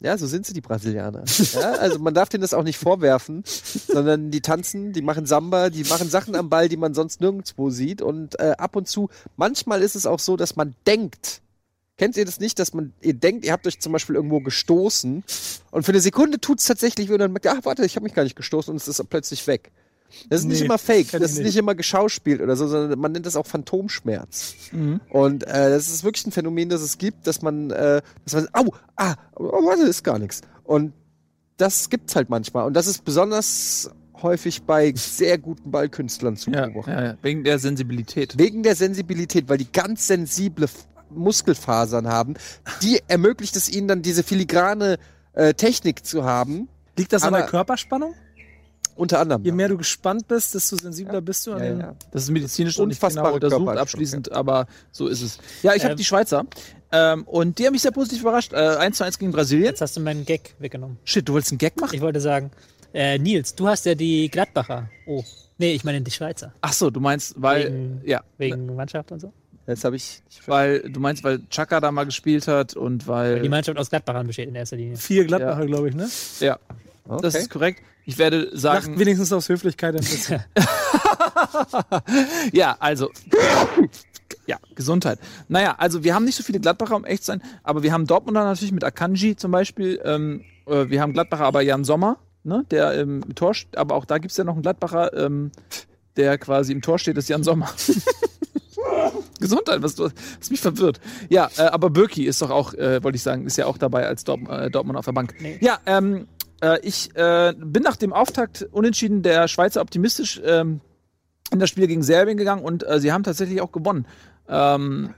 ja, 0.00 0.18
so 0.18 0.26
sind 0.26 0.44
sie, 0.44 0.52
die 0.52 0.60
Brasilianer. 0.60 1.24
ja, 1.54 1.72
also 1.72 1.98
man 1.98 2.12
darf 2.12 2.28
denen 2.28 2.42
das 2.42 2.52
auch 2.52 2.64
nicht 2.64 2.76
vorwerfen, 2.76 3.44
sondern 3.46 4.30
die 4.30 4.42
tanzen, 4.42 4.92
die 4.92 5.00
machen 5.00 5.24
Samba, 5.24 5.70
die 5.70 5.84
machen 5.84 6.10
Sachen 6.10 6.36
am 6.36 6.50
Ball, 6.50 6.68
die 6.68 6.76
man 6.76 6.92
sonst 6.92 7.22
nirgendwo 7.22 7.70
sieht. 7.70 8.02
Und 8.02 8.38
äh, 8.38 8.52
ab 8.58 8.76
und 8.76 8.88
zu, 8.88 9.08
manchmal 9.36 9.80
ist 9.80 9.96
es 9.96 10.04
auch 10.04 10.18
so, 10.18 10.36
dass 10.36 10.54
man 10.54 10.74
denkt, 10.86 11.40
Kennt 11.98 12.16
ihr 12.16 12.26
das 12.26 12.40
nicht, 12.40 12.58
dass 12.58 12.74
man, 12.74 12.92
ihr 13.00 13.14
denkt, 13.14 13.44
ihr 13.46 13.52
habt 13.52 13.66
euch 13.66 13.80
zum 13.80 13.92
Beispiel 13.92 14.16
irgendwo 14.16 14.40
gestoßen 14.40 15.24
und 15.70 15.82
für 15.82 15.92
eine 15.92 16.00
Sekunde 16.00 16.38
tut 16.38 16.60
es 16.60 16.66
tatsächlich 16.66 17.10
und 17.10 17.18
dann 17.18 17.32
merkt, 17.32 17.46
ach 17.46 17.64
warte, 17.64 17.86
ich 17.86 17.96
habe 17.96 18.04
mich 18.04 18.14
gar 18.14 18.24
nicht 18.24 18.36
gestoßen 18.36 18.70
und 18.70 18.76
es 18.76 18.86
ist 18.86 19.02
plötzlich 19.08 19.46
weg. 19.46 19.72
Das 20.28 20.40
ist 20.40 20.46
nee, 20.46 20.52
nicht 20.52 20.62
immer 20.62 20.78
fake, 20.78 21.10
das 21.12 21.32
ist 21.32 21.38
nicht. 21.38 21.46
nicht 21.46 21.56
immer 21.56 21.74
geschauspielt 21.74 22.40
oder 22.40 22.54
so, 22.54 22.68
sondern 22.68 22.98
man 22.98 23.12
nennt 23.12 23.26
das 23.26 23.36
auch 23.36 23.46
Phantomschmerz. 23.46 24.54
Mhm. 24.72 25.00
Und 25.10 25.44
äh, 25.44 25.70
das 25.70 25.88
ist 25.88 26.04
wirklich 26.04 26.26
ein 26.26 26.32
Phänomen, 26.32 26.68
das 26.68 26.82
es 26.82 26.98
gibt, 26.98 27.26
dass 27.26 27.42
man, 27.42 27.70
äh, 27.70 28.02
dass 28.24 28.34
man, 28.34 28.48
au, 28.52 28.72
ah, 28.96 29.14
oh, 29.34 29.64
warte, 29.66 29.82
ist 29.82 30.04
gar 30.04 30.18
nichts. 30.18 30.42
Und 30.64 30.92
das 31.56 31.88
gibt's 31.90 32.14
halt 32.14 32.28
manchmal. 32.28 32.66
Und 32.66 32.74
das 32.74 32.86
ist 32.86 33.04
besonders 33.04 33.90
häufig 34.22 34.62
bei 34.62 34.92
sehr 34.94 35.38
guten 35.38 35.70
Ballkünstlern 35.70 36.36
zu 36.36 36.50
beobachten. 36.50 36.90
Ja, 36.90 37.00
ja, 37.00 37.06
ja. 37.08 37.18
Wegen 37.22 37.44
der 37.44 37.58
Sensibilität. 37.58 38.38
Wegen 38.38 38.62
der 38.62 38.76
Sensibilität, 38.76 39.48
weil 39.48 39.58
die 39.58 39.70
ganz 39.70 40.06
sensible 40.06 40.68
Muskelfasern 41.10 42.08
haben. 42.08 42.34
Die 42.82 43.00
ermöglicht 43.08 43.56
es 43.56 43.68
ihnen 43.68 43.88
dann, 43.88 44.02
diese 44.02 44.22
filigrane 44.22 44.98
äh, 45.32 45.54
Technik 45.54 46.04
zu 46.04 46.24
haben, 46.24 46.68
Liegt 46.96 47.12
das 47.12 47.22
Aber 47.22 47.36
an 47.36 47.42
der 47.42 47.50
Körperspannung? 47.50 48.14
Unter 48.94 49.20
anderem. 49.20 49.44
Je 49.44 49.52
mehr 49.52 49.68
du 49.68 49.76
gespannt 49.76 50.26
bist, 50.26 50.54
desto 50.54 50.76
sensibler 50.76 51.14
ja. 51.14 51.20
bist 51.20 51.46
du 51.46 51.52
an 51.52 51.62
ja, 51.62 51.68
den. 51.68 51.80
Ja. 51.80 51.94
Das 52.12 52.22
ist 52.22 52.30
medizinisch 52.30 52.78
unfassbar 52.78 53.24
genau 53.24 53.34
untersucht, 53.34 53.76
abschließend, 53.76 54.32
aber 54.32 54.66
so 54.90 55.06
ist 55.06 55.20
es. 55.20 55.38
Ja, 55.62 55.74
ich 55.74 55.82
ähm, 55.82 55.88
habe 55.90 55.96
die 55.96 56.04
Schweizer. 56.04 56.46
Ähm, 56.90 57.24
und 57.24 57.58
die 57.58 57.66
haben 57.66 57.72
mich 57.72 57.82
sehr 57.82 57.90
positiv 57.90 58.22
überrascht. 58.22 58.54
Äh, 58.54 58.56
1 58.56 58.96
zu 58.96 59.04
1 59.04 59.18
gegen 59.18 59.32
Brasilien. 59.32 59.66
Jetzt 59.66 59.82
hast 59.82 59.98
du 59.98 60.00
meinen 60.00 60.24
Gag 60.24 60.54
weggenommen. 60.60 60.96
Shit, 61.04 61.28
du 61.28 61.34
wolltest 61.34 61.52
einen 61.52 61.58
Gag 61.58 61.78
machen? 61.78 61.94
Ich 61.94 62.00
wollte 62.00 62.20
sagen, 62.20 62.50
äh, 62.94 63.18
Nils, 63.18 63.54
du 63.54 63.68
hast 63.68 63.84
ja 63.84 63.94
die 63.94 64.30
Gladbacher. 64.30 64.88
Oh. 65.06 65.22
Nee, 65.58 65.74
ich 65.74 65.84
meine 65.84 66.00
die 66.00 66.10
Schweizer. 66.10 66.54
Ach 66.62 66.72
so, 66.72 66.88
du 66.88 67.00
meinst, 67.00 67.34
weil. 67.36 67.66
Wegen, 67.66 68.00
ja. 68.06 68.22
Wegen 68.38 68.74
Mannschaft 68.76 69.12
und 69.12 69.20
so? 69.20 69.32
Jetzt 69.66 69.84
habe 69.84 69.96
ich. 69.96 70.22
Weil, 70.46 70.80
du 70.80 71.00
meinst, 71.00 71.24
weil 71.24 71.40
Chaka 71.50 71.80
da 71.80 71.90
mal 71.90 72.04
gespielt 72.04 72.46
hat 72.46 72.74
und 72.74 73.08
weil. 73.08 73.40
Die 73.40 73.48
Mannschaft 73.48 73.78
aus 73.78 73.90
Gladbachern 73.90 74.26
besteht 74.26 74.48
in 74.48 74.54
erster 74.54 74.76
Linie. 74.76 74.96
Vier 74.96 75.24
Gladbacher, 75.24 75.60
ja. 75.60 75.66
glaube 75.66 75.88
ich, 75.88 75.94
ne? 75.94 76.08
Ja. 76.40 76.58
Okay. 77.08 77.22
Das 77.22 77.34
ist 77.34 77.50
korrekt. 77.50 77.82
Ich 78.04 78.18
werde 78.18 78.56
sagen. 78.56 78.90
Lacht 78.90 79.00
wenigstens 79.00 79.32
aus 79.32 79.48
Höflichkeit 79.48 79.94
ein 79.94 80.00
bisschen. 80.00 80.44
ja, 82.52 82.76
also. 82.78 83.10
Ja, 84.46 84.58
Gesundheit. 84.76 85.18
Naja, 85.48 85.74
also 85.78 86.04
wir 86.04 86.14
haben 86.14 86.24
nicht 86.24 86.36
so 86.36 86.44
viele 86.44 86.60
Gladbacher, 86.60 86.94
um 86.94 87.04
echt 87.04 87.24
zu 87.24 87.32
sein, 87.32 87.42
aber 87.64 87.82
wir 87.82 87.92
haben 87.92 88.06
Dortmunder 88.06 88.44
natürlich 88.44 88.72
mit 88.72 88.84
Akanji 88.84 89.34
zum 89.34 89.50
Beispiel. 89.50 90.00
Ähm, 90.04 90.44
äh, 90.66 90.88
wir 90.88 91.00
haben 91.00 91.12
Gladbacher, 91.12 91.44
aber 91.44 91.62
Jan 91.62 91.82
Sommer, 91.82 92.18
ne, 92.44 92.64
der 92.70 92.94
im 92.94 93.34
Tor 93.34 93.54
steht, 93.54 93.76
aber 93.76 93.96
auch 93.96 94.04
da 94.04 94.18
gibt 94.18 94.30
es 94.30 94.36
ja 94.36 94.44
noch 94.44 94.54
einen 94.54 94.62
Gladbacher, 94.62 95.12
ähm, 95.14 95.50
der 96.16 96.38
quasi 96.38 96.72
im 96.72 96.82
Tor 96.82 96.98
steht, 96.98 97.16
das 97.16 97.24
ist 97.24 97.28
Jan 97.28 97.42
Sommer. 97.42 97.68
Gesundheit, 99.40 99.82
was 99.82 99.94
du 99.94 100.04
hast 100.04 100.50
mich 100.50 100.60
verwirrt. 100.60 101.00
Ja, 101.28 101.50
äh, 101.56 101.62
aber 101.62 101.90
Birki 101.90 102.24
ist 102.24 102.42
doch 102.42 102.50
auch, 102.50 102.74
äh, 102.74 103.02
wollte 103.02 103.16
ich 103.16 103.22
sagen, 103.22 103.46
ist 103.46 103.56
ja 103.56 103.66
auch 103.66 103.78
dabei 103.78 104.06
als 104.06 104.24
Dortmund, 104.24 104.52
äh, 104.52 104.70
Dortmund 104.70 104.98
auf 104.98 105.04
der 105.04 105.12
Bank. 105.12 105.34
Nee. 105.40 105.58
Ja, 105.60 105.78
ähm, 105.86 106.26
äh, 106.62 106.78
ich 106.82 107.14
äh, 107.16 107.54
bin 107.56 107.82
nach 107.82 107.96
dem 107.96 108.12
Auftakt 108.12 108.66
unentschieden 108.72 109.22
der 109.22 109.48
Schweizer 109.48 109.80
optimistisch 109.80 110.40
ähm, 110.44 110.80
in 111.50 111.58
das 111.58 111.70
Spiel 111.70 111.86
gegen 111.86 112.02
Serbien 112.02 112.36
gegangen 112.36 112.64
und 112.64 112.86
äh, 112.88 113.00
sie 113.00 113.12
haben 113.12 113.22
tatsächlich 113.22 113.60
auch 113.60 113.72
gewonnen. 113.72 114.06
Ähm, 114.48 115.14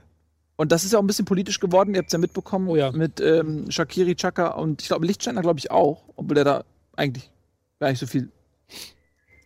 und 0.55 0.71
das 0.71 0.83
ist 0.83 0.91
ja 0.91 0.99
auch 0.99 1.03
ein 1.03 1.07
bisschen 1.07 1.25
politisch 1.25 1.59
geworden, 1.59 1.93
ihr 1.93 1.99
habt 1.99 2.09
es 2.09 2.13
ja 2.13 2.19
mitbekommen, 2.19 2.67
oh 2.67 2.75
ja. 2.75 2.91
mit 2.91 3.21
ähm, 3.21 3.71
Shakiri, 3.71 4.15
Chaka 4.15 4.49
und 4.49 4.81
ich 4.81 4.89
glaube 4.89 5.05
Lichtsteiner, 5.05 5.41
glaube 5.41 5.59
ich 5.59 5.71
auch, 5.71 6.03
obwohl 6.17 6.35
der 6.35 6.43
da 6.43 6.63
eigentlich 6.95 7.31
gar 7.79 7.89
nicht 7.89 7.99
so 7.99 8.07
viel 8.07 8.29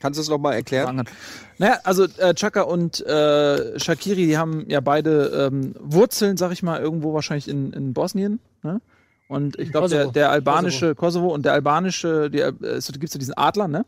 Kannst 0.03 0.17
du 0.17 0.21
es 0.21 0.27
nochmal 0.27 0.55
erklären? 0.55 1.05
Naja, 1.59 1.79
also 1.85 2.03
äh, 2.17 2.33
Chaka 2.33 2.63
und 2.63 2.99
äh, 3.05 3.79
Shakiri, 3.79 4.27
die 4.27 4.37
haben 4.37 4.65
ja 4.67 4.81
beide 4.81 5.47
ähm, 5.47 5.75
Wurzeln, 5.79 6.35
sag 6.35 6.51
ich 6.51 6.61
mal, 6.61 6.81
irgendwo 6.81 7.13
wahrscheinlich 7.13 7.47
in, 7.47 7.71
in 7.71 7.93
Bosnien. 7.93 8.41
Ne? 8.63 8.81
Und 9.29 9.57
ich 9.57 9.71
glaube, 9.71 9.87
der, 9.87 10.07
der 10.07 10.29
albanische 10.29 10.93
Kosovo. 10.93 11.27
Kosovo. 11.27 11.33
und 11.33 11.45
der 11.45 11.53
albanische, 11.53 12.29
die, 12.29 12.39
äh, 12.39 12.51
es 12.65 12.91
gibt 12.91 13.13
ja 13.13 13.17
diesen 13.17 13.37
Adler, 13.37 13.69
ne? 13.69 13.85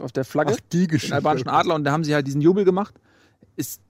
Auf 0.00 0.10
der 0.10 0.24
Flagge. 0.24 0.56
Ach, 0.56 0.60
die 0.72 0.88
Geschichte. 0.88 1.12
Den 1.12 1.14
albanischen 1.14 1.48
Adler 1.48 1.76
und 1.76 1.84
da 1.84 1.92
haben 1.92 2.02
sie 2.02 2.12
halt 2.12 2.26
diesen 2.26 2.40
Jubel 2.40 2.64
gemacht. 2.64 2.94
Ist 3.54 3.80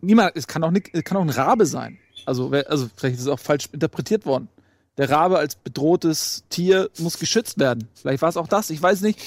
niemand, 0.00 0.32
es 0.34 0.48
kann 0.48 0.64
auch, 0.64 0.72
nicht, 0.72 0.92
kann 1.04 1.18
auch 1.18 1.22
ein 1.22 1.30
Rabe 1.30 1.66
sein. 1.66 1.98
Also, 2.26 2.50
also 2.50 2.90
vielleicht 2.96 3.14
ist 3.14 3.22
es 3.22 3.28
auch 3.28 3.38
falsch 3.38 3.68
interpretiert 3.70 4.26
worden. 4.26 4.48
Der 4.96 5.08
Rabe 5.08 5.38
als 5.38 5.54
bedrohtes 5.54 6.42
Tier 6.50 6.90
muss 6.98 7.20
geschützt 7.20 7.60
werden. 7.60 7.86
Vielleicht 7.94 8.22
war 8.22 8.28
es 8.28 8.36
auch 8.36 8.48
das, 8.48 8.70
ich 8.70 8.82
weiß 8.82 9.02
nicht. 9.02 9.20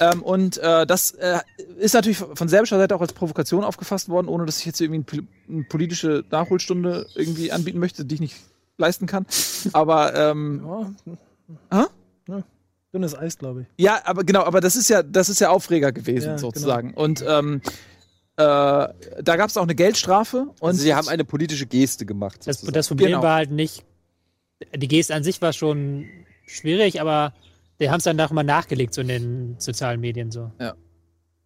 Ähm, 0.00 0.22
und 0.22 0.58
äh, 0.58 0.86
das 0.86 1.12
äh, 1.12 1.38
ist 1.78 1.94
natürlich 1.94 2.18
von 2.18 2.48
serbischer 2.48 2.78
Seite 2.78 2.94
auch 2.94 3.00
als 3.00 3.12
Provokation 3.12 3.64
aufgefasst 3.64 4.08
worden, 4.08 4.28
ohne 4.28 4.46
dass 4.46 4.58
ich 4.58 4.66
jetzt 4.66 4.80
irgendwie 4.80 5.26
eine 5.48 5.64
politische 5.64 6.24
Nachholstunde 6.30 7.06
irgendwie 7.14 7.52
anbieten 7.52 7.78
möchte, 7.78 8.04
die 8.04 8.16
ich 8.16 8.20
nicht 8.20 8.36
leisten 8.76 9.06
kann. 9.06 9.26
Aber 9.72 10.14
ähm, 10.14 10.96
ja. 11.72 11.88
Ja, 12.28 12.42
dünnes 12.92 13.16
Eis, 13.16 13.38
glaube 13.38 13.62
ich. 13.62 13.66
Ja, 13.76 14.00
aber 14.04 14.24
genau, 14.24 14.42
aber 14.42 14.60
das 14.60 14.76
ist 14.76 14.88
ja, 14.88 15.02
das 15.02 15.28
ist 15.28 15.40
ja 15.40 15.50
Aufreger 15.50 15.92
gewesen, 15.92 16.30
ja, 16.30 16.38
sozusagen. 16.38 16.90
Genau. 16.90 17.02
Und 17.02 17.24
ähm, 17.26 17.60
äh, 18.36 18.42
da 18.42 19.36
gab 19.36 19.48
es 19.48 19.56
auch 19.56 19.62
eine 19.62 19.74
Geldstrafe. 19.74 20.48
Und 20.60 20.70
also 20.70 20.82
sie 20.82 20.94
haben 20.94 21.08
eine 21.08 21.24
politische 21.24 21.66
Geste 21.66 22.06
gemacht. 22.06 22.40
Das, 22.46 22.60
das, 22.62 22.88
Problem 22.88 23.08
genau. 23.08 23.22
war 23.22 23.36
halt 23.36 23.50
nicht, 23.50 23.84
die 24.74 24.88
Geste 24.88 25.14
an 25.14 25.22
sich 25.22 25.40
war 25.40 25.52
schon 25.52 26.08
schwierig, 26.46 27.00
aber 27.00 27.32
die 27.80 27.90
haben 27.90 27.98
es 27.98 28.04
dann 28.04 28.16
mal 28.16 28.42
nachgelegt, 28.42 28.94
so 28.94 29.00
in 29.00 29.08
den 29.08 29.56
sozialen 29.58 30.00
Medien 30.00 30.30
so. 30.30 30.52
Ja. 30.60 30.74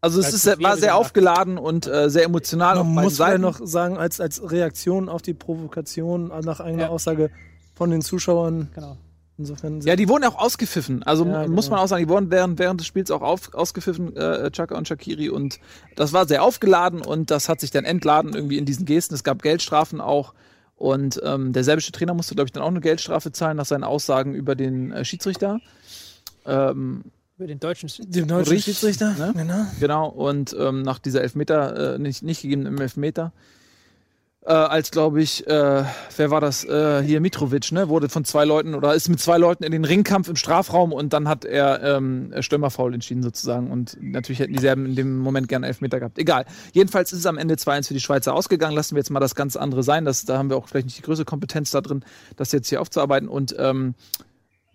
Also 0.01 0.21
es 0.21 0.33
ist, 0.33 0.63
war 0.63 0.77
sehr 0.77 0.95
aufgeladen 0.95 1.59
und 1.59 1.89
äh, 1.89 2.09
sehr 2.09 2.25
emotional. 2.25 2.77
Man 2.77 3.05
muss 3.05 3.19
ja 3.19 3.37
noch 3.37 3.59
sagen, 3.65 3.99
als, 3.99 4.21
als 4.21 4.49
Reaktion 4.49 5.09
auf 5.09 5.23
die 5.23 5.35
Provokation 5.35 6.29
nach 6.45 6.61
eigener 6.61 6.85
ja. 6.85 6.89
Aussage 6.89 7.31
von 7.75 7.91
den 7.91 8.03
Zuschauern. 8.03 8.71
Genau. 8.75 8.97
Insofern 9.39 9.81
ja, 9.83 9.95
die 9.95 10.09
wurden 10.09 10.25
auch 10.25 10.37
ausgepfiffen. 10.37 11.05
Also 11.05 11.25
ja, 11.25 11.47
muss 11.47 11.67
genau. 11.67 11.77
man 11.77 11.85
auch 11.85 11.89
sagen, 11.89 12.05
die 12.05 12.09
wurden 12.09 12.31
während, 12.31 12.59
während 12.59 12.81
des 12.81 12.89
Spiels 12.89 13.11
auch 13.11 13.23
auf, 13.23 13.55
ausgepfiffen, 13.55 14.17
äh, 14.17 14.51
Chaka 14.51 14.77
und 14.77 14.87
Shakiri. 14.89 15.31
Und 15.31 15.61
das 15.95 16.13
war 16.13 16.27
sehr 16.27 16.43
aufgeladen 16.43 17.01
und 17.01 17.31
das 17.31 17.49
hat 17.49 17.61
sich 17.61 17.71
dann 17.71 17.85
entladen 17.85 18.35
irgendwie 18.35 18.59
in 18.59 18.67
diesen 18.67 18.85
Gesten. 18.85 19.15
Es 19.15 19.23
gab 19.25 19.43
Geldstrafen 19.43 20.01
auch. 20.01 20.35
Und 20.75 21.21
ähm, 21.25 21.53
der 21.53 21.65
serbische 21.65 21.91
Trainer 21.93 22.15
musste, 22.15 22.35
glaube 22.35 22.47
ich, 22.47 22.53
dann 22.53 22.63
auch 22.63 22.69
eine 22.69 22.81
Geldstrafe 22.81 23.33
zahlen 23.33 23.57
nach 23.57 23.67
seinen 23.67 23.85
Aussagen 23.85 24.35
über 24.35 24.55
den 24.55 24.93
äh, 24.93 25.05
Schiedsrichter. 25.05 25.61
Ähm, 26.49 27.05
über 27.37 27.47
den 27.47 27.61
deutschen, 27.61 27.89
den 28.11 28.27
deutschen 28.27 28.53
Richt, 28.53 28.65
Schiedsrichter. 28.65 29.15
Ne? 29.15 29.33
Genau. 29.37 29.67
genau. 29.79 30.09
Und 30.09 30.57
ähm, 30.59 30.83
nach 30.83 30.99
dieser 30.99 31.23
Elfmeter, 31.23 31.95
äh, 31.95 31.99
nicht, 31.99 32.25
nicht 32.25 32.43
gegebenen 32.43 32.79
Elfmeter, 32.79 33.33
äh, 34.49 34.53
als 34.53 34.91
glaube 34.91 35.21
ich, 35.21 35.47
äh, 35.47 35.85
wer 36.17 36.31
war 36.31 36.41
das? 36.41 36.65
Äh, 36.65 37.03
hier 37.03 37.21
Mitrovic, 37.21 37.71
ne? 37.71 37.89
Wurde 37.89 38.09
von 38.09 38.25
zwei 38.25 38.45
Leuten 38.45 38.75
oder 38.75 38.95
ist 38.95 39.09
mit 39.09 39.21
zwei 39.21 39.37
Leuten 39.37 39.63
in 39.63 39.73
den 39.73 39.85
Ringkampf 39.85 40.29
im 40.29 40.37
Strafraum 40.37 40.93
und 40.93 41.13
dann 41.13 41.29
hat 41.29 41.45
er 41.45 41.83
ähm, 41.83 42.33
Stürmerfaul 42.41 42.95
entschieden 42.95 43.23
sozusagen. 43.23 43.71
Und 43.71 43.99
natürlich 44.01 44.39
hätten 44.41 44.55
die 44.55 44.61
Serben 44.61 44.87
in 44.87 44.97
dem 44.97 45.19
Moment 45.19 45.49
gerne 45.49 45.67
Elfmeter 45.67 45.99
gehabt. 45.99 46.19
Egal. 46.19 46.47
Jedenfalls 46.73 47.13
ist 47.13 47.21
es 47.21 47.27
am 47.27 47.37
Ende 47.37 47.57
2-1 47.57 47.89
für 47.89 47.95
die 47.95 48.01
Schweizer 48.01 48.33
ausgegangen. 48.33 48.75
Lassen 48.75 48.95
wir 48.95 49.01
jetzt 49.01 49.11
mal 49.11 49.21
das 49.21 49.35
ganz 49.35 49.55
andere 49.55 49.83
sein. 49.83 50.05
Das, 50.05 50.25
da 50.25 50.39
haben 50.39 50.49
wir 50.49 50.57
auch 50.57 50.67
vielleicht 50.67 50.87
nicht 50.87 50.99
die 50.99 51.03
größte 51.03 51.25
Kompetenz 51.25 51.71
da 51.71 51.83
drin, 51.83 52.03
das 52.37 52.51
jetzt 52.53 52.69
hier 52.69 52.81
aufzuarbeiten. 52.81 53.29
Und 53.29 53.55
ähm, 53.59 53.95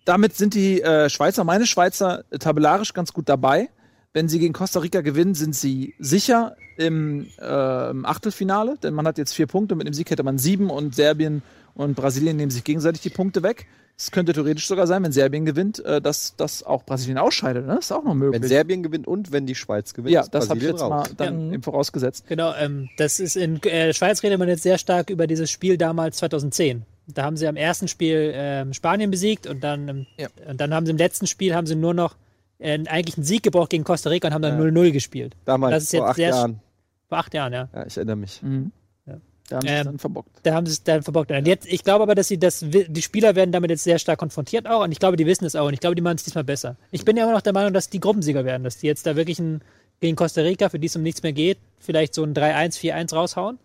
damit 0.04 0.34
sind 0.34 0.54
die 0.54 0.82
äh, 0.82 1.08
Schweizer, 1.08 1.44
meine 1.44 1.66
Schweizer, 1.66 2.24
tabellarisch 2.38 2.92
ganz 2.92 3.12
gut 3.12 3.28
dabei. 3.28 3.70
Wenn 4.12 4.28
sie 4.28 4.38
gegen 4.38 4.52
Costa 4.52 4.80
Rica 4.80 5.00
gewinnen, 5.00 5.34
sind 5.34 5.56
sie 5.56 5.94
sicher 5.98 6.56
im, 6.76 7.26
äh, 7.40 7.90
im 7.90 8.04
Achtelfinale, 8.04 8.76
denn 8.82 8.94
man 8.94 9.06
hat 9.06 9.18
jetzt 9.18 9.32
vier 9.32 9.46
Punkte. 9.46 9.74
Mit 9.74 9.86
dem 9.86 9.94
Sieg 9.94 10.10
hätte 10.10 10.22
man 10.22 10.38
sieben 10.38 10.70
und 10.70 10.94
Serbien 10.94 11.42
und 11.74 11.96
Brasilien 11.96 12.36
nehmen 12.36 12.50
sich 12.50 12.62
gegenseitig 12.64 13.02
die 13.02 13.10
Punkte 13.10 13.42
weg. 13.42 13.66
Es 13.96 14.10
könnte 14.10 14.32
theoretisch 14.32 14.66
sogar 14.66 14.88
sein, 14.88 15.04
wenn 15.04 15.12
Serbien 15.12 15.44
gewinnt, 15.44 15.84
äh, 15.84 16.00
dass, 16.00 16.34
dass 16.36 16.64
auch 16.64 16.84
Brasilien 16.84 17.18
ausscheidet. 17.18 17.66
Ne? 17.66 17.76
Das 17.76 17.86
ist 17.86 17.92
auch 17.92 18.04
noch 18.04 18.14
möglich. 18.14 18.42
Wenn 18.42 18.48
Serbien 18.48 18.82
gewinnt 18.82 19.06
und 19.06 19.30
wenn 19.30 19.46
die 19.46 19.54
Schweiz 19.54 19.94
gewinnt, 19.94 20.12
ja, 20.12 20.26
das 20.26 20.50
habe 20.50 20.58
ich 20.58 20.66
jetzt 20.66 20.82
raus. 20.82 20.90
mal 20.90 21.08
dann 21.16 21.48
ja. 21.48 21.54
eben 21.54 21.62
vorausgesetzt. 21.62 22.26
Genau, 22.26 22.54
ähm, 22.54 22.88
das 22.96 23.20
ist 23.20 23.36
in 23.36 23.62
äh, 23.62 23.92
Schweiz 23.94 24.22
redet 24.22 24.38
man 24.38 24.48
jetzt 24.48 24.64
sehr 24.64 24.78
stark 24.78 25.10
über 25.10 25.28
dieses 25.28 25.50
Spiel 25.50 25.78
damals 25.78 26.16
2010. 26.16 26.84
Da 27.06 27.24
haben 27.24 27.36
sie 27.36 27.46
am 27.46 27.56
ersten 27.56 27.88
Spiel 27.88 28.32
ähm, 28.34 28.72
Spanien 28.72 29.10
besiegt 29.10 29.46
und 29.46 29.62
dann, 29.62 30.06
ja. 30.16 30.28
und 30.48 30.60
dann 30.60 30.72
haben 30.72 30.86
sie 30.86 30.92
im 30.92 30.98
letzten 30.98 31.26
Spiel 31.26 31.54
haben 31.54 31.66
sie 31.66 31.76
nur 31.76 31.94
noch 31.94 32.16
äh, 32.58 32.78
eigentlich 32.86 33.16
einen 33.16 33.24
Sieg 33.24 33.42
gebraucht 33.42 33.70
gegen 33.70 33.84
Costa 33.84 34.10
Rica 34.10 34.28
und 34.28 34.34
haben 34.34 34.42
dann 34.42 34.60
0-0 34.60 34.84
ja. 34.84 34.90
gespielt. 34.90 35.36
Damals, 35.44 35.74
das 35.74 35.82
ist 35.84 35.90
vor 35.90 35.98
jetzt 36.00 36.10
acht 36.10 36.16
sehr, 36.16 36.28
Jahren. 36.30 36.60
Vor 37.08 37.18
acht 37.18 37.34
Jahren, 37.34 37.52
ja. 37.52 37.68
Ja, 37.74 37.86
ich 37.86 37.96
erinnere 37.96 38.16
mich. 38.16 38.42
Mhm. 38.42 38.72
Ja. 39.06 39.16
Da 39.48 39.56
haben 39.56 39.66
sie 39.66 39.68
es 39.68 39.78
ähm, 39.80 39.84
dann 39.84 39.98
verbockt. 39.98 40.30
Da 40.42 40.54
haben 40.54 40.66
sie 40.66 40.72
es 40.72 40.82
dann 40.82 41.02
verbockt. 41.02 41.30
Und 41.30 41.46
jetzt, 41.46 41.66
ich 41.70 41.84
glaube 41.84 42.02
aber, 42.02 42.14
dass 42.14 42.28
sie 42.28 42.38
das, 42.38 42.64
die 42.64 43.02
Spieler 43.02 43.34
werden 43.34 43.52
damit 43.52 43.70
jetzt 43.70 43.84
sehr 43.84 43.98
stark 43.98 44.18
konfrontiert 44.18 44.66
auch 44.66 44.82
und 44.82 44.92
ich 44.92 44.98
glaube, 44.98 45.16
die 45.18 45.26
wissen 45.26 45.44
es 45.44 45.54
auch 45.56 45.66
und 45.66 45.74
ich 45.74 45.80
glaube, 45.80 45.94
die 45.94 46.02
machen 46.02 46.16
es 46.16 46.24
diesmal 46.24 46.44
besser. 46.44 46.76
Ich 46.90 47.04
bin 47.04 47.16
ja 47.16 47.24
immer 47.24 47.34
noch 47.34 47.42
der 47.42 47.52
Meinung, 47.52 47.74
dass 47.74 47.90
die 47.90 48.00
Gruppensieger 48.00 48.46
werden, 48.46 48.64
dass 48.64 48.78
die 48.78 48.86
jetzt 48.86 49.06
da 49.06 49.16
wirklich 49.16 49.38
ein, 49.38 49.60
gegen 50.00 50.16
Costa 50.16 50.40
Rica, 50.40 50.70
für 50.70 50.78
die 50.78 50.86
es 50.86 50.96
um 50.96 51.02
nichts 51.02 51.22
mehr 51.22 51.32
geht, 51.32 51.58
vielleicht 51.78 52.14
so 52.14 52.22
ein 52.24 52.34
3-1, 52.34 52.78
4-1 52.80 53.14
raushauen 53.14 53.58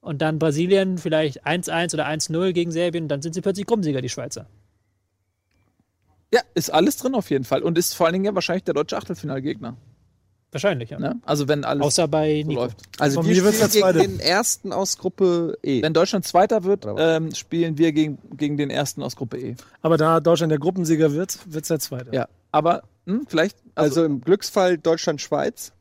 und 0.00 0.22
dann 0.22 0.38
Brasilien 0.38 0.98
vielleicht 0.98 1.46
1-1 1.46 1.94
oder 1.94 2.06
1-0 2.06 2.52
gegen 2.52 2.72
Serbien, 2.72 3.08
dann 3.08 3.22
sind 3.22 3.34
sie 3.34 3.40
plötzlich 3.40 3.66
Gruppensieger, 3.66 4.00
die 4.00 4.08
Schweizer. 4.08 4.46
Ja, 6.32 6.40
ist 6.54 6.72
alles 6.72 6.96
drin 6.96 7.14
auf 7.14 7.30
jeden 7.30 7.44
Fall 7.44 7.62
und 7.62 7.76
ist 7.76 7.94
vor 7.94 8.06
allen 8.06 8.14
Dingen 8.14 8.24
ja 8.24 8.34
wahrscheinlich 8.34 8.64
der 8.64 8.74
deutsche 8.74 8.96
Achtelfinalgegner. 8.96 9.76
Wahrscheinlich, 10.52 10.90
ja. 10.90 10.98
Ne? 10.98 11.20
Also 11.24 11.46
wenn 11.46 11.64
alles 11.64 11.82
Außer 11.82 12.08
bei 12.08 12.42
so 12.44 12.52
läuft. 12.52 12.82
Also 12.98 13.24
wir 13.24 13.36
spielen 13.36 13.70
gegen 13.70 13.98
den 13.98 14.20
ersten 14.20 14.72
aus 14.72 14.98
Gruppe 14.98 15.58
E. 15.62 15.80
Wenn 15.80 15.94
Deutschland 15.94 16.24
Zweiter 16.24 16.64
wird, 16.64 16.86
ähm, 16.98 17.32
spielen 17.34 17.78
wir 17.78 17.92
gegen, 17.92 18.18
gegen 18.36 18.56
den 18.56 18.70
ersten 18.70 19.02
aus 19.02 19.14
Gruppe 19.14 19.38
E. 19.38 19.54
Aber 19.82 19.96
da 19.96 20.18
Deutschland 20.18 20.50
der 20.50 20.58
Gruppensieger 20.58 21.12
wird, 21.12 21.38
wird 21.46 21.64
es 21.64 21.68
der 21.68 21.78
Zweite. 21.78 22.10
Ja, 22.12 22.28
aber 22.50 22.82
hm, 23.06 23.26
vielleicht... 23.28 23.56
Also, 23.76 24.00
also 24.00 24.04
im 24.04 24.20
Glücksfall 24.20 24.76
Deutschland-Schweiz. 24.76 25.72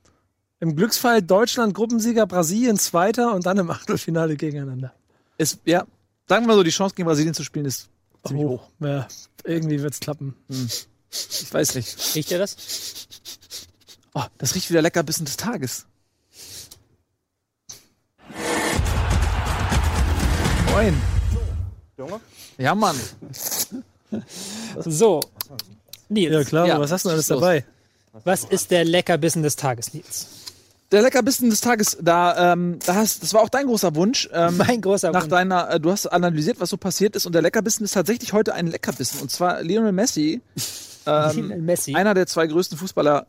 Im 0.62 0.76
Glücksfall 0.76 1.22
Deutschland 1.22 1.74
Gruppensieger, 1.74 2.26
Brasilien 2.26 2.78
Zweiter 2.78 3.34
und 3.34 3.46
dann 3.46 3.58
im 3.58 3.70
Achtelfinale 3.70 4.36
gegeneinander. 4.36 4.94
Ist, 5.38 5.60
ja, 5.66 5.86
sagen 6.28 6.44
wir 6.44 6.48
mal 6.50 6.56
so, 6.56 6.64
die 6.64 6.70
Chance 6.70 6.96
gegen 6.96 7.08
Brasilien 7.08 7.34
zu 7.34 7.44
spielen 7.44 7.66
ist 7.66 7.88
ziemlich 8.28 8.46
hoch. 8.46 8.64
hoch. 8.64 8.70
Ja, 8.86 9.08
irgendwie 9.46 9.82
wird's 9.82 10.00
klappen. 10.02 10.36
Hm. 10.50 10.70
Ich 11.12 11.54
weiß 11.54 11.76
nicht. 11.76 12.16
Riecht 12.16 12.32
ihr 12.32 12.40
das? 12.40 12.58
Oh, 14.14 14.24
das 14.38 14.54
riecht 14.54 14.70
wieder 14.70 14.82
lecker 14.82 15.02
bis 15.04 15.18
in 15.20 15.26
des 15.26 15.38
Tages. 15.38 15.86
Moin. 20.72 21.02
Junge? 21.98 22.20
Ja, 22.58 22.76
Mann. 22.76 22.96
So. 24.86 25.22
Nils. 26.10 26.34
Ja, 26.34 26.44
klar, 26.44 26.68
Ja, 26.68 26.80
was 26.80 26.92
hast 26.92 27.06
du 27.06 27.10
denn 27.10 27.16
alles 27.16 27.30
los. 27.30 27.40
dabei? 27.40 27.66
Was 28.24 28.44
ist 28.44 28.72
der 28.72 28.84
Leckerbissen 28.86 29.44
des 29.44 29.56
Tages, 29.56 29.94
Nils? 29.94 30.28
Der 30.92 31.04
Leckerbissen 31.04 31.50
des 31.52 31.62
Tages, 31.62 31.98
da, 32.02 32.54
ähm, 32.54 32.80
da 32.86 32.96
hast, 32.96 33.22
das 33.22 33.34
war 33.34 33.42
auch 33.42 33.50
dein 33.50 33.68
großer 33.68 33.94
Wunsch. 33.94 34.28
Ähm, 34.34 34.58
Mein 34.58 34.82
großer 34.82 35.12
nach 35.12 35.22
Wunsch. 35.22 35.30
deiner, 35.30 35.70
äh, 35.70 35.80
du 35.80 35.92
hast 35.92 36.08
analysiert, 36.08 36.60
was 36.60 36.70
so 36.72 36.78
passiert 36.78 37.16
ist, 37.16 37.28
und 37.28 37.34
der 37.34 37.44
Leckerbissen 37.44 37.84
ist 37.84 37.94
tatsächlich 37.94 38.34
heute 38.34 38.56
ein 38.56 38.68
Leckerbissen. 38.68 39.22
Und 39.22 39.30
zwar 39.30 39.62
Lionel 39.62 39.92
Messi, 39.92 40.42
ähm, 41.06 41.36
Lionel 41.36 41.62
Messi. 41.62 41.94
einer 41.96 42.16
der 42.16 42.26
zwei 42.26 42.48
größten 42.48 42.78
Fußballer 42.78 43.28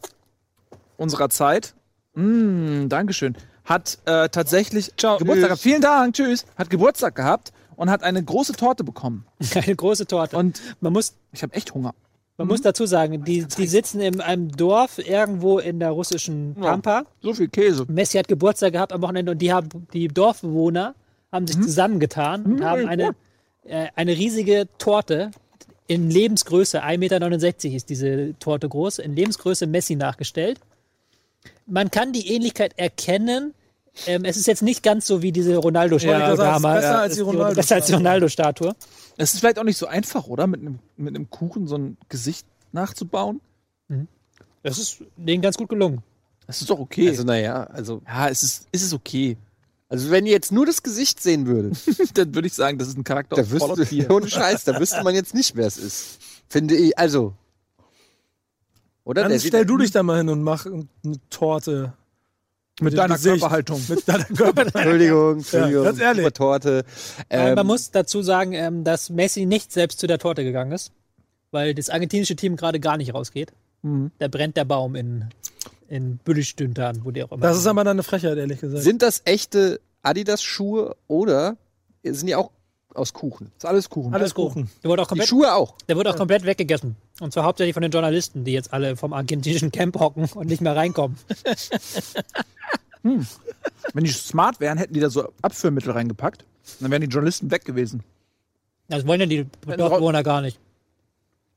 unserer 0.97 1.29
Zeit. 1.29 1.75
Mm, 2.15 2.89
Dankeschön. 2.89 3.37
Hat 3.67 3.99
äh, 4.07 4.31
tatsächlich 4.31 4.93
Geburtstag 4.97 5.37
gehabt. 5.37 5.61
Vielen 5.61 5.83
Dank, 5.83 6.15
tschüss. 6.15 6.47
Hat 6.57 6.71
Geburtstag 6.71 7.15
gehabt 7.15 7.53
und 7.77 7.91
hat 7.91 8.03
eine 8.03 8.23
große 8.23 8.55
Torte 8.55 8.85
bekommen. 8.85 9.27
Eine 9.55 9.77
große 9.77 10.07
Torte. 10.07 10.37
Und 10.37 10.61
man 10.81 10.93
muss, 10.93 11.15
ich 11.33 11.43
habe 11.43 11.55
echt 11.55 11.73
Hunger. 11.75 11.95
Man 12.41 12.49
muss 12.49 12.63
dazu 12.63 12.87
sagen, 12.87 13.23
die, 13.23 13.45
die 13.45 13.67
sitzen 13.67 14.01
in 14.01 14.23
einem 14.23 14.51
Dorf 14.51 14.99
irgendwo 14.99 15.59
in 15.59 15.79
der 15.79 15.91
russischen 15.91 16.55
Pampa. 16.55 17.05
So 17.21 17.35
viel 17.35 17.49
Käse. 17.49 17.85
Messi 17.87 18.17
hat 18.17 18.29
Geburtstag 18.29 18.73
gehabt 18.73 18.95
am 18.95 19.03
Wochenende 19.03 19.33
und 19.33 19.43
die 19.43 19.53
haben 19.53 19.69
die 19.93 20.09
Dorfbewohner 20.09 20.95
haben 21.31 21.47
sich 21.47 21.61
zusammengetan 21.61 22.45
und 22.45 22.65
haben 22.65 22.89
eine, 22.89 23.15
äh, 23.65 23.89
eine 23.95 24.17
riesige 24.17 24.69
Torte 24.79 25.33
in 25.87 26.09
Lebensgröße, 26.09 26.83
1,69 26.83 26.99
Meter 26.99 27.77
ist 27.77 27.91
diese 27.91 28.35
Torte 28.39 28.69
groß, 28.69 29.01
in 29.01 29.15
Lebensgröße 29.15 29.67
Messi 29.67 29.97
nachgestellt. 29.97 30.61
Man 31.67 31.91
kann 31.91 32.13
die 32.13 32.33
Ähnlichkeit 32.33 32.73
erkennen. 32.79 33.53
Ähm, 34.07 34.25
es 34.25 34.37
ist 34.37 34.47
jetzt 34.47 34.63
nicht 34.63 34.83
ganz 34.83 35.07
so 35.07 35.23
wie 35.23 35.33
diese 35.33 35.57
Ronaldo-Statue 35.57 36.45
Ja, 36.45 36.59
besser 36.59 37.01
als 37.01 37.15
die 37.17 37.21
Ronaldo-Statue. 37.21 37.55
Besser 37.57 37.75
als 37.75 37.87
die 37.87 37.93
Ronaldo-Statue. 37.95 38.77
Es 39.17 39.35
ist 39.35 39.41
vielleicht 39.41 39.59
auch 39.59 39.65
nicht 39.65 39.77
so 39.79 39.87
einfach, 39.87 40.27
oder? 40.27 40.47
Mit 40.47 40.61
einem, 40.61 40.79
mit 40.97 41.15
einem 41.15 41.29
Kuchen 41.29 41.67
so 41.67 41.77
ein 41.77 41.97
Gesicht 42.09 42.47
nachzubauen. 42.73 43.41
Das 44.63 44.79
ist 44.79 45.03
denen 45.17 45.43
ganz 45.43 45.57
gut 45.57 45.69
gelungen. 45.69 46.03
Das 46.47 46.61
ist 46.61 46.69
doch 46.69 46.79
okay. 46.79 47.09
Also, 47.09 47.23
naja, 47.25 47.65
also, 47.65 48.03
ja, 48.07 48.29
es 48.29 48.43
ist, 48.43 48.67
es 48.73 48.83
ist 48.83 48.93
okay. 48.93 49.37
also 49.89 50.11
wenn 50.11 50.27
ihr 50.27 50.33
jetzt 50.33 50.53
nur 50.53 50.67
das 50.67 50.83
Gesicht 50.83 51.23
sehen 51.23 51.47
würdet, 51.47 51.79
Dann 52.15 52.35
würde 52.35 52.49
ich 52.49 52.55
sagen, 52.55 52.79
das 52.79 52.89
ist 52.89 52.99
ein 52.99 53.05
Charakter 53.05 53.37
da 53.37 53.51
wüsste, 53.51 53.87
4. 53.87 54.11
ohne 54.11 54.29
Scheiß, 54.29 54.65
da 54.65 54.79
wüsste 54.79 55.03
man 55.03 55.15
jetzt 55.15 55.35
nicht, 55.35 55.57
wer 55.57 55.67
es 55.67 55.79
ist. 55.79 56.19
Finde 56.49 56.77
ich, 56.77 56.99
also. 56.99 57.35
Oder? 59.05 59.29
Dann 59.29 59.41
stell 59.41 59.65
du 59.65 59.79
dich 59.79 59.93
da 59.93 60.03
mal 60.03 60.19
hin 60.19 60.29
und 60.29 60.43
mach 60.43 60.67
eine 60.67 60.89
Torte. 61.31 61.95
Mit 62.81 62.97
deiner 62.99 63.15
Gesicht. 63.17 63.41
Körperhaltung. 63.41 63.83
Mit 63.89 64.09
deiner 64.09 64.25
Körperhaltung. 64.37 64.81
Entschuldigung, 64.83 65.37
Entschuldigung. 65.39 65.85
ganz 65.85 66.01
ehrlich. 66.01 66.25
super 66.25 66.33
Torte. 66.35 66.85
Äh, 67.29 67.49
Ähm, 67.51 67.55
Man 67.55 67.67
muss 67.67 67.91
dazu 67.91 68.23
sagen, 68.23 68.53
ähm, 68.53 68.85
dass 68.85 69.11
Messi 69.11 69.47
nicht 69.47 69.73
selbst 69.73 69.99
zu 70.01 70.07
der 70.07 70.19
Torte 70.19 70.45
gegangen 70.45 70.73
ist, 70.73 70.93
weil 71.51 71.75
das 71.75 71.91
argentinische 71.91 72.37
Team 72.37 72.57
gerade 72.57 72.81
gar 72.81 72.97
nicht 72.97 73.13
rausgeht. 73.15 73.53
Mhm. 73.83 74.11
Da 74.19 74.29
brennt 74.29 74.57
der 74.57 74.65
Baum 74.65 74.95
in, 74.95 75.27
in 75.89 76.19
Büllestündern, 76.19 77.01
wo 77.05 77.11
die 77.11 77.23
auch 77.25 77.33
immer. 77.33 77.41
Das 77.43 77.57
ist 77.59 77.67
aber 77.67 77.83
dann 77.85 77.97
eine 77.97 78.03
Frechheit, 78.03 78.37
ehrlich 78.39 78.61
gesagt. 78.61 78.83
sind 78.83 79.03
das 79.03 79.23
echte 79.25 79.81
Adidas-Schuhe 80.03 80.97
oder 81.07 81.57
sind 82.03 82.27
die 82.27 82.35
auch 82.35 82.51
aus 82.95 83.13
Kuchen? 83.13 83.53
ist 83.57 83.65
alles 83.65 83.89
Kuchen. 83.89 84.13
Alles 84.15 84.35
Kuchen. 84.35 84.69
der 84.83 84.91
wurde 84.91 85.03
auch 85.03 85.07
Die 85.07 85.11
komplett, 85.11 85.29
Schuhe 85.29 85.55
auch. 85.55 85.77
der 85.89 85.97
wurde 85.97 86.11
auch 86.11 86.17
komplett 86.17 86.45
weggegessen. 86.45 86.97
Und 87.21 87.33
zwar 87.33 87.45
hauptsächlich 87.45 87.75
von 87.75 87.83
den 87.83 87.93
Journalisten, 87.93 88.45
die 88.45 88.53
jetzt 88.53 88.73
alle 88.73 88.97
vom 88.97 89.13
argentinischen 89.13 89.71
Camp 89.71 89.99
hocken 90.01 90.29
und 90.35 90.49
nicht 90.49 90.61
mehr 90.63 90.75
reinkommen. 90.75 91.19
Wenn 93.03 94.05
die 94.05 94.11
smart 94.11 94.59
wären, 94.61 94.79
hätten 94.79 94.95
die 94.95 95.01
da 95.01 95.11
so 95.11 95.33
Abführmittel 95.43 95.93
reingepackt. 95.93 96.45
Dann 96.81 96.91
wären 96.91 97.03
die 97.03 97.09
Journalisten 97.09 97.51
weg 97.51 97.65
gewesen. 97.65 98.03
Das 98.89 99.07
wollen 99.07 99.21
ja 99.21 99.27
die 99.27 99.47
Dorfbewohner 99.67 100.23
gar 100.23 100.41
nicht. 100.41 100.59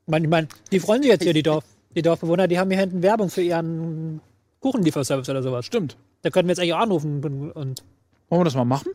Ich 0.06 0.10
meine, 0.10 0.24
ich 0.26 0.30
mein, 0.30 0.48
die 0.70 0.80
freuen 0.80 1.02
sich 1.02 1.10
jetzt 1.10 1.24
hier, 1.24 1.32
die, 1.32 1.42
Dorf, 1.42 1.64
die 1.94 2.02
Dorfbewohner, 2.02 2.46
die 2.46 2.58
haben 2.58 2.70
hier 2.70 2.80
hinten 2.80 3.02
Werbung 3.02 3.30
für 3.30 3.42
ihren 3.42 4.20
Kuchenlieferservice 4.60 5.28
oder 5.30 5.42
sowas. 5.42 5.64
Stimmt. 5.66 5.96
Da 6.22 6.30
könnten 6.30 6.48
wir 6.48 6.52
jetzt 6.52 6.60
eigentlich 6.60 6.74
auch 6.74 6.80
anrufen 6.80 7.24
und, 7.24 7.52
und 7.52 7.82
Wollen 8.28 8.40
wir 8.40 8.44
das 8.44 8.54
mal 8.54 8.64
machen? 8.64 8.92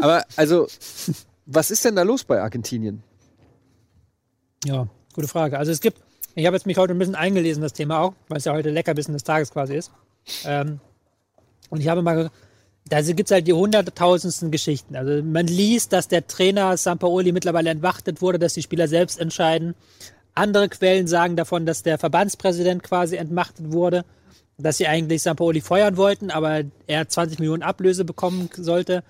Aber 0.00 0.24
also, 0.36 0.66
was 1.46 1.70
ist 1.70 1.84
denn 1.84 1.96
da 1.96 2.02
los 2.02 2.24
bei 2.24 2.40
Argentinien? 2.40 3.02
Ja, 4.64 4.88
gute 5.14 5.28
Frage. 5.28 5.58
Also 5.58 5.72
es 5.72 5.80
gibt, 5.80 5.98
ich 6.34 6.46
habe 6.46 6.56
jetzt 6.56 6.66
mich 6.66 6.76
heute 6.76 6.94
ein 6.94 6.98
bisschen 6.98 7.14
eingelesen, 7.14 7.62
das 7.62 7.72
Thema 7.72 8.00
auch, 8.00 8.14
weil 8.28 8.38
es 8.38 8.44
ja 8.44 8.52
heute 8.52 8.70
Leckerbissen 8.70 9.14
des 9.14 9.24
Tages 9.24 9.50
quasi 9.50 9.74
ist. 9.76 9.92
Ähm, 10.44 10.80
und 11.70 11.80
ich 11.80 11.88
habe 11.88 12.02
mal, 12.02 12.30
da 12.86 13.00
gibt 13.00 13.28
es 13.28 13.30
halt 13.30 13.46
die 13.46 13.52
hunderttausendsten 13.52 14.50
Geschichten. 14.50 14.96
Also 14.96 15.22
man 15.22 15.46
liest, 15.46 15.92
dass 15.92 16.08
der 16.08 16.26
Trainer 16.26 16.76
Sampaoli 16.76 17.32
mittlerweile 17.32 17.70
entmachtet 17.70 18.20
wurde, 18.20 18.38
dass 18.38 18.54
die 18.54 18.62
Spieler 18.62 18.88
selbst 18.88 19.18
entscheiden. 19.18 19.74
Andere 20.34 20.68
Quellen 20.68 21.06
sagen 21.06 21.36
davon, 21.36 21.64
dass 21.64 21.82
der 21.82 21.98
Verbandspräsident 21.98 22.82
quasi 22.82 23.16
entmachtet 23.16 23.72
wurde, 23.72 24.04
dass 24.58 24.76
sie 24.76 24.86
eigentlich 24.86 25.22
Sampaoli 25.22 25.60
feuern 25.60 25.96
wollten, 25.96 26.30
aber 26.30 26.62
er 26.86 27.08
20 27.08 27.38
Millionen 27.38 27.62
Ablöse 27.62 28.04
bekommen 28.04 28.48
sollte. 28.56 29.02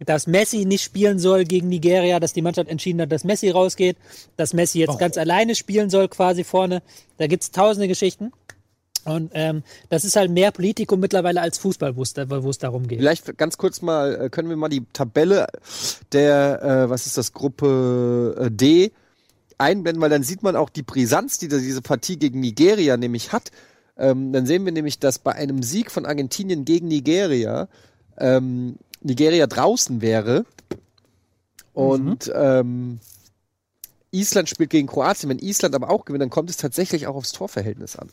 Dass 0.00 0.26
Messi 0.26 0.64
nicht 0.64 0.82
spielen 0.82 1.18
soll 1.18 1.44
gegen 1.44 1.68
Nigeria, 1.68 2.18
dass 2.18 2.32
die 2.32 2.42
Mannschaft 2.42 2.68
entschieden 2.68 3.00
hat, 3.00 3.12
dass 3.12 3.24
Messi 3.24 3.50
rausgeht, 3.50 3.96
dass 4.36 4.52
Messi 4.52 4.80
jetzt 4.80 4.98
ganz 4.98 5.16
alleine 5.16 5.54
spielen 5.54 5.90
soll 5.90 6.08
quasi 6.08 6.42
vorne. 6.42 6.82
Da 7.18 7.26
gibt 7.26 7.42
es 7.42 7.50
tausende 7.50 7.86
Geschichten. 7.86 8.32
Und 9.04 9.30
ähm, 9.34 9.62
das 9.88 10.04
ist 10.04 10.16
halt 10.16 10.30
mehr 10.30 10.50
Politikum 10.50 11.00
mittlerweile 11.00 11.40
als 11.40 11.58
Fußball, 11.58 11.96
wo 11.96 12.02
es 12.02 12.58
darum 12.58 12.86
geht. 12.86 12.98
Vielleicht 12.98 13.38
ganz 13.38 13.56
kurz 13.56 13.80
mal, 13.80 14.26
äh, 14.26 14.28
können 14.28 14.48
wir 14.48 14.56
mal 14.56 14.68
die 14.68 14.84
Tabelle 14.92 15.46
der, 16.12 16.62
äh, 16.62 16.90
was 16.90 17.06
ist 17.06 17.16
das, 17.16 17.32
Gruppe 17.32 18.36
äh, 18.38 18.50
D 18.50 18.92
einblenden, 19.56 20.02
weil 20.02 20.10
dann 20.10 20.22
sieht 20.22 20.42
man 20.42 20.56
auch 20.56 20.70
die 20.70 20.82
Brisanz, 20.82 21.38
die 21.38 21.48
diese 21.48 21.82
Partie 21.82 22.18
gegen 22.18 22.40
Nigeria 22.40 22.96
nämlich 22.96 23.32
hat. 23.32 23.50
Ähm, 24.00 24.32
dann 24.32 24.46
sehen 24.46 24.64
wir 24.64 24.72
nämlich, 24.72 24.98
dass 24.98 25.18
bei 25.18 25.32
einem 25.32 25.62
Sieg 25.62 25.90
von 25.90 26.06
Argentinien 26.06 26.64
gegen 26.64 26.88
Nigeria 26.88 27.68
ähm, 28.18 28.76
Nigeria 29.02 29.46
draußen 29.46 30.00
wäre 30.00 30.44
und 31.72 32.30
ähm, 32.34 33.00
Island 34.10 34.48
spielt 34.48 34.70
gegen 34.70 34.88
Kroatien. 34.88 35.30
Wenn 35.30 35.38
Island 35.38 35.74
aber 35.74 35.90
auch 35.90 36.04
gewinnt, 36.04 36.22
dann 36.22 36.30
kommt 36.30 36.50
es 36.50 36.56
tatsächlich 36.56 37.06
auch 37.06 37.14
aufs 37.14 37.32
Torverhältnis 37.32 37.96
an. 37.96 38.10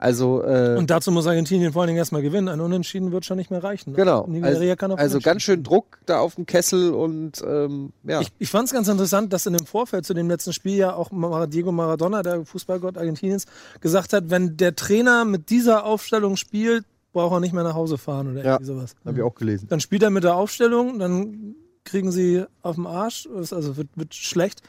Also 0.00 0.44
äh, 0.44 0.76
Und 0.78 0.90
dazu 0.90 1.10
muss 1.10 1.26
Argentinien 1.26 1.72
vor 1.72 1.82
allen 1.82 1.88
Dingen 1.88 1.98
erstmal 1.98 2.22
gewinnen. 2.22 2.46
Ein 2.48 2.60
Unentschieden 2.60 3.10
wird 3.10 3.24
schon 3.24 3.36
nicht 3.36 3.50
mehr 3.50 3.64
reichen. 3.64 3.94
Genau. 3.94 4.26
Nigeria 4.28 4.54
Also, 4.54 4.76
kann 4.76 4.92
auch 4.92 4.98
also 4.98 5.18
ganz 5.18 5.42
schön 5.42 5.64
Druck 5.64 5.98
da 6.06 6.20
auf 6.20 6.36
dem 6.36 6.46
Kessel 6.46 6.94
und 6.94 7.42
ähm, 7.44 7.92
ja. 8.04 8.20
Ich, 8.20 8.28
ich 8.38 8.48
fand 8.48 8.68
es 8.68 8.72
ganz 8.72 8.86
interessant, 8.86 9.32
dass 9.32 9.44
in 9.46 9.54
dem 9.54 9.66
Vorfeld 9.66 10.06
zu 10.06 10.14
dem 10.14 10.28
letzten 10.28 10.52
Spiel 10.52 10.76
ja 10.76 10.94
auch 10.94 11.10
Diego 11.48 11.72
Maradona, 11.72 12.22
der 12.22 12.44
Fußballgott 12.44 12.96
Argentiniens, 12.96 13.46
gesagt 13.80 14.12
hat, 14.12 14.30
wenn 14.30 14.56
der 14.56 14.76
Trainer 14.76 15.24
mit 15.24 15.50
dieser 15.50 15.84
Aufstellung 15.84 16.36
spielt, 16.36 16.84
braucht 17.12 17.32
er 17.32 17.40
nicht 17.40 17.52
mehr 17.52 17.64
nach 17.64 17.74
Hause 17.74 17.98
fahren 17.98 18.30
oder 18.30 18.44
Ja. 18.44 18.52
irgendwie 18.52 18.66
sowas. 18.66 18.94
Habe 19.04 19.18
ich 19.18 19.24
auch 19.24 19.34
gelesen. 19.34 19.66
Dann 19.68 19.80
spielt 19.80 20.04
er 20.04 20.10
mit 20.10 20.22
der 20.22 20.36
Aufstellung, 20.36 21.00
dann 21.00 21.56
kriegen 21.88 22.12
sie 22.12 22.44
auf 22.62 22.76
den 22.76 22.86
Arsch, 22.86 23.28
also 23.34 23.76
wird, 23.76 23.88
wird 23.96 24.14
schlecht. 24.14 24.62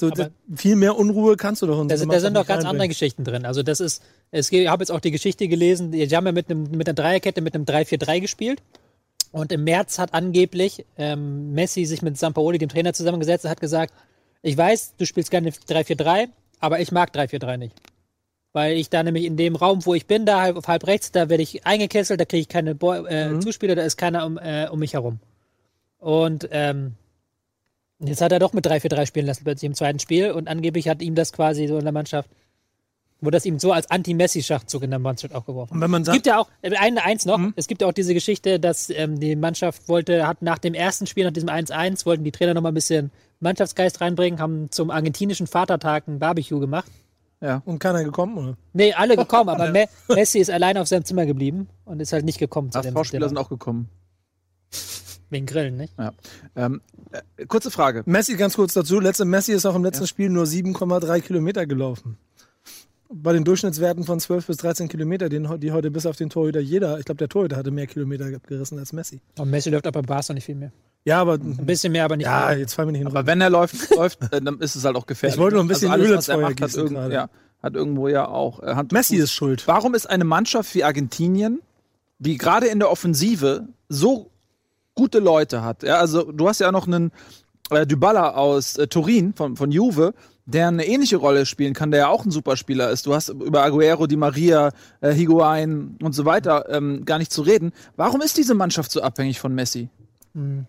So, 0.00 0.06
Aber- 0.06 0.16
da- 0.16 0.30
viel 0.56 0.76
mehr 0.76 0.96
Unruhe 0.96 1.36
kannst 1.36 1.62
du 1.62 1.66
doch 1.66 1.80
in 1.80 1.88
Da 1.88 1.96
da 1.96 2.20
sind 2.20 2.34
doch 2.34 2.46
ganz 2.46 2.64
andere. 2.64 2.88
Geschichten 2.88 3.24
drin. 3.24 3.44
Also 3.44 3.62
das 3.62 3.80
ist, 3.80 4.02
es 4.30 4.50
ich 4.50 4.68
habe 4.68 4.82
jetzt 4.82 4.90
auch 4.90 5.00
die 5.00 5.10
Geschichte 5.10 5.46
gelesen, 5.48 5.92
die 5.92 6.08
haben 6.16 6.26
ja 6.26 6.32
mit, 6.32 6.50
einem, 6.50 6.70
mit 6.70 6.88
einer 6.88 6.94
Dreierkette 6.94 7.40
mit 7.40 7.54
einem 7.54 7.64
3-4-3 7.64 8.20
gespielt. 8.20 8.62
Und 9.30 9.50
im 9.52 9.64
März 9.64 9.98
hat 9.98 10.12
angeblich 10.12 10.84
ähm, 10.98 11.52
Messi 11.52 11.84
sich 11.84 12.02
mit 12.02 12.18
Sampaoli, 12.18 12.58
dem 12.58 12.68
Trainer, 12.68 12.92
zusammengesetzt 12.92 13.44
und 13.44 13.50
hat 13.50 13.60
gesagt, 13.60 13.94
ich 14.42 14.56
weiß, 14.56 14.94
du 14.98 15.06
spielst 15.06 15.30
gerne 15.30 15.50
3-4-3, 15.50 16.28
aber 16.60 16.80
ich 16.80 16.92
mag 16.92 17.14
3-4-3 17.14 17.56
nicht. 17.56 17.74
Weil 18.52 18.76
ich 18.76 18.90
da 18.90 19.02
nämlich 19.02 19.24
in 19.24 19.38
dem 19.38 19.56
Raum, 19.56 19.86
wo 19.86 19.94
ich 19.94 20.06
bin, 20.06 20.26
da 20.26 20.42
halb, 20.42 20.56
auf 20.58 20.68
halb 20.68 20.86
rechts, 20.86 21.12
da 21.12 21.30
werde 21.30 21.42
ich 21.42 21.64
eingekesselt, 21.64 22.20
da 22.20 22.26
kriege 22.26 22.42
ich 22.42 22.48
keine 22.48 22.74
Bo 22.74 22.92
äh, 22.92 23.38
Zuspieler, 23.40 23.74
da 23.74 23.82
ist 23.82 23.96
keiner 23.96 24.26
um, 24.26 24.36
äh, 24.36 24.68
um 24.70 24.78
mich 24.80 24.92
herum. 24.92 25.20
Und 26.02 26.48
ähm, 26.50 26.94
jetzt 28.00 28.20
hat 28.22 28.32
er 28.32 28.40
doch 28.40 28.52
mit 28.52 28.66
3-4-3 28.66 29.06
spielen 29.06 29.26
lassen 29.26 29.44
plötzlich 29.44 29.68
im 29.68 29.76
zweiten 29.76 30.00
Spiel 30.00 30.32
und 30.32 30.48
angeblich 30.48 30.88
hat 30.88 31.00
ihm 31.00 31.14
das 31.14 31.32
quasi 31.32 31.68
so 31.68 31.78
in 31.78 31.84
der 31.84 31.92
Mannschaft, 31.92 32.28
wurde 33.20 33.36
das 33.36 33.46
ihm 33.46 33.60
so 33.60 33.70
als 33.70 33.88
Anti-Messi-Schachzug 33.88 34.82
in 34.82 34.90
der 34.90 34.98
Mannschaft 34.98 35.32
auch 35.32 35.46
geworfen. 35.46 35.74
Und 35.74 35.80
wenn 35.80 35.92
man 35.92 36.02
Es 36.02 36.06
sagt, 36.06 36.16
gibt 36.16 36.26
ja 36.26 36.40
auch, 36.40 36.48
äh, 36.62 36.74
ein, 36.76 36.98
eins 36.98 37.24
noch, 37.24 37.38
es 37.54 37.68
gibt 37.68 37.82
ja 37.82 37.86
auch 37.86 37.92
diese 37.92 38.14
Geschichte, 38.14 38.58
dass 38.58 38.90
ähm, 38.90 39.20
die 39.20 39.36
Mannschaft 39.36 39.88
wollte, 39.88 40.26
hat 40.26 40.42
nach 40.42 40.58
dem 40.58 40.74
ersten 40.74 41.06
Spiel, 41.06 41.24
nach 41.24 41.32
diesem 41.32 41.48
1-1, 41.48 42.04
wollten 42.04 42.24
die 42.24 42.32
Trainer 42.32 42.54
noch 42.54 42.62
mal 42.62 42.72
ein 42.72 42.74
bisschen 42.74 43.12
Mannschaftsgeist 43.38 44.00
reinbringen, 44.00 44.40
haben 44.40 44.72
zum 44.72 44.90
argentinischen 44.90 45.46
Vatertag 45.46 46.08
ein 46.08 46.18
Barbecue 46.18 46.58
gemacht. 46.58 46.90
und 47.64 47.78
keiner 47.78 48.02
gekommen, 48.02 48.36
oder? 48.38 48.56
Nee, 48.72 48.92
alle 48.92 49.16
gekommen, 49.16 49.50
aber 49.50 49.70
Me 49.70 49.86
Messi 50.08 50.40
ist 50.40 50.50
alleine 50.50 50.80
auf 50.80 50.88
seinem 50.88 51.04
Zimmer 51.04 51.26
geblieben 51.26 51.68
und 51.84 52.00
ist 52.00 52.12
halt 52.12 52.24
nicht 52.24 52.40
gekommen 52.40 52.72
zu 52.72 52.80
dem 52.80 52.92
HSV-Spieler 52.92 53.28
sind 53.28 53.38
auch 53.38 53.48
gekommen. 53.48 53.88
Wegen 55.32 55.46
Grillen, 55.46 55.78
nicht? 55.78 55.94
Ja. 55.98 56.12
Ähm, 56.54 56.82
äh, 57.10 57.46
kurze 57.46 57.70
Frage. 57.70 58.02
Messi, 58.04 58.36
ganz 58.36 58.54
kurz 58.54 58.74
dazu. 58.74 59.00
Letzte 59.00 59.24
Messi 59.24 59.52
ist 59.52 59.64
auch 59.64 59.74
im 59.74 59.82
letzten 59.82 60.06
Spiel 60.06 60.28
nur 60.28 60.44
7,3 60.44 61.20
Kilometer 61.20 61.66
gelaufen. 61.66 62.18
Bei 63.08 63.32
den 63.32 63.42
Durchschnittswerten 63.44 64.04
von 64.04 64.20
12 64.20 64.46
bis 64.46 64.58
13 64.58 64.88
Kilometer, 64.88 65.30
den, 65.30 65.48
die 65.60 65.72
heute 65.72 65.90
bis 65.90 66.04
auf 66.04 66.16
den 66.16 66.28
Torhüter 66.28 66.60
jeder, 66.60 66.98
ich 66.98 67.06
glaube, 67.06 67.16
der 67.18 67.28
Torhüter 67.30 67.56
hatte 67.56 67.70
mehr 67.70 67.86
Kilometer 67.86 68.30
gerissen 68.30 68.78
als 68.78 68.92
Messi. 68.92 69.20
Und 69.38 69.50
Messi 69.50 69.70
läuft 69.70 69.86
auch 69.86 69.92
bei 69.92 70.02
Barca 70.02 70.34
nicht 70.34 70.44
viel 70.44 70.54
mehr. 70.54 70.72
Ja, 71.04 71.20
aber 71.20 71.34
Ein 71.34 71.64
bisschen 71.64 71.92
mehr, 71.92 72.04
aber 72.04 72.16
nicht 72.16 72.26
ja, 72.26 72.50
viel. 72.50 72.58
jetzt 72.58 72.74
fallen 72.74 72.88
wir 72.88 72.92
nicht 72.92 73.00
hin. 73.00 73.08
Aber 73.08 73.26
wenn 73.26 73.40
er 73.40 73.50
läuft, 73.50 73.90
läuft, 73.96 74.22
äh, 74.32 74.40
dann 74.40 74.60
ist 74.60 74.76
es 74.76 74.84
halt 74.84 74.96
auch 74.96 75.06
gefährlich. 75.06 75.36
Ich 75.36 75.40
wollte 75.40 75.56
noch 75.56 75.64
ein 75.64 75.68
bisschen 75.68 75.90
also 75.90 76.04
alles, 76.04 76.10
Öl 76.10 76.16
ins 76.16 76.28
er 76.28 76.34
Feuer 76.36 76.52
gießen 76.52 76.82
irgend, 76.82 76.96
gerade. 76.96 77.14
ja, 77.14 77.30
hat 77.62 77.74
irgendwo 77.74 78.08
ja 78.08 78.28
auch 78.28 78.62
äh, 78.62 78.74
Hand 78.74 78.92
Messi 78.92 79.16
ist 79.16 79.32
schuld. 79.32 79.66
Warum 79.66 79.94
ist 79.94 80.06
eine 80.08 80.24
Mannschaft 80.24 80.74
wie 80.74 80.84
Argentinien, 80.84 81.60
die 82.18 82.36
gerade 82.36 82.66
in 82.66 82.78
der 82.78 82.90
Offensive 82.90 83.66
so 83.88 84.31
gute 84.94 85.18
Leute 85.18 85.62
hat? 85.62 85.82
Ja, 85.82 85.96
also 85.96 86.30
du 86.30 86.48
hast 86.48 86.60
ja 86.60 86.72
noch 86.72 86.86
einen 86.86 87.12
äh, 87.70 87.86
Dybala 87.86 88.34
aus 88.34 88.76
äh, 88.76 88.86
Turin 88.86 89.34
von, 89.34 89.56
von 89.56 89.70
Juve, 89.70 90.14
der 90.44 90.68
eine 90.68 90.86
ähnliche 90.86 91.16
Rolle 91.16 91.46
spielen 91.46 91.74
kann, 91.74 91.90
der 91.90 92.00
ja 92.00 92.08
auch 92.08 92.24
ein 92.24 92.30
Superspieler 92.30 92.90
ist. 92.90 93.06
Du 93.06 93.14
hast 93.14 93.28
über 93.28 93.62
Aguero, 93.62 94.06
Di 94.06 94.16
Maria, 94.16 94.72
äh, 95.00 95.12
Higuain 95.12 95.96
und 96.02 96.14
so 96.14 96.24
weiter 96.24 96.68
ähm, 96.68 97.04
gar 97.04 97.18
nicht 97.18 97.32
zu 97.32 97.42
reden. 97.42 97.72
Warum 97.96 98.20
ist 98.20 98.36
diese 98.36 98.54
Mannschaft 98.54 98.90
so 98.90 99.02
abhängig 99.02 99.40
von 99.40 99.54
Messi? 99.54 99.88
Hm. 100.34 100.66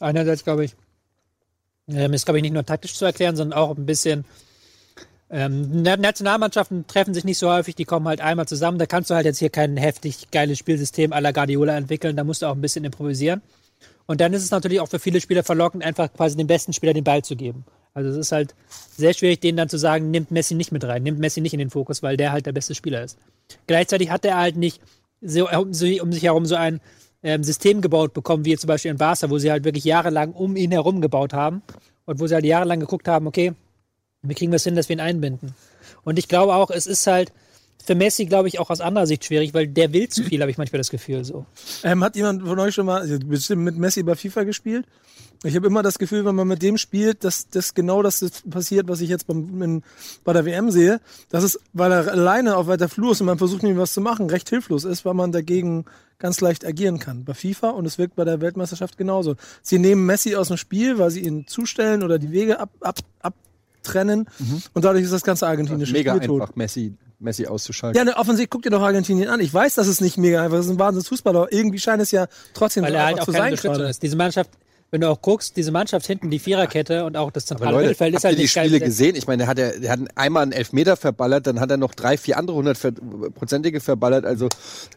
Einerseits 0.00 0.44
glaube 0.44 0.64
ich, 0.64 0.76
ähm, 1.88 2.12
ist 2.12 2.24
glaube 2.24 2.38
ich 2.38 2.42
nicht 2.42 2.54
nur 2.54 2.64
taktisch 2.64 2.94
zu 2.94 3.04
erklären, 3.04 3.36
sondern 3.36 3.58
auch 3.58 3.76
ein 3.76 3.86
bisschen 3.86 4.24
ähm, 5.30 5.82
Nationalmannschaften 5.82 6.86
treffen 6.88 7.14
sich 7.14 7.24
nicht 7.24 7.38
so 7.38 7.50
häufig, 7.50 7.76
die 7.76 7.84
kommen 7.84 8.08
halt 8.08 8.20
einmal 8.20 8.48
zusammen. 8.48 8.78
Da 8.78 8.86
kannst 8.86 9.10
du 9.10 9.14
halt 9.14 9.26
jetzt 9.26 9.38
hier 9.38 9.50
kein 9.50 9.76
heftig 9.76 10.30
geiles 10.32 10.58
Spielsystem 10.58 11.12
à 11.12 11.20
la 11.20 11.30
Guardiola 11.30 11.76
entwickeln, 11.76 12.16
da 12.16 12.24
musst 12.24 12.42
du 12.42 12.46
auch 12.46 12.54
ein 12.54 12.60
bisschen 12.60 12.84
improvisieren. 12.84 13.40
Und 14.06 14.20
dann 14.20 14.32
ist 14.32 14.42
es 14.42 14.50
natürlich 14.50 14.80
auch 14.80 14.88
für 14.88 14.98
viele 14.98 15.20
Spieler 15.20 15.44
verlockend, 15.44 15.84
einfach 15.84 16.12
quasi 16.12 16.36
dem 16.36 16.48
besten 16.48 16.72
Spieler 16.72 16.94
den 16.94 17.04
Ball 17.04 17.22
zu 17.22 17.36
geben. 17.36 17.64
Also 17.94 18.10
es 18.10 18.16
ist 18.16 18.32
halt 18.32 18.56
sehr 18.96 19.14
schwierig, 19.14 19.40
denen 19.40 19.56
dann 19.56 19.68
zu 19.68 19.78
sagen, 19.78 20.10
nimmt 20.10 20.32
Messi 20.32 20.54
nicht 20.54 20.72
mit 20.72 20.84
rein, 20.84 21.04
nimmt 21.04 21.20
Messi 21.20 21.40
nicht 21.40 21.52
in 21.52 21.60
den 21.60 21.70
Fokus, 21.70 22.02
weil 22.02 22.16
der 22.16 22.32
halt 22.32 22.46
der 22.46 22.52
beste 22.52 22.74
Spieler 22.74 23.04
ist. 23.04 23.18
Gleichzeitig 23.68 24.10
hat 24.10 24.24
er 24.24 24.36
halt 24.36 24.56
nicht 24.56 24.80
so, 25.20 25.48
um 25.48 25.72
sich 25.72 26.22
herum 26.22 26.46
so 26.46 26.56
ein 26.56 26.80
ähm, 27.22 27.44
System 27.44 27.80
gebaut 27.82 28.14
bekommen, 28.14 28.44
wie 28.44 28.56
zum 28.56 28.68
Beispiel 28.68 28.90
in 28.90 28.96
Barca, 28.96 29.30
wo 29.30 29.38
sie 29.38 29.50
halt 29.50 29.64
wirklich 29.64 29.84
jahrelang 29.84 30.32
um 30.32 30.56
ihn 30.56 30.72
herum 30.72 31.00
gebaut 31.00 31.32
haben 31.32 31.62
und 32.04 32.18
wo 32.18 32.26
sie 32.26 32.34
halt 32.34 32.44
jahrelang 32.44 32.80
geguckt 32.80 33.06
haben, 33.06 33.26
okay, 33.26 33.52
wie 34.22 34.34
kriegen 34.34 34.52
wir 34.52 34.56
es 34.56 34.64
hin, 34.64 34.76
dass 34.76 34.88
wir 34.88 34.96
ihn 34.96 35.00
einbinden? 35.00 35.54
Und 36.04 36.18
ich 36.18 36.28
glaube 36.28 36.54
auch, 36.54 36.70
es 36.70 36.86
ist 36.86 37.06
halt, 37.06 37.32
für 37.84 37.94
Messi, 37.94 38.26
glaube 38.26 38.48
ich, 38.48 38.58
auch 38.58 38.70
aus 38.70 38.80
anderer 38.80 39.06
Sicht 39.06 39.24
schwierig, 39.24 39.54
weil 39.54 39.66
der 39.66 39.92
will 39.92 40.08
zu 40.08 40.22
viel, 40.22 40.40
habe 40.40 40.50
ich 40.50 40.58
manchmal 40.58 40.78
das 40.78 40.90
Gefühl 40.90 41.24
so. 41.24 41.46
Ähm, 41.82 42.04
hat 42.04 42.14
jemand 42.14 42.42
von 42.42 42.58
euch 42.58 42.74
schon 42.74 42.86
mal 42.86 43.00
also 43.00 43.18
bestimmt 43.18 43.62
mit 43.62 43.76
Messi 43.76 44.02
bei 44.02 44.14
FIFA 44.14 44.44
gespielt? 44.44 44.86
Ich 45.42 45.56
habe 45.56 45.66
immer 45.66 45.82
das 45.82 45.98
Gefühl, 45.98 46.26
wenn 46.26 46.34
man 46.34 46.46
mit 46.46 46.60
dem 46.60 46.76
spielt, 46.76 47.24
dass 47.24 47.48
das 47.48 47.72
genau 47.72 48.02
das 48.02 48.42
passiert, 48.50 48.88
was 48.88 49.00
ich 49.00 49.08
jetzt 49.08 49.26
beim, 49.26 49.62
in, 49.62 49.82
bei 50.22 50.34
der 50.34 50.44
WM 50.44 50.70
sehe. 50.70 51.00
Dass 51.30 51.42
es, 51.42 51.58
weil 51.72 51.90
er 51.90 52.12
alleine 52.12 52.58
auf 52.58 52.66
weiter 52.66 52.90
Flur 52.90 53.12
ist 53.12 53.22
und 53.22 53.26
man 53.26 53.38
versucht, 53.38 53.62
ihm 53.62 53.78
was 53.78 53.94
zu 53.94 54.02
machen, 54.02 54.28
recht 54.28 54.50
hilflos 54.50 54.84
ist, 54.84 55.06
weil 55.06 55.14
man 55.14 55.32
dagegen 55.32 55.86
ganz 56.18 56.42
leicht 56.42 56.66
agieren 56.66 56.98
kann. 56.98 57.24
Bei 57.24 57.32
FIFA 57.32 57.70
und 57.70 57.86
es 57.86 57.96
wirkt 57.96 58.16
bei 58.16 58.24
der 58.24 58.42
Weltmeisterschaft 58.42 58.98
genauso. 58.98 59.36
Sie 59.62 59.78
nehmen 59.78 60.04
Messi 60.04 60.36
aus 60.36 60.48
dem 60.48 60.58
Spiel, 60.58 60.98
weil 60.98 61.10
sie 61.10 61.20
ihn 61.20 61.46
zustellen 61.46 62.02
oder 62.02 62.18
die 62.18 62.32
Wege 62.32 62.60
ab, 62.60 62.70
ab, 62.80 62.98
abtrennen 63.80 64.26
mhm. 64.38 64.62
und 64.74 64.84
dadurch 64.84 65.04
ist 65.04 65.12
das 65.12 65.22
ganze 65.22 65.46
argentinische 65.46 65.92
Mega 65.92 66.14
Spiel 66.14 66.26
tot. 66.26 66.42
einfach, 66.42 66.56
Messi 66.56 66.94
Messi 67.18 67.46
auszuschalten. 67.46 67.98
Ja, 67.98 68.04
ne, 68.04 68.16
offensichtlich 68.16 68.48
guck 68.48 68.62
dir 68.62 68.70
doch 68.70 68.80
Argentinien 68.80 69.28
an. 69.28 69.40
Ich 69.40 69.52
weiß, 69.52 69.74
dass 69.74 69.88
es 69.88 70.00
nicht 70.00 70.16
mega 70.16 70.42
einfach 70.42 70.56
ist. 70.56 70.64
Es 70.64 70.70
ist 70.70 70.76
ein 70.76 70.78
wahnsinns 70.78 71.08
Fußballer. 71.08 71.48
Irgendwie 71.50 71.78
scheint 71.78 72.00
es 72.00 72.12
ja 72.12 72.28
trotzdem 72.54 72.82
Weil 72.82 72.92
so 72.92 72.96
er 72.96 73.04
halt 73.04 73.20
auch 73.20 73.24
zu 73.26 73.32
sein 73.32 73.54
gerade. 73.54 73.84
Ist. 73.84 74.02
Diese 74.02 74.16
Mannschaft 74.16 74.50
wenn 74.90 75.00
du 75.00 75.08
auch 75.08 75.22
guckst, 75.22 75.56
diese 75.56 75.70
Mannschaft 75.70 76.06
hinten, 76.06 76.30
die 76.30 76.40
Viererkette 76.40 77.04
und 77.04 77.16
auch 77.16 77.30
das 77.30 77.46
zentrale 77.46 77.72
Leute, 77.72 77.88
Mittelfeld 77.88 78.14
ist 78.14 78.24
halt 78.24 78.38
nicht 78.38 78.56
die 78.56 78.60
Spiele 78.60 78.80
gesehen? 78.80 79.14
Ich 79.14 79.26
meine, 79.26 79.44
er 79.44 79.46
hat, 79.46 79.58
er, 79.58 79.80
er 79.80 79.92
hat 79.92 80.00
einmal 80.16 80.42
einen 80.42 80.52
Elfmeter 80.52 80.96
verballert, 80.96 81.46
dann 81.46 81.60
hat 81.60 81.70
er 81.70 81.76
noch 81.76 81.94
drei, 81.94 82.16
vier 82.16 82.36
andere 82.36 82.56
hundertprozentige 82.56 83.80
verballert. 83.80 84.24
Also 84.24 84.48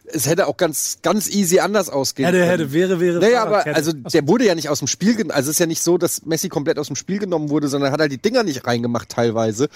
es 0.06 0.26
hätte 0.26 0.48
auch 0.48 0.56
ganz, 0.56 0.98
ganz 1.02 1.28
easy 1.28 1.60
anders 1.60 1.90
ausgehen 1.90 2.26
hätte, 2.26 2.38
können. 2.38 2.50
Hätte, 2.50 2.72
wäre, 2.72 3.00
wäre. 3.00 3.20
Naja, 3.20 3.44
aber 3.44 3.66
also 3.66 3.92
der 3.92 4.26
wurde 4.26 4.46
ja 4.46 4.54
nicht 4.56 4.68
aus 4.68 4.80
dem 4.80 4.88
Spiel 4.88 5.14
genommen. 5.14 5.30
Also 5.30 5.50
es 5.50 5.56
ist 5.56 5.60
ja 5.60 5.66
nicht 5.66 5.82
so, 5.82 5.96
dass 5.96 6.26
Messi 6.26 6.48
komplett 6.48 6.78
aus 6.78 6.88
dem 6.88 6.96
Spiel 6.96 7.18
genommen 7.18 7.50
wurde, 7.50 7.68
sondern 7.68 7.92
hat 7.92 8.00
halt 8.00 8.10
die 8.10 8.18
Dinger 8.18 8.42
nicht 8.42 8.66
reingemacht 8.66 9.08
teilweise. 9.08 9.68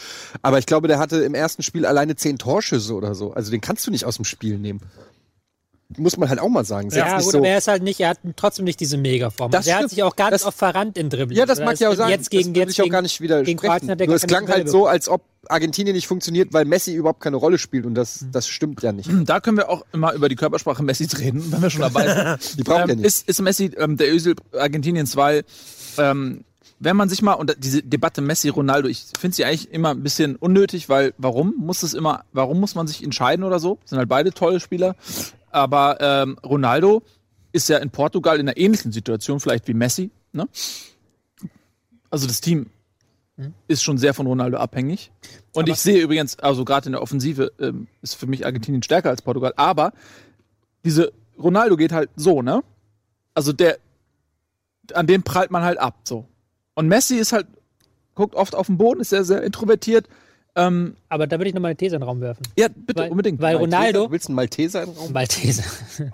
Aber 0.43 0.59
ich 0.59 0.67
glaube, 0.67 0.89
der 0.89 0.99
hatte 0.99 1.19
im 1.19 1.35
ersten 1.35 1.63
Spiel 1.63 1.87
alleine 1.87 2.17
zehn 2.17 2.39
Torschüsse 2.39 2.95
oder 2.95 3.15
so. 3.15 3.33
Also 3.33 3.53
den 3.53 3.61
kannst 3.61 3.87
du 3.87 3.93
nicht 3.93 4.05
aus 4.05 4.17
dem 4.17 4.25
Spiel 4.25 4.59
nehmen 4.59 4.81
muss 5.97 6.19
man 6.19 6.29
halt 6.29 6.39
auch 6.41 6.49
mal 6.49 6.65
sagen. 6.65 6.91
Ja, 6.91 7.19
gut, 7.19 7.33
so 7.33 7.39
aber 7.39 7.49
er 7.49 7.59
ist 7.59 7.69
halt 7.69 7.83
nicht, 7.83 8.01
er 8.01 8.11
hat 8.11 8.19
trotzdem 8.37 8.67
nicht 8.67 8.79
diese 8.79 8.99
Megaform. 8.99 9.51
Das 9.51 9.67
er 9.67 9.79
hat 9.79 9.91
sich 9.91 10.03
auch 10.03 10.17
ganz 10.17 10.33
das, 10.33 10.45
oft 10.45 10.59
verrannt 10.59 10.99
in 10.99 11.09
Dribbling. 11.09 11.39
Ja, 11.39 11.47
das 11.47 11.61
mag 11.61 11.79
ja 11.81 11.89
auch 11.89 11.95
sagen. 11.95 12.11
Jetzt 12.11 12.31
gegen, 12.31 12.53
das 12.53 12.61
jetzt 12.61 12.79
ich 12.79 12.83
auch 12.83 12.91
gar 12.91 13.01
nicht 13.01 13.21
widersprechen. 13.21 13.97
Nur 14.07 14.15
es 14.15 14.27
klang 14.27 14.49
halt 14.49 14.69
so, 14.69 14.87
als 14.87 15.09
ob 15.09 15.23
Argentinien 15.49 15.97
nicht 15.97 16.07
funktioniert, 16.07 16.53
weil 16.53 16.67
Messi 16.67 16.95
überhaupt 16.95 17.21
keine 17.21 17.37
Rolle 17.37 17.57
spielt 17.57 17.87
und 17.87 17.95
das, 17.95 18.27
das 18.31 18.49
stimmt 18.49 18.83
ja 18.83 18.93
nicht. 18.93 19.09
Da 19.29 19.41
können 19.41 19.57
wir 19.57 19.69
auch 19.69 19.85
immer 19.93 20.13
über 20.15 20.29
die 20.29 20.37
Körpersprache 20.37 20.83
Messis 20.83 21.19
reden, 21.19 21.51
wenn 21.51 21.61
wir 21.61 21.71
schon 21.71 21.83
dabei 21.83 22.37
sind. 22.37 22.59
die 22.59 22.63
braucht 22.63 22.83
ähm, 22.83 22.89
ja 22.89 22.95
nicht. 22.97 23.07
Ist, 23.07 23.29
ist 23.29 23.41
Messi 23.41 23.73
ähm, 23.77 23.97
der 23.97 24.13
Ösel 24.13 24.37
Argentiniens, 24.53 25.17
weil 25.17 25.45
ähm, 25.99 26.45
wenn 26.81 26.97
man 26.97 27.09
sich 27.09 27.23
mal, 27.23 27.35
und 27.35 27.57
diese 27.59 27.83
Debatte 27.83 28.21
Messi-Ronaldo, 28.21 28.89
ich 28.89 29.05
finde 29.19 29.35
sie 29.35 29.45
eigentlich 29.45 29.73
immer 29.73 29.91
ein 29.91 30.03
bisschen 30.03 30.37
unnötig, 30.37 30.89
weil 30.89 31.13
warum 31.19 31.55
muss 31.59 31.83
es 31.83 31.95
immer, 31.95 32.25
warum 32.33 32.61
muss 32.61 32.75
man 32.75 32.87
sich 32.87 33.03
entscheiden 33.03 33.45
oder 33.45 33.59
so? 33.59 33.79
Sind 33.85 33.99
halt 33.99 34.09
beide 34.09 34.33
tolle 34.33 34.61
Spieler. 34.61 34.95
Aber 35.51 35.99
ähm, 36.01 36.39
Ronaldo 36.45 37.03
ist 37.53 37.69
ja 37.69 37.79
in 37.79 37.91
Portugal 37.91 38.39
in 38.39 38.49
einer 38.49 38.57
ähnlichen 38.57 38.93
Situation, 38.93 39.41
vielleicht 39.41 39.69
wie 39.69 39.75
Messi. 39.75 40.11
Ne? 40.33 40.49
Also 42.11 42.27
das 42.27 42.41
Team 42.41 42.71
mhm. 43.37 43.55
ist 43.67 43.83
schon 43.83 43.99
sehr 43.99 44.15
von 44.15 44.27
Ronaldo 44.27 44.59
abhängig. 44.59 45.11
Und 45.53 45.65
aber 45.65 45.73
ich 45.73 45.79
sehe 45.79 46.01
übrigens, 46.03 46.39
also 46.39 46.65
gerade 46.65 46.87
in 46.87 46.93
der 46.93 47.03
Offensive 47.03 47.53
ähm, 47.59 47.89
ist 48.03 48.15
für 48.15 48.27
mich 48.27 48.45
Argentinien 48.45 48.83
stärker 48.83 49.11
als 49.11 49.23
Portugal. 49.23 49.55
Aber 49.57 49.93
diese 50.85 51.13
Ronaldo 51.39 51.77
geht 51.77 51.93
halt 51.93 52.11
so, 52.17 52.43
ne? 52.43 52.63
Also 53.35 53.53
der, 53.53 53.79
an 54.93 55.07
dem 55.07 55.23
prallt 55.23 55.51
man 55.51 55.63
halt 55.63 55.79
ab, 55.79 56.01
so. 56.05 56.27
Und 56.75 56.89
Messi 56.89 57.17
ist 57.17 57.33
halt, 57.33 57.47
guckt 58.15 58.35
oft 58.35 58.55
auf 58.55 58.67
den 58.67 58.79
Boden, 58.79 59.01
ist 59.01 59.11
sehr, 59.11 59.25
sehr 59.25 59.43
introvertiert, 59.43 60.09
ähm, 60.59 60.97
Aber 61.09 61.27
da 61.27 61.39
würde 61.39 61.49
ich 61.49 61.55
nochmal 61.55 61.71
eine 61.71 61.77
These 61.77 61.97
in 61.97 62.01
den 62.01 62.09
Raum 62.09 62.21
werfen. 62.21 62.43
Ja, 62.57 62.67
bitte, 62.69 63.03
weil, 63.03 63.11
unbedingt. 63.11 63.41
Weil 63.41 63.55
Malteser, 63.55 63.79
Ronaldo. 63.79 64.11
Willst 64.11 64.27
du 64.27 64.31
einen 64.31 64.37
Malteser 64.37 64.83
im 64.83 64.91
Raum? 64.91 65.13
Malteser. 65.13 65.65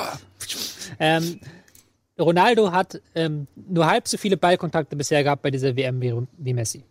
ähm, 0.99 1.41
Ronaldo 2.21 2.71
hat 2.71 3.01
ähm, 3.15 3.47
nur 3.57 3.87
halb 3.87 4.07
so 4.07 4.19
viele 4.19 4.37
Ballkontakte 4.37 4.97
bisher 4.97 5.25
gehabt 5.25 5.43
bei 5.43 5.51
dieser 5.51 5.77
WM 5.77 6.01
wie, 6.01 6.15
wie, 6.39 6.53
Messi. 6.53 6.85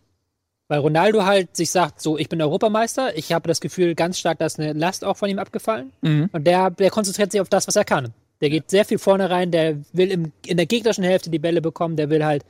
Weil 0.68 0.80
Ronaldo 0.80 1.24
halt 1.24 1.56
sich 1.56 1.72
sagt, 1.72 2.02
so, 2.02 2.18
ich 2.18 2.28
bin 2.28 2.42
Europameister, 2.42 3.16
ich 3.16 3.32
habe 3.32 3.48
das 3.48 3.62
Gefühl 3.62 3.96
ganz 3.96 4.18
stark, 4.18 4.40
dass 4.40 4.60
eine 4.60 4.74
Last 4.74 5.06
auch 5.06 5.16
von 5.16 5.30
ihm 5.30 5.40
abgefallen. 5.40 5.92
Mhm. 6.02 6.30
Und 6.32 6.48
der, 6.48 6.72
der 6.72 6.90
konzentriert 6.90 7.32
sich 7.32 7.40
auf 7.40 7.50
das, 7.50 7.68
was 7.68 7.76
er 7.76 7.86
kann. 7.86 8.14
Der 8.42 8.50
geht 8.50 8.70
sehr 8.70 8.84
viel 8.84 8.98
vorne 8.98 9.30
rein, 9.30 9.52
der 9.52 9.78
will 9.94 10.12
im, 10.12 10.32
in 10.46 10.58
der 10.58 10.66
gegnerischen 10.66 11.04
Hälfte 11.04 11.30
die 11.30 11.40
Bälle 11.40 11.62
bekommen, 11.62 11.96
der 11.96 12.10
will 12.10 12.26
halt 12.26 12.44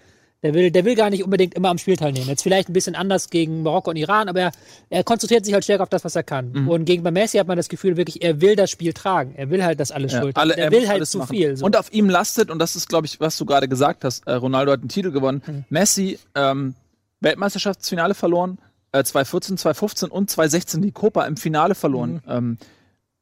der 0.44 0.54
will, 0.54 0.72
der 0.72 0.84
will 0.84 0.96
gar 0.96 1.10
nicht 1.10 1.24
unbedingt 1.24 1.54
immer 1.54 1.70
am 1.70 1.78
Spiel 1.78 1.96
teilnehmen. 1.96 2.28
Jetzt 2.28 2.44
vielleicht 2.44 2.70
ein 2.70 2.74
bisschen 2.74 2.96
anders 2.96 3.30
gegen 3.30 3.64
Marokko 3.64 3.92
und 3.92 3.96
Iran, 3.96 4.28
aber 4.28 4.42
er, 4.42 4.52
er 4.90 5.04
konzentriert 5.04 5.46
sich 5.46 5.54
halt 5.54 5.64
stärker 5.64 5.84
auf 5.84 5.90
das, 5.90 6.04
was 6.04 6.16
er 6.16 6.24
kann. 6.24 6.52
Mhm. 6.52 6.68
Und 6.70 6.86
gegen 6.86 7.02
Messi 7.02 7.38
hat 7.38 7.48
man 7.48 7.56
das 7.56 7.70
Gefühl, 7.70 7.96
wirklich, 7.96 8.22
er 8.22 8.42
will 8.42 8.56
das 8.58 8.70
Spiel 8.70 8.94
tragen. 8.94 9.34
Er 9.36 9.50
will 9.50 9.64
halt 9.64 9.80
das 9.80 9.92
alles 9.92 10.12
ja, 10.12 10.22
schuld. 10.22 10.36
Alle, 10.36 10.56
er, 10.58 10.66
er 10.66 10.72
will 10.72 10.88
halt 10.88 11.08
zu 11.08 11.20
machen. 11.20 11.34
viel. 11.34 11.56
So. 11.56 11.66
Und 11.66 11.78
auf 11.78 11.92
ihm 11.94 12.10
lastet, 12.10 12.52
und 12.52 12.60
das 12.60 12.76
ist, 12.76 12.90
glaube 12.90 13.08
ich, 13.08 13.20
was 13.22 13.38
du 13.38 13.46
gerade 13.46 13.70
gesagt 13.70 14.04
hast, 14.04 14.28
äh, 14.28 14.34
Ronaldo 14.34 14.74
hat 14.74 14.82
einen 14.82 14.90
Titel 14.90 15.12
gewonnen. 15.12 15.42
Mhm. 15.46 15.64
Messi, 15.70 16.20
ähm, 16.36 16.76
Weltmeisterschaftsfinale 17.22 18.14
verloren, 18.14 18.58
äh, 18.92 19.04
2014, 19.04 19.58
2015 19.58 20.10
und 20.10 20.30
2016 20.30 20.82
die 20.82 20.92
Copa 20.92 21.26
im 21.26 21.38
Finale 21.38 21.74
verloren. 21.74 22.22
Mhm. 22.26 22.32
Ähm, 22.32 22.58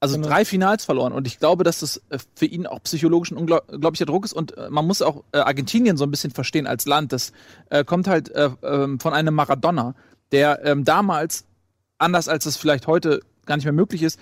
also 0.02 0.16
genau. 0.16 0.28
drei 0.28 0.46
Finals 0.46 0.84
verloren 0.84 1.14
und 1.14 1.28
ich 1.28 1.40
glaube, 1.40 1.64
dass 1.64 1.80
das 1.80 2.02
äh, 2.10 2.18
für 2.36 2.46
ihn 2.46 2.68
auch 2.68 2.82
psychologisch 2.84 3.32
ein 3.32 3.38
unglaublicher 3.38 4.06
Druck 4.06 4.26
ist 4.26 4.34
und 4.34 4.58
äh, 4.58 4.70
man 4.70 4.86
muss 4.86 5.02
auch 5.02 5.24
äh, 5.32 5.38
Argentinien 5.38 5.96
so 5.96 6.04
ein 6.04 6.12
bisschen 6.12 6.32
verstehen 6.32 6.68
als 6.68 6.86
Land. 6.86 7.14
Das 7.14 7.32
kommt 7.86 8.08
halt 8.08 8.30
äh, 8.30 8.50
ähm, 8.64 9.00
von 9.00 9.14
einem 9.14 9.34
Maradona, 9.34 9.96
der 10.32 10.66
ähm, 10.66 10.84
damals, 10.84 11.46
anders 12.00 12.28
als 12.28 12.46
es 12.46 12.58
vielleicht 12.58 12.88
heute 12.88 13.22
gar 13.46 13.56
nicht 13.56 13.66
mehr 13.66 13.74
möglich 13.74 14.04
ist, 14.04 14.20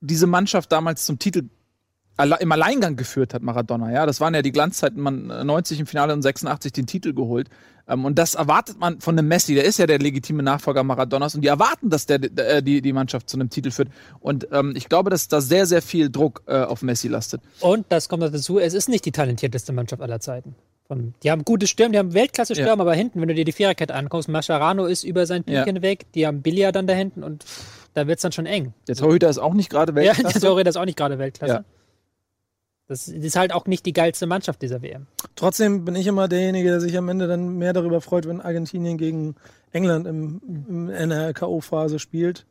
diese 0.00 0.26
Mannschaft 0.26 0.70
damals 0.70 1.04
zum 1.04 1.18
Titel 1.18 1.48
im 2.18 2.52
Alleingang 2.52 2.96
geführt 2.96 3.34
hat, 3.34 3.42
Maradona. 3.42 3.92
Ja, 3.92 4.06
das 4.06 4.20
waren 4.20 4.34
ja 4.34 4.42
die 4.42 4.52
Glanzzeiten, 4.52 5.00
man 5.02 5.26
90 5.26 5.80
im 5.80 5.86
Finale 5.86 6.12
und 6.12 6.22
86 6.22 6.72
den 6.72 6.86
Titel 6.86 7.12
geholt. 7.12 7.48
Ähm, 7.88 8.04
und 8.04 8.18
das 8.18 8.34
erwartet 8.34 8.78
man 8.78 9.00
von 9.00 9.18
einem 9.18 9.28
Messi, 9.28 9.54
der 9.54 9.64
ist 9.64 9.78
ja 9.78 9.86
der 9.86 9.98
legitime 9.98 10.42
Nachfolger 10.42 10.82
Maradonas 10.82 11.34
und 11.34 11.42
die 11.42 11.48
erwarten, 11.48 11.90
dass 11.90 12.06
der, 12.06 12.18
der 12.18 12.62
die, 12.62 12.82
die 12.82 12.92
Mannschaft 12.92 13.28
zu 13.28 13.36
einem 13.36 13.50
Titel 13.50 13.70
führt. 13.70 13.88
Und 14.20 14.48
ähm, 14.50 14.74
ich 14.76 14.88
glaube, 14.88 15.10
dass 15.10 15.28
da 15.28 15.40
sehr, 15.40 15.66
sehr 15.66 15.82
viel 15.82 16.10
Druck 16.10 16.42
äh, 16.46 16.62
auf 16.62 16.82
Messi 16.82 17.08
lastet. 17.08 17.42
Und 17.60 17.86
das 17.90 18.08
kommt 18.08 18.22
dazu, 18.22 18.58
es 18.58 18.74
ist 18.74 18.88
nicht 18.88 19.04
die 19.04 19.12
talentierteste 19.12 19.72
Mannschaft 19.72 20.02
aller 20.02 20.20
Zeiten. 20.20 20.54
Von, 20.88 21.14
die 21.22 21.30
haben 21.30 21.44
gute 21.44 21.66
Stürme, 21.66 21.92
die 21.92 21.98
haben 21.98 22.14
Weltklasse-Stürme, 22.14 22.68
ja. 22.68 22.80
aber 22.80 22.94
hinten, 22.94 23.20
wenn 23.20 23.28
du 23.28 23.34
dir 23.34 23.44
die 23.44 23.52
Viererkette 23.52 23.92
ankommst, 23.92 24.28
Mascherano 24.28 24.86
ist 24.86 25.02
über 25.02 25.26
sein 25.26 25.42
Peak 25.42 25.54
ja. 25.54 25.64
hinweg, 25.64 26.06
die 26.14 26.26
haben 26.26 26.42
Billia 26.42 26.70
dann 26.70 26.86
da 26.86 26.94
hinten 26.94 27.24
und 27.24 27.44
da 27.94 28.06
wird 28.06 28.18
es 28.18 28.22
dann 28.22 28.30
schon 28.30 28.46
eng. 28.46 28.72
Der 28.86 28.94
Torhüter 28.94 29.28
ist 29.28 29.38
auch 29.38 29.54
nicht 29.54 29.68
gerade 29.68 29.94
Weltklasse. 29.94 30.22
Ja, 30.22 30.32
der 30.32 30.40
Torhüter 30.40 30.70
ist 30.70 30.76
auch 30.76 30.84
nicht 30.84 30.98
gerade 30.98 31.18
Weltklasse. 31.18 31.54
Ja. 31.54 31.64
Das 32.88 33.08
ist 33.08 33.36
halt 33.36 33.52
auch 33.52 33.66
nicht 33.66 33.84
die 33.84 33.92
geilste 33.92 34.26
Mannschaft 34.26 34.62
dieser 34.62 34.80
WM. 34.80 35.06
Trotzdem 35.34 35.84
bin 35.84 35.96
ich 35.96 36.06
immer 36.06 36.28
derjenige, 36.28 36.68
der 36.68 36.80
sich 36.80 36.96
am 36.96 37.08
Ende 37.08 37.26
dann 37.26 37.58
mehr 37.58 37.72
darüber 37.72 38.00
freut, 38.00 38.26
wenn 38.26 38.40
Argentinien 38.40 38.96
gegen 38.96 39.34
England 39.72 40.06
im, 40.06 40.90
in 40.90 41.10
der 41.10 41.34
K.O.-Phase 41.34 41.98
spielt, 41.98 42.46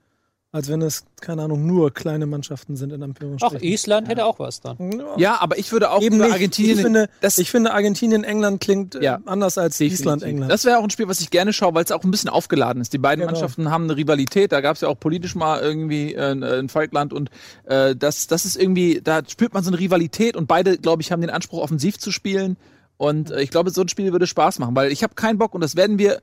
als 0.55 0.69
wenn 0.69 0.81
es, 0.81 1.03
keine 1.19 1.41
Ahnung, 1.41 1.67
nur 1.67 1.93
kleine 1.93 2.25
Mannschaften 2.27 2.77
sind 2.77 2.93
in 2.93 3.03
Anführungsstrichen. 3.03 3.57
Auch 3.57 3.61
Island 3.61 4.07
ja. 4.07 4.11
hätte 4.11 4.25
auch 4.25 4.39
was 4.39 4.61
dann. 4.61 5.03
Ja, 5.17 5.41
aber 5.41 5.57
ich 5.57 5.69
würde 5.73 5.91
auch 5.91 6.01
Eben 6.01 6.17
nicht. 6.17 6.31
Argentinien. 6.31 6.77
Ich 6.77 6.81
finde, 6.81 7.09
ich 7.21 7.51
finde, 7.51 7.73
Argentinien, 7.73 8.23
England 8.23 8.61
klingt 8.61 8.95
äh, 8.95 9.03
ja. 9.03 9.19
anders 9.25 9.57
als 9.57 9.79
Definitiv. 9.79 9.99
Island, 9.99 10.23
England. 10.23 10.49
Das 10.49 10.63
wäre 10.63 10.77
auch 10.77 10.83
ein 10.83 10.89
Spiel, 10.91 11.09
was 11.09 11.19
ich 11.19 11.29
gerne 11.29 11.51
schaue, 11.51 11.73
weil 11.73 11.83
es 11.83 11.91
auch 11.91 12.05
ein 12.05 12.09
bisschen 12.09 12.29
aufgeladen 12.29 12.81
ist. 12.81 12.93
Die 12.93 12.97
beiden 12.97 13.19
genau. 13.19 13.33
Mannschaften 13.33 13.69
haben 13.69 13.83
eine 13.83 13.97
Rivalität. 13.97 14.53
Da 14.53 14.61
gab 14.61 14.75
es 14.75 14.81
ja 14.81 14.87
auch 14.87 14.97
politisch 14.97 15.35
mal 15.35 15.59
irgendwie 15.59 16.13
äh, 16.13 16.31
in 16.57 16.69
Falkland 16.69 17.11
und 17.11 17.31
äh, 17.65 17.93
das, 17.93 18.27
das 18.27 18.45
ist 18.45 18.55
irgendwie, 18.55 19.01
da 19.03 19.23
spürt 19.27 19.53
man 19.53 19.61
so 19.61 19.71
eine 19.71 19.79
Rivalität 19.79 20.37
und 20.37 20.47
beide, 20.47 20.77
glaube 20.77 21.01
ich, 21.01 21.11
haben 21.11 21.19
den 21.19 21.31
Anspruch, 21.31 21.61
offensiv 21.61 21.99
zu 21.99 22.11
spielen. 22.11 22.55
Und 22.95 23.29
äh, 23.29 23.41
ich 23.41 23.49
glaube, 23.49 23.71
so 23.71 23.81
ein 23.81 23.89
Spiel 23.89 24.13
würde 24.13 24.25
Spaß 24.25 24.59
machen, 24.59 24.73
weil 24.73 24.93
ich 24.93 25.03
habe 25.03 25.15
keinen 25.15 25.37
Bock 25.37 25.53
und 25.53 25.59
das 25.59 25.75
werden 25.75 25.99
wir. 25.99 26.21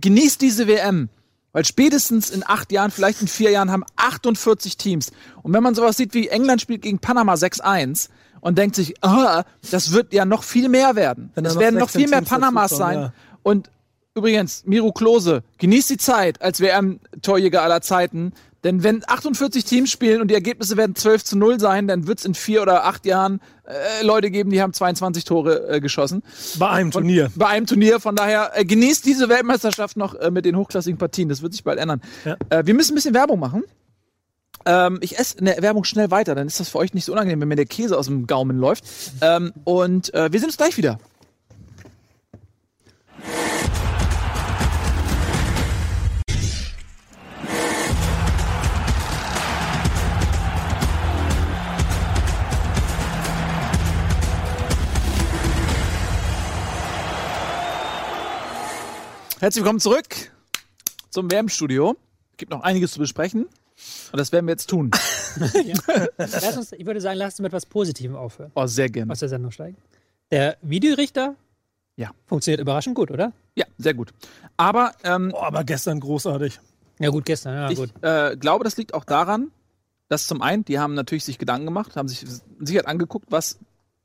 Genießt 0.00 0.40
diese 0.40 0.68
WM 0.68 1.08
weil 1.52 1.64
spätestens 1.64 2.30
in 2.30 2.44
acht 2.46 2.72
Jahren, 2.72 2.90
vielleicht 2.90 3.22
in 3.22 3.28
vier 3.28 3.50
Jahren, 3.50 3.70
haben 3.70 3.84
48 3.96 4.76
Teams. 4.76 5.12
Und 5.42 5.52
wenn 5.52 5.62
man 5.62 5.74
sowas 5.74 5.96
sieht 5.96 6.14
wie 6.14 6.28
England 6.28 6.60
spielt 6.60 6.82
gegen 6.82 6.98
Panama 6.98 7.34
6-1 7.34 8.08
und 8.40 8.58
denkt 8.58 8.76
sich, 8.76 8.94
oh, 9.02 9.42
das 9.70 9.92
wird 9.92 10.12
ja 10.12 10.24
noch 10.24 10.42
viel 10.42 10.68
mehr 10.68 10.96
werden. 10.96 11.32
Es 11.34 11.58
werden 11.58 11.78
noch 11.78 11.90
viel 11.90 12.08
mehr 12.08 12.22
Panamas 12.22 12.70
sein. 12.70 12.98
Ja. 12.98 13.12
Und 13.42 13.70
übrigens, 14.14 14.64
Miro 14.66 14.92
Klose, 14.92 15.42
genießt 15.58 15.90
die 15.90 15.96
Zeit 15.96 16.42
als 16.42 16.60
WM-Torjäger 16.60 17.62
aller 17.62 17.80
Zeiten. 17.80 18.32
Denn 18.64 18.82
wenn 18.82 19.02
48 19.06 19.64
Teams 19.64 19.90
spielen 19.90 20.20
und 20.20 20.28
die 20.28 20.34
Ergebnisse 20.34 20.76
werden 20.76 20.96
12 20.96 21.24
zu 21.24 21.38
0 21.38 21.60
sein, 21.60 21.86
dann 21.86 22.06
wird 22.06 22.18
es 22.18 22.24
in 22.24 22.34
vier 22.34 22.62
oder 22.62 22.84
acht 22.84 23.06
Jahren 23.06 23.40
äh, 23.64 24.04
Leute 24.04 24.30
geben, 24.30 24.50
die 24.50 24.60
haben 24.60 24.72
22 24.72 25.24
Tore 25.24 25.68
äh, 25.68 25.80
geschossen. 25.80 26.22
Bei 26.58 26.70
einem 26.70 26.90
Turnier. 26.90 27.26
Und, 27.26 27.38
bei 27.38 27.46
einem 27.46 27.66
Turnier. 27.66 28.00
Von 28.00 28.16
daher 28.16 28.52
äh, 28.54 28.64
genießt 28.64 29.06
diese 29.06 29.28
Weltmeisterschaft 29.28 29.96
noch 29.96 30.14
äh, 30.16 30.30
mit 30.30 30.44
den 30.44 30.56
hochklassigen 30.56 30.98
Partien. 30.98 31.28
Das 31.28 31.40
wird 31.42 31.52
sich 31.52 31.62
bald 31.62 31.78
ändern. 31.78 32.00
Ja. 32.24 32.36
Äh, 32.50 32.66
wir 32.66 32.74
müssen 32.74 32.92
ein 32.92 32.94
bisschen 32.96 33.14
Werbung 33.14 33.38
machen. 33.38 33.62
Ähm, 34.66 34.98
ich 35.02 35.18
esse 35.18 35.38
eine 35.38 35.56
Werbung 35.60 35.84
schnell 35.84 36.10
weiter, 36.10 36.34
dann 36.34 36.46
ist 36.46 36.58
das 36.58 36.68
für 36.68 36.78
euch 36.78 36.92
nicht 36.92 37.04
so 37.04 37.12
unangenehm, 37.12 37.40
wenn 37.40 37.48
mir 37.48 37.56
der 37.56 37.66
Käse 37.66 37.96
aus 37.96 38.06
dem 38.06 38.26
Gaumen 38.26 38.58
läuft. 38.58 38.84
Ähm, 39.20 39.52
und 39.64 40.12
äh, 40.14 40.32
wir 40.32 40.40
sehen 40.40 40.48
uns 40.48 40.56
gleich 40.56 40.76
wieder. 40.76 40.98
Herzlich 59.40 59.62
willkommen 59.62 59.78
zurück 59.78 60.32
zum 61.10 61.30
Wärmstudio. 61.30 61.96
Es 62.32 62.38
gibt 62.38 62.50
noch 62.50 62.62
einiges 62.62 62.90
zu 62.90 62.98
besprechen. 62.98 63.44
Und 63.44 64.18
das 64.18 64.32
werden 64.32 64.46
wir 64.46 64.52
jetzt 64.52 64.68
tun. 64.68 64.90
ja. 65.64 65.76
uns, 66.56 66.72
ich 66.72 66.84
würde 66.84 67.00
sagen, 67.00 67.18
lass 67.18 67.34
uns 67.34 67.38
mit 67.38 67.50
etwas 67.50 67.64
Positivem 67.64 68.16
aufhören. 68.16 68.50
Oh, 68.56 68.66
sehr 68.66 68.88
gerne. 68.88 69.12
Aus 69.12 69.20
der 69.20 69.28
Sendung 69.28 69.52
steigen. 69.52 69.76
Der 70.32 70.56
Videorichter 70.60 71.36
ja. 71.94 72.10
funktioniert 72.26 72.60
überraschend 72.60 72.96
gut, 72.96 73.12
oder? 73.12 73.32
Ja, 73.54 73.66
sehr 73.78 73.94
gut. 73.94 74.12
Aber, 74.56 74.90
ähm, 75.04 75.32
oh, 75.32 75.40
aber 75.40 75.62
gestern 75.62 76.00
großartig. 76.00 76.58
Ja, 76.98 77.10
gut, 77.10 77.24
gestern, 77.24 77.54
ja, 77.54 77.70
ich, 77.70 77.78
gut. 77.78 77.92
Äh, 78.02 78.36
glaube, 78.36 78.64
das 78.64 78.76
liegt 78.76 78.92
auch 78.92 79.04
daran, 79.04 79.52
dass 80.08 80.26
zum 80.26 80.42
einen, 80.42 80.64
die 80.64 80.80
haben 80.80 80.94
natürlich 80.94 81.24
sich 81.24 81.38
Gedanken 81.38 81.66
gemacht, 81.66 81.94
haben 81.94 82.08
sich 82.08 82.26
sicher 82.58 82.88
angeguckt, 82.88 83.26
was 83.30 83.60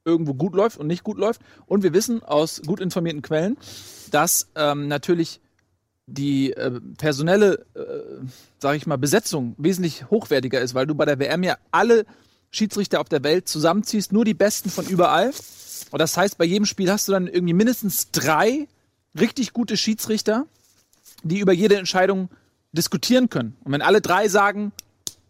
irgendwo 0.06 0.34
gut 0.34 0.56
läuft 0.56 0.78
und 0.78 0.88
nicht 0.88 1.04
gut 1.04 1.18
läuft. 1.18 1.42
Und 1.66 1.84
wir 1.84 1.94
wissen 1.94 2.24
aus 2.24 2.62
gut 2.66 2.80
informierten 2.80 3.22
Quellen, 3.22 3.58
dass 4.12 4.48
ähm, 4.56 4.88
natürlich 4.88 5.40
die 6.06 6.52
äh, 6.54 6.82
personelle, 6.98 7.66
äh, 7.76 8.26
sage 8.60 8.78
ich 8.78 8.86
mal, 8.86 8.98
Besetzung 8.98 9.56
wesentlich 9.58 10.10
hochwertiger 10.10 10.60
ist, 10.60 10.74
weil 10.74 10.86
du 10.86 10.96
bei 10.96 11.06
der 11.06 11.20
WM 11.20 11.44
ja 11.44 11.58
alle 11.72 12.06
Schiedsrichter 12.52 13.00
auf 13.00 13.10
der 13.10 13.24
Welt 13.24 13.48
zusammenziehst, 13.48 14.12
nur 14.12 14.26
die 14.26 14.34
Besten 14.34 14.70
von 14.70 14.86
überall. 14.86 15.32
Und 15.92 16.00
das 16.00 16.18
heißt, 16.18 16.38
bei 16.38 16.46
jedem 16.46 16.66
Spiel 16.66 16.92
hast 16.92 17.08
du 17.08 17.14
dann 17.14 17.28
irgendwie 17.28 17.54
mindestens 17.54 18.12
drei 18.12 18.68
richtig 19.18 19.54
gute 19.54 19.78
Schiedsrichter, 19.78 20.46
die 21.24 21.40
über 21.40 21.54
jede 21.54 21.78
Entscheidung 21.78 22.30
diskutieren 22.74 23.30
können. 23.30 23.56
Und 23.64 23.72
wenn 23.72 23.82
alle 23.82 24.02
drei 24.02 24.28
sagen, 24.28 24.72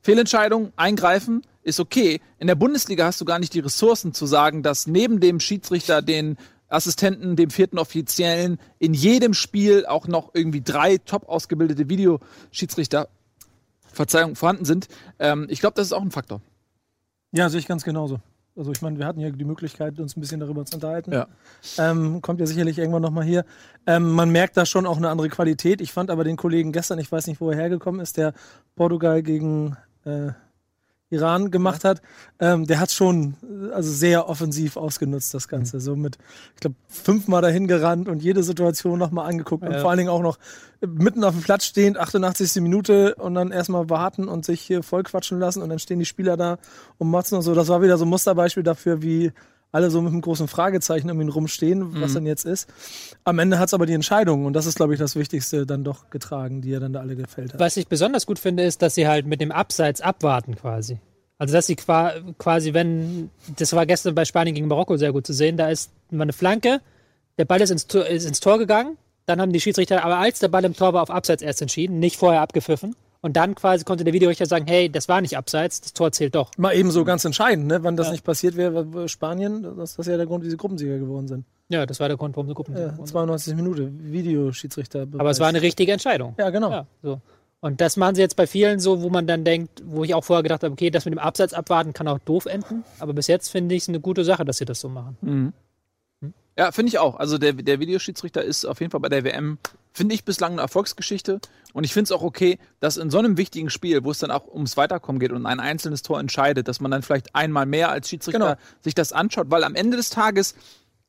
Fehlentscheidung, 0.02 0.74
eingreifen, 0.76 1.44
ist 1.64 1.80
okay. 1.80 2.22
In 2.38 2.48
der 2.48 2.56
Bundesliga 2.56 3.06
hast 3.06 3.20
du 3.22 3.26
gar 3.26 3.40
nicht 3.40 3.54
die 3.54 3.60
Ressourcen 3.60 4.14
zu 4.14 4.26
sagen, 4.26 4.64
dass 4.64 4.88
neben 4.88 5.20
dem 5.20 5.40
Schiedsrichter, 5.40 6.02
den 6.02 6.38
Assistenten, 6.68 7.36
dem 7.36 7.50
vierten 7.50 7.78
Offiziellen, 7.78 8.60
in 8.80 8.94
jedem 8.94 9.34
Spiel 9.34 9.86
auch 9.86 10.08
noch 10.08 10.32
irgendwie 10.34 10.62
drei 10.62 10.98
top 10.98 11.30
ausgebildete 11.30 11.90
Videoschiedsrichter, 11.90 13.10
Verzeihung, 13.86 14.36
vorhanden 14.36 14.66
sind. 14.66 14.88
Ähm, 15.20 15.48
ich 15.50 15.60
glaube, 15.60 15.76
das 15.76 15.88
ist 15.88 15.94
auch 15.94 16.02
ein 16.02 16.12
Faktor. 16.12 16.42
Ja, 17.32 17.50
sehe 17.50 17.60
ich 17.60 17.68
ganz 17.68 17.84
genauso. 17.84 18.20
Also 18.56 18.72
ich 18.72 18.82
meine, 18.82 19.00
wir 19.00 19.08
hatten 19.08 19.20
ja 19.20 19.32
die 19.32 19.46
Möglichkeit, 19.46 20.00
uns 20.00 20.16
ein 20.16 20.22
bisschen 20.22 20.40
darüber 20.40 20.64
zu 20.66 20.76
unterhalten. 20.76 21.12
Ja. 21.12 21.28
Ähm, 21.80 22.22
kommt 22.22 22.40
ja 22.40 22.46
sicherlich 22.46 22.78
irgendwann 22.78 23.02
nochmal 23.02 23.24
hier. 23.24 23.46
Ähm, 23.88 24.12
man 24.12 24.30
merkt 24.30 24.58
da 24.58 24.66
schon 24.66 24.86
auch 24.86 24.98
eine 24.98 25.10
andere 25.10 25.30
Qualität. 25.30 25.82
Ich 25.82 25.92
fand 25.92 26.12
aber 26.12 26.24
den 26.24 26.38
Kollegen 26.38 26.72
gestern, 26.72 27.00
ich 27.00 27.12
weiß 27.12 27.26
nicht, 27.28 27.42
wo 27.42 27.50
er 27.50 27.58
hergekommen 27.58 28.00
ist, 28.00 28.18
der 28.18 28.34
Portugal 28.76 29.24
gegen 29.24 29.76
äh, 30.06 30.34
Iran 31.14 31.52
gemacht 31.52 31.84
hat, 31.84 32.02
ähm, 32.40 32.66
der 32.66 32.80
hat 32.80 32.92
schon 32.92 33.36
also 33.74 33.92
sehr 33.92 34.28
offensiv 34.28 34.78
ausgenutzt, 34.78 35.34
das 35.34 35.48
Ganze. 35.48 35.78
Mhm. 35.78 35.82
So 35.82 35.96
mit, 35.96 36.18
ich 36.56 36.62
glaube, 36.62 36.76
fünfmal 36.88 37.42
dahin 37.42 37.68
gerannt 37.68 38.10
und 38.10 38.22
jede 38.22 38.44
Situation 38.44 39.00
nochmal 39.00 39.30
angeguckt 39.30 39.64
ja. 39.64 39.70
und 39.70 39.80
vor 39.80 39.90
allen 39.90 40.00
Dingen 40.00 40.10
auch 40.10 40.22
noch 40.22 40.38
mitten 40.86 41.24
auf 41.24 41.34
dem 41.34 41.44
Platz 41.44 41.66
stehend, 41.66 41.98
88. 41.98 42.62
Minute 42.62 43.16
und 43.16 43.36
dann 43.36 43.52
erstmal 43.52 43.90
warten 43.90 44.28
und 44.28 44.46
sich 44.46 44.62
hier 44.62 44.84
voll 44.84 45.04
quatschen 45.04 45.40
lassen 45.40 45.62
und 45.62 45.70
dann 45.70 45.80
stehen 45.80 46.00
die 46.00 46.06
Spieler 46.06 46.38
da 46.38 46.58
und 46.98 47.10
motzen 47.10 47.38
und 47.38 47.44
so. 47.44 47.54
Das 47.56 47.70
war 47.70 47.82
wieder 47.82 47.98
so 47.98 48.06
ein 48.06 48.10
Musterbeispiel 48.10 48.64
dafür, 48.64 49.02
wie 49.02 49.32
alle 49.74 49.90
so 49.90 50.02
mit 50.02 50.14
einem 50.14 50.22
großen 50.22 50.48
Fragezeichen 50.48 51.10
um 51.10 51.20
ihn 51.20 51.30
rumstehen, 51.30 52.00
was 52.00 52.12
mhm. 52.12 52.16
denn 52.16 52.26
jetzt 52.28 52.46
ist. 52.46 52.70
Am 53.24 53.40
Ende 53.40 53.60
hat 53.60 53.68
es 53.68 53.74
aber 53.74 53.86
die 53.86 53.94
Entscheidung, 53.94 54.46
und 54.46 54.54
das 54.54 54.68
ist, 54.68 54.76
glaube 54.76 54.94
ich, 54.94 55.00
das 55.00 55.16
Wichtigste, 55.16 55.66
dann 55.66 55.84
doch 55.84 56.12
getragen, 56.12 56.62
die 56.62 56.72
er 56.72 56.80
dann 56.80 56.94
da 56.94 57.00
alle 57.00 57.16
gefällt 57.16 57.54
hat. 57.54 57.60
Was 57.60 57.76
ich 57.76 57.88
besonders 57.88 58.26
gut 58.28 58.38
finde, 58.40 58.64
ist, 58.64 58.84
dass 58.84 58.96
sie 58.96 59.08
halt 59.08 59.26
mit 59.26 59.42
dem 59.42 59.52
Abseits 59.52 60.00
abwarten 60.00 60.56
quasi. 60.56 61.00
Also, 61.40 61.54
dass 61.56 61.66
sie 61.66 61.76
quasi, 61.76 62.74
wenn, 62.74 63.32
das 63.58 63.74
war 63.74 63.88
gestern 63.88 64.14
bei 64.14 64.26
Spanien 64.26 64.54
gegen 64.54 64.68
Marokko 64.68 64.96
sehr 64.96 65.12
gut 65.12 65.26
zu 65.26 65.34
sehen, 65.34 65.58
da 65.58 65.70
ist 65.70 65.92
eine 66.12 66.34
Flanke, 66.34 66.80
der 67.40 67.46
Ball 67.46 67.60
ist 67.60 67.72
ins, 67.72 67.88
Tor, 67.88 68.06
ist 68.06 68.26
ins 68.26 68.40
Tor 68.40 68.60
gegangen, 68.60 68.98
dann 69.26 69.42
haben 69.42 69.52
die 69.52 69.60
Schiedsrichter, 69.60 70.06
aber 70.06 70.20
als 70.20 70.38
der 70.38 70.50
Ball 70.50 70.64
im 70.66 70.76
Tor 70.76 70.94
war, 70.94 71.02
auf 71.02 71.10
Abseits 71.10 71.42
erst 71.42 71.64
entschieden, 71.64 71.98
nicht 71.98 72.18
vorher 72.18 72.42
abgepfiffen. 72.42 72.96
Und 73.24 73.38
dann 73.38 73.56
quasi 73.56 73.86
konnte 73.86 74.04
der 74.04 74.14
Videorichter 74.14 74.46
sagen, 74.46 74.66
hey, 74.68 74.90
das 74.90 75.08
war 75.08 75.22
nicht 75.22 75.38
abseits, 75.38 75.80
das 75.80 75.94
Tor 75.94 76.12
zählt 76.12 76.36
doch. 76.36 76.52
Mal 76.58 76.76
eben 76.76 76.92
so 76.92 77.06
ganz 77.06 77.24
entscheidend, 77.24 77.68
ne? 77.68 77.82
Wann 77.82 77.96
das 77.96 78.08
ja. 78.08 78.12
nicht 78.12 78.26
passiert 78.26 78.58
wäre, 78.58 79.08
Spanien, 79.08 79.64
das 79.78 79.98
ist 79.98 80.08
ja 80.08 80.18
der 80.18 80.26
Grund, 80.26 80.44
wie 80.44 80.50
sie 80.50 80.58
Gruppensieger 80.58 81.00
geworden 81.00 81.30
sind. 81.30 81.46
Ja, 81.70 81.86
das 81.86 82.02
war 82.02 82.10
der 82.10 82.18
Grund, 82.18 82.36
warum 82.36 82.50
sie 82.50 82.54
Gruppensieger 82.54 82.98
ja, 82.98 83.06
92 83.06 83.56
Minuten, 83.56 84.12
Videoschiedsrichter. 84.12 85.08
Aber 85.18 85.30
es 85.30 85.40
war 85.40 85.48
eine 85.48 85.62
richtige 85.62 85.94
Entscheidung. 85.94 86.36
Ja, 86.38 86.50
genau. 86.50 86.70
Ja, 86.70 86.86
so. 87.02 87.22
Und 87.62 87.80
das 87.80 87.96
machen 87.96 88.16
sie 88.16 88.22
jetzt 88.22 88.36
bei 88.36 88.46
vielen 88.46 88.82
so, 88.82 89.02
wo 89.02 89.10
man 89.10 89.26
dann 89.26 89.46
denkt, 89.46 89.82
wo 89.86 90.04
ich 90.04 90.14
auch 90.14 90.26
vorher 90.26 90.44
gedacht 90.44 90.64
habe, 90.64 90.74
okay, 90.74 90.90
das 90.90 91.06
mit 91.06 91.14
dem 91.14 91.20
Abseits 91.20 91.54
abwarten 91.54 91.94
kann 91.94 92.10
auch 92.10 92.20
doof 92.20 92.46
enden. 92.46 92.84
Aber 93.00 93.14
bis 93.14 93.28
jetzt 93.28 93.48
finde 93.48 93.74
ich 93.74 93.84
es 93.84 93.90
eine 93.90 94.02
gute 94.02 94.26
Sache, 94.26 94.44
dass 94.44 94.58
sie 94.58 94.66
das 94.66 94.82
so 94.82 94.90
machen. 94.90 95.18
Mhm. 95.22 95.54
Ja, 96.58 96.74
finde 96.74 96.90
ich 96.90 97.00
auch. 97.00 97.16
Also 97.16 97.38
der, 97.38 97.54
der 97.54 97.80
Videoschiedsrichter 97.80 98.44
ist 98.44 98.66
auf 98.66 98.82
jeden 98.82 98.92
Fall 98.92 99.00
bei 99.00 99.08
der 99.08 99.24
WM, 99.24 99.60
finde 99.94 100.16
ich, 100.16 100.26
bislang 100.26 100.54
eine 100.54 100.62
Erfolgsgeschichte. 100.62 101.40
Und 101.74 101.84
ich 101.84 101.94
finde 101.94 102.06
es 102.06 102.12
auch 102.12 102.24
okay, 102.24 102.58
dass 102.80 102.98
in 102.98 103.10
so 103.10 103.20
einem 103.20 103.38
wichtigen 103.38 103.70
Spiel, 103.70 104.04
wo 104.04 104.12
es 104.12 104.20
dann 104.20 104.32
auch 104.32 104.48
ums 104.48 104.76
Weiterkommen 104.76 105.20
geht 105.20 105.32
und 105.32 105.46
ein 105.46 105.60
einzelnes 105.60 106.02
Tor 106.02 106.20
entscheidet, 106.20 106.68
dass 106.68 106.80
man 106.80 106.92
dann 106.92 107.04
vielleicht 107.04 107.34
einmal 107.36 107.66
mehr 107.66 107.90
als 107.90 108.10
Schiedsrichter 108.10 108.40
genau. 108.40 108.56
sich 108.82 108.96
das 108.96 109.14
anschaut. 109.14 109.50
Weil 109.50 109.64
am 109.64 109.76
Ende 109.76 109.98
des 109.98 110.10
Tages, 110.10 110.56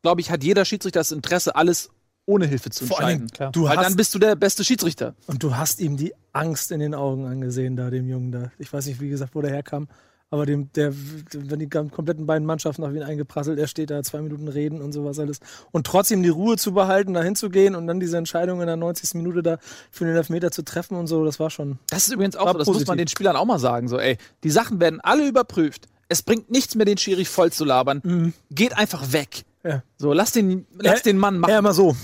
glaube 0.03 0.20
ich, 0.20 0.30
hat 0.30 0.45
jeder 0.45 0.64
Schiedsrichter 0.64 1.01
das 1.01 1.12
Interesse, 1.12 1.57
alles 1.57 1.91
ohne 2.26 2.47
Hilfe 2.47 2.70
zu 2.70 2.87
Vor 2.87 3.01
entscheiden. 3.01 3.30
Allem, 3.39 3.53
du 3.53 3.64
Weil 3.64 3.76
hast, 3.76 3.85
dann 3.85 3.97
bist 3.97 4.14
du 4.14 4.18
der 4.18 4.37
beste 4.37 4.64
Schiedsrichter. 4.64 5.14
Und 5.26 5.42
du 5.42 5.57
hast 5.57 5.80
ihm 5.80 5.96
die 5.96 6.14
Angst 6.33 6.71
in 6.71 6.80
den 6.80 6.95
Augen 6.95 7.26
angesehen, 7.26 7.76
da 7.76 7.91
dem 7.91 8.09
Jungen 8.09 8.33
da. 8.33 8.53
Ich 8.59 8.72
weiß 8.72 8.87
nicht, 8.87 9.00
wie 9.00 9.09
gesagt, 9.09 9.34
wo 9.34 9.42
der 9.42 9.50
herkam. 9.50 9.88
Aber 10.35 10.47
dem, 10.47 10.73
der, 10.73 10.93
wenn 11.33 11.61
die 11.61 11.69
kompletten 11.69 12.27
beiden 12.27 12.45
Mannschaften 12.45 12.83
auf 12.83 12.93
ihn 12.93 13.05
eingeprasselt, 13.05 13.57
er 13.57 13.69
steht 13.69 13.91
da 13.91 14.03
zwei 14.03 14.21
Minuten 14.21 14.49
reden 14.49 14.83
und 14.83 14.91
sowas 14.91 15.21
alles. 15.21 15.39
Und 15.71 15.87
trotzdem 15.87 16.25
die 16.25 16.29
Ruhe 16.29 16.57
zu 16.57 16.75
behalten, 16.75 17.15
da 17.15 17.23
hinzugehen 17.23 17.77
und 17.77 17.87
dann 17.87 18.01
diese 18.01 18.19
Entscheidung 18.19 18.61
in 18.61 18.67
der 18.67 18.75
90. 18.75 19.15
Minute 19.15 19.45
da 19.45 19.59
für 19.93 20.07
den 20.07 20.17
Elfmeter 20.17 20.51
zu 20.51 20.65
treffen 20.65 20.97
und 20.97 21.07
so, 21.07 21.25
das 21.25 21.39
war 21.39 21.51
schon. 21.51 21.79
Das 21.89 22.09
ist 22.09 22.13
übrigens 22.13 22.35
auch 22.35 22.49
so, 22.49 22.59
das 22.59 22.67
positiv. 22.67 22.81
muss 22.81 22.89
man 22.89 22.99
den 22.99 23.07
Spielern 23.07 23.37
auch 23.37 23.45
mal 23.45 23.61
sagen. 23.61 23.87
So, 23.87 23.97
ey, 23.97 24.19
die 24.43 24.51
Sachen 24.51 24.81
werden 24.81 25.01
alle 25.01 25.25
überprüft. 25.25 25.87
Es 26.09 26.25
bringt 26.25 26.51
nichts 26.51 26.75
mehr, 26.75 26.85
den 26.85 26.99
Schiri 26.99 27.27
voll 27.27 27.53
zu 27.53 27.65
labern. 27.65 28.01
Mhm. 28.03 28.33
Geht 28.51 28.77
einfach 28.77 29.13
weg. 29.13 29.45
Ja. 29.63 29.85
So, 29.99 30.13
lass 30.13 30.33
den, 30.33 30.67
lass 30.81 30.97
ja, 30.97 31.03
den 31.05 31.17
Mann 31.17 31.39
machen. 31.39 31.53
Ja, 31.53 31.61
immer 31.61 31.75
so. 31.75 31.95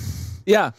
Ja, 0.46 0.72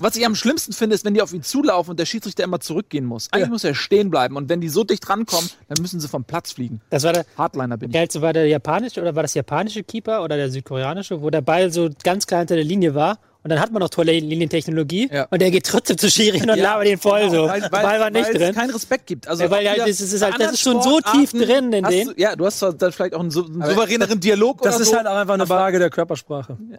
was 0.00 0.16
ich 0.16 0.26
am 0.26 0.34
schlimmsten 0.34 0.72
finde, 0.72 0.94
ist, 0.94 1.04
wenn 1.04 1.14
die 1.14 1.22
auf 1.22 1.32
ihn 1.32 1.42
zulaufen 1.42 1.92
und 1.92 2.00
der 2.00 2.06
Schiedsrichter 2.06 2.44
immer 2.44 2.60
zurückgehen 2.60 3.04
muss. 3.04 3.28
Eigentlich 3.32 3.46
ja. 3.46 3.52
muss 3.52 3.64
er 3.64 3.74
stehen 3.74 4.10
bleiben 4.10 4.36
und 4.36 4.48
wenn 4.48 4.60
die 4.60 4.68
so 4.68 4.84
dicht 4.84 5.08
rankommen, 5.08 5.50
dann 5.68 5.82
müssen 5.82 6.00
sie 6.00 6.08
vom 6.08 6.24
Platz 6.24 6.52
fliegen. 6.52 6.80
Das 6.90 7.04
war 7.04 7.12
der 7.12 7.26
Hardliner 7.36 7.76
bin 7.76 7.90
ich. 7.90 8.20
War 8.20 8.32
der 8.32 8.46
japanische 8.46 9.00
oder 9.00 9.14
war 9.14 9.22
das 9.22 9.34
japanische 9.34 9.82
Keeper 9.82 10.22
oder 10.22 10.36
der 10.36 10.50
südkoreanische, 10.50 11.22
wo 11.22 11.30
der 11.30 11.40
Ball 11.40 11.72
so 11.72 11.88
ganz 12.02 12.26
klar 12.26 12.40
hinter 12.40 12.56
der 12.56 12.64
Linie 12.64 12.94
war 12.94 13.18
Und 13.44 13.50
dann 13.50 13.60
hat 13.60 13.70
man 13.70 13.80
noch 13.80 13.88
tolle 13.88 14.12
Linientechnologie 14.12 15.08
ja. 15.12 15.26
und 15.30 15.40
der 15.40 15.50
geht 15.50 15.64
trotzdem 15.66 15.96
zu 15.96 16.10
Schiri 16.10 16.42
und 16.42 16.48
ja, 16.48 16.54
labert 16.56 16.86
den 16.86 16.98
voll 16.98 17.20
genau, 17.20 17.32
so. 17.32 17.48
Weil, 17.48 17.62
weil, 17.62 17.70
Ball 17.70 18.00
war 18.00 18.10
nicht 18.10 18.26
weil 18.26 18.34
drin. 18.34 18.50
es 18.50 18.56
keinen 18.56 18.70
Respekt 18.70 19.06
gibt. 19.06 19.28
Also 19.28 19.44
ja, 19.44 19.50
weil 19.50 19.64
ja, 19.64 19.76
das, 19.76 20.00
ist 20.00 20.22
halt, 20.22 20.40
das 20.40 20.52
ist 20.52 20.60
schon 20.60 20.82
so 20.82 21.00
tief 21.00 21.32
drin 21.32 21.72
in 21.72 21.84
den. 21.84 22.14
ja, 22.16 22.34
du 22.34 22.44
hast 22.44 22.60
dann 22.60 22.92
vielleicht 22.92 23.14
auch 23.14 23.20
einen, 23.20 23.34
einen 23.34 23.64
souveräneren 23.64 24.20
Dialog 24.20 24.62
Das 24.62 24.80
ist 24.80 24.90
so, 24.90 24.96
halt 24.96 25.06
auch 25.06 25.16
einfach 25.16 25.34
eine 25.34 25.46
Frage 25.46 25.78
der 25.78 25.90
Körpersprache. 25.90 26.58
Ja. 26.70 26.78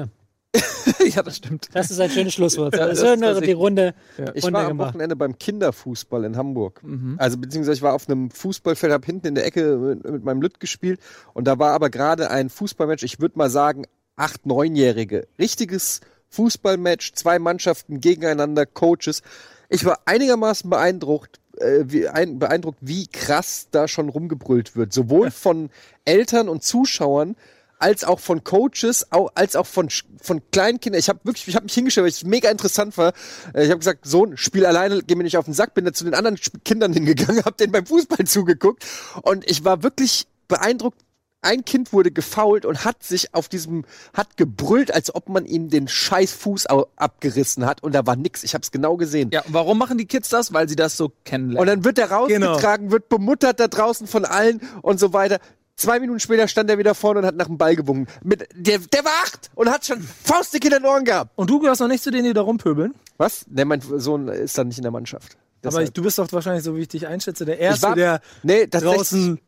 ja, 0.00 0.06
das 1.24 1.36
stimmt. 1.36 1.68
Das 1.72 1.90
ist 1.90 2.00
ein 2.00 2.10
schönes 2.10 2.34
Schlusswort. 2.34 2.74
Das, 2.82 3.00
das, 3.00 3.20
das 3.20 3.40
die 3.40 3.52
Runde. 3.52 3.94
Ja. 4.18 4.32
Ich 4.34 4.50
war 4.52 4.66
am 4.66 4.78
Wochenende 4.78 5.16
beim 5.16 5.38
Kinderfußball 5.38 6.24
in 6.24 6.36
Hamburg. 6.36 6.82
Mhm. 6.82 7.16
Also 7.18 7.38
beziehungsweise 7.38 7.76
ich 7.76 7.82
war 7.82 7.94
auf 7.94 8.08
einem 8.08 8.30
Fußballfeld, 8.30 8.92
habe 8.92 9.06
hinten 9.06 9.28
in 9.28 9.34
der 9.34 9.46
Ecke 9.46 9.76
mit, 9.76 10.04
mit 10.04 10.24
meinem 10.24 10.42
Lütt 10.42 10.60
gespielt 10.60 11.00
und 11.32 11.46
da 11.46 11.58
war 11.58 11.72
aber 11.72 11.90
gerade 11.90 12.30
ein 12.30 12.50
Fußballmatch. 12.50 13.02
Ich 13.02 13.20
würde 13.20 13.38
mal 13.38 13.50
sagen 13.50 13.84
acht, 14.16 14.46
neunjährige, 14.46 15.26
richtiges 15.38 16.00
Fußballmatch, 16.30 17.12
zwei 17.14 17.38
Mannschaften 17.38 18.00
gegeneinander, 18.00 18.66
Coaches. 18.66 19.22
Ich 19.68 19.84
war 19.84 20.00
einigermaßen 20.06 20.68
beeindruckt, 20.68 21.40
äh, 21.58 21.84
wie, 21.86 22.08
ein, 22.08 22.38
beeindruckt, 22.38 22.78
wie 22.80 23.06
krass 23.06 23.68
da 23.70 23.88
schon 23.88 24.08
rumgebrüllt 24.08 24.76
wird. 24.76 24.92
Sowohl 24.92 25.30
von 25.30 25.70
Eltern 26.04 26.48
und 26.48 26.62
Zuschauern, 26.62 27.36
als 27.82 28.04
auch 28.04 28.20
von 28.20 28.44
Coaches, 28.44 29.06
als 29.10 29.56
auch 29.56 29.66
von, 29.66 29.88
von 30.20 30.40
Kleinkindern. 30.52 31.00
Ich 31.00 31.08
habe 31.08 31.20
wirklich, 31.24 31.48
ich 31.48 31.56
habe 31.56 31.64
mich 31.64 31.74
hingestellt, 31.74 32.04
weil 32.04 32.10
es 32.10 32.24
mega 32.24 32.50
interessant 32.50 32.96
war. 32.96 33.12
Äh, 33.54 33.64
ich 33.64 33.70
habe 33.70 33.78
gesagt, 33.78 34.06
Sohn, 34.06 34.36
spiel 34.36 34.64
alleine, 34.64 35.02
geh 35.02 35.14
mir 35.16 35.24
nicht 35.24 35.36
auf 35.36 35.44
den 35.44 35.54
Sack. 35.54 35.74
Bin 35.74 35.84
da 35.84 35.92
zu 35.92 36.04
den 36.04 36.14
anderen 36.14 36.38
Kindern 36.64 36.92
hingegangen, 36.94 37.44
habe 37.44 37.56
denen 37.56 37.72
beim 37.72 37.86
Fußball 37.86 38.24
zugeguckt 38.26 38.86
und 39.22 39.48
ich 39.50 39.64
war 39.64 39.82
wirklich 39.82 40.26
beeindruckt, 40.48 41.00
ein 41.42 41.64
Kind 41.64 41.92
wurde 41.92 42.12
gefault 42.12 42.64
und 42.64 42.84
hat 42.84 43.02
sich 43.02 43.34
auf 43.34 43.48
diesem, 43.48 43.84
hat 44.14 44.36
gebrüllt, 44.36 44.94
als 44.94 45.12
ob 45.12 45.28
man 45.28 45.44
ihm 45.44 45.70
den 45.70 45.88
scheiß 45.88 46.32
Fuß 46.32 46.66
abgerissen 46.66 47.66
hat 47.66 47.82
und 47.82 47.94
da 47.94 48.06
war 48.06 48.14
nix. 48.14 48.44
Ich 48.44 48.54
hab's 48.54 48.70
genau 48.70 48.96
gesehen. 48.96 49.30
Ja, 49.32 49.42
warum 49.48 49.76
machen 49.76 49.98
die 49.98 50.06
Kids 50.06 50.28
das? 50.28 50.52
Weil 50.52 50.68
sie 50.68 50.76
das 50.76 50.96
so 50.96 51.12
kennenlernen. 51.24 51.60
Und 51.60 51.66
dann 51.66 51.84
wird 51.84 51.98
er 51.98 52.12
rausgetragen, 52.12 52.86
genau. 52.86 52.92
wird 52.92 53.08
bemuttert 53.08 53.58
da 53.58 53.66
draußen 53.66 54.06
von 54.06 54.24
allen 54.24 54.60
und 54.82 55.00
so 55.00 55.12
weiter. 55.12 55.40
Zwei 55.82 55.98
Minuten 55.98 56.20
später 56.20 56.46
stand 56.46 56.70
er 56.70 56.78
wieder 56.78 56.94
vorne 56.94 57.18
und 57.18 57.26
hat 57.26 57.34
nach 57.34 57.48
dem 57.48 57.58
Ball 57.58 57.74
gewunken. 57.74 58.06
Mit, 58.22 58.48
der, 58.54 58.78
der 58.78 59.04
war 59.04 59.10
acht 59.24 59.50
und 59.56 59.68
hat 59.68 59.84
schon 59.84 60.00
Faustdick 60.00 60.64
in 60.64 60.70
den 60.70 60.84
Ohren 60.84 61.04
gehabt. 61.04 61.32
Und 61.34 61.50
du 61.50 61.58
gehörst 61.58 61.80
noch 61.80 61.88
nicht 61.88 62.04
zu 62.04 62.12
denen, 62.12 62.24
die 62.24 62.32
da 62.32 62.42
rumpöbeln? 62.42 62.94
Was? 63.16 63.46
Ne, 63.48 63.64
mein 63.64 63.80
Sohn 63.80 64.28
ist 64.28 64.56
dann 64.56 64.68
nicht 64.68 64.78
in 64.78 64.84
der 64.84 64.92
Mannschaft. 64.92 65.36
Deshalb. 65.60 65.74
Aber 65.74 65.82
ich, 65.82 65.92
du 65.92 66.04
bist 66.04 66.20
doch 66.20 66.32
wahrscheinlich, 66.32 66.62
so 66.62 66.76
wie 66.76 66.82
ich 66.82 66.88
dich 66.88 67.08
einschätze, 67.08 67.44
der 67.44 67.58
Erste, 67.58 67.88
war, 67.88 67.96
der 67.96 68.20
nee, 68.44 68.68
draußen... 68.68 69.40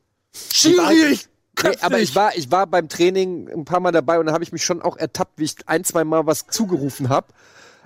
Schwierig! 0.53 1.29
Nee, 1.63 1.77
aber 1.83 2.01
ich 2.01 2.17
war, 2.17 2.37
ich 2.37 2.51
war 2.51 2.67
beim 2.67 2.89
Training 2.89 3.49
ein 3.49 3.65
paar 3.65 3.79
Mal 3.79 3.93
dabei 3.93 4.19
und 4.19 4.27
da 4.27 4.33
habe 4.33 4.43
ich 4.43 4.51
mich 4.51 4.65
schon 4.65 4.83
auch 4.83 4.97
ertappt, 4.97 5.39
wie 5.39 5.45
ich 5.45 5.55
ein, 5.67 5.85
zwei 5.85 6.03
Mal 6.03 6.27
was 6.27 6.49
zugerufen 6.49 7.11
habe. 7.11 7.29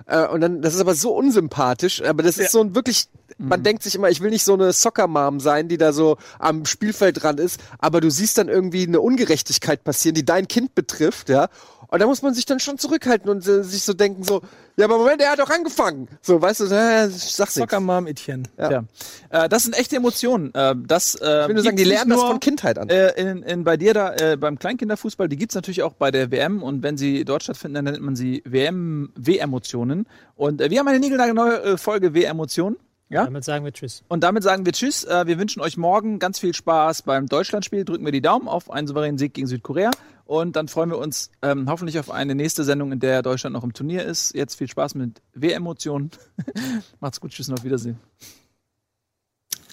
Äh, 0.07 0.25
und 0.25 0.41
dann, 0.41 0.63
das 0.63 0.73
ist 0.73 0.81
aber 0.81 0.95
so 0.95 1.15
unsympathisch, 1.15 2.01
aber 2.01 2.23
das 2.23 2.37
ist 2.37 2.45
ja. 2.45 2.49
so 2.49 2.61
ein 2.61 2.73
wirklich, 2.73 3.09
man 3.39 3.61
mhm. 3.61 3.63
denkt 3.63 3.83
sich 3.83 3.95
immer, 3.95 4.09
ich 4.09 4.21
will 4.21 4.29
nicht 4.29 4.43
so 4.43 4.53
eine 4.53 4.73
Soccer-Mom 4.73 5.39
sein, 5.39 5.69
die 5.69 5.77
da 5.77 5.93
so 5.93 6.17
am 6.37 6.65
Spielfeld 6.65 7.23
dran 7.23 7.37
ist, 7.37 7.59
aber 7.79 8.01
du 8.01 8.11
siehst 8.11 8.37
dann 8.37 8.49
irgendwie 8.49 8.85
eine 8.85 8.99
Ungerechtigkeit 8.99 9.83
passieren, 9.83 10.15
die 10.15 10.25
dein 10.25 10.47
Kind 10.47 10.75
betrifft, 10.75 11.29
ja. 11.29 11.47
Und 11.91 11.99
da 11.99 12.05
muss 12.05 12.21
man 12.21 12.35
sich 12.35 12.45
dann 12.45 12.59
schon 12.59 12.77
zurückhalten 12.77 13.31
und 13.31 13.47
äh, 13.47 13.63
sich 13.63 13.81
so 13.81 13.93
denken, 13.93 14.23
so, 14.23 14.41
ja, 14.75 14.85
aber 14.85 14.99
Moment, 14.99 15.21
er 15.21 15.31
hat 15.31 15.39
doch 15.39 15.49
angefangen. 15.49 16.07
So, 16.21 16.39
weißt 16.39 16.59
du, 16.59 16.65
äh, 16.65 17.07
ich 17.07 17.35
sag's. 17.35 17.55
Soccer 17.55 17.79
Mom 17.79 18.05
Etienne. 18.05 18.43
Ja. 18.59 18.71
ja. 18.71 18.83
Äh, 19.29 19.49
das 19.49 19.63
sind 19.63 19.75
echte 19.75 19.95
Emotionen. 19.95 20.53
Äh, 20.53 20.75
das, 20.77 21.15
äh, 21.15 21.41
ich 21.41 21.47
würde 21.47 21.63
sagen, 21.63 21.77
die 21.77 21.83
lernen 21.85 22.11
das 22.11 22.21
von 22.21 22.39
Kindheit 22.39 22.77
an. 22.77 22.89
Äh, 22.89 23.19
in, 23.19 23.41
in, 23.41 23.63
bei 23.63 23.75
dir 23.75 23.95
da, 23.95 24.13
äh, 24.15 24.37
beim 24.37 24.59
Kleinkinderfußball, 24.59 25.27
die 25.29 25.37
gibt's 25.37 25.55
natürlich 25.55 25.81
auch 25.81 25.93
bei 25.93 26.11
der 26.11 26.29
WM 26.29 26.61
und 26.61 26.83
wenn 26.83 26.95
sie 26.95 27.25
dort 27.25 27.41
stattfinden, 27.41 27.75
dann 27.75 27.85
nennt 27.85 28.01
man 28.01 28.15
sie 28.15 28.43
WM, 28.45 29.11
W-Emotionen. 29.15 30.05
Und 30.35 30.61
äh, 30.61 30.69
wir 30.69 30.79
haben 30.79 30.87
eine 30.87 31.33
neue 31.33 31.61
äh, 31.63 31.77
Folge 31.77 32.13
W-Emotionen. 32.13 32.77
Ja? 33.09 33.25
Damit 33.25 33.43
sagen 33.43 33.65
wir 33.65 33.73
Tschüss. 33.73 34.03
Und 34.07 34.23
damit 34.23 34.43
sagen 34.43 34.65
wir 34.65 34.71
Tschüss. 34.71 35.03
Äh, 35.03 35.25
wir 35.25 35.39
wünschen 35.39 35.61
euch 35.61 35.77
morgen 35.77 36.19
ganz 36.19 36.39
viel 36.39 36.53
Spaß 36.53 37.01
beim 37.01 37.25
Deutschlandspiel. 37.25 37.83
Drücken 37.83 38.05
wir 38.05 38.11
die 38.11 38.21
Daumen 38.21 38.47
auf 38.47 38.69
einen 38.69 38.87
souveränen 38.87 39.17
Sieg 39.17 39.33
gegen 39.33 39.47
Südkorea. 39.47 39.89
Und 40.25 40.55
dann 40.55 40.67
freuen 40.67 40.91
wir 40.91 40.99
uns 40.99 41.31
ähm, 41.41 41.67
hoffentlich 41.67 41.97
auf 41.97 42.11
eine 42.11 42.35
nächste 42.35 42.63
Sendung, 42.63 42.91
in 42.91 42.99
der 42.99 43.23
Deutschland 43.23 43.55
noch 43.55 43.63
im 43.63 43.73
Turnier 43.73 44.05
ist. 44.05 44.35
Jetzt 44.35 44.55
viel 44.55 44.67
Spaß 44.67 44.93
mit 44.93 45.23
W-Emotionen. 45.33 46.11
Macht's 46.99 47.19
gut, 47.19 47.31
tschüss 47.31 47.49
und 47.49 47.55
auf 47.55 47.63
Wiedersehen. 47.63 47.97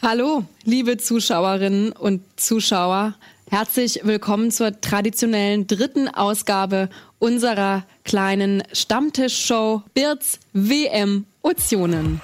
Hallo, 0.00 0.44
liebe 0.64 0.96
Zuschauerinnen 0.96 1.92
und 1.92 2.22
Zuschauer. 2.36 3.14
Herzlich 3.50 4.00
willkommen 4.04 4.50
zur 4.50 4.80
traditionellen 4.80 5.66
dritten 5.66 6.08
Ausgabe 6.08 6.88
unserer 7.18 7.84
kleinen 8.04 8.62
Stammtischshow 8.72 9.82
Birds 9.94 10.40
WM 10.54 11.26
Otionen. 11.42 12.20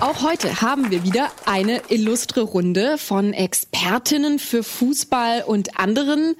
Auch 0.00 0.22
heute 0.22 0.62
haben 0.62 0.90
wir 0.90 1.04
wieder 1.04 1.30
eine 1.44 1.82
illustre 1.88 2.40
Runde 2.40 2.96
von 2.96 3.34
Expertinnen 3.34 4.38
für 4.38 4.62
Fußball 4.62 5.42
und 5.46 5.78
anderen 5.78 6.36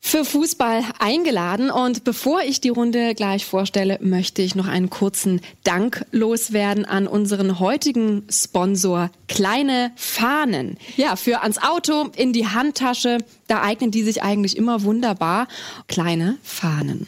für 0.00 0.24
Fußball 0.24 0.82
eingeladen. 0.98 1.70
Und 1.70 2.04
bevor 2.04 2.42
ich 2.42 2.60
die 2.60 2.68
Runde 2.68 3.14
gleich 3.14 3.46
vorstelle, 3.46 3.98
möchte 4.02 4.42
ich 4.42 4.54
noch 4.54 4.66
einen 4.66 4.90
kurzen 4.90 5.40
Dank 5.64 6.04
loswerden 6.12 6.84
an 6.84 7.06
unseren 7.06 7.58
heutigen 7.58 8.26
Sponsor 8.28 9.10
Kleine 9.28 9.92
Fahnen. 9.96 10.76
Ja, 10.96 11.16
für 11.16 11.42
ans 11.42 11.58
Auto, 11.58 12.10
in 12.16 12.32
die 12.32 12.48
Handtasche, 12.48 13.18
da 13.46 13.62
eignen 13.62 13.90
die 13.90 14.02
sich 14.02 14.22
eigentlich 14.22 14.56
immer 14.56 14.82
wunderbar. 14.82 15.48
Kleine 15.88 16.36
Fahnen. 16.42 17.06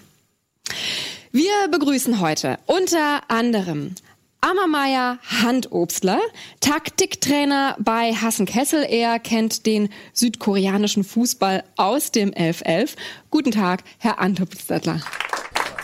Wir 1.33 1.69
begrüßen 1.71 2.21
heute 2.21 2.59
unter 2.67 3.29
anderem 3.29 3.97
Ammermeier 4.45 5.19
Handobstler, 5.43 6.21
Taktiktrainer 6.61 7.77
bei 7.79 8.13
Hassen 8.13 8.45
Kessel. 8.45 8.85
Er 8.87 9.19
kennt 9.19 9.65
den 9.65 9.89
südkoreanischen 10.13 11.03
Fußball 11.03 11.65
aus 11.77 12.11
dem 12.11 12.29
1111. 12.29 12.97
Guten 13.31 13.53
Tag, 13.53 13.85
Herr 13.97 14.19
Antobstler. 14.19 15.01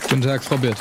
Guten 0.03 0.21
Tag, 0.21 0.43
Frau 0.43 0.57
Birth. 0.57 0.77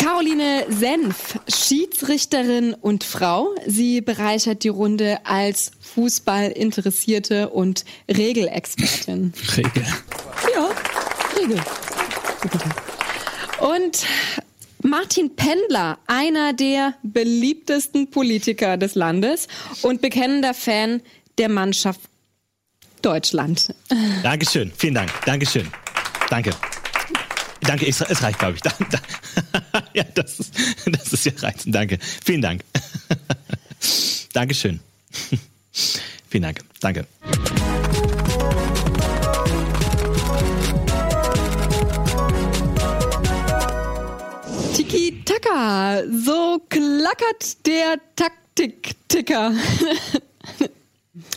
Caroline 0.00 0.66
Senf, 0.70 1.38
Schiedsrichterin 1.46 2.74
und 2.74 3.04
Frau. 3.04 3.54
Sie 3.68 4.00
bereichert 4.00 4.64
die 4.64 4.70
Runde 4.70 5.18
als 5.24 5.70
Fußballinteressierte 5.94 7.50
und 7.50 7.84
Regelexpertin. 8.08 9.32
Regel. 9.56 9.86
Ja, 10.52 10.68
Regel. 11.38 11.60
Und 13.60 14.04
Martin 14.86 15.34
Pendler, 15.34 15.98
einer 16.06 16.52
der 16.52 16.94
beliebtesten 17.02 18.10
Politiker 18.10 18.76
des 18.76 18.94
Landes 18.94 19.48
und 19.80 20.02
bekennender 20.02 20.52
Fan 20.52 21.00
der 21.38 21.48
Mannschaft 21.48 22.00
Deutschland. 23.00 23.74
Dankeschön, 24.22 24.70
vielen 24.76 24.94
Dank, 24.94 25.10
Dankeschön, 25.24 25.66
danke. 26.28 26.50
Danke, 27.62 27.88
es, 27.88 28.22
reicht, 28.22 28.38
glaube 28.38 28.56
ich. 28.56 28.62
ja, 29.94 30.04
das 30.14 30.38
ist, 30.38 30.54
das 30.84 31.12
ist 31.14 31.24
ja 31.24 31.32
reizend, 31.38 31.74
danke. 31.74 31.98
Vielen 32.22 32.42
Dank. 32.42 32.60
Dankeschön. 34.34 34.80
Vielen 36.28 36.42
Dank, 36.42 36.60
danke. 36.80 37.06
Tiki-Taka. 45.24 46.02
So 46.24 46.60
klackert 46.68 47.66
der 47.66 47.98
Taktik-Ticker. 48.16 49.52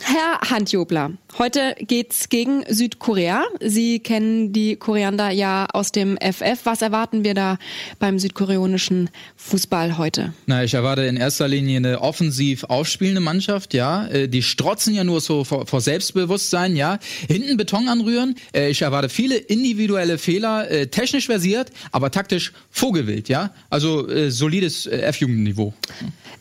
Herr 0.02 0.40
Handjobler, 0.50 1.12
heute 1.38 1.76
geht's 1.78 2.28
gegen 2.30 2.64
Südkorea. 2.68 3.44
Sie 3.60 4.00
kennen 4.00 4.52
die 4.52 4.74
Koreaner 4.74 5.30
ja 5.30 5.68
aus 5.72 5.92
dem 5.92 6.16
FF. 6.16 6.58
Was 6.64 6.82
erwarten 6.82 7.22
wir 7.22 7.34
da 7.34 7.58
beim 8.00 8.18
südkoreanischen 8.18 9.08
Fußball 9.36 9.96
heute? 9.96 10.32
Na, 10.46 10.64
ich 10.64 10.74
erwarte 10.74 11.02
in 11.02 11.16
erster 11.16 11.46
Linie 11.46 11.76
eine 11.76 12.00
offensiv 12.00 12.64
aufspielende 12.64 13.20
Mannschaft, 13.20 13.72
ja. 13.72 14.08
Äh, 14.08 14.28
die 14.28 14.42
strotzen 14.42 14.94
ja 14.94 15.04
nur 15.04 15.20
so 15.20 15.44
vor, 15.44 15.68
vor 15.68 15.80
Selbstbewusstsein, 15.80 16.74
ja. 16.74 16.98
Hinten 17.28 17.56
Beton 17.56 17.88
anrühren. 17.88 18.34
Äh, 18.52 18.70
ich 18.70 18.82
erwarte 18.82 19.08
viele 19.08 19.36
individuelle 19.36 20.18
Fehler, 20.18 20.68
äh, 20.68 20.88
technisch 20.88 21.26
versiert, 21.26 21.70
aber 21.92 22.10
taktisch 22.10 22.52
vogelwild, 22.70 23.28
ja. 23.28 23.54
Also 23.70 24.08
solides 24.30 24.86
F-Jugendniveau. 24.86 25.72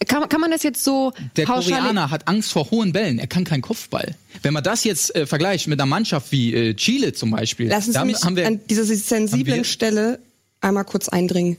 Kann, 0.07 0.29
kann 0.29 0.41
man 0.41 0.51
das 0.51 0.63
jetzt 0.63 0.83
so 0.83 1.13
Der 1.35 1.45
Koreaner 1.45 2.11
hat 2.11 2.27
Angst 2.27 2.51
vor 2.51 2.69
hohen 2.71 2.93
Bällen. 2.93 3.19
Er 3.19 3.27
kann 3.27 3.43
keinen 3.43 3.61
Kopfball. 3.61 4.15
Wenn 4.41 4.53
man 4.53 4.63
das 4.63 4.83
jetzt 4.83 5.15
äh, 5.15 5.25
vergleicht 5.25 5.67
mit 5.67 5.79
einer 5.79 5.87
Mannschaft 5.87 6.31
wie 6.31 6.53
äh, 6.53 6.73
Chile 6.75 7.13
zum 7.13 7.31
Beispiel. 7.31 7.67
Lassen 7.67 7.93
Sie 7.93 8.05
mich 8.05 8.23
haben 8.23 8.35
wir, 8.35 8.47
an 8.47 8.59
dieser 8.69 8.83
sensiblen 8.83 9.63
Stelle 9.63 10.19
einmal 10.61 10.85
kurz 10.85 11.09
eindringen. 11.09 11.57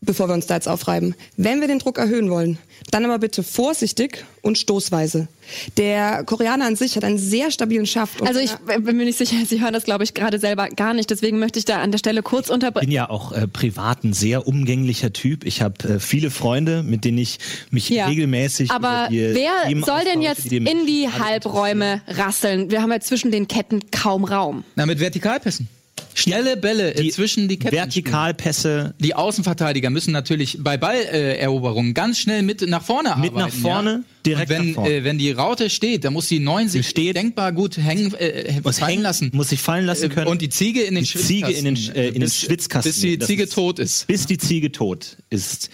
Bevor 0.00 0.28
wir 0.28 0.34
uns 0.34 0.46
da 0.46 0.54
jetzt 0.54 0.68
aufreiben. 0.68 1.14
Wenn 1.36 1.60
wir 1.60 1.68
den 1.68 1.78
Druck 1.78 1.98
erhöhen 1.98 2.30
wollen, 2.30 2.58
dann 2.90 3.04
aber 3.04 3.18
bitte 3.18 3.42
vorsichtig 3.42 4.24
und 4.40 4.56
stoßweise. 4.56 5.28
Der 5.76 6.24
Koreaner 6.24 6.66
an 6.66 6.76
sich 6.76 6.96
hat 6.96 7.04
einen 7.04 7.18
sehr 7.18 7.50
stabilen 7.50 7.86
Schaft. 7.86 8.22
Also 8.22 8.40
ich 8.40 8.54
bin 8.56 8.96
mir 8.96 9.04
nicht 9.04 9.18
sicher, 9.18 9.36
Sie 9.46 9.60
hören 9.60 9.74
das, 9.74 9.84
glaube 9.84 10.04
ich, 10.04 10.14
gerade 10.14 10.38
selber 10.38 10.68
gar 10.68 10.94
nicht. 10.94 11.10
Deswegen 11.10 11.38
möchte 11.38 11.58
ich 11.58 11.64
da 11.64 11.82
an 11.82 11.90
der 11.90 11.98
Stelle 11.98 12.22
kurz 12.22 12.48
unterbrechen. 12.48 12.84
Ich 12.84 12.88
bin 12.88 12.96
ja 12.96 13.10
auch 13.10 13.32
äh, 13.32 13.46
privat 13.46 14.04
ein 14.04 14.12
sehr 14.12 14.46
umgänglicher 14.46 15.12
Typ. 15.12 15.44
Ich 15.44 15.60
habe 15.60 15.96
äh, 15.96 16.00
viele 16.00 16.30
Freunde, 16.30 16.82
mit 16.82 17.04
denen 17.04 17.18
ich 17.18 17.38
mich 17.70 17.88
ja. 17.90 18.06
regelmäßig. 18.06 18.70
Aber 18.70 19.08
wer 19.10 19.52
Themen 19.66 19.82
soll 19.82 20.04
denn 20.04 20.22
jetzt 20.22 20.50
in 20.50 20.86
die 20.86 21.08
Halbräume 21.08 22.00
rasseln? 22.06 22.70
Wir 22.70 22.80
haben 22.80 22.90
ja 22.90 23.00
zwischen 23.00 23.30
den 23.30 23.48
Ketten 23.48 23.80
kaum 23.90 24.24
Raum. 24.24 24.64
Na, 24.76 24.86
mit 24.86 25.00
Vertikalpässen. 25.00 25.68
Schnelle 26.14 26.56
Bälle 26.56 26.94
die 26.94 27.10
zwischen 27.10 27.48
die 27.48 27.58
Ketten. 27.58 27.76
Vertikalpässe. 27.76 28.94
Die 28.98 29.14
Außenverteidiger 29.14 29.90
müssen 29.90 30.12
natürlich 30.12 30.58
bei 30.60 30.76
Balleroberungen 30.76 31.94
ganz 31.94 32.18
schnell 32.18 32.42
mit 32.42 32.66
nach 32.68 32.82
vorne 32.82 33.10
mit 33.16 33.32
arbeiten. 33.32 33.34
Mit 33.34 33.44
nach 33.44 33.50
vorne, 33.50 33.90
ja? 33.90 34.00
direkt 34.26 34.50
wenn, 34.50 34.68
nach 34.68 34.74
vorne. 34.74 34.94
Äh, 34.94 35.04
wenn 35.04 35.18
die 35.18 35.32
Raute 35.32 35.70
steht, 35.70 36.04
dann 36.04 36.12
muss 36.12 36.28
die 36.28 36.40
neun 36.40 36.68
sich 36.68 36.88
steht, 36.88 37.16
denkbar 37.16 37.52
gut 37.52 37.76
hängen, 37.76 38.14
äh, 38.14 38.60
muss 38.62 38.78
fallen 38.78 39.02
lassen. 39.02 39.30
Muss 39.32 39.50
sich 39.50 39.60
fallen 39.60 39.86
lassen 39.86 40.08
können. 40.08 40.28
Und 40.28 40.42
die 40.42 40.48
Ziege 40.48 40.82
in 40.82 40.94
den 40.94 41.04
die 41.04 41.18
Ziege 41.18 41.50
in 41.50 41.64
den, 41.64 41.76
äh, 41.94 42.08
in 42.08 42.20
bis, 42.20 42.40
den 42.40 42.46
Schwitzkasten. 42.46 42.92
Bis 42.92 43.00
die 43.00 43.18
Ziege 43.18 43.44
ist, 43.44 43.54
tot 43.54 43.78
ist. 43.78 44.06
Bis 44.06 44.26
die 44.26 44.38
Ziege 44.38 44.72
tot 44.72 45.16
ist. 45.30 45.70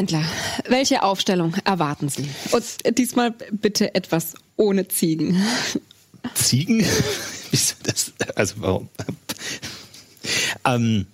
Pendler, 0.00 0.24
welche 0.66 1.02
Aufstellung 1.02 1.54
erwarten 1.66 2.08
Sie? 2.08 2.26
Und 2.52 2.64
diesmal 2.96 3.32
bitte 3.52 3.94
etwas 3.94 4.32
ohne 4.56 4.88
Ziegen. 4.88 5.36
Ziegen? 6.32 6.78
das, 7.82 8.14
also 8.34 8.54
warum? 8.60 8.88
ähm, 10.64 11.04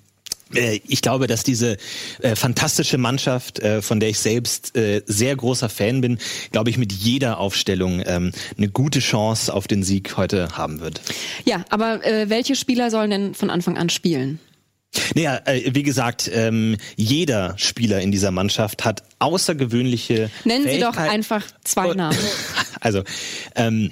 äh, 0.54 0.78
ich 0.86 1.02
glaube, 1.02 1.26
dass 1.26 1.42
diese 1.42 1.78
äh, 2.20 2.36
fantastische 2.36 2.96
Mannschaft, 2.96 3.58
äh, 3.58 3.82
von 3.82 3.98
der 3.98 4.10
ich 4.10 4.20
selbst 4.20 4.76
äh, 4.76 5.02
sehr 5.04 5.34
großer 5.34 5.68
Fan 5.68 6.00
bin, 6.00 6.18
glaube 6.52 6.70
ich, 6.70 6.78
mit 6.78 6.92
jeder 6.92 7.38
Aufstellung 7.38 8.04
ähm, 8.06 8.30
eine 8.56 8.68
gute 8.68 9.00
Chance 9.00 9.52
auf 9.52 9.66
den 9.66 9.82
Sieg 9.82 10.16
heute 10.16 10.56
haben 10.56 10.78
wird. 10.78 11.00
Ja, 11.44 11.64
aber 11.70 12.06
äh, 12.06 12.30
welche 12.30 12.54
Spieler 12.54 12.92
sollen 12.92 13.10
denn 13.10 13.34
von 13.34 13.50
Anfang 13.50 13.76
an 13.76 13.88
spielen? 13.88 14.38
Naja, 15.14 15.40
äh, 15.44 15.70
wie 15.74 15.82
gesagt, 15.82 16.30
ähm, 16.32 16.76
jeder 16.96 17.54
Spieler 17.58 18.00
in 18.00 18.10
dieser 18.10 18.30
Mannschaft 18.30 18.84
hat 18.84 19.02
außergewöhnliche. 19.18 20.30
Nennen 20.44 20.68
Sie 20.68 20.80
doch 20.80 20.96
einfach 20.96 21.44
zwei 21.64 21.94
Namen. 21.94 22.18
Also, 22.78 23.02
ähm, 23.56 23.90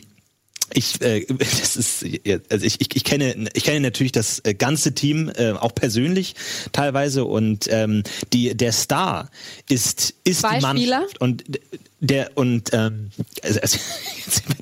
ich, 0.72 1.00
äh, 1.02 1.26
das 1.26 1.76
ist, 1.76 2.04
also 2.50 2.66
ich, 2.66 2.80
ich, 2.80 2.96
ich 2.96 3.04
kenne, 3.04 3.48
ich 3.54 3.64
kenne 3.64 3.80
natürlich 3.80 4.12
das 4.12 4.40
äh, 4.44 4.54
ganze 4.54 4.94
Team 4.94 5.30
äh, 5.36 5.52
auch 5.52 5.74
persönlich 5.74 6.34
teilweise 6.72 7.24
und 7.24 7.66
ähm, 7.70 8.02
die 8.32 8.56
der 8.56 8.72
Star 8.72 9.30
ist 9.68 10.14
ist 10.24 10.40
Zwei 10.40 10.56
die 10.56 10.62
Mannschaft 10.62 10.80
Spieler? 10.80 11.06
und 11.20 11.44
der 12.00 12.30
und 12.34 12.70
ähm, 12.72 13.10
also, 13.42 13.60
also, 13.60 13.78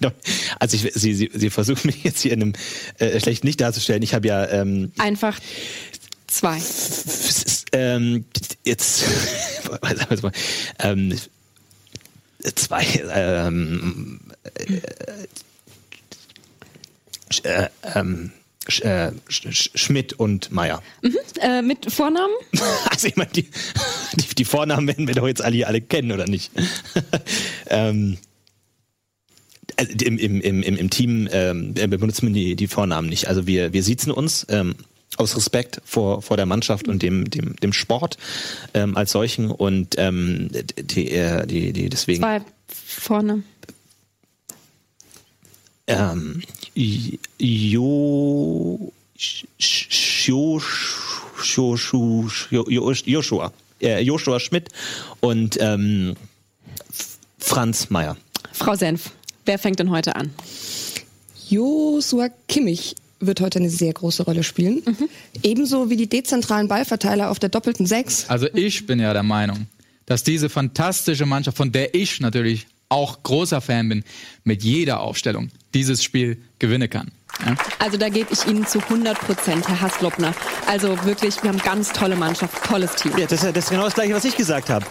also 0.58 0.76
ich, 0.76 0.92
sie, 0.94 1.14
sie, 1.14 1.30
sie 1.32 1.50
versuchen 1.50 1.86
mich 1.86 2.04
jetzt 2.04 2.20
hier 2.20 2.32
in 2.32 2.42
einem 2.42 2.52
äh, 2.98 3.18
schlechten 3.20 3.46
Licht 3.46 3.60
darzustellen. 3.60 4.02
Ich 4.02 4.14
habe 4.14 4.26
ja 4.28 4.48
ähm, 4.48 4.92
einfach 4.98 5.38
Zwei. 6.32 6.62
Ähm, 7.72 8.24
jetzt 8.64 9.04
ähm, 10.78 11.14
zwei 12.54 12.84
ähm, 13.12 14.20
äh, 17.42 17.68
ähm, 17.94 18.32
äh, 18.80 19.12
Schmidt 19.28 20.14
und 20.14 20.50
Meier. 20.52 20.82
Mhm. 21.02 21.18
Äh, 21.42 21.60
mit 21.60 21.92
Vornamen? 21.92 22.32
also 22.90 23.08
ich 23.08 23.16
meine, 23.16 23.30
die, 23.32 23.50
die, 24.14 24.34
die, 24.34 24.44
Vornamen 24.46 24.86
werden 24.86 25.06
wir 25.06 25.14
doch 25.14 25.26
jetzt 25.26 25.42
alle, 25.42 25.66
alle 25.66 25.82
kennen, 25.82 26.12
oder 26.12 26.26
nicht? 26.26 26.50
ähm, 27.68 28.16
also 29.76 29.92
im, 30.02 30.16
im, 30.16 30.40
im, 30.40 30.62
im 30.62 30.90
Team 30.90 31.28
ähm, 31.30 31.74
benutzen 31.74 32.28
wir 32.28 32.32
die, 32.32 32.56
die 32.56 32.68
Vornamen 32.68 33.10
nicht. 33.10 33.28
Also 33.28 33.46
wir, 33.46 33.74
wir 33.74 33.82
siezen 33.82 34.10
uns. 34.12 34.46
Ähm, 34.48 34.76
aus 35.16 35.36
Respekt 35.36 35.80
vor, 35.84 36.22
vor 36.22 36.36
der 36.36 36.46
Mannschaft 36.46 36.88
und 36.88 37.02
dem, 37.02 37.28
dem, 37.28 37.56
dem 37.56 37.72
Sport 37.72 38.18
ähm, 38.74 38.96
als 38.96 39.12
solchen 39.12 39.50
und 39.50 39.94
ähm, 39.98 40.48
die, 40.78 41.10
äh, 41.10 41.46
die, 41.46 41.72
die 41.72 41.88
deswegen. 41.88 42.20
Zwei 42.22 42.42
vorne. 42.66 43.42
Ähm, 45.86 46.42
jo, 47.38 48.92
Joshua, 53.04 53.52
äh, 53.80 54.00
Joshua 54.00 54.40
Schmidt 54.40 54.68
und 55.20 55.58
ähm, 55.60 56.16
Franz 57.38 57.90
Meyer. 57.90 58.16
Frau 58.52 58.74
Senf, 58.74 59.10
wer 59.44 59.58
fängt 59.58 59.80
denn 59.80 59.90
heute 59.90 60.16
an? 60.16 60.30
Joshua 61.48 62.28
Kimmich 62.48 62.94
wird 63.26 63.40
heute 63.40 63.58
eine 63.58 63.70
sehr 63.70 63.92
große 63.92 64.24
Rolle 64.24 64.42
spielen. 64.42 64.82
Mhm. 64.84 65.08
Ebenso 65.42 65.90
wie 65.90 65.96
die 65.96 66.08
dezentralen 66.08 66.68
Ballverteiler 66.68 67.30
auf 67.30 67.38
der 67.38 67.48
doppelten 67.48 67.86
Sechs. 67.86 68.26
Also 68.28 68.48
ich 68.54 68.86
bin 68.86 69.00
ja 69.00 69.12
der 69.12 69.22
Meinung, 69.22 69.66
dass 70.06 70.24
diese 70.24 70.48
fantastische 70.48 71.26
Mannschaft, 71.26 71.56
von 71.56 71.72
der 71.72 71.94
ich 71.94 72.20
natürlich 72.20 72.66
auch 72.88 73.22
großer 73.22 73.60
Fan 73.60 73.88
bin, 73.88 74.04
mit 74.44 74.62
jeder 74.62 75.00
Aufstellung 75.00 75.50
dieses 75.72 76.04
Spiel 76.04 76.36
gewinnen 76.58 76.90
kann. 76.90 77.10
Ja? 77.44 77.56
Also 77.78 77.96
da 77.96 78.08
gebe 78.08 78.32
ich 78.32 78.46
Ihnen 78.46 78.66
zu 78.66 78.78
100 78.80 79.18
Prozent, 79.18 79.66
Herr 79.68 79.80
Haslopner. 79.80 80.34
Also 80.66 81.02
wirklich, 81.04 81.42
wir 81.42 81.50
haben 81.50 81.58
ganz 81.58 81.92
tolle 81.92 82.16
Mannschaft, 82.16 82.62
tolles 82.64 82.94
Team. 82.94 83.12
Ja, 83.16 83.26
das, 83.26 83.40
das 83.40 83.56
ist 83.56 83.70
genau 83.70 83.84
das 83.84 83.94
Gleiche, 83.94 84.14
was 84.14 84.24
ich 84.24 84.36
gesagt 84.36 84.68
habe. 84.68 84.84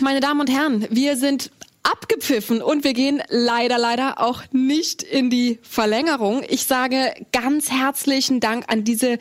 Meine 0.00 0.20
Damen 0.20 0.40
und 0.40 0.50
Herren, 0.50 0.86
wir 0.90 1.16
sind 1.16 1.50
abgepfiffen 1.82 2.60
und 2.60 2.84
wir 2.84 2.92
gehen 2.92 3.22
leider, 3.28 3.78
leider 3.78 4.20
auch 4.20 4.42
nicht 4.52 5.02
in 5.02 5.30
die 5.30 5.58
Verlängerung. 5.62 6.42
Ich 6.48 6.64
sage 6.64 7.14
ganz 7.32 7.70
herzlichen 7.70 8.40
Dank 8.40 8.64
an 8.68 8.84
diese 8.84 9.18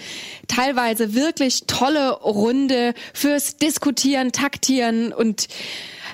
teilweise 0.47 1.13
wirklich 1.13 1.63
tolle 1.67 2.11
Runde 2.11 2.93
fürs 3.13 3.57
Diskutieren, 3.57 4.31
Taktieren 4.31 5.13
und 5.13 5.47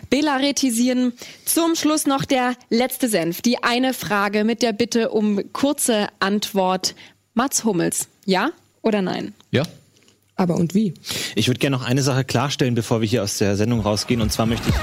Belaretisieren. 0.10 1.14
Zum 1.46 1.76
Schluss 1.76 2.06
noch 2.06 2.26
der 2.26 2.56
letzte 2.70 3.10
Senf. 3.10 3.42
Die 3.42 3.64
eine 3.64 3.94
Frage 3.94 4.44
mit 4.44 4.62
der 4.62 4.74
Bitte 4.74 5.10
um 5.10 5.52
kurze 5.52 6.10
Antwort. 6.20 6.96
Mats 7.34 7.64
Hummels, 7.64 8.08
ja 8.26 8.52
oder 8.82 9.02
nein? 9.02 9.34
Ja. 9.52 9.64
Aber 10.36 10.56
und 10.56 10.74
wie? 10.74 10.94
Ich 11.36 11.48
würde 11.48 11.60
gerne 11.60 11.78
noch 11.78 11.86
eine 11.86 12.02
Sache 12.02 12.26
klarstellen, 12.26 12.76
bevor 12.76 13.02
wir 13.02 13.08
hier 13.08 13.24
aus 13.24 13.38
der 13.38 13.56
Sendung 13.56 13.80
rausgehen. 13.80 14.22
Und 14.22 14.32
zwar 14.32 14.46
möchte 14.46 14.70
ich 14.70 14.76